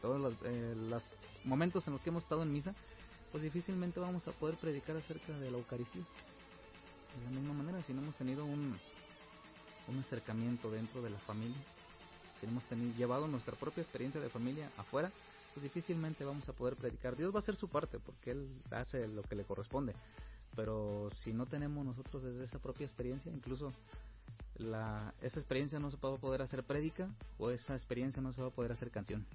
todos 0.01 0.21
los, 0.21 0.35
eh, 0.45 0.75
los 0.77 1.03
momentos 1.45 1.87
en 1.87 1.95
los 1.95 2.03
que 2.03 2.11
hemos 2.11 2.25
estado 2.25 2.43
en 2.43 2.53
misa, 2.53 2.75
pues 3.31 3.43
difícilmente 3.43 4.01
vamos 4.01 4.27
a 4.29 4.33
poder 4.33 4.57
predicar 4.57 4.97
acerca 4.97 5.33
de 5.39 5.51
la 5.51 5.59
Eucaristía. 5.59 6.03
De 6.03 7.25
la 7.25 7.31
misma 7.31 7.55
manera, 7.55 7.83
si 7.83 7.93
no 7.93 8.03
hemos 8.03 8.15
tenido 8.17 8.45
un, 8.45 8.77
un 9.89 9.99
acercamiento 9.99 10.71
dentro 10.71 11.03
de 11.03 11.11
la 11.11 11.19
familia, 11.19 11.59
si 12.41 12.47
hemos 12.47 12.65
tenido, 12.65 12.97
llevado 12.97 13.29
nuestra 13.29 13.55
propia 13.57 13.83
experiencia 13.83 14.21
de 14.21 14.29
familia 14.29 14.71
afuera, 14.77 15.11
pues 15.55 15.65
difícilmente 15.65 16.25
vamos 16.25 16.49
a 16.49 16.53
poder 16.53 16.77
predicar. 16.77 17.17
Dios 17.17 17.33
va 17.33 17.37
a 17.39 17.43
hacer 17.43 17.57
su 17.57 17.69
parte 17.69 17.99
porque 17.99 18.31
Él 18.31 18.49
hace 18.71 19.07
lo 19.09 19.23
que 19.23 19.35
le 19.35 19.45
corresponde. 19.45 19.95
Pero 20.57 21.11
si 21.23 21.33
no 21.33 21.47
tenemos 21.47 21.85
nosotros 21.85 22.23
desde 22.23 22.45
esa 22.45 22.59
propia 22.59 22.85
experiencia, 22.85 23.31
incluso 23.33 23.73
la, 24.57 25.15
esa 25.23 25.39
experiencia 25.39 25.79
no 25.79 25.91
se 25.91 25.97
va 25.97 26.15
a 26.15 26.19
poder 26.19 26.43
hacer 26.43 26.65
prédica 26.65 27.09
o 27.39 27.51
esa 27.51 27.75
experiencia 27.75 28.21
no 28.23 28.33
se 28.33 28.43
va 28.43 28.49
a 28.49 28.53
poder 28.53 28.73
hacer 28.73 28.91
canción. 28.91 29.27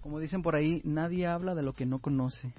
Como 0.00 0.18
dicen 0.20 0.42
por 0.42 0.54
ahí, 0.54 0.80
nadie 0.84 1.26
habla 1.26 1.54
de 1.54 1.62
lo 1.62 1.72
que 1.72 1.86
no 1.86 2.00
conoce. 2.00 2.52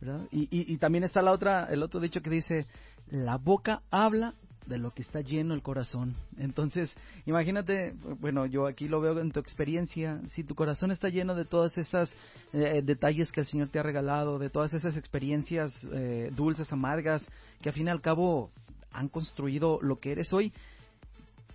¿verdad? 0.00 0.26
Y, 0.30 0.48
y, 0.50 0.76
también 0.76 1.04
está 1.04 1.22
la 1.22 1.32
otra, 1.32 1.64
el 1.70 1.82
otro 1.82 2.00
dicho 2.00 2.20
que 2.20 2.28
dice, 2.28 2.66
la 3.08 3.36
boca 3.36 3.82
habla 3.90 4.34
de 4.66 4.78
lo 4.78 4.92
que 4.92 5.02
está 5.02 5.20
lleno 5.20 5.54
el 5.54 5.62
corazón. 5.62 6.16
Entonces, 6.38 6.94
imagínate, 7.24 7.94
bueno, 8.20 8.46
yo 8.46 8.66
aquí 8.66 8.88
lo 8.88 9.00
veo 9.00 9.18
en 9.20 9.30
tu 9.30 9.40
experiencia, 9.40 10.20
si 10.28 10.44
tu 10.44 10.54
corazón 10.54 10.90
está 10.90 11.08
lleno 11.08 11.34
de 11.34 11.44
todas 11.44 11.78
esas 11.78 12.14
eh, 12.52 12.82
detalles 12.84 13.32
que 13.32 13.40
el 13.40 13.46
Señor 13.46 13.68
te 13.68 13.78
ha 13.78 13.82
regalado, 13.82 14.38
de 14.38 14.50
todas 14.50 14.74
esas 14.74 14.96
experiencias 14.96 15.72
eh, 15.92 16.30
dulces, 16.34 16.72
amargas, 16.72 17.28
que 17.62 17.68
al 17.68 17.74
fin 17.74 17.86
y 17.86 17.90
al 17.90 18.00
cabo 18.00 18.50
han 18.92 19.08
construido 19.08 19.78
lo 19.82 19.98
que 19.98 20.12
eres 20.12 20.32
hoy, 20.32 20.52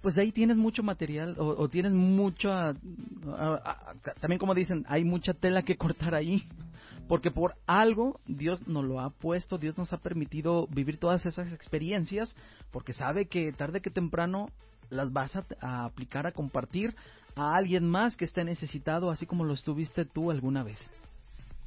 pues 0.01 0.17
ahí 0.17 0.31
tienes 0.31 0.57
mucho 0.57 0.83
material 0.83 1.35
o, 1.37 1.45
o 1.47 1.69
tienes 1.69 1.91
mucha, 1.91 2.73
también 4.19 4.39
como 4.39 4.55
dicen, 4.55 4.83
hay 4.87 5.03
mucha 5.03 5.33
tela 5.33 5.61
que 5.61 5.77
cortar 5.77 6.15
ahí, 6.15 6.47
porque 7.07 7.29
por 7.29 7.55
algo 7.67 8.19
Dios 8.25 8.67
nos 8.67 8.83
lo 8.83 8.99
ha 8.99 9.09
puesto, 9.11 9.57
Dios 9.57 9.77
nos 9.77 9.93
ha 9.93 9.97
permitido 9.97 10.67
vivir 10.67 10.97
todas 10.97 11.25
esas 11.25 11.51
experiencias, 11.53 12.35
porque 12.71 12.93
sabe 12.93 13.27
que 13.27 13.51
tarde 13.53 13.81
que 13.81 13.91
temprano 13.91 14.47
las 14.89 15.13
vas 15.13 15.35
a, 15.35 15.45
a 15.61 15.85
aplicar, 15.85 16.25
a 16.25 16.31
compartir 16.31 16.95
a 17.35 17.55
alguien 17.55 17.87
más 17.87 18.17
que 18.17 18.25
esté 18.25 18.43
necesitado, 18.43 19.11
así 19.11 19.25
como 19.25 19.43
lo 19.43 19.53
estuviste 19.53 20.05
tú 20.05 20.31
alguna 20.31 20.63
vez. 20.63 20.79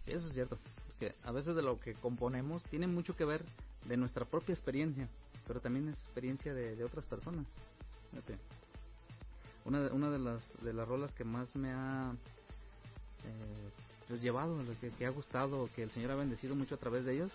Eso 0.06 0.28
es 0.28 0.34
cierto, 0.34 0.58
que 0.98 1.14
a 1.24 1.32
veces 1.32 1.54
de 1.54 1.62
lo 1.62 1.78
que 1.78 1.94
componemos 1.94 2.62
tiene 2.64 2.86
mucho 2.86 3.16
que 3.16 3.24
ver 3.24 3.44
de 3.88 3.96
nuestra 3.96 4.24
propia 4.24 4.52
experiencia, 4.52 5.08
pero 5.46 5.60
también 5.60 5.88
es 5.88 5.98
experiencia 5.98 6.54
de, 6.54 6.76
de 6.76 6.84
otras 6.84 7.04
personas. 7.06 7.46
Una, 9.64 9.80
de- 9.80 9.92
una 9.92 10.10
de 10.10 10.18
las 10.18 10.42
de 10.62 10.72
las 10.74 10.86
rolas 10.86 11.14
que 11.14 11.24
más 11.24 11.54
me 11.56 11.72
ha 11.72 12.12
eh, 13.24 13.70
pues 14.08 14.20
llevado, 14.20 14.58
que, 14.80 14.90
que 14.90 15.06
ha 15.06 15.10
gustado, 15.10 15.68
que 15.74 15.82
el 15.82 15.90
Señor 15.90 16.10
ha 16.10 16.16
bendecido 16.16 16.54
mucho 16.54 16.74
a 16.74 16.78
través 16.78 17.04
de 17.04 17.14
ellos, 17.14 17.32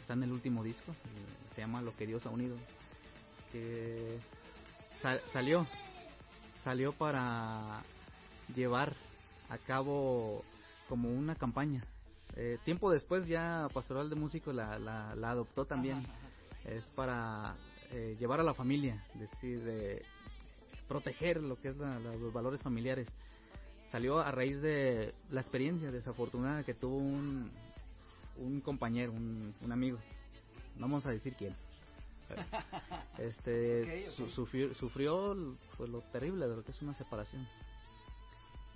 está 0.00 0.12
en 0.12 0.24
el 0.24 0.32
último 0.32 0.62
disco, 0.62 0.92
eh, 0.92 1.54
se 1.54 1.62
llama 1.62 1.80
Lo 1.80 1.96
que 1.96 2.06
Dios 2.06 2.26
ha 2.26 2.30
unido, 2.30 2.56
que 3.52 4.18
sa- 5.00 5.20
salió, 5.32 5.66
salió 6.62 6.92
para 6.92 7.82
llevar 8.54 8.94
a 9.48 9.56
cabo 9.58 10.44
como 10.88 11.08
una 11.10 11.34
campaña. 11.34 11.82
Eh, 12.36 12.58
tiempo 12.66 12.90
después 12.90 13.26
ya 13.26 13.68
Pastoral 13.72 14.10
de 14.10 14.16
Músicos 14.16 14.54
la, 14.54 14.78
la, 14.78 15.14
la 15.14 15.30
adoptó 15.30 15.64
también. 15.64 16.04
Es 16.66 16.84
para 16.90 17.56
eh, 17.92 18.16
llevar 18.18 18.40
a 18.40 18.42
la 18.42 18.54
familia, 18.54 19.02
decir, 19.14 19.62
de 19.62 20.02
proteger 20.88 21.42
lo 21.42 21.56
que 21.56 21.68
es 21.68 21.76
la- 21.76 21.98
la- 22.00 22.16
los 22.16 22.32
valores 22.32 22.60
familiares. 22.62 23.08
Salió 23.90 24.18
a 24.18 24.30
raíz 24.32 24.60
de 24.60 25.14
la 25.30 25.40
experiencia 25.40 25.90
desafortunada 25.92 26.64
que 26.64 26.74
tuvo 26.74 26.96
un, 26.96 27.50
un 28.38 28.60
compañero, 28.60 29.12
un, 29.12 29.54
un 29.60 29.72
amigo. 29.72 29.98
No 30.76 30.82
vamos 30.82 31.06
a 31.06 31.10
decir 31.10 31.34
quién. 31.38 31.54
pero, 32.28 32.42
este 33.18 34.10
su- 34.16 34.28
sufrió, 34.30 34.74
sufrió 34.74 35.36
pues, 35.76 35.88
lo 35.88 36.00
terrible 36.12 36.48
de 36.48 36.56
lo 36.56 36.64
que 36.64 36.72
es 36.72 36.82
una 36.82 36.94
separación. 36.94 37.46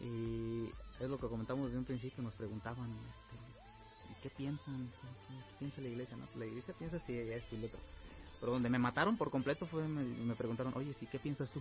Y 0.03 0.67
es 1.01 1.11
lo 1.11 1.19
que 1.19 1.27
comentamos 1.29 1.67
desde 1.67 1.79
un 1.79 1.85
principio, 1.85 2.23
nos 2.23 2.35
preguntaban, 2.35 2.89
este, 2.89 3.37
¿y 3.37 3.49
¿qué 4.22 4.30
piensan? 4.30 4.90
¿Qué, 5.28 5.59
piensa 5.59 5.80
la 5.80 5.88
iglesia? 5.88 6.16
No, 6.16 6.26
la 6.38 6.47
iglesia 6.47 6.74
piensa 6.78 6.98
si 6.98 7.12
y 7.12 7.26
lo 7.56 7.66
otro. 7.66 7.80
Pero 8.40 8.52
donde 8.52 8.70
me 8.70 8.78
mataron 8.78 9.16
por 9.16 9.30
completo 9.30 9.66
fue, 9.66 9.86
me, 9.86 10.02
me 10.02 10.34
preguntaron, 10.34 10.72
oye, 10.76 10.92
¿sí 10.94 11.06
qué 11.06 11.18
piensas 11.18 11.51
tú? 11.51 11.60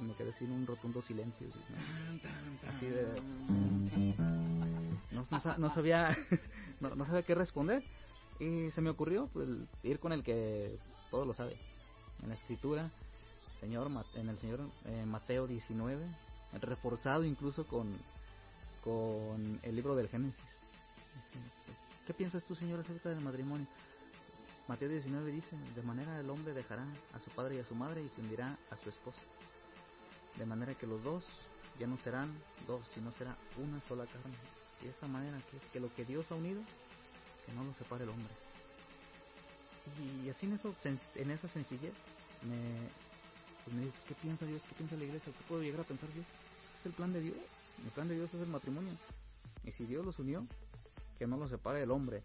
Y 0.00 0.02
me 0.04 0.14
quedé 0.14 0.32
sin 0.32 0.50
un 0.50 0.66
rotundo 0.66 1.02
silencio. 1.02 1.46
¿no? 1.48 2.68
Así 2.68 2.86
de... 2.86 3.06
No, 5.10 5.26
no 5.30 5.58
no 5.58 5.70
sabía 5.70 6.16
no, 6.80 6.94
no 6.94 7.04
sabía 7.04 7.22
qué 7.22 7.34
responder. 7.34 7.82
Y 8.40 8.70
se 8.70 8.80
me 8.80 8.90
ocurrió 8.90 9.28
pues, 9.32 9.48
ir 9.82 9.98
con 9.98 10.12
el 10.12 10.22
que 10.22 10.78
todo 11.10 11.24
lo 11.24 11.34
sabe. 11.34 11.56
En 12.22 12.28
la 12.28 12.34
escritura, 12.34 12.90
señor 13.60 13.90
en 14.14 14.28
el 14.28 14.38
señor 14.38 14.60
eh, 14.84 15.04
Mateo 15.06 15.46
19, 15.46 16.04
reforzado 16.60 17.24
incluso 17.24 17.64
con, 17.66 17.96
con 18.82 19.60
el 19.62 19.76
libro 19.76 19.96
del 19.96 20.08
Génesis. 20.08 20.57
Pues, 21.66 21.78
¿Qué 22.06 22.14
piensas 22.14 22.44
tú, 22.44 22.54
señor, 22.54 22.80
acerca 22.80 23.08
del 23.08 23.20
matrimonio? 23.20 23.66
Mateo 24.68 24.88
19 24.88 25.32
dice, 25.32 25.56
de 25.74 25.82
manera 25.82 26.20
el 26.20 26.28
hombre 26.28 26.52
dejará 26.52 26.84
a 27.14 27.18
su 27.18 27.30
padre 27.30 27.56
y 27.56 27.58
a 27.58 27.64
su 27.64 27.74
madre 27.74 28.02
y 28.02 28.08
se 28.08 28.20
hundirá 28.20 28.58
a 28.70 28.76
su 28.76 28.90
esposa. 28.90 29.20
De 30.36 30.44
manera 30.44 30.74
que 30.74 30.86
los 30.86 31.02
dos 31.02 31.24
ya 31.78 31.86
no 31.86 31.96
serán 31.96 32.30
dos, 32.66 32.86
sino 32.94 33.10
será 33.12 33.36
una 33.56 33.80
sola 33.80 34.04
carne. 34.04 34.36
Y 34.80 34.84
de 34.84 34.90
esta 34.90 35.08
manera 35.08 35.38
que 35.50 35.56
es 35.56 35.62
que 35.72 35.80
lo 35.80 35.92
que 35.94 36.04
Dios 36.04 36.30
ha 36.30 36.34
unido, 36.34 36.60
que 37.46 37.52
no 37.54 37.64
lo 37.64 37.72
separe 37.74 38.04
el 38.04 38.10
hombre. 38.10 38.32
Y 40.22 40.28
así 40.28 40.44
en, 40.46 40.52
eso, 40.52 40.74
en 40.84 41.30
esa 41.30 41.48
sencillez 41.48 41.94
me, 42.42 42.90
pues 43.64 43.76
me 43.76 43.84
dices, 43.84 44.00
¿qué 44.06 44.14
piensa 44.14 44.44
Dios? 44.46 44.62
¿Qué 44.68 44.74
piensa 44.74 44.96
la 44.96 45.04
iglesia? 45.04 45.32
¿Qué 45.32 45.44
puedo 45.48 45.62
llegar 45.62 45.80
a 45.80 45.84
pensar 45.84 46.12
Dios? 46.12 46.26
Es 46.78 46.86
el 46.86 46.92
plan 46.92 47.12
de 47.12 47.20
Dios. 47.20 47.36
El 47.84 47.90
plan 47.90 48.08
de 48.08 48.14
Dios 48.14 48.32
es 48.34 48.40
el 48.42 48.48
matrimonio. 48.48 48.92
Y 49.64 49.72
si 49.72 49.84
Dios 49.84 50.04
los 50.04 50.18
unió, 50.18 50.46
que 51.18 51.26
no 51.26 51.36
los 51.36 51.50
separe 51.50 51.82
el 51.82 51.90
hombre. 51.90 52.22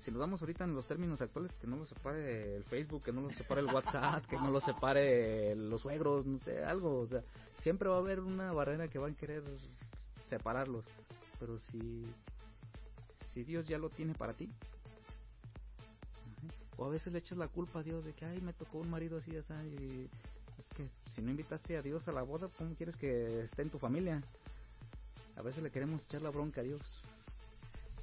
Si 0.00 0.10
lo 0.10 0.18
damos 0.18 0.40
ahorita 0.40 0.64
en 0.64 0.74
los 0.74 0.86
términos 0.86 1.22
actuales, 1.22 1.52
que 1.60 1.68
no 1.68 1.76
los 1.76 1.88
separe 1.88 2.56
el 2.56 2.64
Facebook, 2.64 3.04
que 3.04 3.12
no 3.12 3.20
los 3.20 3.34
separe 3.36 3.60
el 3.60 3.68
WhatsApp, 3.68 4.26
que 4.26 4.36
no 4.36 4.50
los 4.50 4.64
separe 4.64 5.54
los 5.54 5.82
suegros, 5.82 6.26
no 6.26 6.38
sé, 6.38 6.64
algo. 6.64 7.00
O 7.00 7.06
sea, 7.06 7.22
siempre 7.60 7.88
va 7.88 7.96
a 7.96 8.00
haber 8.00 8.18
una 8.18 8.52
barrera 8.52 8.88
que 8.88 8.98
van 8.98 9.12
a 9.12 9.16
querer 9.16 9.44
separarlos. 10.28 10.84
Pero 11.38 11.58
si, 11.60 12.04
si 13.30 13.44
Dios 13.44 13.68
ya 13.68 13.78
lo 13.78 13.90
tiene 13.90 14.12
para 14.14 14.34
ti, 14.34 14.50
o 16.76 16.84
a 16.84 16.88
veces 16.88 17.12
le 17.12 17.20
echas 17.20 17.38
la 17.38 17.46
culpa 17.46 17.78
a 17.78 17.82
Dios 17.84 18.04
de 18.04 18.12
que, 18.12 18.24
ay, 18.24 18.40
me 18.40 18.52
tocó 18.52 18.78
un 18.78 18.90
marido 18.90 19.18
así, 19.18 19.36
así, 19.36 19.52
y 19.52 20.10
es 20.58 20.66
que 20.76 20.88
si 21.10 21.22
no 21.22 21.30
invitaste 21.30 21.76
a 21.76 21.82
Dios 21.82 22.08
a 22.08 22.12
la 22.12 22.22
boda, 22.22 22.48
¿cómo 22.58 22.74
quieres 22.74 22.96
que 22.96 23.42
esté 23.42 23.62
en 23.62 23.70
tu 23.70 23.78
familia? 23.78 24.20
A 25.36 25.42
veces 25.42 25.62
le 25.62 25.70
queremos 25.70 26.04
echar 26.04 26.22
la 26.22 26.30
bronca 26.30 26.60
a 26.60 26.64
Dios. 26.64 27.02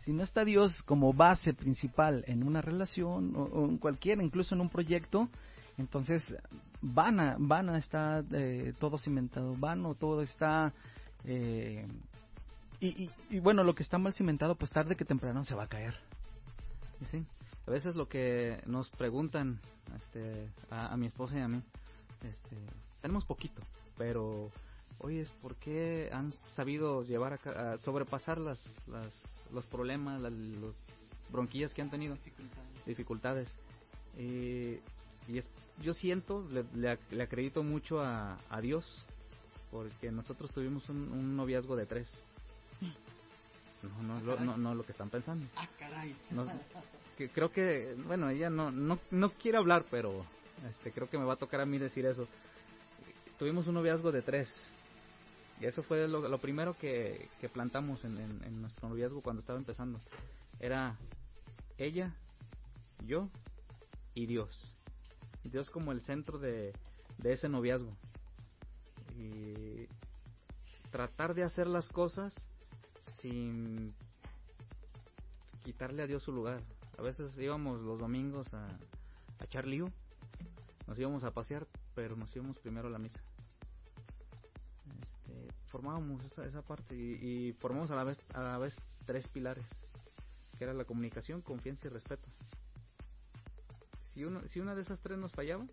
Si 0.05 0.11
no 0.11 0.23
está 0.23 0.45
Dios 0.45 0.81
como 0.83 1.13
base 1.13 1.53
principal 1.53 2.23
en 2.27 2.43
una 2.43 2.61
relación 2.61 3.33
o, 3.35 3.65
en 3.65 3.77
cualquier, 3.77 4.21
incluso 4.21 4.55
en 4.55 4.61
un 4.61 4.69
proyecto, 4.69 5.29
entonces 5.77 6.35
van 6.81 7.19
a, 7.19 7.35
van 7.37 7.69
a 7.69 7.77
estar 7.77 8.23
eh, 8.31 8.73
todo 8.79 8.97
cimentado, 8.97 9.55
van 9.55 9.85
o 9.85 9.95
todo 9.95 10.21
está... 10.21 10.73
eh, 11.25 11.85
y, 12.81 12.87
y, 12.87 13.11
y 13.29 13.39
bueno, 13.39 13.63
lo 13.63 13.75
que 13.75 13.83
está 13.83 13.97
mal 13.97 14.13
cimentado, 14.13 14.55
pues 14.55 14.71
tarde 14.71 14.95
que 14.95 15.03
temprano 15.03 15.43
se 15.43 15.53
va 15.53 15.63
a 15.63 15.67
caer. 15.67 15.93
Sí, 17.11 17.25
a 17.67 17.71
veces 17.71 17.95
lo 17.95 18.07
que 18.07 18.61
nos 18.65 18.89
preguntan 18.91 19.59
este, 19.97 20.49
a, 20.69 20.93
a 20.93 20.97
mi 20.97 21.07
esposa 21.07 21.37
y 21.37 21.41
a 21.41 21.47
mí, 21.47 21.61
este, 22.23 22.55
tenemos 23.01 23.25
poquito, 23.25 23.61
pero 23.97 24.49
oye, 24.99 25.25
¿por 25.41 25.55
qué 25.55 26.09
han 26.11 26.31
sabido 26.55 27.03
llevar 27.03 27.39
a, 27.45 27.73
a 27.73 27.77
sobrepasar 27.77 28.37
las, 28.37 28.63
las, 28.87 29.13
los 29.51 29.65
problemas, 29.65 30.21
las 30.21 30.31
los 30.33 30.75
bronquillas 31.29 31.73
que 31.73 31.81
han 31.81 31.89
tenido? 31.89 32.17
Dificultades. 32.85 33.49
Y, 34.17 34.77
y 35.27 35.37
es- 35.37 35.49
yo 35.81 35.93
siento, 35.93 36.45
le, 36.51 36.63
le 36.75 36.93
ac- 36.93 37.09
le 37.11 37.23
acredito 37.23 37.63
mucho 37.63 38.01
a, 38.01 38.37
a 38.49 38.61
Dios, 38.61 39.05
porque 39.71 40.11
nosotros 40.11 40.51
tuvimos 40.51 40.89
un, 40.89 40.97
un 41.11 41.37
noviazgo 41.37 41.75
de 41.75 41.85
tres. 41.85 42.11
No, 43.81 44.03
no, 44.03 44.19
lo, 44.21 44.39
no, 44.41 44.57
no 44.57 44.75
lo 44.75 44.83
que 44.85 44.91
están 44.91 45.09
pensando. 45.09 45.45
Ah, 45.55 45.67
caray. 45.77 46.13
No- 46.31 46.45
que 47.17 47.29
creo 47.29 47.51
que, 47.51 47.95
bueno, 48.05 48.29
ella 48.29 48.49
no, 48.49 48.71
no, 48.71 48.97
no 49.11 49.29
quiere 49.33 49.57
hablar, 49.57 49.85
pero 49.91 50.25
Este, 50.69 50.91
creo 50.91 51.09
que 51.09 51.17
me 51.17 51.23
va 51.25 51.33
a 51.33 51.37
tocar 51.37 51.61
a 51.61 51.65
mí 51.65 51.77
decir 51.77 52.05
eso. 52.05 52.27
Tuvimos 53.37 53.67
un 53.67 53.75
noviazgo 53.75 54.11
de 54.11 54.21
tres. 54.21 54.51
Y 55.59 55.65
eso 55.65 55.83
fue 55.83 56.07
lo, 56.07 56.37
primero 56.39 56.73
que, 56.77 57.29
plantamos 57.53 58.05
en, 58.05 58.61
nuestro 58.61 58.87
noviazgo 58.87 59.21
cuando 59.21 59.41
estaba 59.41 59.59
empezando. 59.59 59.99
Era 60.59 60.97
ella, 61.77 62.15
yo 63.05 63.29
y 64.13 64.25
Dios. 64.25 64.75
Dios 65.43 65.69
como 65.69 65.91
el 65.91 66.01
centro 66.01 66.37
de, 66.37 66.73
ese 67.23 67.49
noviazgo. 67.49 67.91
Y 69.17 69.87
tratar 70.91 71.33
de 71.33 71.43
hacer 71.43 71.67
las 71.67 71.89
cosas 71.89 72.33
sin 73.21 73.93
quitarle 75.63 76.03
a 76.03 76.07
Dios 76.07 76.23
su 76.23 76.31
lugar. 76.31 76.61
A 76.97 77.01
veces 77.01 77.37
íbamos 77.37 77.81
los 77.81 77.99
domingos 77.99 78.53
a, 78.53 78.65
a 79.39 79.43
echar 79.43 79.65
lío, 79.67 79.91
nos 80.87 80.97
íbamos 80.97 81.23
a 81.23 81.31
pasear, 81.31 81.67
pero 81.95 82.15
nos 82.15 82.33
íbamos 82.35 82.57
primero 82.59 82.87
a 82.87 82.91
la 82.91 82.99
misa. 82.99 83.21
Formábamos 85.69 86.23
esa, 86.25 86.45
esa 86.45 86.61
parte 86.61 86.95
y, 86.95 87.53
formamos 87.53 87.91
a 87.91 87.95
la 87.95 88.03
vez 88.03 88.19
a 88.33 88.41
la 88.41 88.57
vez 88.57 88.75
tres 89.05 89.27
pilares, 89.27 89.65
que 90.57 90.63
era 90.63 90.73
la 90.73 90.83
comunicación, 90.85 91.41
confianza 91.41 91.87
y 91.87 91.89
respeto. 91.91 92.27
Si 94.13 94.25
uno, 94.25 94.41
si 94.47 94.59
una 94.59 94.75
de 94.75 94.81
esas 94.81 94.99
tres 94.99 95.17
nos 95.17 95.31
fallaba, 95.31 95.65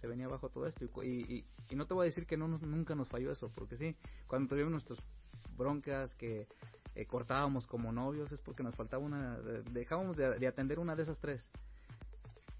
se 0.00 0.06
venía 0.06 0.26
abajo 0.26 0.50
todo 0.50 0.66
esto 0.66 0.84
y, 1.02 1.44
y, 1.70 1.74
no 1.74 1.86
te 1.86 1.94
voy 1.94 2.04
a 2.04 2.10
decir 2.10 2.26
que 2.26 2.36
no 2.36 2.46
nunca 2.46 2.94
nos 2.94 3.08
falló 3.08 3.32
eso, 3.32 3.50
porque 3.54 3.76
sí, 3.76 3.96
cuando 4.26 4.48
tuvimos 4.50 4.70
nuestras 4.70 4.98
broncas 5.56 6.14
que 6.14 6.46
eh, 6.94 7.06
cortábamos 7.06 7.66
como 7.66 7.90
novios 7.90 8.30
es 8.30 8.40
porque 8.40 8.62
nos 8.62 8.74
faltaba 8.76 9.02
una, 9.02 9.38
de- 9.38 9.62
dejábamos 9.62 10.16
de, 10.16 10.38
de 10.38 10.46
atender 10.46 10.78
una 10.78 10.94
de 10.94 11.02
esas 11.02 11.18
tres. 11.18 11.50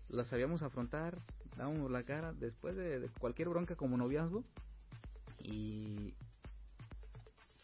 Las 0.09 0.29
sabíamos 0.29 0.63
afrontar, 0.63 1.19
dábamos 1.57 1.91
la 1.91 2.03
cara 2.05 2.33
después 2.33 2.75
de, 2.75 3.01
de 3.01 3.09
cualquier 3.09 3.51
bronca 3.51 3.77
como 3.77 3.97
noviazgo 3.97 4.43
y 5.39 6.15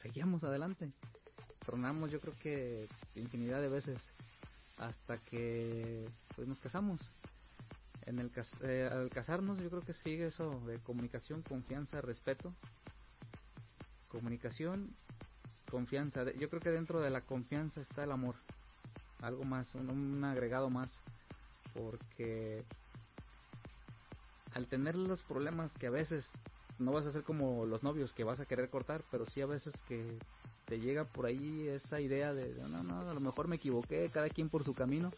seguíamos 0.03 0.45
adelante. 0.45 0.93
Tronamos 1.65 2.11
yo 2.11 2.21
creo 2.21 2.35
que 2.43 2.89
infinidad 3.15 3.61
de 3.61 3.69
veces 3.69 3.99
hasta 4.79 5.19
que 5.19 6.09
pues 6.35 6.49
nos 6.49 6.59
casamos. 6.61 7.01
En 8.07 8.19
el 8.19 8.33
eh, 8.63 8.89
al 8.91 9.11
casarnos 9.11 9.59
yo 9.59 9.69
creo 9.69 9.83
que 9.83 9.93
sigue 9.93 10.27
eso 10.27 10.61
de 10.67 10.79
comunicación, 10.79 11.43
confianza, 11.43 12.01
respeto. 12.01 12.55
Comunicación, 14.09 14.97
confianza. 15.71 16.25
Yo 16.33 16.49
creo 16.49 16.61
que 16.61 16.71
dentro 16.71 17.01
de 17.01 17.11
la 17.11 17.21
confianza 17.21 17.81
está 17.81 18.05
el 18.05 18.13
amor. 18.13 18.37
Algo 19.21 19.45
más, 19.45 19.73
un 19.75 20.25
agregado 20.25 20.71
más. 20.71 20.91
Porque 21.75 22.65
al 24.55 24.67
tener 24.67 24.97
los 24.97 25.23
problemas 25.23 25.73
que 25.75 25.87
a 25.87 25.91
veces 25.91 26.29
no 26.81 26.93
vas 26.93 27.07
a 27.07 27.13
ser 27.13 27.23
como 27.23 27.67
los 27.67 27.83
novios 27.83 28.13
que 28.13 28.25
vas 28.25 28.41
a 28.41 28.47
querer 28.47 28.71
cortar, 28.71 29.05
pero 29.11 29.27
sí 29.27 29.41
a 29.41 29.47
veces 29.47 29.75
que 29.87 30.19
te 30.65 30.81
llega 30.81 31.05
por 31.05 31.27
ahí 31.27 31.69
esa 31.69 32.01
idea 32.01 32.33
de, 32.33 32.55
no, 32.69 32.83
no, 32.83 33.11
a 33.11 33.15
lo 33.15 33.21
mejor 33.21 33.49
me 33.49 33.57
equivoqué, 33.57 34.09
cada 34.13 34.29
quien 34.31 34.49
por 34.49 34.65
su 34.65 34.73
camino. 34.73 35.13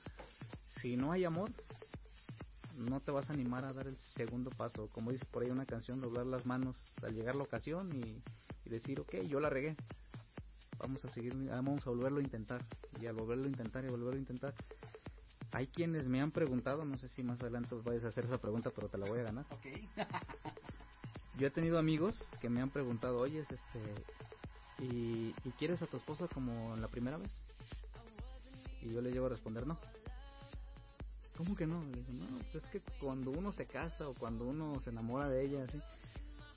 Si 0.80 0.96
no 0.96 1.12
hay 1.12 1.24
amor, 1.24 1.50
no 2.76 3.00
te 3.00 3.12
vas 3.12 3.30
a 3.30 3.32
animar 3.32 3.64
a 3.64 3.72
dar 3.72 3.86
el 3.86 3.96
segundo 3.96 4.50
paso. 4.50 4.88
Como 4.88 5.12
dice 5.12 5.24
por 5.26 5.42
ahí 5.42 5.50
una 5.50 5.64
canción, 5.64 6.00
doblar 6.00 6.26
las 6.26 6.46
manos 6.46 6.94
al 7.02 7.14
llegar 7.14 7.36
la 7.36 7.44
ocasión 7.44 7.94
y, 7.94 8.22
decir, 8.68 9.00
ok, 9.00 9.16
yo 9.28 9.38
la 9.38 9.50
regué. 9.50 9.76
Vamos 10.78 11.04
a 11.04 11.10
seguir, 11.10 11.34
vamos 11.34 11.86
a 11.86 11.90
volverlo 11.90 12.18
a 12.18 12.22
intentar. 12.22 12.64
Y 13.00 13.06
al 13.06 13.14
volverlo 13.14 13.44
a 13.44 13.48
intentar 13.48 13.84
y 13.84 13.88
volverlo 13.88 14.16
a 14.16 14.18
intentar. 14.18 14.54
Hay 15.52 15.66
quienes 15.66 16.08
me 16.08 16.22
han 16.22 16.30
preguntado, 16.30 16.84
no 16.84 16.96
sé 16.96 17.08
si 17.08 17.22
más 17.22 17.40
adelante 17.40 17.76
a 17.76 18.08
hacer 18.08 18.24
esa 18.24 18.38
pregunta, 18.38 18.70
pero 18.74 18.88
te 18.88 18.96
la 18.96 19.06
voy 19.06 19.20
a 19.20 19.24
ganar. 19.24 19.44
Yo 21.38 21.46
he 21.46 21.50
tenido 21.50 21.78
amigos 21.78 22.22
que 22.40 22.48
me 22.48 22.60
han 22.60 22.70
preguntado, 22.70 23.18
oye, 23.20 23.40
este, 23.40 24.04
¿y, 24.78 25.34
¿y 25.44 25.50
quieres 25.58 25.82
a 25.82 25.86
tu 25.86 25.96
esposa 25.96 26.28
como 26.28 26.76
la 26.76 26.88
primera 26.88 27.16
vez? 27.16 27.32
Y 28.82 28.92
yo 28.92 29.00
le 29.00 29.10
llego 29.12 29.26
a 29.26 29.30
responder, 29.30 29.66
no. 29.66 29.78
¿Cómo 31.36 31.56
que 31.56 31.66
no? 31.66 31.82
Le 31.84 31.96
digo, 31.96 32.12
no, 32.12 32.38
pues 32.52 32.62
es 32.64 32.70
que 32.70 32.80
cuando 33.00 33.30
uno 33.30 33.52
se 33.52 33.66
casa 33.66 34.08
o 34.08 34.14
cuando 34.14 34.44
uno 34.44 34.78
se 34.80 34.90
enamora 34.90 35.28
de 35.28 35.42
ella, 35.44 35.64
así, 35.64 35.78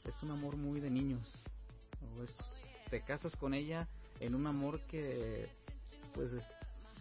es 0.03 0.23
un 0.23 0.31
amor 0.31 0.57
muy 0.57 0.81
de 0.81 0.89
niños. 0.89 1.33
O 2.17 2.23
es, 2.23 2.35
te 2.89 3.01
casas 3.01 3.35
con 3.37 3.53
ella 3.53 3.87
en 4.19 4.35
un 4.35 4.45
amor 4.45 4.81
que, 4.81 5.47
pues, 6.13 6.33
es- 6.33 6.47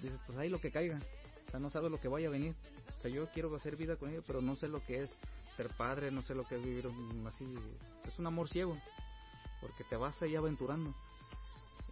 dices, 0.00 0.20
pues 0.26 0.38
ahí 0.38 0.48
lo 0.48 0.60
que 0.60 0.70
caiga. 0.70 1.00
O 1.48 1.50
sea, 1.50 1.60
no 1.60 1.70
sabes 1.70 1.90
lo 1.90 2.00
que 2.00 2.08
vaya 2.08 2.28
a 2.28 2.30
venir. 2.30 2.54
O 2.96 3.00
sea, 3.00 3.10
yo 3.10 3.26
quiero 3.32 3.54
hacer 3.54 3.76
vida 3.76 3.96
con 3.96 4.10
ella, 4.10 4.22
pero 4.26 4.40
no 4.40 4.54
sé 4.56 4.68
lo 4.68 4.82
que 4.84 5.02
es 5.02 5.12
ser 5.56 5.68
padre, 5.76 6.10
no 6.10 6.22
sé 6.22 6.34
lo 6.34 6.44
que 6.44 6.56
es 6.56 6.64
vivir 6.64 6.88
así. 7.26 7.46
Es 8.06 8.18
un 8.18 8.26
amor 8.26 8.48
ciego, 8.48 8.78
porque 9.60 9.84
te 9.84 9.96
vas 9.96 10.20
ahí 10.22 10.36
aventurando. 10.36 10.92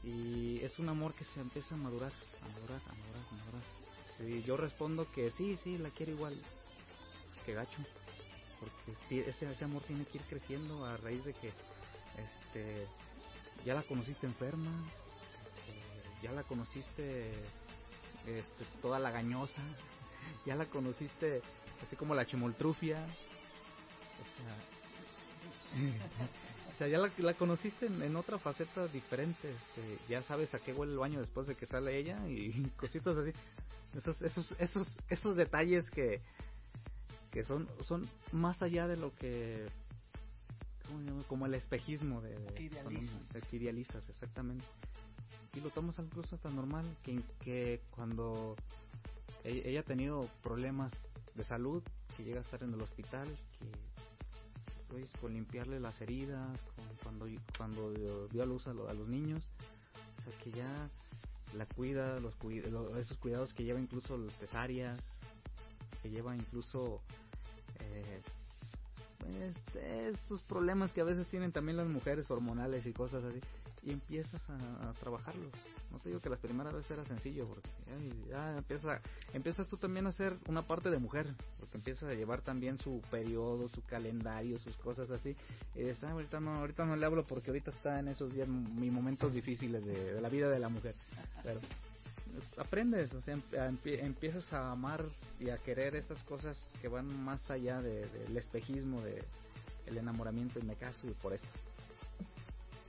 Y 0.03 0.61
es 0.63 0.79
un 0.79 0.89
amor 0.89 1.15
que 1.15 1.25
se 1.25 1.41
empieza 1.41 1.75
a 1.75 1.79
madurar, 1.79 2.13
a 2.43 2.49
madurar, 2.49 2.81
a 2.87 2.95
madurar, 2.95 3.25
a 3.31 3.35
madurar. 3.35 3.63
Si 4.17 4.43
yo 4.43 4.57
respondo 4.57 5.07
que 5.13 5.31
sí, 5.31 5.57
sí, 5.63 5.79
la 5.79 5.91
quiero 5.91 6.13
igual, 6.13 6.37
que 7.47 7.55
gacho. 7.55 7.79
Porque 8.61 9.21
este, 9.21 9.47
ese 9.47 9.65
amor 9.65 9.83
tiene 9.83 10.05
que 10.05 10.19
ir 10.19 10.25
creciendo 10.25 10.85
a 10.85 10.97
raíz 10.97 11.25
de 11.25 11.35
que 11.35 11.49
este 11.49 12.87
ya 13.65 13.75
la 13.75 13.83
conociste 13.83 14.27
enferma, 14.27 14.71
este, 15.69 16.23
ya 16.23 16.33
la 16.33 16.43
conociste 16.43 17.31
este, 18.27 18.65
toda 18.81 18.99
lagañosa, 18.99 19.63
ya 20.47 20.57
la 20.57 20.67
conociste 20.67 21.43
así 21.85 21.97
como 21.97 22.15
la 22.15 22.27
chimoltrufia. 22.27 23.05
O 24.23 24.43
sea, 24.43 24.57
o 26.75 26.79
sea, 26.79 26.89
ya 26.89 26.99
la, 26.99 27.11
la 27.19 27.35
conociste 27.35 27.87
en, 27.87 28.03
en 28.03 28.17
otra 28.17 28.39
faceta 28.39 28.87
diferente. 28.89 29.51
este, 29.51 29.99
ya 30.09 30.23
sabes 30.23 30.55
a 30.55 30.59
qué 30.59 30.73
huele 30.73 30.93
el 30.93 30.99
baño 30.99 31.21
después 31.21 31.47
de 31.47 31.55
que 31.55 31.67
sale 31.67 31.97
ella 31.97 32.19
y 32.29 32.53
cositas 32.77 33.17
así. 33.19 33.31
Esos, 33.97 34.23
esos, 34.23 34.53
esos, 34.59 34.99
esos 35.11 35.37
detalles 35.37 35.89
que, 35.91 36.21
que 37.31 37.45
son, 37.45 37.69
son 37.87 38.09
más 38.33 38.63
allá 38.63 38.87
de 38.89 38.97
lo 38.97 39.15
que 39.17 39.67
como 41.27 41.47
el 41.47 41.55
espejismo 41.55 42.21
de, 42.21 42.39
de- 42.39 42.63
idealizas. 42.63 42.83
cuando 42.85 43.01
uno- 43.01 43.33
de 43.33 43.41
que 43.43 43.57
idealizas 43.57 44.09
exactamente 44.11 44.67
y 45.55 45.61
lo 45.61 45.71
tomas 45.71 45.99
incluso 45.99 46.37
hasta 46.37 46.51
normal 46.51 46.85
que, 47.03 47.21
que 47.43 47.81
cuando 47.91 48.57
ella, 49.45 49.63
ella 49.65 49.81
ha 49.81 49.85
tenido 49.85 50.29
problemas 50.43 50.93
de 51.35 51.45
salud 51.45 51.83
que 52.17 52.25
llega 52.25 52.39
a 52.39 52.43
estar 52.43 52.63
en 52.63 52.75
el 52.75 52.81
hospital 52.83 53.27
que 53.59 53.67
pues, 54.93 55.11
con 55.21 55.33
limpiarle 55.33 55.81
las 55.81 56.01
heridas 56.03 56.63
con 56.77 56.85
cuando 57.03 57.27
cuando 57.57 57.93
dio 58.31 58.43
a 58.43 58.47
luz 58.47 58.67
a, 58.69 58.75
lo- 58.75 58.89
a 58.89 58.95
los 58.95 59.09
niños. 59.09 59.43
O 60.19 60.23
sea 60.23 60.39
que 60.45 60.53
ya 60.53 60.89
la 61.57 61.67
cuida 61.67 62.21
los 62.21 62.35
cui- 62.39 62.63
lo- 62.71 62.97
esos 62.99 63.17
cuidados 63.19 63.53
que 63.55 63.65
lleva 63.65 63.81
incluso 63.81 64.17
las 64.19 64.35
cesáreas 64.37 65.01
que 66.03 66.11
lleva 66.11 66.35
incluso 66.37 67.01
eh, 67.81 68.23
pues, 69.19 69.55
esos 70.15 70.43
problemas 70.43 70.93
que 70.93 71.01
a 71.01 71.05
veces 71.05 71.27
tienen 71.29 71.53
también 71.53 71.77
las 71.77 71.87
mujeres 71.89 72.31
hormonales 72.31 72.87
y 72.87 72.93
cosas 72.93 73.25
así 73.25 73.41
y 73.85 73.91
empiezas 73.91 74.49
a, 74.49 74.93
trabajarlos. 75.01 75.51
No 75.91 75.99
te 75.99 76.09
digo 76.09 76.21
que 76.21 76.29
las 76.31 76.39
primeras 76.39 76.73
veces 76.73 76.91
era 76.93 77.05
sencillo 77.05 77.47
porque 77.47 77.69
ay, 77.93 78.25
ya 78.31 78.57
empieza 78.59 79.01
empiezas 79.35 79.67
tú 79.69 79.77
también 79.77 80.07
a 80.07 80.13
ser 80.13 80.37
una 80.47 80.63
parte 80.63 80.89
de 80.91 80.99
mujer 80.99 81.27
porque 81.59 81.77
empiezas 81.77 82.05
a 82.09 82.15
llevar 82.15 82.41
también 82.43 82.79
su 82.79 83.01
periodo 83.11 83.69
su 83.69 83.83
calendario 83.85 84.59
sus 84.59 84.77
cosas 84.77 85.11
así. 85.11 85.37
Y 85.75 85.81
dices 85.81 86.05
"Ah, 86.05 86.13
ahorita 86.13 86.41
no 86.41 86.57
ahorita 86.61 86.85
no 86.87 86.97
le 86.97 87.05
hablo 87.07 87.25
porque 87.27 87.51
ahorita 87.51 87.73
está 87.73 87.99
en 87.99 88.09
esos 88.09 88.33
días 88.33 88.49
mis 88.49 88.93
momentos 88.93 89.35
difíciles 89.35 89.85
de, 89.85 90.15
de 90.15 90.21
la 90.21 90.29
vida 90.29 90.49
de 90.49 90.59
la 90.61 90.69
mujer 90.69 90.95
pero 91.43 91.59
es- 91.61 92.59
aprendes, 92.59 93.13
o 93.15 93.21
sea, 93.21 93.35
em- 93.35 93.43
empie- 93.53 93.99
empiezas 94.01 94.51
a 94.53 94.71
amar 94.71 95.05
y 95.41 95.51
a 95.51 95.59
querer 95.59 95.97
esas 95.97 96.23
cosas 96.23 96.59
que 96.81 96.89
van 96.89 97.07
más 97.25 97.51
allá 97.51 97.83
de- 97.83 98.07
del 98.07 98.37
espejismo, 98.37 99.03
de 99.03 99.23
el 99.87 99.99
enamoramiento 99.99 100.59
y 100.59 100.63
me 100.63 100.77
caso 100.77 101.07
y 101.07 101.11
por 101.11 101.35
esto. 101.35 101.49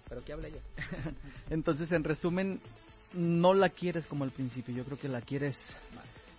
Pero 0.09 0.23
¿qué 0.23 0.33
habla 0.33 0.47
ella? 0.47 0.61
Entonces, 1.49 1.91
en 1.91 2.03
resumen, 2.03 2.61
no 3.13 3.53
la 3.53 3.69
quieres 3.69 4.07
como 4.07 4.23
al 4.23 4.31
principio, 4.31 4.73
yo 4.73 4.83
creo 4.85 4.99
que 4.99 5.07
la 5.07 5.21
quieres 5.21 5.57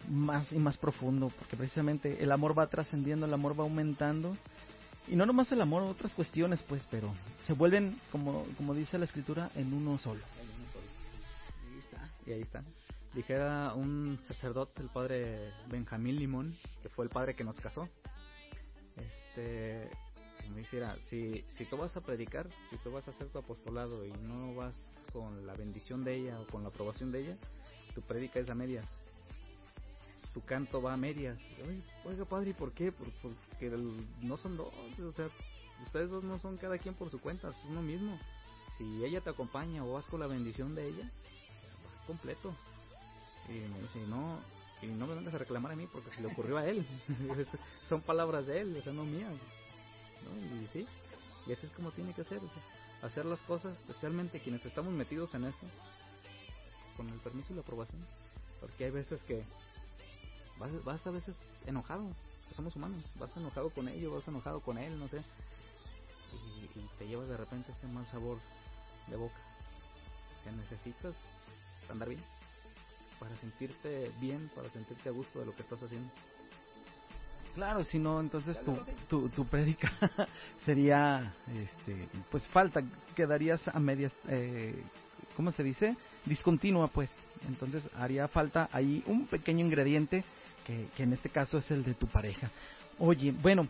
más 0.08 0.52
y 0.52 0.58
más 0.58 0.76
profundo, 0.76 1.32
porque 1.38 1.56
precisamente 1.56 2.22
el 2.22 2.32
amor 2.32 2.58
va 2.58 2.66
trascendiendo, 2.66 3.26
el 3.26 3.34
amor 3.34 3.58
va 3.58 3.64
aumentando. 3.64 4.36
Y 5.06 5.16
no 5.16 5.26
nomás 5.26 5.52
el 5.52 5.60
amor, 5.60 5.82
otras 5.82 6.14
cuestiones, 6.14 6.62
pues, 6.62 6.86
pero 6.90 7.12
se 7.40 7.52
vuelven, 7.52 7.98
como, 8.10 8.44
como 8.56 8.74
dice 8.74 8.98
la 8.98 9.04
escritura, 9.04 9.50
en 9.54 9.72
uno 9.72 9.98
solo. 9.98 10.20
Ahí 11.70 11.78
está. 11.78 12.10
Y 12.26 12.32
ahí 12.32 12.42
está. 12.42 12.62
Dijera 13.14 13.74
un 13.74 14.18
sacerdote, 14.24 14.82
el 14.82 14.88
padre 14.88 15.52
Benjamín 15.70 16.16
Limón, 16.16 16.56
que 16.82 16.88
fue 16.88 17.04
el 17.04 17.10
padre 17.10 17.34
que 17.34 17.44
nos 17.44 17.56
casó. 17.56 17.88
Este, 18.96 19.90
me 20.50 20.58
dijera, 20.58 20.96
si, 21.08 21.44
si 21.48 21.64
tú 21.64 21.76
vas 21.76 21.96
a 21.96 22.00
predicar, 22.00 22.48
si 22.70 22.76
tú 22.78 22.90
vas 22.92 23.06
a 23.08 23.10
hacer 23.12 23.28
tu 23.28 23.38
apostolado 23.38 24.04
y 24.06 24.12
no 24.12 24.54
vas 24.54 24.76
con 25.12 25.46
la 25.46 25.54
bendición 25.54 26.04
de 26.04 26.14
ella 26.16 26.40
o 26.40 26.46
con 26.46 26.62
la 26.62 26.68
aprobación 26.68 27.12
de 27.12 27.20
ella, 27.20 27.36
tu 27.94 28.00
predica 28.02 28.40
es 28.40 28.50
a 28.50 28.54
medias. 28.54 28.86
tu 30.32 30.40
canto 30.42 30.82
va 30.82 30.94
a 30.94 30.96
medias. 30.96 31.40
Oiga, 32.04 32.24
padre, 32.24 32.50
¿y 32.50 32.54
por 32.54 32.72
qué? 32.72 32.90
Por- 32.90 33.10
Porque 33.22 33.70
no 34.22 34.36
son 34.36 34.56
dos, 34.56 34.68
o 35.00 35.12
sea, 35.12 35.28
ustedes 35.86 36.10
dos 36.10 36.24
no 36.24 36.38
son 36.40 36.56
cada 36.56 36.76
quien 36.78 36.94
por 36.94 37.08
su 37.10 37.20
cuenta, 37.20 37.48
es 37.50 37.56
uno 37.68 37.82
mismo. 37.82 38.18
Si 38.76 39.04
ella 39.04 39.20
te 39.20 39.30
acompaña 39.30 39.84
o 39.84 39.92
vas 39.92 40.06
con 40.06 40.18
la 40.18 40.26
bendición 40.26 40.74
de 40.74 40.88
ella, 40.88 41.04
vas 41.04 42.06
completo. 42.06 42.52
Y 43.48 43.52
me 43.52 43.80
dice, 43.82 44.00
no, 44.08 44.38
y 44.82 44.86
no 44.86 45.06
me 45.06 45.14
vengas 45.14 45.34
a 45.34 45.38
reclamar 45.38 45.70
a 45.70 45.76
mí 45.76 45.86
porque 45.86 46.10
se 46.10 46.20
le 46.20 46.26
ocurrió 46.26 46.58
a 46.58 46.66
él. 46.66 46.84
Son 47.88 48.00
palabras 48.00 48.46
de 48.48 48.60
él, 48.62 48.76
o 48.76 48.82
sea, 48.82 48.92
no 48.92 49.04
mías. 49.04 49.32
¿No? 50.24 50.62
Y 50.62 50.66
sí, 50.68 50.86
y 51.46 51.52
así 51.52 51.66
es 51.66 51.72
como 51.72 51.90
tiene 51.90 52.12
que 52.12 52.24
ser, 52.24 52.38
o 52.38 52.48
sea, 52.48 52.62
hacer 53.02 53.24
las 53.24 53.42
cosas, 53.42 53.76
especialmente 53.76 54.40
quienes 54.40 54.64
estamos 54.64 54.92
metidos 54.92 55.34
en 55.34 55.44
esto, 55.44 55.66
con 56.96 57.08
el 57.08 57.18
permiso 57.20 57.52
y 57.52 57.56
la 57.56 57.62
aprobación. 57.62 58.04
Porque 58.60 58.84
hay 58.84 58.90
veces 58.90 59.22
que 59.22 59.44
vas, 60.58 60.84
vas 60.84 61.06
a 61.06 61.10
veces 61.10 61.36
enojado, 61.66 62.06
somos 62.56 62.74
humanos, 62.76 63.02
vas 63.18 63.36
enojado 63.36 63.70
con 63.70 63.88
ellos, 63.88 64.12
vas 64.12 64.28
enojado 64.28 64.60
con 64.60 64.78
él, 64.78 64.98
no 64.98 65.08
sé, 65.08 65.18
y, 66.32 66.78
y 66.78 66.88
te 66.98 67.06
llevas 67.06 67.28
de 67.28 67.36
repente 67.36 67.72
ese 67.72 67.86
mal 67.88 68.06
sabor 68.06 68.38
de 69.08 69.16
boca 69.16 69.40
que 70.44 70.52
necesitas 70.52 71.14
andar 71.90 72.08
bien, 72.08 72.22
para 73.18 73.34
sentirte 73.36 74.10
bien, 74.20 74.50
para 74.54 74.70
sentirte 74.70 75.08
a 75.08 75.12
gusto 75.12 75.40
de 75.40 75.46
lo 75.46 75.54
que 75.54 75.62
estás 75.62 75.82
haciendo. 75.82 76.10
Claro, 77.54 77.84
si 77.84 77.98
no, 78.00 78.20
entonces 78.20 78.60
tu, 78.64 78.76
tu, 79.08 79.28
tu 79.28 79.44
prédica 79.46 79.92
sería, 80.64 81.32
este, 81.54 82.08
pues 82.30 82.46
falta, 82.48 82.82
quedarías 83.14 83.66
a 83.68 83.78
medias, 83.78 84.12
eh, 84.28 84.74
¿cómo 85.36 85.52
se 85.52 85.62
dice? 85.62 85.96
Discontinua, 86.26 86.88
pues. 86.88 87.14
Entonces 87.46 87.88
haría 87.96 88.26
falta 88.26 88.68
ahí 88.72 89.04
un 89.06 89.26
pequeño 89.26 89.64
ingrediente 89.64 90.24
que, 90.66 90.88
que 90.96 91.04
en 91.04 91.12
este 91.12 91.28
caso 91.28 91.58
es 91.58 91.70
el 91.70 91.84
de 91.84 91.94
tu 91.94 92.06
pareja. 92.08 92.50
Oye, 92.98 93.30
bueno, 93.30 93.68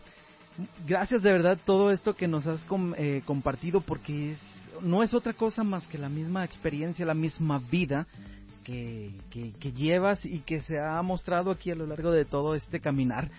gracias 0.87 1.21
de 1.21 1.31
verdad 1.31 1.59
todo 1.63 1.91
esto 1.91 2.15
que 2.15 2.27
nos 2.27 2.47
has 2.47 2.63
com- 2.65 2.95
eh, 2.97 3.21
compartido 3.25 3.81
porque 3.81 4.31
es, 4.31 4.39
no 4.81 5.03
es 5.03 5.13
otra 5.13 5.33
cosa 5.33 5.63
más 5.63 5.87
que 5.87 5.99
la 5.99 6.09
misma 6.09 6.43
experiencia, 6.43 7.05
la 7.05 7.13
misma 7.13 7.59
vida 7.59 8.07
que, 8.63 9.11
que, 9.29 9.51
que 9.59 9.71
llevas 9.73 10.25
y 10.25 10.39
que 10.39 10.59
se 10.61 10.79
ha 10.79 10.99
mostrado 11.03 11.51
aquí 11.51 11.69
a 11.69 11.75
lo 11.75 11.85
largo 11.85 12.09
de 12.11 12.25
todo 12.25 12.55
este 12.55 12.79
caminar. 12.79 13.29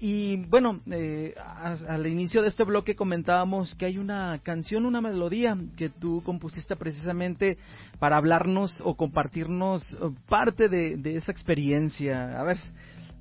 Y 0.00 0.36
bueno, 0.46 0.80
eh, 0.90 1.34
a- 1.38 1.76
al 1.88 2.06
inicio 2.06 2.42
de 2.42 2.48
este 2.48 2.64
bloque 2.64 2.96
comentábamos 2.96 3.74
que 3.76 3.86
hay 3.86 3.98
una 3.98 4.38
canción, 4.42 4.86
una 4.86 5.00
melodía 5.00 5.56
que 5.76 5.88
tú 5.88 6.22
compusiste 6.24 6.76
precisamente 6.76 7.58
para 7.98 8.16
hablarnos 8.16 8.72
o 8.84 8.96
compartirnos 8.96 9.82
eh, 9.92 9.96
parte 10.28 10.68
de, 10.68 10.96
de 10.96 11.16
esa 11.16 11.32
experiencia. 11.32 12.38
A 12.38 12.42
ver, 12.42 12.58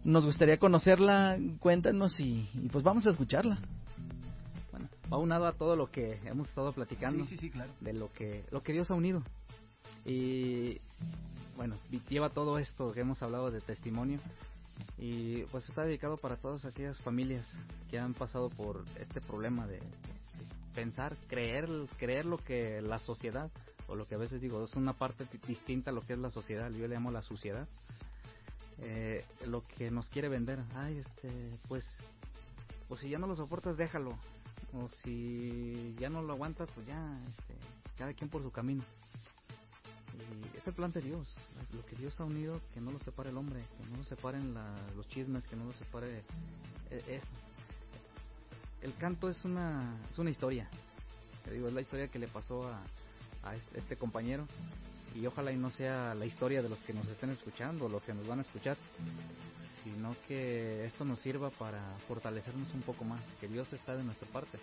nos 0.04 0.26
gustaría 0.26 0.58
conocerla, 0.58 1.38
cuéntanos 1.60 2.20
y, 2.20 2.50
y 2.54 2.70
pues 2.70 2.84
vamos 2.84 3.06
a 3.06 3.12
escucharla. 3.12 3.60
Bueno, 4.72 4.88
va 5.12 5.18
unado 5.20 5.46
a 5.46 5.54
todo 5.54 5.76
lo 5.76 5.90
que 5.92 6.20
hemos 6.26 6.50
estado 6.50 6.74
platicando. 6.74 7.24
Sí, 7.24 7.30
sí, 7.30 7.38
sí, 7.38 7.50
claro. 7.52 7.72
De 7.82 7.94
lo 7.94 8.12
que, 8.12 8.44
lo 8.52 8.64
que 8.64 8.74
Dios 8.74 8.90
ha 8.92 8.96
unido. 8.96 9.22
Y 10.06 10.80
bueno, 11.56 11.76
lleva 12.10 12.30
todo 12.32 12.58
esto 12.58 12.92
que 12.94 13.02
hemos 13.02 13.22
hablado 13.24 13.52
de 13.52 13.62
testimonio. 13.62 14.20
Y 14.98 15.44
pues 15.46 15.68
está 15.68 15.84
dedicado 15.84 16.18
para 16.18 16.38
todas 16.38 16.66
aquellas 16.66 17.02
familias 17.02 17.46
que 17.90 18.00
han 18.00 18.14
pasado 18.14 18.50
por 18.50 18.86
este 19.00 19.22
problema 19.22 19.68
de, 19.68 19.82
pensar, 20.74 21.16
creer, 21.28 21.68
creer 21.98 22.26
lo 22.26 22.38
que 22.38 22.82
la 22.82 23.00
sociedad, 23.00 23.52
o 23.88 23.96
lo 23.96 24.08
que 24.08 24.16
a 24.16 24.18
veces 24.18 24.42
digo, 24.42 24.64
es 24.64 24.74
una 24.76 24.94
parte 24.94 25.26
di- 25.32 25.40
distinta 25.48 25.92
a 25.92 25.94
lo 25.94 26.02
que 26.02 26.14
es 26.14 26.20
la 26.20 26.30
sociedad, 26.30 26.72
yo 26.72 26.88
le 26.88 26.96
llamo 26.96 27.12
la 27.12 27.22
suciedad. 27.22 27.68
Eh, 28.80 29.24
lo 29.46 29.64
que 29.66 29.92
nos 29.92 30.10
quiere 30.10 30.30
vender, 30.30 30.60
ay, 30.76 30.98
este, 30.98 31.60
pues, 31.68 31.86
pues 32.88 33.02
si 33.02 33.10
ya 33.10 33.20
no 33.20 33.28
lo 33.28 33.36
soportas, 33.36 33.78
déjalo. 33.78 34.18
O 34.74 34.90
si 35.04 35.96
ya 36.00 36.10
no 36.10 36.24
lo 36.24 36.34
aguantas, 36.34 36.70
pues 36.72 36.88
ya, 36.88 37.20
este, 37.30 37.54
cada 37.98 38.14
quien 38.14 38.30
por 38.30 38.42
su 38.42 38.52
camino. 38.52 38.84
Y 40.14 40.58
es 40.58 40.68
el 40.68 40.74
plan 40.74 40.92
de 40.92 41.02
Dios, 41.02 41.36
lo 41.76 41.86
que 41.86 41.96
Dios 41.96 42.20
ha 42.20 42.24
unido, 42.26 42.62
que 42.74 42.82
no 42.82 42.92
lo 42.92 43.00
separe 43.00 43.30
el 43.30 43.38
hombre, 43.38 43.62
que 43.78 43.90
no 43.90 43.98
lo 43.98 44.04
separen 44.04 44.54
la- 44.54 44.76
los 44.96 45.08
chismes, 45.10 45.46
que 45.48 45.56
no 45.56 45.66
lo 45.66 45.74
separe 45.74 46.24
eh, 46.92 47.04
eso. 47.08 47.28
El 48.82 48.94
canto 48.96 49.30
es 49.30 49.44
una, 49.46 49.98
es 50.12 50.18
una 50.20 50.30
historia, 50.30 50.68
te 51.46 51.54
digo, 51.54 51.68
es 51.68 51.74
la 51.74 51.82
historia 51.82 52.08
que 52.10 52.20
le 52.20 52.28
pasó 52.28 52.68
a, 52.68 52.82
a 53.44 53.56
este, 53.56 53.96
compañero 53.98 54.46
y 55.16 55.26
ojalá 55.26 55.52
y 55.52 55.58
no 55.58 55.70
sea 55.70 56.14
la 56.16 56.26
historia 56.26 56.62
de 56.62 56.70
los 56.70 56.80
que 56.80 56.94
nos 56.94 57.08
estén 57.08 57.30
escuchando, 57.30 57.88
los 57.88 58.04
que 58.04 58.14
nos 58.14 58.28
van 58.28 58.40
a 58.40 58.42
escuchar, 58.42 58.78
sino 59.84 60.16
que 60.28 60.86
esto 60.86 61.06
nos 61.06 61.20
sirva 61.20 61.50
para 61.52 61.82
fortalecernos 62.08 62.74
un 62.74 62.82
poco 62.82 63.04
más, 63.04 63.24
que 63.40 63.48
Dios 63.48 63.72
está 63.74 63.96
de 63.96 64.04
nuestra 64.04 64.28
parte. 64.30 64.58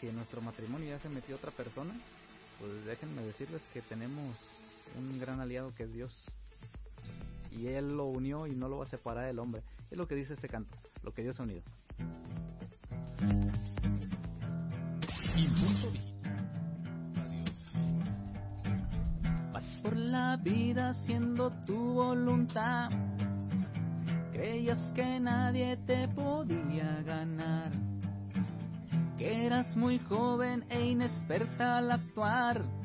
Si 0.00 0.08
en 0.08 0.16
nuestro 0.16 0.40
matrimonio 0.40 0.88
ya 0.88 0.98
se 0.98 1.08
metió 1.08 1.36
otra 1.36 1.50
persona, 1.50 1.94
pues 2.58 2.84
déjenme 2.84 3.22
decirles 3.22 3.62
que 3.72 3.82
tenemos 3.82 4.36
un 4.98 5.18
gran 5.18 5.40
aliado 5.40 5.74
que 5.74 5.84
es 5.84 5.92
Dios. 5.92 6.24
Y 7.50 7.66
Él 7.68 7.96
lo 7.96 8.06
unió 8.06 8.46
y 8.46 8.54
no 8.54 8.68
lo 8.68 8.78
va 8.78 8.84
a 8.84 8.88
separar 8.88 9.26
el 9.26 9.38
hombre. 9.38 9.62
Es 9.90 9.98
lo 9.98 10.06
que 10.06 10.14
dice 10.14 10.34
este 10.34 10.48
canto, 10.48 10.76
lo 11.02 11.12
que 11.12 11.22
Dios 11.22 11.38
ha 11.40 11.42
unido. 11.42 11.62
Vas 19.52 19.64
por 19.82 19.96
la 19.96 20.36
vida 20.36 20.90
haciendo 20.90 21.50
tu 21.64 21.94
voluntad. 21.94 22.90
Creías 24.32 24.78
que 24.94 25.20
nadie 25.20 25.76
te 25.86 26.08
podía 26.08 27.02
ganar. 27.02 27.72
Que 29.18 29.44
eras 29.44 29.76
muy 29.76 29.98
joven 29.98 30.64
e 30.70 30.86
inexperta 30.86 31.78
al 31.78 31.90
actuar. 31.90 32.79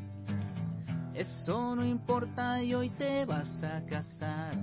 Eso 1.15 1.73
no 1.77 1.85
importa 1.85 2.61
y 2.61 2.73
hoy 2.73 2.89
te 2.89 3.23
vas 3.23 3.63
a 3.63 3.81
casar. 3.85 4.57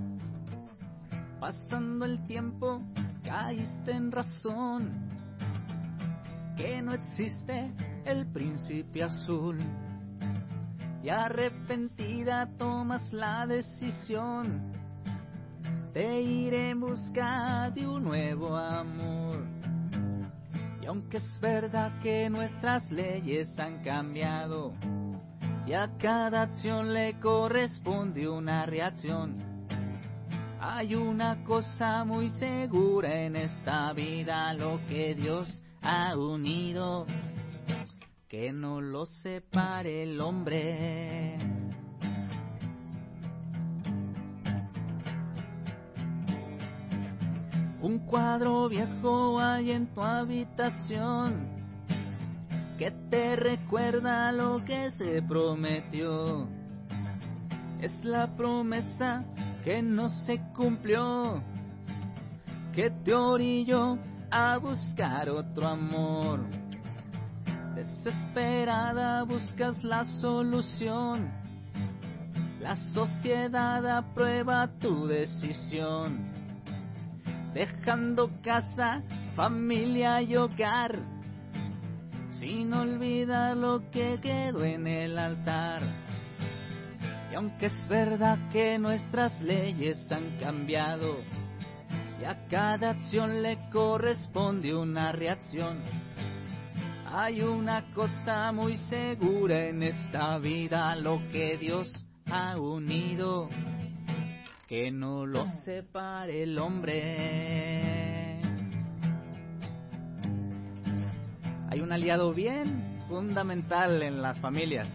Pasando 1.39 2.05
el 2.05 2.23
tiempo, 2.27 2.79
caíste 3.23 3.91
en 3.91 4.11
razón. 4.11 5.09
Que 6.55 6.79
no 6.83 6.93
existe 6.93 7.73
el 8.05 8.27
príncipe 8.27 9.01
azul 9.01 9.59
y 11.01 11.09
arrepentida 11.09 12.47
tomas 12.57 13.11
la 13.11 13.47
decisión 13.47 14.71
de 15.91 16.21
ir 16.21 16.53
en 16.53 16.79
busca 16.79 17.71
de 17.71 17.87
un 17.87 18.03
nuevo 18.03 18.55
amor. 18.55 19.43
Y 20.83 20.85
aunque 20.85 21.17
es 21.17 21.39
verdad 21.41 21.99
que 22.03 22.29
nuestras 22.29 22.91
leyes 22.91 23.57
han 23.57 23.83
cambiado 23.83 24.73
y 25.65 25.73
a 25.73 25.89
cada 25.97 26.43
acción 26.43 26.93
le 26.93 27.19
corresponde 27.19 28.27
una 28.27 28.65
reacción, 28.65 29.53
hay 30.59 30.95
una 30.95 31.43
cosa 31.43 32.05
muy 32.05 32.29
segura 32.29 33.21
en 33.23 33.35
esta 33.35 33.91
vida, 33.93 34.53
lo 34.53 34.79
que 34.87 35.13
Dios 35.13 35.61
ha 35.81 36.17
unido. 36.17 37.05
Que 38.29 38.51
no 38.51 38.81
lo 38.81 39.05
separe 39.05 40.03
el 40.03 40.19
hombre. 40.19 41.37
Un 47.81 47.99
cuadro 48.07 48.69
viejo 48.69 49.39
hay 49.39 49.71
en 49.71 49.93
tu 49.93 50.01
habitación 50.01 51.52
que 52.77 52.91
te 53.09 53.35
recuerda 53.35 54.31
lo 54.31 54.63
que 54.65 54.91
se 54.91 55.21
prometió. 55.21 56.47
Es 57.79 58.03
la 58.03 58.35
promesa 58.35 59.25
que 59.63 59.81
no 59.81 60.09
se 60.25 60.39
cumplió, 60.55 61.41
que 62.73 62.89
te 62.89 63.13
orilló 63.13 63.97
a 64.31 64.57
buscar 64.57 65.29
otro 65.29 65.67
amor. 65.67 66.41
Desesperada 67.75 69.23
buscas 69.23 69.83
la 69.83 70.05
solución. 70.21 71.31
La 72.59 72.75
sociedad 72.93 73.85
aprueba 73.97 74.67
tu 74.79 75.05
decisión. 75.07 76.31
Dejando 77.53 78.31
casa, 78.41 79.03
familia 79.35 80.21
y 80.21 80.35
hogar. 80.35 81.12
Sin 82.39 82.73
olvidar 82.73 83.55
lo 83.55 83.89
que 83.91 84.19
quedó 84.21 84.63
en 84.63 84.87
el 84.87 85.17
altar. 85.17 85.81
Y 87.31 87.35
aunque 87.35 87.67
es 87.67 87.87
verdad 87.87 88.37
que 88.51 88.77
nuestras 88.77 89.41
leyes 89.41 90.05
han 90.11 90.37
cambiado, 90.39 91.17
y 92.21 92.25
a 92.25 92.47
cada 92.47 92.91
acción 92.91 93.41
le 93.41 93.57
corresponde 93.71 94.75
una 94.75 95.11
reacción. 95.11 95.81
Hay 97.05 97.41
una 97.41 97.93
cosa 97.93 98.51
muy 98.51 98.77
segura 98.89 99.67
en 99.67 99.83
esta 99.83 100.37
vida, 100.37 100.95
lo 100.95 101.21
que 101.31 101.57
Dios 101.57 101.91
ha 102.25 102.59
unido, 102.59 103.49
que 104.67 104.91
no 104.91 105.25
lo 105.25 105.45
separe 105.63 106.43
el 106.43 106.57
hombre. 106.57 108.02
Hay 111.73 111.81
un 111.81 111.91
aliado 111.91 112.35
bien 112.35 113.03
fundamental 113.09 114.03
en 114.03 114.21
las 114.21 114.37
familias. 114.39 114.87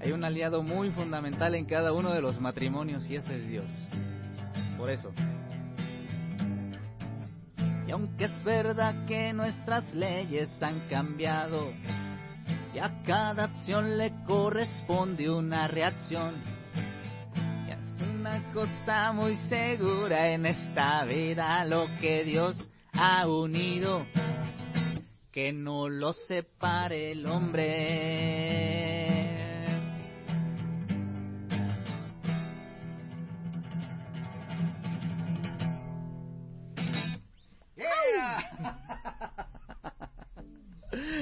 Hay 0.00 0.12
un 0.12 0.24
aliado 0.24 0.62
muy 0.62 0.88
fundamental 0.92 1.54
en 1.54 1.66
cada 1.66 1.92
uno 1.92 2.14
de 2.14 2.22
los 2.22 2.40
matrimonios 2.40 3.06
y 3.10 3.16
ese 3.16 3.36
es 3.36 3.46
Dios. 3.46 3.70
Por 4.78 4.88
eso. 4.88 5.12
Y 7.86 7.90
aunque 7.90 8.24
es 8.24 8.44
verdad 8.44 9.04
que 9.04 9.34
nuestras 9.34 9.92
leyes 9.92 10.48
han 10.62 10.88
cambiado 10.88 11.70
y 12.74 12.78
a 12.78 13.02
cada 13.04 13.44
acción 13.44 13.98
le 13.98 14.14
corresponde 14.24 15.28
una 15.28 15.68
reacción, 15.68 16.36
y 17.66 17.72
es 17.72 18.08
una 18.08 18.54
cosa 18.54 19.12
muy 19.12 19.36
segura 19.50 20.30
en 20.30 20.46
esta 20.46 21.04
vida 21.04 21.62
lo 21.66 21.88
que 22.00 22.24
Dios 22.24 22.56
ha 22.94 23.28
unido, 23.28 24.06
que 25.36 25.52
no 25.52 25.90
lo 25.90 26.14
separe 26.14 27.12
el 27.12 27.26
hombre. 27.26 28.65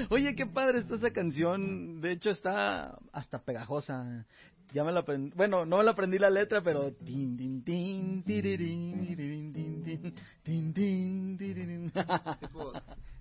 Oye, 0.09 0.35
qué 0.35 0.45
padre 0.45 0.79
está 0.79 0.95
esa 0.95 1.11
canción. 1.11 2.01
De 2.01 2.11
hecho, 2.11 2.29
está 2.29 2.97
hasta 3.11 3.39
pegajosa. 3.39 4.25
Ya 4.73 4.83
me 4.83 4.91
la 4.91 5.01
aprendí. 5.01 5.31
Bueno, 5.35 5.65
no 5.65 5.77
me 5.77 5.83
la 5.83 5.91
aprendí 5.91 6.19
la 6.19 6.29
letra, 6.29 6.61
pero. 6.61 6.91
Tin, 6.93 7.37
tin, 7.37 7.63
tin, 7.63 8.23
tirirín, 8.23 8.99
tirirín, 8.99 9.53
tin, 9.53 9.83
tin, 9.83 10.15
tin, 10.43 10.73
tin, 10.73 11.37
tirirín. 11.37 11.91
tipo, 12.39 12.73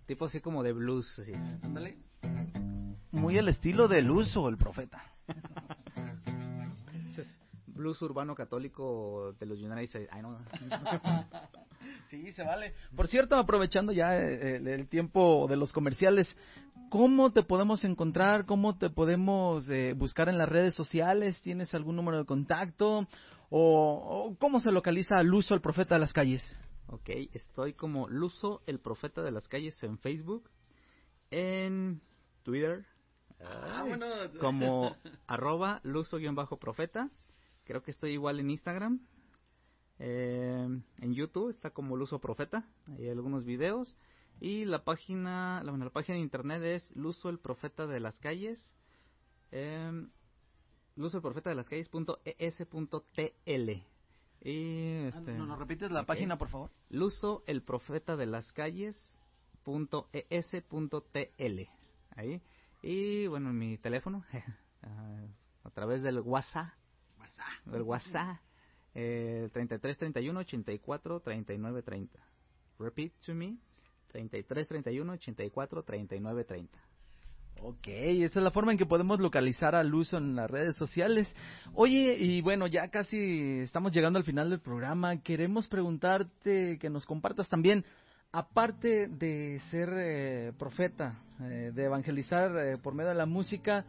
tipo 0.07 0.25
así 0.25 0.41
como 0.41 0.63
de 0.63 0.73
blues, 0.73 1.19
así. 1.19 1.33
Ándale. 1.63 1.97
Muy 3.13 3.39
el 3.39 3.49
estilo 3.49 3.87
del 3.89 4.11
uso, 4.11 4.49
el 4.49 4.57
profeta. 4.57 5.03
Blues 7.67 8.01
urbano 8.03 8.35
católico 8.35 9.35
de 9.39 9.47
los 9.47 9.59
United 9.59 9.83
States. 9.85 10.09
Ay, 10.13 10.23
no. 10.23 10.39
Sí, 12.09 12.33
se 12.33 12.43
vale. 12.43 12.75
Por 12.95 13.09
cierto, 13.09 13.37
aprovechando 13.37 13.93
ya 13.93 14.17
eh, 14.17 14.57
el, 14.57 14.69
el 14.69 14.89
tiempo 14.89 15.47
de 15.49 15.57
los 15.57 15.73
comerciales, 15.73 16.37
¿cómo 16.91 17.33
te 17.33 17.43
podemos 17.43 17.85
encontrar? 17.85 18.47
¿Cómo 18.47 18.77
te 18.79 18.91
podemos 18.91 19.69
eh, 19.71 19.95
buscar 19.95 20.29
en 20.29 20.39
las 20.39 20.49
redes 20.49 20.75
sociales? 20.75 21.41
¿Tienes 21.43 21.75
algún 21.75 21.97
número 21.97 22.19
de 22.19 22.25
contacto? 22.25 23.07
¿O, 23.51 24.29
o 24.31 24.37
cómo 24.39 24.61
se 24.61 24.73
localiza 24.73 25.23
Luso, 25.23 25.55
el 25.55 25.61
profeta 25.61 25.95
de 25.95 26.01
las 26.01 26.13
calles? 26.13 26.43
Ok, 26.87 27.11
estoy 27.33 27.75
como 27.75 28.09
Luso, 28.09 28.63
el 28.67 28.81
profeta 28.81 29.23
de 29.23 29.33
las 29.33 29.49
calles 29.49 29.83
en 29.83 29.99
Facebook, 29.99 30.51
en 31.31 32.01
Twitter, 32.43 32.85
Vámonos. 33.41 34.31
como 34.41 34.97
arroba 35.27 35.81
Luso-profeta. 35.83 37.11
Creo 37.65 37.83
que 37.83 37.91
estoy 37.91 38.13
igual 38.13 38.41
en 38.41 38.51
Instagram. 38.51 39.01
Eh, 39.99 40.69
en 41.01 41.15
YouTube 41.15 41.51
está 41.51 41.71
como 41.71 41.97
Luso 41.97 42.19
Profeta. 42.19 42.69
Hay 42.99 43.09
algunos 43.09 43.45
videos. 43.45 43.97
Y 44.41 44.65
la 44.65 44.85
página, 44.85 45.63
la, 45.63 45.71
bueno, 45.71 45.85
la 45.85 45.91
página 45.91 46.17
de 46.17 46.23
internet 46.23 46.63
es 46.63 46.97
Luso 46.97 47.29
el 47.29 47.39
Profeta 47.39 47.87
de 47.87 48.01
las 48.01 48.19
Calles. 48.21 48.75
Eh, 49.53 50.07
Luso 50.97 51.19
el 51.19 51.23
Profeta 51.23 51.51
de 51.51 51.57
las 51.57 51.69
Calles.es.tl. 51.69 53.71
Y 54.47 55.07
este, 55.07 55.33
¿No 55.35 55.47
nos 55.47 55.59
repites 55.59 55.91
la 55.91 56.03
ok. 56.03 56.07
página, 56.07 56.37
por 56.37 56.49
favor? 56.49 56.71
Luso 56.91 57.43
el 57.47 57.63
Profeta 57.63 58.17
de 58.17 58.27
las 58.27 58.53
Calles.es.tl. 58.53 58.91
Ahí. 62.17 62.41
Y 62.83 63.27
bueno, 63.27 63.53
mi 63.53 63.79
teléfono. 63.79 64.25
ah, 64.83 65.25
a 65.65 65.71
través 65.71 66.03
del 66.03 66.21
WhatsApp. 66.21 66.69
Del 67.65 67.83
WhatsApp. 67.83 68.39
Eh, 68.95 69.49
33 69.53 69.99
31 69.99 70.41
84 70.41 71.21
39 71.21 71.83
30. 71.83 72.19
Repeat 72.79 73.13
to 73.25 73.35
me. 73.35 73.57
33 74.15 74.69
31 74.69 75.13
84 75.13 75.83
39 75.83 76.45
30. 76.45 76.79
Ok, 77.63 77.89
esa 77.89 78.39
es 78.39 78.45
la 78.45 78.53
forma 78.53 78.71
en 78.71 78.79
que 78.79 78.87
podemos 78.87 79.19
localizar 79.19 79.75
al 79.75 79.93
uso 79.93 80.19
en 80.19 80.37
las 80.37 80.49
redes 80.49 80.77
sociales. 80.77 81.35
Oye, 81.73 82.17
y 82.17 82.41
bueno, 82.41 82.69
ya 82.69 82.89
casi 82.89 83.61
estamos 83.61 83.91
llegando 83.91 84.19
al 84.19 84.25
final 84.25 84.51
del 84.51 84.61
programa. 84.61 85.21
Queremos 85.21 85.67
preguntarte 85.67 86.79
que 86.79 86.91
nos 86.91 87.07
compartas 87.07 87.49
también, 87.49 87.85
aparte 88.31 89.09
de 89.09 89.59
ser 89.71 89.89
eh, 89.97 90.53
profeta, 90.57 91.21
eh, 91.41 91.73
de 91.75 91.85
evangelizar 91.85 92.57
eh, 92.57 92.79
por 92.79 92.95
medio 92.95 93.09
de 93.09 93.17
la 93.17 93.27
música, 93.27 93.85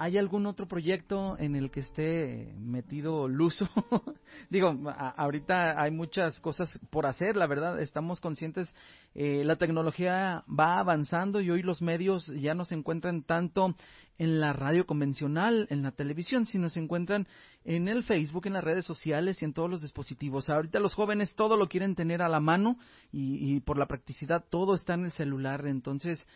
¿hay 0.00 0.16
algún 0.16 0.46
otro 0.46 0.66
proyecto 0.66 1.36
en 1.38 1.54
el 1.54 1.70
que 1.70 1.80
esté 1.80 2.54
metido 2.58 3.28
Luso? 3.28 3.68
Digo, 4.48 4.74
ahorita 4.96 5.78
hay 5.78 5.90
muchas 5.90 6.40
cosas 6.40 6.70
por 6.88 7.04
hacer, 7.04 7.36
la 7.36 7.46
verdad, 7.46 7.78
estamos 7.78 8.18
conscientes, 8.18 8.74
eh, 9.14 9.44
la 9.44 9.56
tecnología 9.56 10.42
va 10.48 10.78
avanzando 10.78 11.42
y 11.42 11.50
hoy 11.50 11.62
los 11.62 11.82
medios 11.82 12.26
ya 12.28 12.54
no 12.54 12.64
se 12.64 12.76
encuentran 12.76 13.24
tanto 13.24 13.74
en 14.16 14.40
la 14.40 14.54
radio 14.54 14.86
convencional, 14.86 15.66
en 15.68 15.82
la 15.82 15.92
televisión, 15.92 16.46
sino 16.46 16.70
se 16.70 16.80
encuentran 16.80 17.28
en 17.64 17.86
el 17.86 18.02
Facebook, 18.02 18.46
en 18.46 18.54
las 18.54 18.64
redes 18.64 18.86
sociales 18.86 19.42
y 19.42 19.44
en 19.44 19.52
todos 19.52 19.68
los 19.68 19.82
dispositivos. 19.82 20.48
Ahorita 20.48 20.80
los 20.80 20.94
jóvenes 20.94 21.34
todo 21.34 21.58
lo 21.58 21.68
quieren 21.68 21.94
tener 21.94 22.22
a 22.22 22.28
la 22.30 22.40
mano 22.40 22.78
y, 23.12 23.54
y 23.56 23.60
por 23.60 23.76
la 23.76 23.84
practicidad 23.84 24.46
todo 24.48 24.74
está 24.74 24.94
en 24.94 25.04
el 25.04 25.12
celular, 25.12 25.66
entonces 25.66 26.26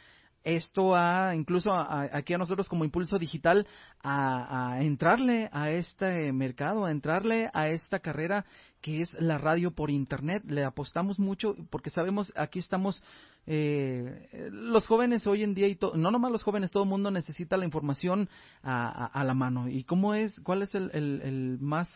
esto 0.45 0.95
ha, 0.95 1.35
incluso 1.35 1.73
a- 1.73 2.09
aquí 2.13 2.35
a 2.35 2.39
nosotros 2.39 2.69
como 2.69 2.85
Impulso 2.85 3.19
Digital, 3.19 3.67
a, 4.03 4.75
a 4.75 4.83
entrarle 4.83 5.49
a 5.53 5.71
este 5.71 6.33
mercado, 6.33 6.85
a 6.85 6.91
entrarle 6.91 7.51
a 7.53 7.69
esta 7.69 7.99
carrera 7.99 8.45
que 8.85 9.01
es 9.01 9.11
la 9.15 9.39
radio 9.39 9.71
por 9.71 9.91
Internet. 9.91 10.43
Le 10.47 10.63
apostamos 10.63 11.19
mucho 11.19 11.57
porque 11.71 11.89
sabemos, 11.89 12.31
aquí 12.37 12.59
estamos, 12.59 13.03
eh, 13.47 14.29
los 14.53 14.87
jóvenes 14.87 15.27
hoy 15.27 15.43
en 15.43 15.55
día, 15.55 15.69
y 15.69 15.79
no 15.95 16.11
nomás 16.11 16.31
los 16.31 16.43
jóvenes, 16.43 16.71
todo 16.71 16.83
el 16.83 16.91
mundo 16.91 17.11
necesita 17.11 17.57
la 17.57 17.65
información 17.65 18.29
a, 18.63 19.25
la 19.25 19.33
mano. 19.33 19.71
¿Y 19.71 19.85
cómo 19.85 20.13
es, 20.13 20.39
cuál 20.41 20.61
es 20.61 20.75
el, 20.75 20.91
el- 20.93 21.23
el 21.23 21.59
más 21.61 21.89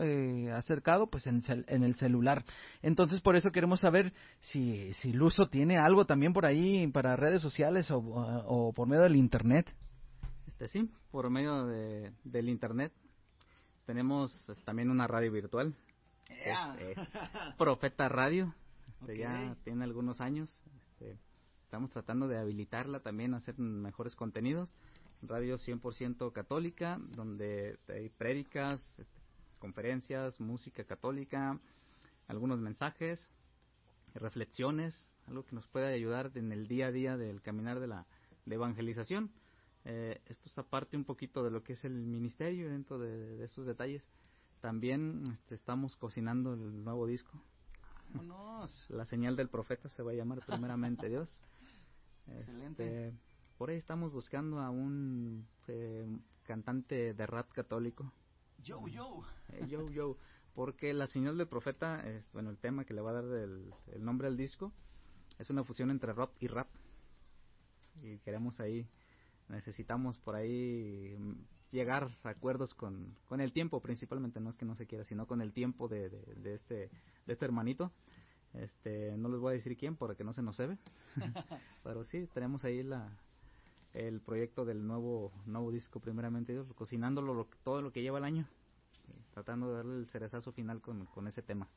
eh, 0.00 0.52
acercado? 0.54 1.08
Pues 1.08 1.26
en 1.26 1.42
el 1.82 1.96
celular. 1.96 2.44
Entonces, 2.80 3.20
por 3.20 3.34
eso 3.34 3.50
queremos 3.50 3.80
saber 3.80 4.12
si, 4.38 4.92
si 4.94 5.12
Luso 5.12 5.48
tiene 5.48 5.78
algo 5.78 6.04
también 6.06 6.32
por 6.32 6.46
ahí 6.46 6.86
para 6.86 7.16
redes 7.16 7.42
sociales 7.42 7.90
o, 7.90 7.98
o 7.98 8.72
por 8.72 8.86
medio 8.86 9.02
del 9.02 9.16
Internet. 9.16 9.74
Este 10.46 10.68
sí, 10.68 10.88
por 11.10 11.28
medio 11.28 11.66
de, 11.66 12.12
del 12.22 12.48
internet. 12.48 12.92
Tenemos 13.84 14.44
pues, 14.46 14.62
también 14.64 14.90
una 14.90 15.08
radio 15.08 15.32
virtual. 15.32 15.74
¡Ea! 16.28 16.76
Es, 16.80 16.98
es 16.98 17.08
Profeta 17.58 18.08
Radio. 18.08 18.54
Este, 19.00 19.12
Ok. 19.12 19.18
Ya 19.18 19.56
tiene 19.64 19.84
algunos 19.84 20.20
años. 20.20 20.50
Este, 20.74 21.18
estamos 21.64 21.90
tratando 21.90 22.28
de 22.28 22.38
habilitarla 22.38 23.00
también 23.00 23.34
a 23.34 23.38
hacer 23.38 23.58
mejores 23.58 24.14
contenidos. 24.14 24.74
Radio 25.22 25.56
100% 25.56 26.32
católica, 26.32 26.98
donde 27.16 27.78
hay 27.88 28.10
prédicas, 28.10 28.80
este, 28.98 29.20
conferencias, 29.58 30.38
música 30.40 30.84
católica, 30.84 31.58
algunos 32.28 32.60
mensajes, 32.60 33.30
reflexiones, 34.14 35.10
algo 35.26 35.44
que 35.44 35.54
nos 35.54 35.66
puede 35.68 35.92
ayudar 35.92 36.30
en 36.34 36.52
el 36.52 36.68
día 36.68 36.88
a 36.88 36.92
día 36.92 37.16
del 37.16 37.40
caminar 37.40 37.80
de 37.80 37.86
la 37.88 38.06
de 38.44 38.54
evangelización. 38.54 39.30
Eh, 39.84 40.20
esto 40.26 40.48
es 40.48 40.58
aparte 40.58 40.96
un 40.96 41.04
poquito 41.04 41.42
de 41.42 41.50
lo 41.50 41.62
que 41.62 41.72
es 41.72 41.84
el 41.84 41.94
ministerio 41.94 42.68
dentro 42.70 42.98
de, 42.98 43.36
de 43.36 43.44
estos 43.44 43.66
detalles. 43.66 44.08
También 44.66 45.22
este, 45.32 45.54
estamos 45.54 45.94
cocinando 45.94 46.54
el 46.54 46.82
nuevo 46.82 47.06
disco. 47.06 47.40
Vámonos. 48.12 48.90
La 48.90 49.06
señal 49.06 49.36
del 49.36 49.48
profeta 49.48 49.88
se 49.88 50.02
va 50.02 50.10
a 50.10 50.14
llamar 50.14 50.44
primeramente 50.44 51.08
Dios. 51.08 51.38
Excelente. 52.26 53.06
Este, 53.06 53.18
por 53.58 53.70
ahí 53.70 53.76
estamos 53.76 54.10
buscando 54.10 54.58
a 54.58 54.70
un 54.70 55.46
eh, 55.68 56.04
cantante 56.42 57.14
de 57.14 57.26
rap 57.26 57.52
católico. 57.52 58.12
Yo, 58.58 58.88
yo. 58.88 59.22
Eh, 59.50 59.66
yo, 59.68 59.88
yo. 59.88 60.16
Porque 60.52 60.92
la 60.94 61.06
señal 61.06 61.38
del 61.38 61.46
profeta, 61.46 62.04
es, 62.04 62.24
bueno, 62.32 62.50
el 62.50 62.58
tema 62.58 62.84
que 62.84 62.92
le 62.92 63.02
va 63.02 63.10
a 63.10 63.22
dar 63.22 63.38
el, 63.38 63.72
el 63.92 64.04
nombre 64.04 64.26
al 64.26 64.36
disco, 64.36 64.72
es 65.38 65.48
una 65.48 65.62
fusión 65.62 65.92
entre 65.92 66.12
rock 66.12 66.32
y 66.40 66.48
rap. 66.48 66.66
Y 68.02 68.18
queremos 68.18 68.58
ahí, 68.58 68.84
necesitamos 69.48 70.18
por 70.18 70.34
ahí 70.34 71.16
llegar 71.72 72.08
a 72.22 72.28
acuerdos 72.30 72.74
con, 72.74 73.14
con 73.28 73.40
el 73.40 73.52
tiempo, 73.52 73.80
principalmente, 73.80 74.40
no 74.40 74.50
es 74.50 74.56
que 74.56 74.64
no 74.64 74.74
se 74.76 74.86
quiera, 74.86 75.04
sino 75.04 75.26
con 75.26 75.40
el 75.40 75.52
tiempo 75.52 75.88
de, 75.88 76.08
de, 76.10 76.18
de 76.36 76.54
este, 76.54 76.74
de 77.26 77.32
este 77.32 77.44
hermanito. 77.44 77.92
Este, 78.54 79.14
no 79.18 79.28
les 79.28 79.40
voy 79.40 79.50
a 79.50 79.54
decir 79.54 79.76
quién 79.76 79.96
para 79.96 80.14
que 80.14 80.24
no 80.24 80.32
se 80.32 80.42
nos 80.42 80.56
se 80.56 80.66
ve. 80.66 80.78
Pero 81.84 82.04
sí, 82.04 82.26
tenemos 82.32 82.64
ahí 82.64 82.82
la, 82.82 83.10
el 83.92 84.20
proyecto 84.20 84.64
del 84.64 84.86
nuevo 84.86 85.32
nuevo 85.46 85.70
disco, 85.70 86.00
primeramente, 86.00 86.62
cocinándolo 86.74 87.34
lo- 87.34 87.48
todo 87.64 87.82
lo 87.82 87.92
que 87.92 88.02
lleva 88.02 88.18
el 88.18 88.24
año. 88.24 88.46
tratando 89.34 89.68
de 89.70 89.76
darle 89.76 89.98
el 89.98 90.06
cerezazo 90.06 90.52
final 90.52 90.80
con, 90.80 91.04
con 91.06 91.26
ese 91.28 91.42
tema. 91.42 91.68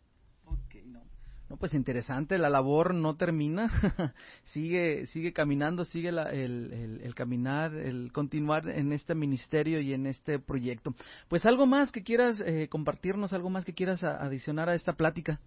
Ok, 0.45 0.75
no. 0.85 1.01
No, 1.49 1.57
pues 1.57 1.73
interesante, 1.73 2.37
la 2.37 2.49
labor 2.49 2.93
no 2.93 3.15
termina, 3.15 3.71
sigue, 4.45 5.07
sigue 5.07 5.33
caminando, 5.33 5.83
sigue 5.83 6.11
la, 6.11 6.29
el, 6.29 6.71
el, 6.71 7.01
el, 7.01 7.15
caminar, 7.15 7.73
el 7.73 8.11
continuar 8.11 8.69
en 8.69 8.93
este 8.93 9.15
ministerio 9.15 9.81
y 9.81 9.93
en 9.93 10.05
este 10.05 10.37
proyecto. 10.37 10.93
Pues 11.27 11.47
algo 11.47 11.65
más 11.65 11.91
que 11.91 12.03
quieras 12.03 12.39
eh, 12.45 12.67
compartirnos, 12.69 13.33
algo 13.33 13.49
más 13.49 13.65
que 13.65 13.73
quieras 13.73 14.03
adicionar 14.03 14.69
a 14.69 14.75
esta 14.75 14.93
plática. 14.93 15.39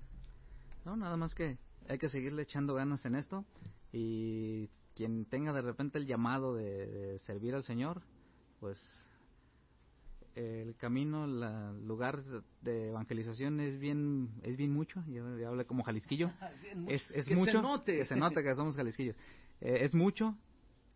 No, 0.84 0.96
nada 0.96 1.16
más 1.16 1.36
que 1.36 1.56
hay 1.88 1.98
que 1.98 2.08
seguirle 2.08 2.42
echando 2.42 2.74
ganas 2.74 3.06
en 3.06 3.14
esto 3.14 3.44
y 3.92 4.68
quien 4.96 5.24
tenga 5.26 5.52
de 5.52 5.62
repente 5.62 5.98
el 5.98 6.06
llamado 6.06 6.54
de 6.54 7.20
servir 7.20 7.54
al 7.54 7.62
Señor, 7.62 8.02
pues 8.58 8.78
el 10.34 10.76
camino, 10.76 11.24
el 11.24 11.86
lugar 11.86 12.22
de 12.62 12.88
evangelización 12.88 13.60
es 13.60 13.78
bien 13.78 14.30
es 14.42 14.56
bien 14.56 14.72
mucho, 14.72 15.02
yo, 15.08 15.26
hablo 15.48 15.66
como 15.66 15.82
jalisquillo, 15.82 16.30
es, 16.88 17.10
es 17.10 17.26
que 17.26 17.36
mucho, 17.36 17.52
se 17.52 17.62
note. 17.62 17.98
que 17.98 18.04
se 18.04 18.16
nota 18.16 18.42
que 18.42 18.54
somos 18.54 18.76
jalisquillos, 18.76 19.16
eh, 19.60 19.78
es 19.82 19.94
mucho, 19.94 20.36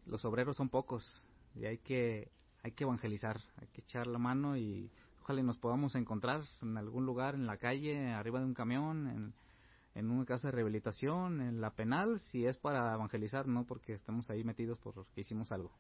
los 0.07 0.25
obreros 0.25 0.57
son 0.57 0.69
pocos 0.69 1.27
y 1.55 1.67
hay 1.67 1.79
que 1.79 2.31
hay 2.63 2.73
que 2.73 2.85
evangelizar, 2.85 3.41
hay 3.61 3.69
que 3.69 3.83
echar 3.83 4.07
la 4.07 4.19
mano 4.19 4.57
y 4.57 4.91
ojalá 5.23 5.43
nos 5.43 5.59
podamos 5.59 5.95
encontrar 5.95 6.43
en 6.63 6.77
algún 6.77 7.07
lugar, 7.07 7.35
en 7.35 7.47
la 7.47 7.59
calle, 7.59 8.13
arriba 8.13 8.41
de 8.41 8.47
un 8.47 8.55
camión, 8.55 9.07
en, 9.07 9.35
en 9.95 10.11
una 10.11 10.25
casa 10.25 10.49
de 10.49 10.53
rehabilitación, 10.53 11.41
en 11.41 11.61
la 11.61 11.71
penal, 11.71 12.19
si 12.19 12.45
es 12.45 12.57
para 12.57 12.95
evangelizar, 12.95 13.47
no 13.47 13.65
porque 13.65 13.95
estamos 13.95 14.31
ahí 14.31 14.45
metidos 14.45 14.79
porque 14.79 15.21
hicimos 15.21 15.53
algo. 15.53 15.73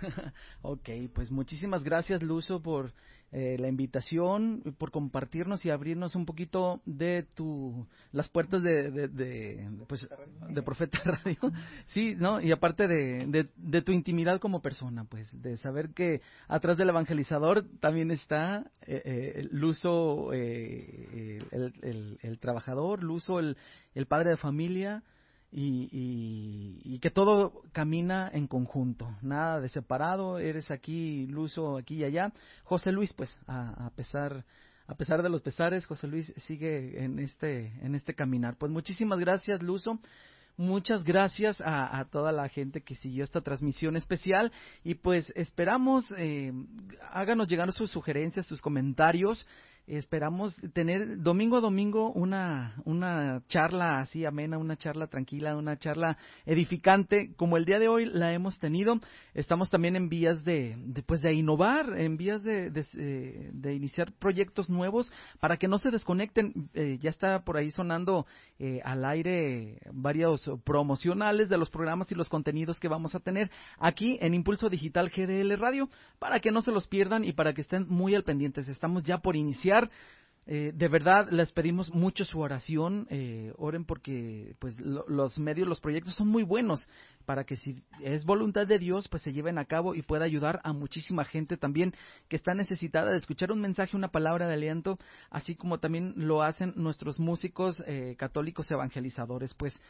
ok, 0.62 0.88
pues 1.14 1.30
muchísimas 1.30 1.84
gracias 1.84 2.22
Luzo 2.22 2.62
por 2.62 2.92
eh, 3.32 3.56
la 3.60 3.68
invitación, 3.68 4.74
por 4.76 4.90
compartirnos 4.90 5.64
y 5.64 5.70
abrirnos 5.70 6.16
un 6.16 6.26
poquito 6.26 6.80
de 6.84 7.24
tu 7.36 7.86
las 8.10 8.28
puertas 8.28 8.60
de, 8.62 8.90
de, 8.90 9.08
de 9.08 9.70
pues 9.86 10.08
de 10.48 10.62
Profeta 10.62 10.98
Radio, 11.04 11.38
sí, 11.86 12.16
no 12.16 12.40
y 12.40 12.50
aparte 12.50 12.88
de, 12.88 13.26
de, 13.26 13.48
de, 13.54 13.82
tu 13.82 13.92
intimidad 13.92 14.40
como 14.40 14.62
persona, 14.62 15.04
pues 15.04 15.30
de 15.40 15.56
saber 15.58 15.90
que 15.90 16.22
atrás 16.48 16.76
del 16.76 16.88
evangelizador 16.88 17.64
también 17.78 18.10
está 18.10 18.68
eh, 18.82 19.02
eh, 19.04 19.48
Luzo, 19.52 20.32
eh, 20.32 21.38
el, 21.52 21.72
el, 21.82 22.18
el, 22.22 22.38
trabajador, 22.40 23.04
Luzo, 23.04 23.38
el, 23.38 23.56
el 23.94 24.06
padre 24.06 24.30
de 24.30 24.36
familia 24.38 25.04
y, 25.52 25.88
y, 25.90 26.94
y, 26.94 26.98
que 27.00 27.10
todo 27.10 27.62
camina 27.72 28.30
en 28.32 28.46
conjunto, 28.46 29.16
nada 29.20 29.60
de 29.60 29.68
separado, 29.68 30.38
eres 30.38 30.70
aquí, 30.70 31.26
Luzo 31.26 31.76
aquí 31.76 31.96
y 31.96 32.04
allá. 32.04 32.32
José 32.62 32.92
Luis, 32.92 33.12
pues, 33.14 33.36
a, 33.48 33.86
a, 33.86 33.90
pesar 33.90 34.44
a 34.86 34.94
pesar 34.94 35.22
de 35.22 35.28
los 35.28 35.42
pesares, 35.42 35.86
José 35.86 36.06
Luis 36.06 36.32
sigue 36.36 37.02
en 37.02 37.18
este 37.18 37.72
en 37.82 37.94
este 37.94 38.14
caminar. 38.14 38.56
Pues 38.56 38.70
muchísimas 38.70 39.18
gracias, 39.18 39.62
Luzo. 39.62 39.98
Muchas 40.56 41.04
gracias 41.04 41.60
a, 41.60 41.98
a, 41.98 42.04
toda 42.04 42.32
la 42.32 42.48
gente 42.48 42.82
que 42.82 42.94
siguió 42.94 43.24
esta 43.24 43.40
transmisión 43.40 43.96
especial 43.96 44.52
y 44.84 44.94
pues 44.94 45.32
esperamos, 45.34 46.12
eh, 46.18 46.52
háganos 47.12 47.48
llegar 47.48 47.72
sus 47.72 47.90
sugerencias, 47.90 48.46
sus 48.46 48.60
comentarios 48.60 49.46
esperamos 49.96 50.56
tener 50.72 51.20
domingo 51.22 51.56
a 51.56 51.60
domingo 51.60 52.12
una, 52.12 52.74
una 52.84 53.42
charla 53.48 54.00
así 54.00 54.24
amena, 54.24 54.58
una 54.58 54.76
charla 54.76 55.06
tranquila, 55.08 55.56
una 55.56 55.76
charla 55.76 56.16
edificante, 56.46 57.34
como 57.36 57.56
el 57.56 57.64
día 57.64 57.78
de 57.78 57.88
hoy 57.88 58.06
la 58.06 58.32
hemos 58.32 58.58
tenido. 58.58 59.00
Estamos 59.34 59.70
también 59.70 59.96
en 59.96 60.08
vías 60.08 60.44
de, 60.44 60.76
de 60.78 61.02
pues 61.02 61.20
de 61.22 61.32
innovar, 61.32 61.98
en 61.98 62.16
vías 62.16 62.42
de, 62.42 62.70
de, 62.70 62.86
eh, 62.96 63.74
iniciar 63.74 64.12
proyectos 64.12 64.68
nuevos 64.70 65.12
para 65.40 65.56
que 65.56 65.68
no 65.68 65.78
se 65.78 65.90
desconecten. 65.90 66.70
Eh, 66.74 66.98
ya 67.00 67.10
está 67.10 67.44
por 67.44 67.56
ahí 67.56 67.70
sonando 67.70 68.26
eh, 68.58 68.80
al 68.84 69.04
aire 69.04 69.80
varios 69.92 70.50
promocionales 70.64 71.48
de 71.48 71.58
los 71.58 71.70
programas 71.70 72.10
y 72.12 72.14
los 72.14 72.28
contenidos 72.28 72.78
que 72.78 72.88
vamos 72.88 73.14
a 73.14 73.20
tener 73.20 73.50
aquí 73.78 74.18
en 74.20 74.34
Impulso 74.34 74.68
Digital 74.68 75.10
GDL 75.10 75.58
Radio 75.58 75.88
para 76.18 76.40
que 76.40 76.50
no 76.50 76.62
se 76.62 76.70
los 76.72 76.86
pierdan 76.86 77.24
y 77.24 77.32
para 77.32 77.54
que 77.54 77.62
estén 77.62 77.86
muy 77.88 78.14
al 78.14 78.24
pendientes. 78.24 78.68
Estamos 78.68 79.02
ya 79.02 79.18
por 79.18 79.36
iniciar 79.36 79.79
eh, 80.52 80.72
de 80.74 80.88
verdad 80.88 81.28
les 81.30 81.52
pedimos 81.52 81.94
mucho 81.94 82.24
su 82.24 82.40
oración, 82.40 83.06
eh, 83.10 83.52
oren 83.56 83.84
porque 83.84 84.56
pues 84.58 84.80
lo, 84.80 85.04
los 85.06 85.38
medios, 85.38 85.68
los 85.68 85.80
proyectos 85.80 86.16
son 86.16 86.26
muy 86.26 86.42
buenos 86.42 86.88
para 87.24 87.44
que 87.44 87.56
si 87.56 87.84
es 88.02 88.24
voluntad 88.24 88.66
de 88.66 88.80
Dios 88.80 89.06
pues 89.06 89.22
se 89.22 89.32
lleven 89.32 89.58
a 89.58 89.66
cabo 89.66 89.94
y 89.94 90.02
pueda 90.02 90.24
ayudar 90.24 90.60
a 90.64 90.72
muchísima 90.72 91.24
gente 91.24 91.56
también 91.56 91.94
que 92.28 92.34
está 92.34 92.54
necesitada 92.54 93.12
de 93.12 93.18
escuchar 93.18 93.52
un 93.52 93.60
mensaje, 93.60 93.96
una 93.96 94.08
palabra 94.08 94.48
de 94.48 94.54
aliento, 94.54 94.98
así 95.30 95.54
como 95.54 95.78
también 95.78 96.14
lo 96.16 96.42
hacen 96.42 96.72
nuestros 96.74 97.20
músicos 97.20 97.84
eh, 97.86 98.16
católicos 98.18 98.68
evangelizadores. 98.72 99.54
Pues 99.54 99.80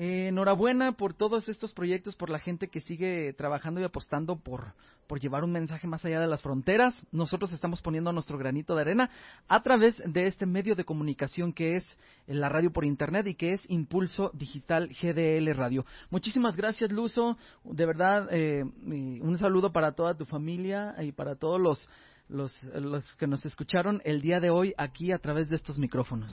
eh, 0.00 0.28
enhorabuena 0.28 0.92
por 0.92 1.12
todos 1.12 1.48
estos 1.48 1.74
proyectos, 1.74 2.14
por 2.14 2.30
la 2.30 2.38
gente 2.38 2.68
que 2.68 2.80
sigue 2.80 3.32
trabajando 3.32 3.80
y 3.80 3.84
apostando 3.84 4.36
por, 4.36 4.74
por 5.08 5.18
llevar 5.18 5.42
un 5.42 5.50
mensaje 5.50 5.88
más 5.88 6.04
allá 6.04 6.20
de 6.20 6.28
las 6.28 6.40
fronteras. 6.40 6.94
Nosotros 7.10 7.52
estamos 7.52 7.82
poniendo 7.82 8.12
nuestro 8.12 8.38
granito 8.38 8.76
de 8.76 8.82
arena 8.82 9.10
a 9.48 9.60
través 9.60 10.00
de 10.06 10.26
este 10.28 10.46
medio 10.46 10.76
de 10.76 10.84
comunicación 10.84 11.52
que 11.52 11.74
es 11.74 11.98
la 12.28 12.48
radio 12.48 12.72
por 12.72 12.84
internet 12.84 13.26
y 13.26 13.34
que 13.34 13.54
es 13.54 13.60
Impulso 13.68 14.30
Digital 14.34 14.88
GDL 14.88 15.52
Radio. 15.56 15.84
Muchísimas 16.10 16.54
gracias, 16.54 16.92
Luzo. 16.92 17.36
De 17.64 17.84
verdad, 17.84 18.28
eh, 18.30 18.62
un 18.62 19.36
saludo 19.36 19.72
para 19.72 19.96
toda 19.96 20.16
tu 20.16 20.26
familia 20.26 20.94
y 21.02 21.10
para 21.10 21.34
todos 21.34 21.60
los, 21.60 21.90
los, 22.28 22.52
los 22.72 23.16
que 23.16 23.26
nos 23.26 23.44
escucharon 23.44 24.00
el 24.04 24.20
día 24.20 24.38
de 24.38 24.50
hoy 24.50 24.74
aquí 24.78 25.10
a 25.10 25.18
través 25.18 25.48
de 25.48 25.56
estos 25.56 25.76
micrófonos. 25.76 26.32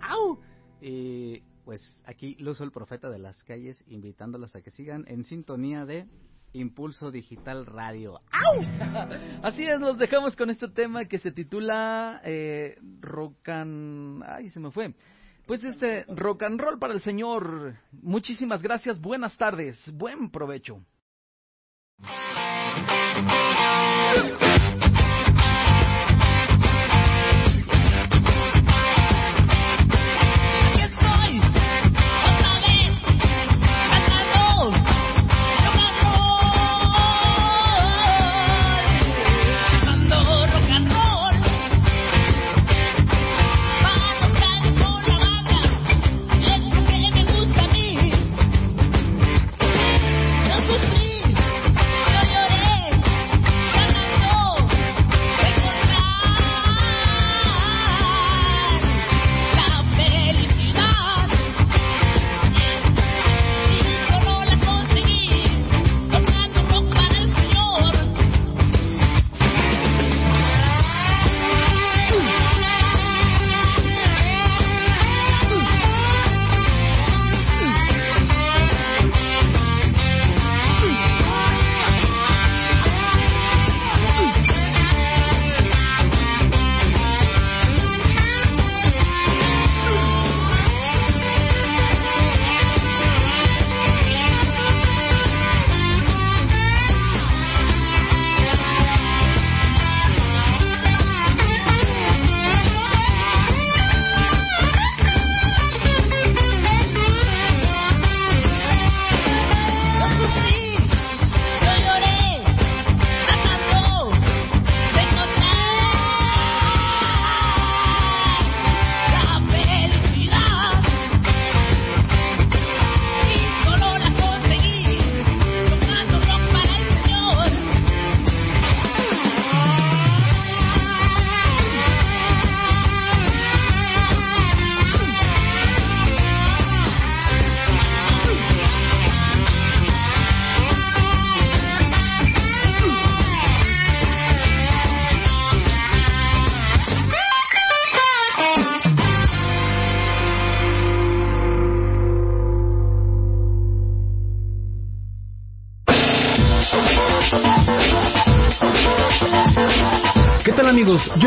¡Au! 0.00 0.40
Eh 0.80 1.44
pues 1.64 1.98
aquí 2.04 2.36
Luzo 2.36 2.64
el 2.64 2.72
Profeta 2.72 3.10
de 3.10 3.18
las 3.18 3.42
Calles, 3.44 3.82
invitándolos 3.88 4.54
a 4.56 4.62
que 4.62 4.70
sigan 4.70 5.04
en 5.06 5.24
sintonía 5.24 5.84
de 5.84 6.06
Impulso 6.52 7.10
Digital 7.10 7.66
Radio. 7.66 8.20
¡Au! 8.30 8.60
Así 9.42 9.64
es, 9.64 9.80
los 9.80 9.98
dejamos 9.98 10.36
con 10.36 10.50
este 10.50 10.68
tema 10.68 11.06
que 11.06 11.18
se 11.18 11.32
titula 11.32 12.20
eh, 12.24 12.76
Rock 13.00 13.48
and... 13.48 14.22
Ay, 14.24 14.50
se 14.50 14.60
me 14.60 14.70
fue. 14.70 14.94
Pues 15.46 15.64
este 15.64 16.04
rock 16.08 16.44
and 16.44 16.60
roll 16.60 16.78
para 16.78 16.94
el 16.94 17.00
señor. 17.00 17.76
Muchísimas 17.90 18.62
gracias, 18.62 19.00
buenas 19.00 19.36
tardes, 19.36 19.76
buen 19.92 20.30
provecho. 20.30 20.84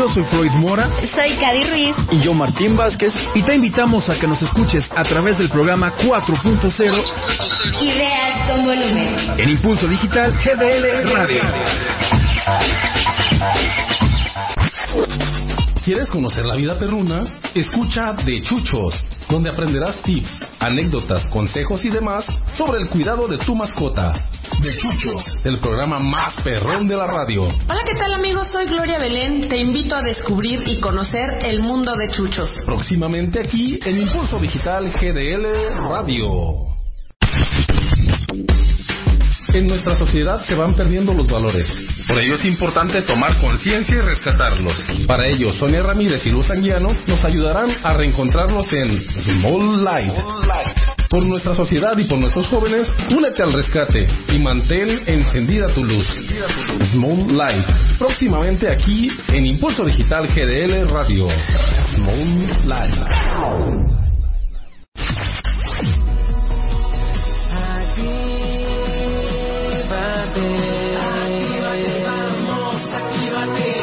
Yo 0.06 0.14
soy 0.14 0.24
Freud 0.24 0.52
Mora. 0.52 0.88
Soy 1.16 1.36
Cady 1.36 1.64
Ruiz. 1.64 1.96
Y 2.12 2.20
yo 2.20 2.32
Martín 2.32 2.76
Vázquez. 2.76 3.12
Y 3.34 3.42
te 3.42 3.54
invitamos 3.54 4.08
a 4.08 4.16
que 4.16 4.28
nos 4.28 4.40
escuches 4.40 4.86
a 4.94 5.02
través 5.02 5.36
del 5.36 5.48
programa 5.48 5.92
4.0 5.96 7.04
Ideas 7.80 8.48
con 8.48 8.64
volumen. 8.64 9.16
En 9.36 9.48
Impulso 9.48 9.88
Digital 9.88 10.32
GDL 10.32 11.12
Radio. 11.12 11.42
¿Quieres 15.84 16.08
conocer 16.08 16.44
la 16.44 16.54
vida 16.54 16.78
perruna? 16.78 17.24
Escucha 17.54 18.12
De 18.24 18.42
Chuchos, 18.42 19.04
donde 19.28 19.50
aprenderás 19.50 20.00
tips, 20.02 20.30
anécdotas, 20.60 21.28
consejos 21.30 21.84
y 21.84 21.90
demás 21.90 22.24
sobre 22.56 22.80
el 22.80 22.88
cuidado 22.88 23.26
de 23.26 23.38
tu 23.38 23.56
mascota. 23.56 24.12
De 24.62 24.76
Chuchos, 24.76 25.24
el 25.44 25.58
programa 25.58 25.98
más 25.98 26.34
perrón 26.42 26.86
de 26.86 26.96
la 26.96 27.06
radio. 27.06 27.44
Hola, 27.44 27.82
¿qué 27.84 27.94
tal 27.94 28.14
amigos? 28.14 28.48
Soy 28.52 28.66
Gloria 28.66 28.98
Belén. 28.98 29.48
Te 29.48 29.56
invito 29.56 29.96
a 29.96 30.02
descubrir 30.02 30.62
y 30.66 30.78
conocer 30.80 31.38
el 31.42 31.60
mundo 31.60 31.96
de 31.96 32.08
Chuchos. 32.10 32.50
Próximamente 32.64 33.40
aquí 33.40 33.78
en 33.84 34.02
Impulso 34.02 34.38
Digital 34.38 34.90
GDL 34.90 35.74
Radio. 35.88 36.75
En 39.56 39.68
nuestra 39.68 39.94
sociedad 39.94 40.44
se 40.46 40.54
van 40.54 40.74
perdiendo 40.74 41.14
los 41.14 41.26
valores. 41.26 41.72
Por 42.06 42.18
ello 42.18 42.34
es 42.34 42.44
importante 42.44 43.00
tomar 43.00 43.40
conciencia 43.40 43.94
y 43.94 44.00
rescatarlos. 44.00 44.74
Para 45.06 45.26
ello, 45.26 45.50
Sonia 45.54 45.82
Ramírez 45.82 46.26
y 46.26 46.30
Luz 46.30 46.50
Anguiano 46.50 46.90
nos 47.06 47.24
ayudarán 47.24 47.70
a 47.82 47.94
reencontrarlos 47.94 48.66
en 48.70 48.98
Small 49.22 49.82
Light. 49.82 50.12
Por 51.08 51.26
nuestra 51.26 51.54
sociedad 51.54 51.96
y 51.96 52.04
por 52.04 52.18
nuestros 52.18 52.46
jóvenes, 52.48 52.86
únete 53.10 53.42
al 53.42 53.54
rescate 53.54 54.06
y 54.28 54.38
mantén 54.38 55.00
encendida 55.06 55.68
tu 55.68 55.82
luz. 55.82 56.06
Small 56.92 57.34
Light. 57.34 57.66
Próximamente 57.98 58.68
aquí 58.70 59.08
en 59.28 59.46
Impulso 59.46 59.86
Digital 59.86 60.26
GDL 60.26 60.86
Radio. 60.90 61.28
Small 61.94 62.50
Light. 62.66 62.94
Actívate. 72.92 73.76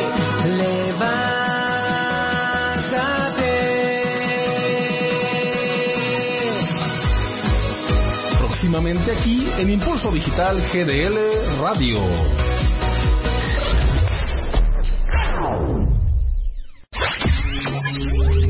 Próximamente 8.40 9.11
aquí 9.11 9.48
en 9.57 9.70
Impulso 9.70 10.11
Digital 10.11 10.61
GDL 10.72 11.60
Radio. 11.61 11.99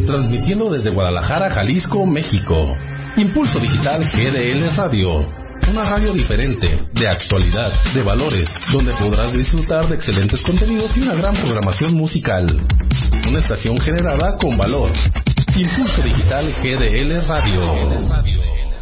Transmitiendo 0.06 0.70
desde 0.70 0.92
Guadalajara, 0.92 1.50
Jalisco, 1.50 2.06
México. 2.06 2.76
Impulso 3.18 3.60
Digital 3.60 4.04
GDL 4.12 4.76
Radio. 4.76 5.43
Una 5.70 5.86
radio 5.86 6.14
diferente, 6.14 6.88
de 6.94 7.08
actualidad, 7.08 7.72
de 7.94 8.04
valores, 8.04 8.50
donde 8.72 8.94
podrás 8.96 9.32
disfrutar 9.32 9.88
de 9.88 9.96
excelentes 9.96 10.42
contenidos 10.44 10.96
y 10.96 11.02
una 11.02 11.16
gran 11.16 11.34
programación 11.36 11.94
musical. 11.94 12.46
Una 13.28 13.40
estación 13.40 13.78
generada 13.78 14.38
con 14.38 14.58
valor. 14.58 14.92
Impulso 15.56 16.02
Digital 16.02 16.54
GDL 16.62 17.28
Radio. 17.28 18.73